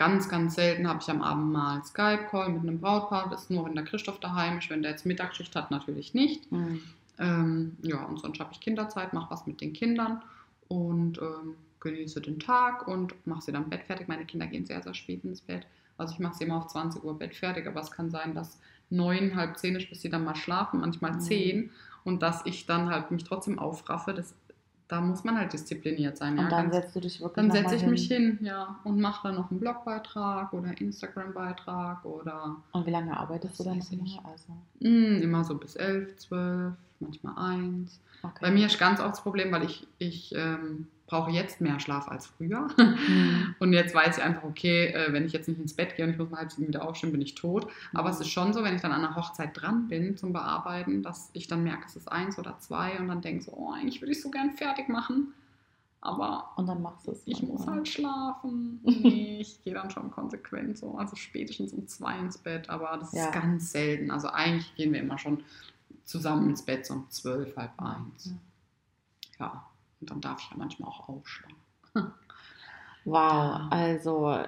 Ganz, 0.00 0.30
ganz 0.30 0.54
selten 0.54 0.88
habe 0.88 1.00
ich 1.02 1.10
am 1.10 1.20
Abend 1.20 1.52
mal 1.52 1.84
Skype-Call 1.84 2.48
mit 2.48 2.62
einem 2.62 2.80
Brautpaar. 2.80 3.28
Das 3.28 3.42
ist 3.42 3.50
nur, 3.50 3.66
wenn 3.66 3.74
der 3.74 3.84
Christoph 3.84 4.18
daheim 4.18 4.56
ist. 4.56 4.70
Wenn 4.70 4.80
der 4.80 4.92
jetzt 4.92 5.04
Mittagsschicht 5.04 5.54
hat, 5.54 5.70
natürlich 5.70 6.14
nicht. 6.14 6.50
Mhm. 6.50 6.80
Ähm, 7.18 7.76
ja, 7.82 8.02
und 8.06 8.18
sonst 8.18 8.40
habe 8.40 8.48
ich 8.50 8.60
Kinderzeit, 8.60 9.12
mache 9.12 9.30
was 9.30 9.46
mit 9.46 9.60
den 9.60 9.74
Kindern 9.74 10.22
und 10.68 11.18
ähm, 11.18 11.54
genieße 11.80 12.22
den 12.22 12.40
Tag 12.40 12.88
und 12.88 13.14
mache 13.26 13.42
sie 13.42 13.52
dann 13.52 13.68
Bett 13.68 13.82
fertig. 13.82 14.08
Meine 14.08 14.24
Kinder 14.24 14.46
gehen 14.46 14.64
sehr, 14.64 14.82
sehr 14.82 14.94
spät 14.94 15.22
ins 15.22 15.42
Bett. 15.42 15.66
Also 15.98 16.14
ich 16.14 16.18
mache 16.18 16.36
sie 16.36 16.44
immer 16.44 16.56
auf 16.56 16.68
20 16.68 17.04
Uhr 17.04 17.18
Bett 17.18 17.34
fertig, 17.34 17.66
aber 17.66 17.82
es 17.82 17.90
kann 17.90 18.10
sein, 18.10 18.34
dass 18.34 18.58
neun, 18.88 19.36
halb 19.36 19.58
zehn 19.58 19.76
ist, 19.76 19.90
bis 19.90 20.00
sie 20.00 20.08
dann 20.08 20.24
mal 20.24 20.34
schlafen, 20.34 20.80
manchmal 20.80 21.12
mhm. 21.12 21.20
zehn. 21.20 21.70
Und 22.04 22.22
dass 22.22 22.46
ich 22.46 22.64
dann 22.64 22.88
halt 22.88 23.10
mich 23.10 23.24
trotzdem 23.24 23.58
aufraffe, 23.58 24.14
das 24.14 24.34
da 24.90 25.00
muss 25.00 25.22
man 25.22 25.38
halt 25.38 25.52
diszipliniert 25.52 26.16
sein. 26.16 26.36
Und 26.36 26.44
ja. 26.44 26.50
dann 26.50 26.72
setzt 26.72 26.96
du 26.96 27.00
dich 27.00 27.20
wirklich 27.20 27.46
Dann 27.46 27.50
setze 27.52 27.76
ich 27.76 27.82
hin. 27.82 27.90
mich 27.90 28.08
hin, 28.08 28.38
ja, 28.42 28.80
und 28.82 29.00
mache 29.00 29.28
dann 29.28 29.36
noch 29.36 29.48
einen 29.50 29.60
Blogbeitrag 29.60 30.52
oder 30.52 30.78
Instagram-Beitrag 30.80 32.04
oder. 32.04 32.56
Und 32.72 32.86
wie 32.86 32.90
lange 32.90 33.16
arbeitest 33.16 33.60
du 33.60 33.64
dann 33.64 33.80
immer? 33.90 34.24
Also? 34.24 34.52
Mm, 34.80 35.22
immer 35.22 35.44
so 35.44 35.54
bis 35.54 35.76
elf, 35.76 36.16
zwölf, 36.16 36.74
manchmal 36.98 37.34
eins. 37.38 38.00
Okay. 38.22 38.38
Bei 38.40 38.50
mir 38.50 38.66
ist 38.66 38.80
ganz 38.80 38.98
oft 38.98 39.12
das 39.12 39.22
Problem, 39.22 39.52
weil 39.52 39.62
ich, 39.62 39.86
ich 39.98 40.34
ähm, 40.34 40.88
brauche 41.10 41.30
jetzt 41.32 41.60
mehr 41.60 41.80
Schlaf 41.80 42.08
als 42.08 42.26
früher. 42.26 42.68
Mhm. 42.78 43.56
Und 43.58 43.72
jetzt 43.72 43.94
weiß 43.94 44.18
ich 44.18 44.22
einfach, 44.22 44.44
okay, 44.44 44.86
äh, 44.86 45.12
wenn 45.12 45.26
ich 45.26 45.32
jetzt 45.32 45.48
nicht 45.48 45.60
ins 45.60 45.74
Bett 45.74 45.96
gehe 45.96 46.06
und 46.06 46.12
ich 46.12 46.18
muss 46.18 46.30
mal 46.30 46.38
halb 46.38 46.52
sieben 46.52 46.68
wieder 46.68 46.86
aufstehen, 46.86 47.10
bin 47.10 47.20
ich 47.20 47.34
tot. 47.34 47.66
Aber 47.92 48.08
mhm. 48.08 48.14
es 48.14 48.20
ist 48.20 48.28
schon 48.28 48.52
so, 48.52 48.62
wenn 48.62 48.76
ich 48.76 48.80
dann 48.80 48.92
an 48.92 49.04
einer 49.04 49.16
Hochzeit 49.16 49.50
dran 49.60 49.88
bin 49.88 50.16
zum 50.16 50.32
Bearbeiten, 50.32 51.02
dass 51.02 51.30
ich 51.32 51.48
dann 51.48 51.64
merke, 51.64 51.84
es 51.86 51.96
ist 51.96 52.10
eins 52.10 52.38
oder 52.38 52.58
zwei 52.60 52.98
und 52.98 53.08
dann 53.08 53.20
denke 53.20 53.42
so, 53.42 53.52
oh, 53.52 53.72
eigentlich 53.72 54.00
würde 54.00 54.12
ich 54.12 54.22
so 54.22 54.30
gern 54.30 54.52
fertig 54.52 54.88
machen. 54.88 55.34
Aber 56.00 56.52
und 56.56 56.66
dann 56.66 56.80
machst 56.80 57.06
du 57.06 57.10
es. 57.10 57.22
Ich 57.26 57.42
muss 57.42 57.66
halt 57.66 57.86
schlafen. 57.88 58.80
Nee, 58.84 59.38
ich 59.40 59.62
gehe 59.64 59.74
dann 59.74 59.90
schon 59.90 60.10
konsequent 60.10 60.78
so, 60.78 60.96
also 60.96 61.16
spätestens 61.16 61.72
um 61.74 61.86
zwei 61.88 62.18
ins 62.18 62.38
Bett, 62.38 62.70
aber 62.70 62.96
das 62.98 63.12
ja. 63.12 63.26
ist 63.26 63.32
ganz 63.32 63.72
selten. 63.72 64.10
Also 64.10 64.28
eigentlich 64.28 64.74
gehen 64.76 64.92
wir 64.92 65.00
immer 65.00 65.18
schon 65.18 65.42
zusammen 66.04 66.48
ins 66.50 66.62
Bett 66.62 66.86
so 66.86 66.94
um 66.94 67.10
zwölf, 67.10 67.54
halb 67.56 67.72
eins. 67.82 68.32
Ja. 69.38 69.46
ja. 69.46 69.69
Und 70.00 70.10
dann 70.10 70.20
darf 70.20 70.40
ich 70.40 70.50
ja 70.50 70.56
manchmal 70.56 70.88
auch 70.88 71.08
aufschlagen. 71.08 71.56
wow, 73.04 73.62
also 73.70 74.44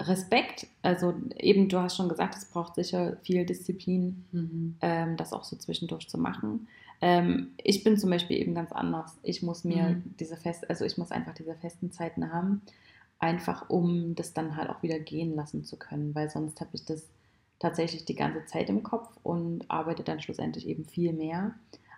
Respekt. 0.00 0.66
Also 0.82 1.14
eben, 1.38 1.68
du 1.68 1.78
hast 1.78 1.96
schon 1.96 2.08
gesagt, 2.08 2.36
es 2.36 2.44
braucht 2.46 2.74
sicher 2.74 3.16
viel 3.22 3.46
Disziplin, 3.46 4.24
mhm. 4.32 4.76
ähm, 4.80 5.16
das 5.16 5.32
auch 5.32 5.44
so 5.44 5.56
zwischendurch 5.56 6.08
zu 6.08 6.18
machen. 6.18 6.68
Ähm, 7.00 7.52
ich 7.56 7.82
bin 7.84 7.96
zum 7.96 8.10
Beispiel 8.10 8.38
eben 8.38 8.54
ganz 8.54 8.72
anders. 8.72 9.18
Ich 9.22 9.42
muss 9.42 9.64
mir 9.64 9.90
mhm. 9.90 10.14
diese 10.20 10.36
fest, 10.36 10.68
also 10.68 10.84
ich 10.84 10.98
muss 10.98 11.10
einfach 11.10 11.34
diese 11.34 11.54
festen 11.54 11.90
Zeiten 11.90 12.32
haben, 12.32 12.62
einfach 13.18 13.70
um 13.70 14.14
das 14.14 14.34
dann 14.34 14.56
halt 14.56 14.70
auch 14.70 14.82
wieder 14.82 14.98
gehen 14.98 15.34
lassen 15.34 15.64
zu 15.64 15.76
können, 15.76 16.14
weil 16.14 16.30
sonst 16.30 16.60
habe 16.60 16.70
ich 16.74 16.84
das 16.84 17.08
tatsächlich 17.58 18.04
die 18.04 18.16
ganze 18.16 18.44
Zeit 18.46 18.68
im 18.68 18.82
Kopf 18.82 19.08
und 19.22 19.70
arbeite 19.70 20.02
dann 20.02 20.20
schlussendlich 20.20 20.66
eben 20.66 20.84
viel 20.84 21.12
mehr 21.12 21.54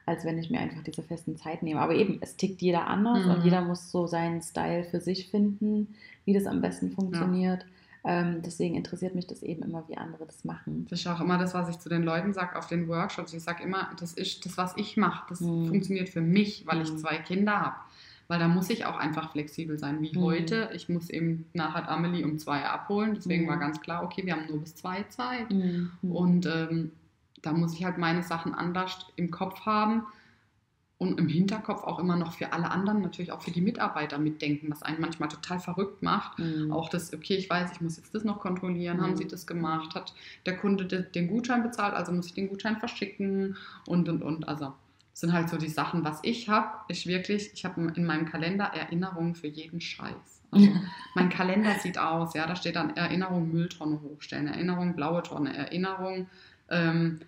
als 0.06 0.24
wenn 0.24 0.38
ich 0.38 0.50
mir 0.50 0.60
einfach 0.60 0.82
diese 0.82 1.02
festen 1.02 1.36
Zeit 1.36 1.62
nehme. 1.62 1.80
Aber 1.80 1.94
eben, 1.94 2.18
es 2.20 2.36
tickt 2.36 2.60
jeder 2.62 2.86
anders 2.86 3.24
mhm. 3.24 3.30
und 3.30 3.44
jeder 3.44 3.62
muss 3.62 3.90
so 3.90 4.06
seinen 4.06 4.42
Style 4.42 4.84
für 4.84 5.00
sich 5.00 5.28
finden, 5.28 5.94
wie 6.24 6.34
das 6.34 6.46
am 6.46 6.60
besten 6.60 6.90
funktioniert. 6.90 7.62
Ja. 7.62 7.68
Ähm, 8.06 8.42
deswegen 8.44 8.74
interessiert 8.74 9.14
mich 9.14 9.26
das 9.26 9.42
eben 9.42 9.62
immer, 9.62 9.84
wie 9.88 9.96
andere 9.96 10.26
das 10.26 10.44
machen. 10.44 10.86
Das 10.90 11.00
ist 11.00 11.06
auch 11.06 11.20
immer 11.20 11.38
das, 11.38 11.54
was 11.54 11.70
ich 11.70 11.78
zu 11.78 11.88
den 11.88 12.02
Leuten 12.02 12.34
sage 12.34 12.58
auf 12.58 12.66
den 12.66 12.86
Workshops. 12.86 13.32
Ich 13.32 13.42
sage 13.42 13.62
immer, 13.62 13.90
das 13.98 14.12
ist 14.12 14.44
das, 14.44 14.58
was 14.58 14.76
ich 14.76 14.98
mache. 14.98 15.24
Das 15.30 15.40
mhm. 15.40 15.68
funktioniert 15.68 16.10
für 16.10 16.20
mich, 16.20 16.66
weil 16.66 16.82
ich 16.82 16.92
mhm. 16.92 16.98
zwei 16.98 17.16
Kinder 17.16 17.58
habe. 17.58 17.76
Weil 18.28 18.38
da 18.38 18.48
muss 18.48 18.68
ich 18.70 18.84
auch 18.84 18.96
einfach 18.96 19.32
flexibel 19.32 19.78
sein, 19.78 20.02
wie 20.02 20.16
mhm. 20.16 20.22
heute. 20.22 20.70
Ich 20.74 20.90
muss 20.90 21.08
eben 21.08 21.46
nachher 21.54 21.88
Amelie 21.88 22.24
um 22.24 22.38
zwei 22.38 22.64
abholen. 22.64 23.14
Deswegen 23.14 23.48
war 23.48 23.56
mhm. 23.56 23.60
ganz 23.60 23.80
klar, 23.80 24.04
okay, 24.04 24.24
wir 24.26 24.34
haben 24.34 24.46
nur 24.48 24.60
bis 24.60 24.74
zwei 24.74 25.04
Zeit. 25.04 25.50
Mhm. 25.50 25.90
Und 26.02 26.44
ähm, 26.44 26.92
da 27.44 27.52
muss 27.52 27.74
ich 27.74 27.84
halt 27.84 27.98
meine 27.98 28.22
Sachen 28.22 28.54
anders 28.54 29.06
im 29.16 29.30
Kopf 29.30 29.60
haben 29.66 30.04
und 30.98 31.18
im 31.18 31.28
Hinterkopf 31.28 31.82
auch 31.82 31.98
immer 31.98 32.16
noch 32.16 32.32
für 32.32 32.52
alle 32.52 32.70
anderen, 32.70 33.02
natürlich 33.02 33.32
auch 33.32 33.42
für 33.42 33.50
die 33.50 33.60
Mitarbeiter 33.60 34.18
mitdenken, 34.18 34.70
was 34.70 34.82
einen 34.82 35.00
manchmal 35.00 35.28
total 35.28 35.58
verrückt 35.58 36.02
macht. 36.02 36.38
Mhm. 36.38 36.72
Auch 36.72 36.88
das, 36.88 37.12
okay, 37.12 37.36
ich 37.36 37.50
weiß, 37.50 37.72
ich 37.72 37.80
muss 37.80 37.96
jetzt 37.96 38.14
das 38.14 38.24
noch 38.24 38.40
kontrollieren, 38.40 38.98
mhm. 38.98 39.02
haben 39.02 39.16
sie 39.16 39.26
das 39.26 39.46
gemacht, 39.46 39.94
hat 39.94 40.14
der 40.46 40.56
Kunde 40.56 40.86
den 40.86 41.28
Gutschein 41.28 41.62
bezahlt, 41.62 41.94
also 41.94 42.12
muss 42.12 42.26
ich 42.26 42.34
den 42.34 42.48
Gutschein 42.48 42.78
verschicken 42.78 43.56
und 43.86 44.08
und 44.08 44.22
und. 44.22 44.48
Also 44.48 44.72
das 45.10 45.20
sind 45.20 45.32
halt 45.32 45.48
so 45.48 45.56
die 45.56 45.68
Sachen, 45.68 46.04
was 46.04 46.20
ich 46.22 46.48
habe, 46.48 46.68
ist 46.88 47.06
wirklich, 47.06 47.50
ich 47.52 47.64
habe 47.64 47.92
in 47.94 48.04
meinem 48.04 48.26
Kalender 48.26 48.64
Erinnerungen 48.64 49.34
für 49.34 49.48
jeden 49.48 49.80
Scheiß. 49.80 50.42
Also 50.52 50.68
mein 51.14 51.28
Kalender 51.28 51.74
sieht 51.80 51.98
aus, 51.98 52.34
ja, 52.34 52.46
da 52.46 52.54
steht 52.54 52.76
dann 52.76 52.96
Erinnerung 52.96 53.52
Mülltonne 53.52 54.00
hochstellen, 54.00 54.46
Erinnerung 54.46 54.94
blaue 54.94 55.22
Tonne, 55.22 55.56
Erinnerung 55.56 56.28
ähm, 56.70 57.20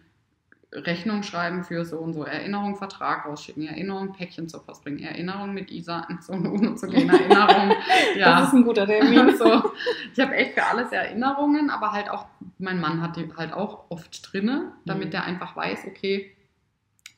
Rechnung 0.73 1.23
schreiben 1.23 1.65
für 1.65 1.85
so 1.85 1.99
und 1.99 2.13
so, 2.13 2.25
Erinnerung, 2.25 2.77
Vertrag 2.77 3.25
rausschicken, 3.25 3.67
Erinnerung, 3.67 4.13
Päckchen 4.13 4.49
zur 4.49 4.65
Post 4.65 4.83
bringen, 4.83 4.99
Erinnerung 4.99 5.55
mit 5.55 5.71
Isa 5.71 6.01
ins 6.11 6.29
UNO 6.29 6.75
zu 6.75 6.89
gehen, 6.89 7.09
Erinnerung. 7.09 7.73
ja. 8.17 8.41
Das 8.41 8.49
ist 8.49 8.55
ein 8.55 8.65
guter 8.65 8.87
Termin. 8.87 9.37
so. 9.39 9.73
Ich 10.13 10.21
habe 10.21 10.35
echt 10.35 10.55
für 10.55 10.65
alles 10.65 10.93
Erinnerungen, 10.93 11.71
aber 11.71 11.93
halt 11.93 12.11
auch, 12.11 12.27
mein 12.59 12.81
Mann 12.81 13.01
hat 13.01 13.17
die 13.17 13.29
halt 13.37 13.53
auch 13.53 13.85
oft 13.89 14.33
drinne, 14.33 14.73
damit 14.85 15.07
mhm. 15.07 15.11
der 15.13 15.25
einfach 15.25 15.57
weiß, 15.57 15.87
okay, 15.87 16.36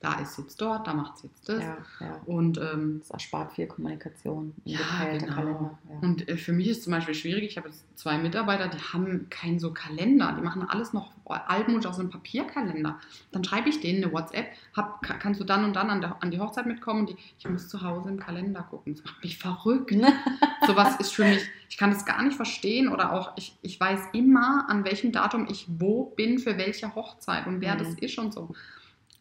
da 0.00 0.20
ist 0.20 0.38
jetzt 0.38 0.60
dort, 0.60 0.86
da 0.86 0.94
macht 0.94 1.16
es 1.16 1.22
jetzt 1.24 1.48
das. 1.48 1.60
Ja, 1.60 1.76
ja. 2.00 2.20
Und 2.26 2.56
ähm, 2.58 3.00
das 3.00 3.10
erspart 3.10 3.52
viel 3.52 3.66
Kommunikation 3.66 4.54
im 4.64 4.72
ja, 4.72 4.78
genau. 5.10 5.34
Kalender. 5.34 5.78
Ja. 5.88 5.98
Und 6.00 6.28
äh, 6.28 6.36
für 6.36 6.52
mich 6.52 6.68
ist 6.68 6.84
zum 6.84 6.92
Beispiel 6.92 7.14
schwierig, 7.14 7.44
ich 7.44 7.56
habe 7.56 7.68
jetzt 7.68 7.84
zwei 7.98 8.16
Mitarbeiter, 8.16 8.68
die 8.68 8.78
haben 8.78 9.28
keinen 9.28 9.58
so 9.58 9.72
Kalender, 9.72 10.34
die 10.38 10.42
machen 10.42 10.62
alles 10.68 10.92
noch 10.92 11.12
altmodisch 11.24 11.86
aus 11.86 11.98
einem 11.98 12.10
Papierkalender. 12.10 12.98
Dann 13.32 13.44
schreibe 13.44 13.68
ich 13.68 13.80
denen 13.80 14.04
eine 14.04 14.12
WhatsApp, 14.12 14.52
hab, 14.74 15.02
kannst 15.02 15.40
du 15.40 15.44
dann 15.44 15.64
und 15.64 15.74
dann 15.74 15.90
an, 15.90 16.00
der, 16.00 16.22
an 16.22 16.30
die 16.30 16.38
Hochzeit 16.38 16.66
mitkommen? 16.66 17.06
Die, 17.06 17.16
ich 17.38 17.48
muss 17.48 17.68
zu 17.68 17.82
Hause 17.82 18.08
im 18.08 18.20
Kalender 18.20 18.62
gucken. 18.62 18.94
Das 18.94 19.04
macht 19.04 19.22
mich 19.24 19.36
verrückt. 19.36 19.90
Sowas 20.66 20.96
ist 21.00 21.12
für 21.12 21.24
mich, 21.24 21.42
ich 21.68 21.76
kann 21.76 21.90
das 21.90 22.06
gar 22.06 22.22
nicht 22.22 22.36
verstehen 22.36 22.88
oder 22.88 23.12
auch, 23.12 23.32
ich, 23.36 23.58
ich 23.62 23.80
weiß 23.80 24.00
immer, 24.12 24.66
an 24.68 24.84
welchem 24.84 25.10
Datum 25.10 25.48
ich 25.50 25.66
wo 25.68 26.04
bin, 26.04 26.38
für 26.38 26.56
welche 26.56 26.94
Hochzeit 26.94 27.46
und 27.46 27.60
wer 27.60 27.74
mhm. 27.74 27.78
das 27.78 27.94
ist 27.94 28.18
und 28.18 28.32
so. 28.32 28.54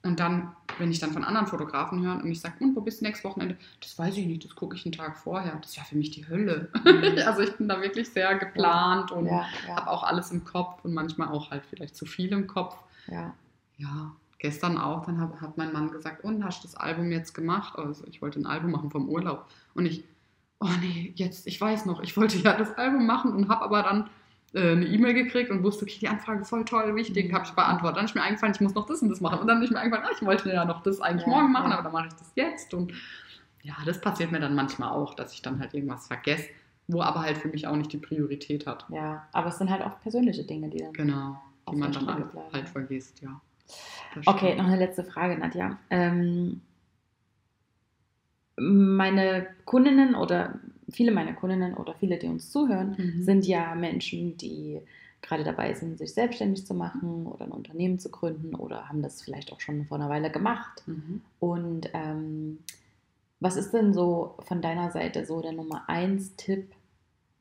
Und 0.04 0.20
dann, 0.20 0.56
wenn 0.78 0.92
ich 0.92 1.00
dann 1.00 1.12
von 1.12 1.24
anderen 1.24 1.48
Fotografen 1.48 2.02
höre 2.02 2.24
und 2.24 2.32
ich 2.32 2.40
sage, 2.40 2.56
und 2.60 2.76
wo 2.76 2.82
bist 2.82 3.02
du 3.02 3.06
nächstes 3.06 3.26
Wochenende? 3.26 3.58
Das 3.82 3.98
weiß 3.98 4.16
ich 4.18 4.26
nicht, 4.26 4.46
das 4.46 4.56
gucke 4.56 4.76
ich 4.76 4.86
einen 4.86 4.94
Tag 4.94 5.18
vorher. 5.18 5.58
Das 5.62 5.76
wäre 5.76 5.86
für 5.86 5.96
mich 5.96 6.12
die 6.12 6.28
Hölle. 6.28 6.70
Mhm. 6.86 7.18
also 7.26 7.42
ich 7.42 7.56
bin 7.58 7.68
da 7.68 7.82
wirklich 7.82 8.10
sehr 8.10 8.36
geplant 8.36 9.12
und 9.12 9.26
ja, 9.26 9.46
ja. 9.68 9.76
habe 9.76 9.90
auch 9.90 10.04
alles 10.04 10.32
im 10.32 10.44
Kopf 10.44 10.84
und 10.86 10.94
manchmal 10.94 11.30
auch 11.30 11.52
halt 11.52 11.66
vielleicht 11.66 11.96
zu 11.96 12.06
viel 12.06 12.32
im 12.32 12.48
Kopf. 12.48 12.78
Ja. 13.08 13.34
Ja, 13.78 14.12
gestern 14.40 14.78
auch, 14.78 15.06
dann 15.06 15.20
hat, 15.20 15.42
hat 15.42 15.58
mein 15.58 15.74
Mann 15.74 15.92
gesagt, 15.92 16.24
und 16.24 16.44
hast 16.44 16.64
du 16.64 16.68
das 16.68 16.76
Album 16.76 17.12
jetzt 17.12 17.34
gemacht? 17.34 17.78
Also 17.78 18.06
ich 18.08 18.22
wollte 18.22 18.40
ein 18.40 18.46
Album 18.46 18.72
machen 18.72 18.92
vom 18.92 19.10
Urlaub. 19.10 19.46
Und 19.74 19.86
ich, 19.86 20.04
oh 20.60 20.70
nee, 20.82 21.14
jetzt, 21.16 21.48
ich 21.48 21.60
weiß 21.60 21.86
noch, 21.86 22.02
ich 22.02 22.16
wollte 22.18 22.38
ja 22.38 22.54
das 22.56 22.76
Album 22.78 23.06
machen 23.06 23.34
und 23.34 23.50
habe 23.50 23.64
aber 23.64 23.84
dann 23.84 24.10
eine 24.60 24.86
E-Mail 24.86 25.14
gekriegt 25.14 25.50
und 25.52 25.64
wusste, 25.64 25.84
okay, 25.86 25.98
die 26.02 26.08
Anfrage 26.08 26.42
ist 26.42 26.50
voll 26.50 26.66
toll, 26.66 26.96
wichtig, 26.96 27.30
Mhm. 27.30 27.36
habe 27.36 27.46
ich 27.46 27.52
beantwortet. 27.52 27.98
Dann 27.98 28.06
ist 28.06 28.16
mir 28.16 28.22
eingefallen, 28.22 28.54
ich 28.56 28.62
muss 28.62 28.74
noch 28.76 28.86
das 28.86 29.02
und 29.02 29.10
das 29.10 29.22
machen. 29.22 29.40
Und 29.40 29.48
dann 29.48 29.62
ist 29.62 29.72
mir 29.72 29.80
eingefallen, 29.80 30.08
ah, 30.10 30.14
ich 30.20 30.26
wollte 30.26 30.52
ja 30.52 30.66
noch 30.66 30.84
das 30.84 31.00
eigentlich 31.02 31.26
Ja, 31.28 31.30
morgen 31.34 31.52
machen, 31.52 31.70
ja. 31.72 31.76
aber 31.78 31.84
dann 31.84 31.94
mache 31.94 32.08
ich 32.08 32.14
das 32.14 32.32
jetzt. 32.36 32.74
Und 32.74 32.94
ja, 33.64 33.74
das 33.86 34.00
passiert 34.02 34.32
mir 34.32 34.40
dann 34.40 34.56
manchmal 34.56 34.90
auch, 34.90 35.14
dass 35.14 35.34
ich 35.34 35.42
dann 35.42 35.60
halt 35.60 35.74
irgendwas 35.74 36.08
vergesse, 36.08 36.48
wo 36.88 37.02
aber 37.02 37.22
halt 37.22 37.38
für 37.38 37.50
mich 37.50 37.68
auch 37.68 37.76
nicht 37.76 37.92
die 37.92 37.98
Priorität 37.98 38.66
hat. 38.68 38.86
Ja, 38.90 39.28
aber 39.34 39.50
es 39.50 39.58
sind 39.58 39.70
halt 39.70 39.82
auch 39.84 40.00
persönliche 40.02 40.44
Dinge, 40.44 40.70
die 40.70 40.78
dann. 40.80 40.94
Genau, 40.94 41.38
die 41.72 41.76
man 41.76 41.92
dann 41.92 42.08
halt, 42.08 42.26
halt 42.54 42.70
vergisst, 42.70 43.22
ja. 43.22 43.42
Okay, 44.26 44.56
noch 44.56 44.66
eine 44.66 44.78
letzte 44.78 45.04
Frage, 45.04 45.38
Nadja. 45.38 45.78
Ähm, 45.90 46.62
meine 48.56 49.48
Kundinnen 49.66 50.16
oder 50.16 50.60
viele 50.90 51.12
meiner 51.12 51.34
Kundinnen 51.34 51.74
oder 51.76 51.94
viele, 51.96 52.18
die 52.18 52.28
uns 52.28 52.52
zuhören, 52.52 52.96
Mhm. 52.98 53.24
sind 53.24 53.46
ja 53.46 53.76
Menschen, 53.76 54.38
die 54.38 54.80
gerade 55.22 55.44
dabei 55.44 55.74
sind, 55.74 55.98
sich 55.98 56.14
selbstständig 56.14 56.66
zu 56.66 56.74
machen 56.74 57.26
oder 57.26 57.46
ein 57.46 57.52
Unternehmen 57.52 58.00
zu 58.00 58.10
gründen 58.10 58.56
oder 58.56 58.88
haben 58.88 59.02
das 59.02 59.22
vielleicht 59.22 59.52
auch 59.52 59.60
schon 59.60 59.86
vor 59.86 59.98
einer 59.98 60.10
Weile 60.10 60.30
gemacht. 60.32 60.84
Mhm. 60.86 61.22
Und 61.40 61.90
ähm, 61.94 62.60
was 63.40 63.58
ist 63.58 63.72
denn 63.74 63.94
so 63.94 64.36
von 64.48 64.62
deiner 64.62 64.92
Seite 64.92 65.26
so 65.26 65.42
der 65.42 65.52
Nummer 65.54 65.90
eins 65.90 66.36
Tipp, 66.36 66.72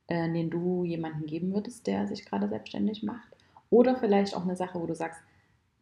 äh, 0.08 0.30
den 0.32 0.50
du 0.50 0.84
jemandem 0.84 1.26
geben 1.26 1.52
würdest, 1.54 1.86
der 1.86 2.06
sich 2.06 2.24
gerade 2.24 2.48
selbstständig 2.48 3.02
macht? 3.02 3.28
Oder 3.70 3.96
vielleicht 3.96 4.34
auch 4.36 4.42
eine 4.44 4.56
Sache, 4.56 4.80
wo 4.80 4.86
du 4.86 4.94
sagst, 4.94 5.20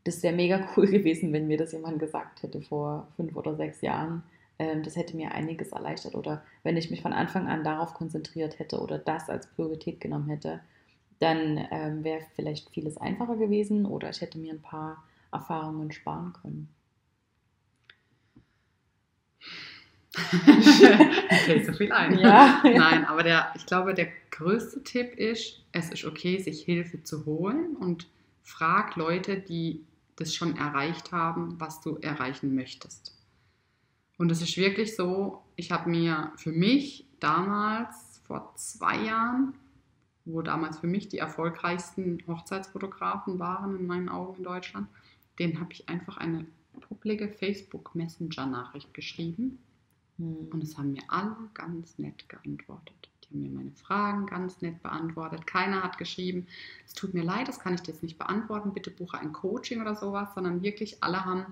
das 0.04 0.22
wäre 0.22 0.34
mega 0.34 0.68
cool 0.76 0.86
gewesen, 0.88 1.32
wenn 1.32 1.46
mir 1.46 1.56
das 1.58 1.72
jemand 1.72 1.98
gesagt 1.98 2.42
hätte 2.42 2.60
vor 2.60 3.08
fünf 3.16 3.36
oder 3.36 3.54
sechs 3.56 3.80
Jahren. 3.80 4.22
Ähm, 4.58 4.82
das 4.82 4.96
hätte 4.96 5.16
mir 5.16 5.32
einiges 5.32 5.72
erleichtert. 5.72 6.14
Oder 6.14 6.42
wenn 6.62 6.76
ich 6.76 6.90
mich 6.90 7.02
von 7.02 7.12
Anfang 7.12 7.48
an 7.48 7.64
darauf 7.64 7.94
konzentriert 7.94 8.58
hätte 8.58 8.80
oder 8.80 8.98
das 8.98 9.28
als 9.28 9.46
Priorität 9.48 10.00
genommen 10.00 10.28
hätte, 10.28 10.60
dann 11.18 11.66
ähm, 11.70 12.04
wäre 12.04 12.20
vielleicht 12.34 12.70
vieles 12.70 12.96
einfacher 12.96 13.36
gewesen 13.36 13.86
oder 13.86 14.10
ich 14.10 14.20
hätte 14.20 14.38
mir 14.38 14.52
ein 14.52 14.62
paar 14.62 15.04
Erfahrungen 15.32 15.92
sparen 15.92 16.32
können. 16.40 16.68
Fällt 21.44 21.66
so 21.66 21.72
viel 21.72 21.90
ein. 21.90 22.18
Ja. 22.18 22.62
Nein, 22.62 23.04
aber 23.04 23.24
der, 23.24 23.52
ich 23.56 23.66
glaube, 23.66 23.94
der 23.94 24.08
größte 24.30 24.84
Tipp 24.84 25.14
ist, 25.16 25.64
es 25.72 25.90
ist 25.90 26.04
okay, 26.04 26.38
sich 26.38 26.62
Hilfe 26.62 27.02
zu 27.02 27.26
holen 27.26 27.76
und 27.76 28.06
frag 28.42 28.94
Leute, 28.94 29.36
die 29.38 29.84
das 30.16 30.34
schon 30.34 30.56
erreicht 30.56 31.10
haben, 31.10 31.58
was 31.58 31.80
du 31.80 31.96
erreichen 31.96 32.54
möchtest. 32.54 33.13
Und 34.16 34.30
es 34.30 34.42
ist 34.42 34.56
wirklich 34.56 34.96
so, 34.96 35.42
ich 35.56 35.72
habe 35.72 35.90
mir 35.90 36.32
für 36.36 36.52
mich 36.52 37.06
damals, 37.20 38.20
vor 38.26 38.54
zwei 38.56 38.96
Jahren, 39.04 39.54
wo 40.24 40.40
damals 40.40 40.78
für 40.78 40.86
mich 40.86 41.08
die 41.08 41.18
erfolgreichsten 41.18 42.22
Hochzeitsfotografen 42.26 43.38
waren 43.38 43.78
in 43.78 43.86
meinen 43.86 44.08
Augen 44.08 44.36
in 44.38 44.44
Deutschland, 44.44 44.88
denen 45.38 45.60
habe 45.60 45.72
ich 45.72 45.88
einfach 45.88 46.16
eine 46.16 46.46
publige 46.80 47.28
Facebook-Messenger-Nachricht 47.28 48.94
geschrieben 48.94 49.58
Hm. 50.18 50.48
und 50.52 50.62
es 50.62 50.78
haben 50.78 50.92
mir 50.92 51.02
alle 51.08 51.36
ganz 51.54 51.98
nett 51.98 52.28
geantwortet. 52.28 53.10
Die 53.24 53.34
haben 53.34 53.42
mir 53.42 53.50
meine 53.50 53.72
Fragen 53.72 54.26
ganz 54.26 54.62
nett 54.62 54.82
beantwortet. 54.82 55.46
Keiner 55.46 55.82
hat 55.82 55.98
geschrieben, 55.98 56.46
es 56.86 56.94
tut 56.94 57.14
mir 57.14 57.24
leid, 57.24 57.48
das 57.48 57.58
kann 57.58 57.74
ich 57.74 57.80
dir 57.80 57.92
jetzt 57.92 58.02
nicht 58.02 58.18
beantworten, 58.18 58.72
bitte 58.72 58.90
buche 58.90 59.18
ein 59.18 59.32
Coaching 59.32 59.80
oder 59.80 59.94
sowas, 59.94 60.28
sondern 60.34 60.62
wirklich 60.62 61.02
alle 61.02 61.24
haben 61.24 61.46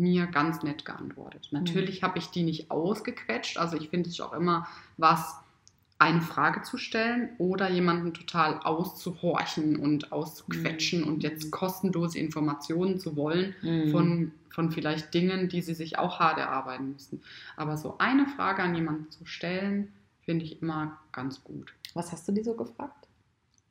mir 0.00 0.26
ganz 0.26 0.62
nett 0.62 0.84
geantwortet. 0.84 1.48
Natürlich 1.50 2.02
habe 2.02 2.18
ich 2.18 2.28
die 2.30 2.42
nicht 2.42 2.70
ausgequetscht, 2.70 3.58
also 3.58 3.76
ich 3.76 3.90
finde 3.90 4.08
es 4.10 4.20
auch 4.20 4.32
immer 4.32 4.66
was, 4.96 5.36
eine 5.98 6.22
Frage 6.22 6.62
zu 6.62 6.78
stellen 6.78 7.28
oder 7.36 7.68
jemanden 7.70 8.14
total 8.14 8.58
auszuhorchen 8.60 9.76
und 9.76 10.12
auszuquetschen 10.12 11.02
Mhm. 11.02 11.08
und 11.08 11.22
jetzt 11.22 11.50
kostenlose 11.50 12.18
Informationen 12.18 12.98
zu 12.98 13.16
wollen 13.16 13.54
Hm. 13.60 13.90
von, 13.90 14.32
von 14.48 14.70
vielleicht 14.72 15.12
Dingen, 15.12 15.48
die 15.50 15.60
sie 15.60 15.74
sich 15.74 15.98
auch 15.98 16.18
hart 16.18 16.38
erarbeiten 16.38 16.92
müssen. 16.92 17.20
Aber 17.56 17.76
so 17.76 17.96
eine 17.98 18.26
Frage 18.26 18.62
an 18.62 18.74
jemanden 18.74 19.10
zu 19.10 19.26
stellen, 19.26 19.92
finde 20.24 20.44
ich 20.46 20.62
immer 20.62 20.96
ganz 21.12 21.44
gut. 21.44 21.74
Was 21.92 22.12
hast 22.12 22.26
du 22.28 22.32
die 22.32 22.42
so 22.42 22.54
gefragt? 22.54 23.06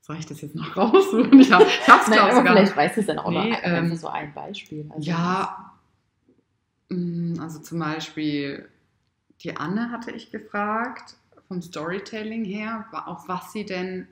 Soll 0.02 0.18
ich 0.18 0.26
das 0.28 0.42
jetzt 0.42 0.56
noch 0.56 0.76
raussuchen? 0.78 1.40
Ich 1.40 1.52
habe 1.52 1.64
es, 1.66 1.88
Nein, 1.88 2.04
glaube 2.12 2.22
aber 2.32 2.36
sogar. 2.36 2.54
vielleicht 2.58 2.78
weißt 2.78 2.98
du 2.98 3.02
es 3.02 3.08
dann 3.08 3.18
auch 3.20 3.30
Nee, 3.32 3.52
noch 3.52 3.60
ähm, 3.64 3.96
so 3.96 4.08
ein 4.08 4.34
Beispiel. 4.36 4.86
Also 4.94 5.10
Ja, 5.10 5.69
also 7.40 7.60
zum 7.60 7.80
Beispiel 7.80 8.68
die 9.44 9.56
Anne 9.56 9.92
hatte 9.92 10.12
ich 10.12 10.32
gefragt, 10.32 11.16
vom 11.48 11.62
Storytelling 11.62 12.46
her, 12.46 12.86
auf 13.06 13.28
was 13.28 13.52
sie 13.52 13.66
denn 13.66 14.08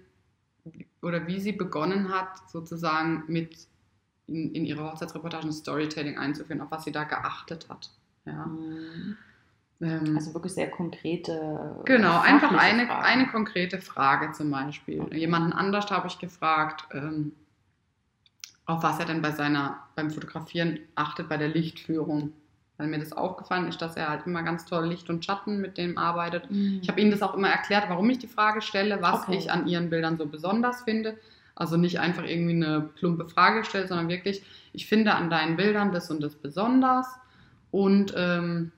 oder 1.01 1.27
wie 1.27 1.39
sie 1.39 1.51
begonnen 1.51 2.09
hat, 2.09 2.49
sozusagen 2.49 3.23
mit 3.27 3.55
in, 4.27 4.53
in 4.53 4.65
ihre 4.65 4.83
Hochzeitsreportagen 4.83 5.51
Storytelling 5.51 6.17
einzuführen, 6.17 6.61
auf 6.61 6.71
was 6.71 6.83
sie 6.83 6.91
da 6.91 7.03
geachtet 7.03 7.67
hat. 7.69 7.89
Ja. 8.25 8.45
Hm. 8.45 9.17
Ähm, 9.79 10.17
Also 10.17 10.33
wirklich 10.33 10.53
sehr 10.53 10.69
konkrete. 10.69 11.75
Genau, 11.85 12.13
fachliche 12.13 12.33
einfach 12.33 12.51
eine, 12.57 12.87
Fragen. 12.87 13.05
eine 13.05 13.27
konkrete 13.27 13.79
Frage 13.79 14.31
zum 14.33 14.49
Beispiel. 14.51 15.01
Okay. 15.01 15.19
Jemanden 15.19 15.53
anders 15.53 15.89
habe 15.91 16.07
ich 16.07 16.19
gefragt, 16.19 16.85
ähm, 16.93 17.33
auf 18.65 18.83
was 18.83 18.99
er 18.99 19.05
denn 19.05 19.21
bei 19.21 19.31
seiner, 19.31 19.79
beim 19.95 20.09
Fotografieren 20.09 20.79
achtet 20.95 21.29
bei 21.29 21.37
der 21.37 21.47
Lichtführung. 21.47 22.33
Weil 22.77 22.87
mir 22.87 22.99
das 22.99 23.11
aufgefallen 23.13 23.67
ist, 23.67 23.81
dass 23.81 23.95
er 23.97 24.09
halt 24.09 24.27
immer 24.27 24.43
ganz 24.43 24.65
toll 24.65 24.85
Licht 24.87 25.09
und 25.09 25.25
Schatten 25.25 25.59
mit 25.61 25.77
dem 25.77 25.97
arbeitet. 25.97 26.47
Hm. 26.49 26.79
Ich 26.81 26.89
habe 26.89 27.01
ihnen 27.01 27.09
das 27.11 27.23
auch 27.23 27.33
immer 27.33 27.49
erklärt, 27.49 27.85
warum 27.89 28.09
ich 28.09 28.19
die 28.19 28.27
Frage 28.27 28.61
stelle, 28.61 29.01
was 29.01 29.23
Okay. 29.23 29.37
ich 29.37 29.51
an 29.51 29.67
ihren 29.67 29.89
Bildern 29.89 30.17
so 30.17 30.27
besonders 30.27 30.83
finde. 30.83 31.17
Also 31.55 31.75
nicht 31.75 31.99
einfach 31.99 32.23
irgendwie 32.23 32.53
eine 32.53 32.81
plumpe 32.81 33.27
Frage 33.27 33.63
stelle, 33.63 33.87
sondern 33.87 34.09
wirklich, 34.09 34.43
ich 34.73 34.85
finde 34.85 35.15
an 35.15 35.31
deinen 35.31 35.57
Bildern 35.57 35.91
das 35.91 36.11
und 36.11 36.21
das 36.21 36.35
besonders. 36.35 37.07
Und 37.71 38.13
ähm, 38.15 38.71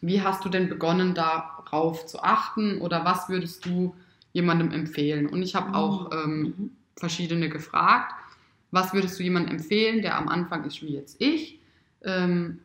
wie 0.00 0.22
hast 0.22 0.44
du 0.44 0.48
denn 0.48 0.68
begonnen, 0.68 1.14
darauf 1.14 2.06
zu 2.06 2.22
achten? 2.22 2.78
Oder 2.80 3.04
was 3.04 3.28
würdest 3.28 3.66
du 3.66 3.94
jemandem 4.32 4.70
empfehlen? 4.70 5.28
Und 5.28 5.42
ich 5.42 5.56
habe 5.56 5.74
auch 5.74 6.12
ähm, 6.12 6.40
Mhm. 6.42 6.70
verschiedene 6.96 7.48
gefragt. 7.48 8.14
Was 8.70 8.92
würdest 8.92 9.18
du 9.18 9.24
jemandem 9.24 9.56
empfehlen, 9.56 10.00
der 10.02 10.16
am 10.16 10.28
Anfang 10.28 10.64
ist 10.64 10.80
wie 10.82 10.94
jetzt 10.94 11.20
ich? 11.20 11.60
Ähm, 12.04 12.60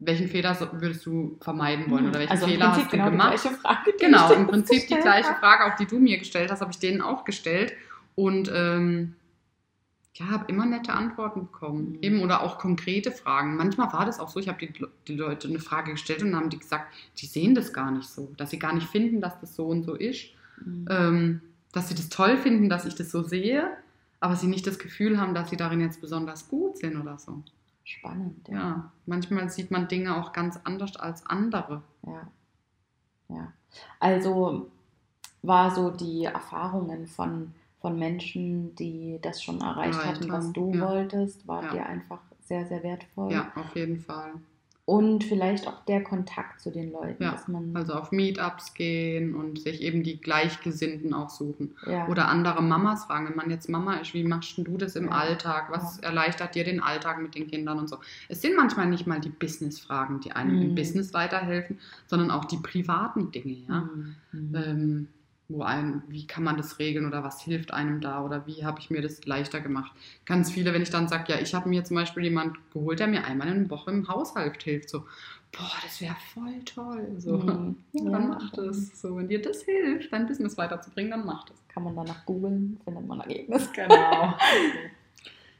welchen 0.00 0.28
Fehler 0.28 0.56
würdest 0.80 1.04
du 1.06 1.36
vermeiden 1.40 1.90
wollen? 1.90 2.08
Oder 2.08 2.20
welchen 2.20 2.32
also 2.32 2.46
Fehler 2.46 2.72
hast 2.72 2.86
du 2.86 2.96
genau 2.96 3.10
gemacht? 3.10 3.34
die 3.34 3.40
gleiche 3.40 3.60
Frage. 3.60 3.92
die 3.92 4.04
Genau, 4.04 4.32
im 4.32 4.46
Prinzip 4.46 4.86
die 4.88 4.94
gleiche 4.94 5.28
habe. 5.30 5.40
Frage, 5.40 5.64
auch 5.66 5.76
die 5.76 5.86
du 5.86 5.98
mir 5.98 6.18
gestellt 6.18 6.50
hast, 6.50 6.60
habe 6.60 6.70
ich 6.70 6.78
denen 6.78 7.00
auch 7.00 7.24
gestellt. 7.24 7.72
Und 8.14 8.50
ähm, 8.54 9.14
ja, 10.14 10.26
habe 10.30 10.44
immer 10.48 10.66
nette 10.66 10.92
Antworten 10.92 11.42
bekommen. 11.42 11.92
Mhm. 11.92 11.98
Eben 12.02 12.22
oder 12.22 12.42
auch 12.42 12.58
konkrete 12.58 13.10
Fragen. 13.10 13.56
Manchmal 13.56 13.92
war 13.92 14.06
das 14.06 14.20
auch 14.20 14.28
so, 14.28 14.40
ich 14.40 14.48
habe 14.48 14.58
die, 14.58 14.72
die 15.06 15.14
Leute 15.14 15.48
eine 15.48 15.60
Frage 15.60 15.92
gestellt 15.92 16.22
und 16.22 16.32
dann 16.32 16.40
haben 16.40 16.50
die 16.50 16.58
gesagt, 16.58 16.92
die 17.18 17.26
sehen 17.26 17.54
das 17.54 17.72
gar 17.72 17.90
nicht 17.90 18.08
so, 18.08 18.32
dass 18.36 18.50
sie 18.50 18.58
gar 18.58 18.74
nicht 18.74 18.88
finden, 18.88 19.20
dass 19.20 19.40
das 19.40 19.54
so 19.54 19.66
und 19.66 19.84
so 19.84 19.94
ist. 19.94 20.30
Mhm. 20.64 20.86
Ähm, 20.90 21.40
dass 21.72 21.88
sie 21.88 21.94
das 21.94 22.08
toll 22.08 22.36
finden, 22.36 22.68
dass 22.68 22.86
ich 22.86 22.94
das 22.94 23.10
so 23.10 23.22
sehe, 23.22 23.70
aber 24.20 24.36
sie 24.36 24.46
nicht 24.46 24.66
das 24.66 24.78
Gefühl 24.78 25.20
haben, 25.20 25.34
dass 25.34 25.50
sie 25.50 25.56
darin 25.56 25.80
jetzt 25.80 26.00
besonders 26.00 26.48
gut 26.48 26.78
sind 26.78 26.96
oder 26.96 27.18
so. 27.18 27.42
Spannend, 27.88 28.46
ja. 28.48 28.54
Ja, 28.54 28.92
manchmal 29.06 29.48
sieht 29.48 29.70
man 29.70 29.88
Dinge 29.88 30.18
auch 30.18 30.34
ganz 30.34 30.60
anders 30.62 30.96
als 30.96 31.24
andere. 31.24 31.82
Ja. 32.06 32.28
ja. 33.30 33.52
Also 33.98 34.70
war 35.40 35.74
so 35.74 35.90
die 35.90 36.26
Erfahrungen 36.26 37.06
von, 37.06 37.54
von 37.80 37.98
Menschen, 37.98 38.76
die 38.76 39.18
das 39.22 39.42
schon 39.42 39.62
erreicht 39.62 40.00
Erreicht 40.00 40.20
hatten, 40.20 40.30
was 40.30 40.52
du 40.52 40.74
ja. 40.74 40.86
wolltest, 40.86 41.48
war 41.48 41.62
Ja. 41.64 41.70
dir 41.70 41.86
einfach 41.86 42.20
sehr, 42.44 42.66
sehr 42.66 42.82
wertvoll. 42.82 43.32
Ja, 43.32 43.52
auf 43.54 43.74
jeden 43.74 43.98
Fall. 43.98 44.34
Und 44.88 45.22
vielleicht 45.22 45.68
auch 45.68 45.84
der 45.84 46.02
Kontakt 46.02 46.62
zu 46.62 46.70
den 46.70 46.90
Leuten, 46.90 47.22
Ja, 47.22 47.32
dass 47.32 47.46
man 47.46 47.76
Also 47.76 47.92
auf 47.92 48.10
Meetups 48.10 48.72
gehen 48.72 49.34
und 49.34 49.60
sich 49.60 49.82
eben 49.82 50.02
die 50.02 50.18
Gleichgesinnten 50.18 51.12
auch 51.12 51.28
suchen. 51.28 51.76
ja, 51.86 52.08
Oder 52.08 52.28
andere 52.28 52.62
Mamas 52.62 53.04
fragen, 53.04 53.28
wenn 53.28 53.36
man 53.36 53.50
jetzt 53.50 53.68
Mama 53.68 53.96
ist, 53.96 54.14
wie 54.14 54.24
machst 54.24 54.56
du 54.56 54.78
das 54.78 54.96
im 54.96 55.08
Ja. 55.08 55.10
Alltag? 55.10 55.66
Was 55.70 55.98
erleichtert 55.98 56.54
dir 56.54 56.64
den 56.64 56.80
Alltag 56.82 57.20
mit 57.20 57.34
den 57.34 57.46
Kindern 57.48 57.78
und 57.80 57.88
so? 57.90 57.98
Es 58.30 58.40
sind 58.40 58.56
manchmal 58.56 58.86
nicht 58.86 59.06
mal 59.06 59.20
die 59.20 59.28
Business-Fragen, 59.28 60.20
die 60.20 60.32
einem 60.32 60.58
im 60.62 60.68
Mhm. 60.70 60.74
Business 60.74 61.12
weiterhelfen, 61.12 61.78
sondern 62.06 62.30
auch 62.30 62.46
die 62.46 62.56
privaten 62.56 63.30
Dinge, 63.30 63.58
ja. 63.68 63.80
Mhm. 63.80 64.14
Mhm. 64.32 64.54
Ähm, 64.54 65.08
wo 65.48 65.62
ein, 65.62 66.02
wie 66.08 66.26
kann 66.26 66.44
man 66.44 66.58
das 66.58 66.78
regeln 66.78 67.06
oder 67.06 67.24
was 67.24 67.40
hilft 67.40 67.72
einem 67.72 68.00
da 68.02 68.22
oder 68.22 68.46
wie 68.46 68.64
habe 68.64 68.80
ich 68.80 68.90
mir 68.90 69.00
das 69.00 69.24
leichter 69.24 69.60
gemacht? 69.60 69.92
Ganz 70.26 70.50
viele, 70.50 70.74
wenn 70.74 70.82
ich 70.82 70.90
dann 70.90 71.08
sage, 71.08 71.32
ja, 71.32 71.38
ich 71.40 71.54
habe 71.54 71.68
mir 71.70 71.84
zum 71.84 71.96
Beispiel 71.96 72.24
jemand 72.24 72.58
geholt, 72.72 73.00
der 73.00 73.06
mir 73.06 73.24
einmal 73.24 73.48
in 73.48 73.62
der 73.62 73.70
Woche 73.70 73.90
im 73.90 74.06
Haushalt 74.08 74.62
hilft, 74.62 74.90
so, 74.90 75.00
boah, 75.52 75.70
das 75.82 76.00
wäre 76.02 76.16
voll 76.34 76.62
toll. 76.66 77.14
So, 77.18 77.38
Mhm. 77.38 77.76
ja, 77.92 78.02
Ja. 78.04 78.10
dann 78.10 78.28
mach 78.28 78.50
das. 78.50 79.00
So, 79.00 79.16
wenn 79.16 79.28
dir 79.28 79.40
das 79.40 79.62
hilft, 79.62 80.12
dein 80.12 80.26
Business 80.26 80.58
weiterzubringen, 80.58 81.10
dann 81.12 81.24
mach 81.24 81.44
das. 81.46 81.56
Kann 81.68 81.84
man 81.84 81.96
danach 81.96 82.26
googeln, 82.26 82.78
findet 82.84 83.06
man 83.06 83.20
Ergebnis. 83.20 83.70
Genau. 83.74 84.34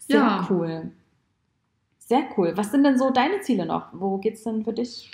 Sehr 0.00 0.18
Ja. 0.20 0.46
cool. 0.50 0.90
Sehr 1.98 2.24
cool. 2.36 2.52
Was 2.56 2.70
sind 2.70 2.84
denn 2.84 2.98
so 2.98 3.10
deine 3.10 3.40
Ziele 3.40 3.66
noch? 3.66 3.88
Wo 3.92 4.18
geht's 4.18 4.42
denn 4.42 4.64
für 4.64 4.72
dich? 4.72 5.10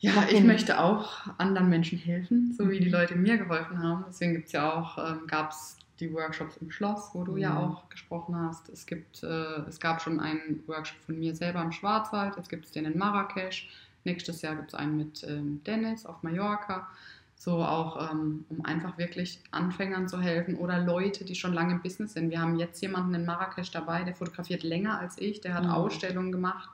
Ja, 0.00 0.12
ich 0.30 0.44
möchte 0.44 0.78
auch 0.78 1.26
anderen 1.38 1.68
Menschen 1.68 1.98
helfen, 1.98 2.54
so 2.56 2.70
wie 2.70 2.78
die 2.78 2.86
Mhm. 2.86 2.92
Leute 2.92 3.16
mir 3.16 3.36
geholfen 3.36 3.82
haben. 3.82 4.04
Deswegen 4.08 4.34
gibt's 4.34 4.52
ja 4.52 4.72
auch, 4.72 4.96
ähm, 4.98 5.26
gab 5.26 5.50
es 5.50 5.76
die 5.98 6.12
Workshops 6.12 6.56
im 6.58 6.70
Schloss, 6.70 7.10
wo 7.14 7.24
du 7.24 7.36
ja 7.36 7.50
Mhm. 7.50 7.56
auch 7.58 7.88
gesprochen 7.88 8.36
hast. 8.36 8.68
Es 8.68 8.86
gibt, 8.86 9.22
äh, 9.24 9.26
es 9.68 9.80
gab 9.80 10.00
schon 10.00 10.20
einen 10.20 10.62
Workshop 10.68 10.98
von 11.04 11.18
mir 11.18 11.34
selber 11.34 11.60
im 11.62 11.72
Schwarzwald, 11.72 12.36
jetzt 12.36 12.48
gibt 12.48 12.66
es 12.66 12.70
den 12.70 12.84
in 12.84 12.96
Marrakesch. 12.96 13.68
Nächstes 14.04 14.42
Jahr 14.42 14.54
gibt 14.54 14.68
es 14.68 14.74
einen 14.74 14.96
mit 14.96 15.24
ähm, 15.28 15.60
Dennis 15.66 16.06
auf 16.06 16.22
Mallorca. 16.22 16.88
So 17.34 17.62
auch, 17.62 18.10
ähm, 18.10 18.44
um 18.48 18.64
einfach 18.64 18.98
wirklich 18.98 19.40
Anfängern 19.52 20.08
zu 20.08 20.20
helfen 20.20 20.56
oder 20.56 20.78
Leute, 20.80 21.24
die 21.24 21.34
schon 21.36 21.52
lange 21.52 21.72
im 21.74 21.82
Business 21.82 22.12
sind. 22.14 22.30
Wir 22.30 22.40
haben 22.40 22.56
jetzt 22.56 22.80
jemanden 22.80 23.14
in 23.14 23.24
Marrakesch 23.24 23.70
dabei, 23.70 24.02
der 24.04 24.14
fotografiert 24.14 24.62
länger 24.62 24.98
als 24.98 25.18
ich, 25.18 25.40
der 25.40 25.54
hat 25.54 25.64
Mhm. 25.64 25.70
Ausstellungen 25.70 26.32
gemacht 26.32 26.68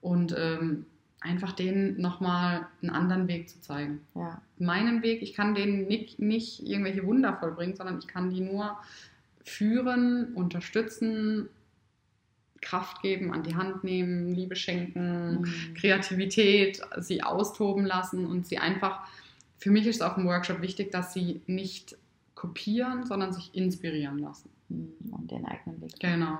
und 0.00 0.34
ähm, 0.36 0.86
einfach 1.20 1.52
denen 1.52 2.00
nochmal 2.00 2.66
einen 2.80 2.90
anderen 2.90 3.26
Weg 3.28 3.48
zu 3.48 3.60
zeigen 3.60 4.00
Ja. 4.14 4.40
meinen 4.58 5.02
Weg. 5.02 5.22
Ich 5.22 5.34
kann 5.34 5.54
denen 5.54 5.86
nicht, 5.88 6.18
nicht 6.20 6.62
irgendwelche 6.66 7.04
Wunder 7.04 7.36
vollbringen, 7.36 7.74
sondern 7.74 7.98
ich 7.98 8.06
kann 8.06 8.30
die 8.30 8.40
nur 8.40 8.78
führen, 9.42 10.34
unterstützen, 10.34 11.48
Kraft 12.60 13.02
geben, 13.02 13.32
an 13.32 13.42
die 13.44 13.54
Hand 13.54 13.84
nehmen, 13.84 14.34
Liebe 14.34 14.56
schenken, 14.56 15.40
Mhm. 15.42 15.74
Kreativität, 15.74 16.80
sie 16.98 17.22
austoben 17.22 17.86
lassen 17.86 18.26
und 18.26 18.46
sie 18.46 18.58
einfach, 18.58 19.00
für 19.58 19.70
mich 19.70 19.86
ist 19.86 19.96
es 19.96 20.02
auf 20.02 20.14
dem 20.14 20.26
Workshop 20.26 20.60
wichtig, 20.60 20.90
dass 20.90 21.12
sie 21.12 21.40
nicht 21.46 21.96
kopieren, 22.34 23.06
sondern 23.06 23.32
sich 23.32 23.54
inspirieren 23.54 24.18
lassen. 24.18 24.50
Mhm. 24.68 24.92
Und 25.12 25.30
den 25.30 25.44
eigenen 25.46 25.80
Weg. 25.80 25.98
Genau. 26.00 26.38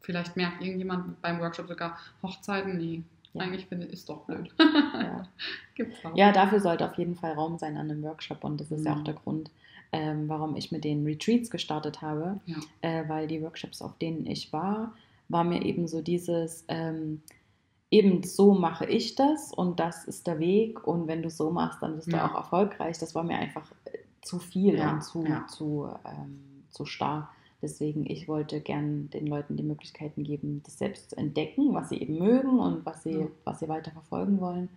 Vielleicht 0.00 0.36
merkt 0.36 0.62
irgendjemand 0.62 1.20
beim 1.22 1.38
Workshop 1.40 1.68
sogar 1.68 1.98
Hochzeiten, 2.22 2.76
nee, 2.78 3.02
Ja. 3.32 3.42
eigentlich 3.42 3.66
finde 3.66 3.86
ich, 3.86 3.92
ist 3.92 4.08
doch 4.08 4.24
blöd. 4.26 4.52
Ja. 4.58 5.26
Ja, 6.14 6.30
dafür 6.32 6.60
sollte 6.60 6.84
auf 6.86 6.98
jeden 6.98 7.14
Fall 7.14 7.32
Raum 7.32 7.56
sein 7.56 7.76
an 7.78 7.90
einem 7.90 8.02
Workshop 8.02 8.44
und 8.44 8.60
das 8.60 8.70
ist 8.70 8.84
ja 8.84 8.92
Mhm. 8.94 9.00
auch 9.00 9.04
der 9.04 9.14
Grund, 9.14 9.50
ähm, 9.92 10.28
warum 10.28 10.54
ich 10.56 10.70
mit 10.72 10.84
den 10.84 11.04
Retreats 11.06 11.50
gestartet 11.50 12.02
habe, 12.02 12.38
Ja. 12.44 12.56
äh, 12.82 13.08
weil 13.08 13.26
die 13.26 13.40
Workshops, 13.40 13.80
auf 13.80 13.96
denen 13.96 14.26
ich 14.26 14.52
war, 14.52 14.92
war 15.30 15.42
mir 15.42 15.62
eben 15.64 15.88
so 15.88 16.02
dieses, 16.02 16.64
ähm, 16.68 17.22
eben 17.90 18.22
so 18.24 18.52
mache 18.54 18.84
ich 18.86 19.14
das 19.14 19.54
und 19.54 19.80
das 19.80 20.04
ist 20.04 20.26
der 20.26 20.38
Weg 20.38 20.86
und 20.86 21.06
wenn 21.08 21.22
du 21.22 21.30
so 21.30 21.50
machst, 21.50 21.82
dann 21.82 21.96
bist 21.96 22.08
du 22.12 22.16
Ja. 22.16 22.30
auch 22.30 22.34
erfolgreich. 22.34 22.98
Das 22.98 23.14
war 23.14 23.24
mir 23.24 23.38
einfach 23.38 23.72
äh, 23.86 23.98
zu 24.20 24.38
viel 24.38 24.74
Ja, 24.76 24.92
und 24.92 25.02
zu, 25.02 25.24
ja. 25.24 25.46
zu, 25.46 25.88
ähm, 26.04 26.64
zu 26.68 26.84
starr. 26.84 27.30
Deswegen, 27.62 28.08
ich 28.08 28.26
wollte 28.28 28.60
gern 28.60 29.10
den 29.10 29.26
Leuten 29.26 29.56
die 29.56 29.62
Möglichkeiten 29.62 30.24
geben, 30.24 30.62
das 30.64 30.78
selbst 30.78 31.10
zu 31.10 31.16
entdecken, 31.16 31.74
was 31.74 31.90
sie 31.90 32.00
eben 32.00 32.18
mögen 32.18 32.58
und 32.58 32.86
was 32.86 33.02
sie, 33.02 33.12
Ja. 33.20 33.26
was 33.44 33.60
sie 33.60 33.68
weiter 33.68 33.90
verfolgen 33.90 34.40
wollen 34.40 34.68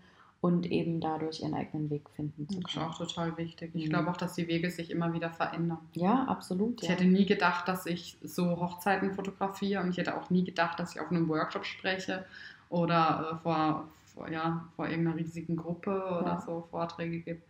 und 0.41 0.69
eben 0.69 0.99
dadurch 0.99 1.39
ihren 1.41 1.53
eigenen 1.53 1.89
Weg 1.89 2.09
finden 2.09 2.49
zu 2.49 2.59
Das 2.59 2.71
ist 2.71 2.77
können. 2.77 2.85
auch 2.91 2.97
total 2.97 3.37
wichtig. 3.37 3.71
Ich 3.73 3.85
Mhm. 3.85 3.89
glaube 3.89 4.11
auch, 4.11 4.17
dass 4.17 4.33
die 4.35 4.47
Wege 4.49 4.69
sich 4.69 4.91
immer 4.91 5.13
wieder 5.13 5.29
verändern. 5.31 5.77
Ja, 5.93 6.25
absolut. 6.25 6.81
Ich 6.81 6.89
Ja. 6.89 6.95
hätte 6.95 7.05
nie 7.05 7.25
gedacht, 7.25 7.67
dass 7.69 7.85
ich 7.85 8.17
so 8.21 8.59
Hochzeiten 8.59 9.13
fotografiere 9.13 9.81
und 9.81 9.89
ich 9.89 9.97
hätte 9.97 10.17
auch 10.17 10.29
nie 10.29 10.43
gedacht, 10.43 10.77
dass 10.79 10.93
ich 10.95 10.99
auf 10.99 11.09
einem 11.09 11.29
Workshop 11.29 11.63
spreche 11.65 12.25
oder 12.69 13.31
äh, 13.31 13.43
vor, 13.43 13.87
vor, 14.13 14.29
ja, 14.29 14.67
vor 14.75 14.89
irgendeiner 14.89 15.15
riesigen 15.17 15.55
Gruppe 15.55 15.91
oder 15.91 16.25
Ja. 16.33 16.41
so 16.45 16.67
Vorträge 16.69 17.19
gebe 17.21 17.41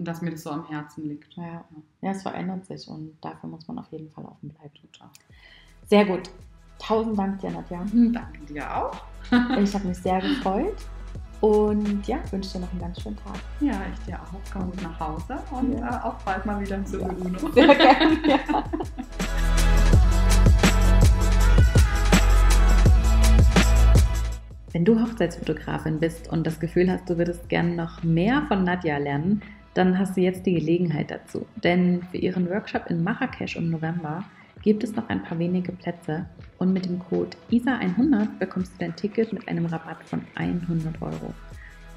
und 0.00 0.08
dass 0.08 0.22
mir 0.22 0.30
das 0.30 0.44
so 0.44 0.50
am 0.50 0.66
Herzen 0.66 1.06
liegt. 1.10 1.34
Ja. 1.34 1.62
ja, 2.00 2.10
es 2.10 2.22
verändert 2.22 2.64
sich 2.64 2.88
und 2.88 3.18
dafür 3.20 3.50
muss 3.50 3.68
man 3.68 3.78
auf 3.78 3.92
jeden 3.92 4.08
Fall 4.10 4.24
offen 4.24 4.48
bleiben. 4.48 4.72
Total. 4.90 5.10
Sehr 5.84 6.06
gut. 6.06 6.30
Tausend 6.78 7.18
Dank 7.18 7.38
dir, 7.40 7.50
Nadja. 7.50 7.80
Danke 7.92 8.40
dir 8.48 8.76
auch. 8.78 8.94
Ich 9.58 9.74
habe 9.74 9.86
mich 9.88 9.98
sehr 9.98 10.18
gefreut 10.22 10.76
und 11.42 12.08
ja, 12.08 12.16
wünsche 12.30 12.52
dir 12.54 12.60
noch 12.60 12.70
einen 12.70 12.80
ganz 12.80 13.02
schönen 13.02 13.16
Tag. 13.16 13.34
Ja, 13.60 13.78
ich 13.92 14.06
dir 14.06 14.18
auch. 14.18 14.40
Komm 14.50 14.70
gut 14.70 14.82
nach 14.82 14.98
Hause 15.00 15.38
und 15.50 15.78
Ja. 15.78 15.98
äh, 16.00 16.02
auch 16.08 16.14
bald 16.22 16.46
mal 16.46 16.58
wieder 16.62 16.82
zu 16.86 16.98
Ja. 16.98 17.08
Uno. 17.08 17.38
Sehr 17.52 17.74
gerne. 17.74 18.18
Ja. 18.26 18.64
Wenn 24.72 24.84
du 24.84 25.00
Hochzeitsfotografin 25.00 25.98
bist 25.98 26.28
und 26.32 26.46
das 26.46 26.60
Gefühl 26.60 26.90
hast, 26.90 27.10
du 27.10 27.18
würdest 27.18 27.48
gern 27.48 27.74
noch 27.76 28.02
mehr 28.02 28.44
von 28.48 28.62
Nadja 28.64 28.98
lernen, 28.98 29.42
dann 29.74 29.98
hast 29.98 30.16
du 30.16 30.20
jetzt 30.20 30.46
die 30.46 30.54
Gelegenheit 30.54 31.10
dazu. 31.10 31.44
Denn 31.62 32.02
für 32.10 32.18
ihren 32.18 32.48
Workshop 32.50 32.86
in 32.88 33.04
Marrakesch 33.04 33.56
im 33.56 33.70
November 33.70 34.24
gibt 34.62 34.84
es 34.84 34.94
noch 34.94 35.08
ein 35.08 35.22
paar 35.22 35.38
wenige 35.38 35.72
Plätze 35.72 36.26
und 36.58 36.72
mit 36.72 36.86
dem 36.86 36.98
Code 36.98 37.36
ISA100 37.50 38.38
bekommst 38.38 38.74
du 38.74 38.78
dein 38.80 38.96
Ticket 38.96 39.32
mit 39.32 39.48
einem 39.48 39.64
Rabatt 39.66 40.04
von 40.04 40.22
100 40.34 41.00
Euro. 41.00 41.32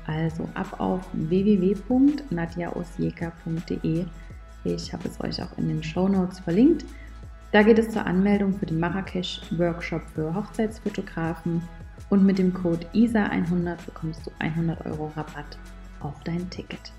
Also 0.05 0.47
ab 0.53 0.79
auf 0.79 1.01
www.nadjaosjeka.de. 1.13 4.05
Ich 4.65 4.93
habe 4.93 5.07
es 5.07 5.19
euch 5.21 5.41
auch 5.41 5.57
in 5.57 5.67
den 5.67 5.81
Show 5.83 6.07
Notes 6.07 6.39
verlinkt. 6.39 6.85
Da 7.51 7.63
geht 7.63 7.79
es 7.79 7.89
zur 7.89 8.05
Anmeldung 8.05 8.53
für 8.53 8.65
den 8.65 8.79
Marrakesch 8.79 9.41
Workshop 9.57 10.03
für 10.15 10.33
Hochzeitsfotografen 10.33 11.61
und 12.09 12.25
mit 12.25 12.37
dem 12.37 12.53
Code 12.53 12.87
ISA100 12.93 13.85
bekommst 13.85 14.25
du 14.25 14.31
100 14.39 14.85
Euro 14.85 15.11
Rabatt 15.15 15.57
auf 15.99 16.15
dein 16.23 16.49
Ticket. 16.49 16.93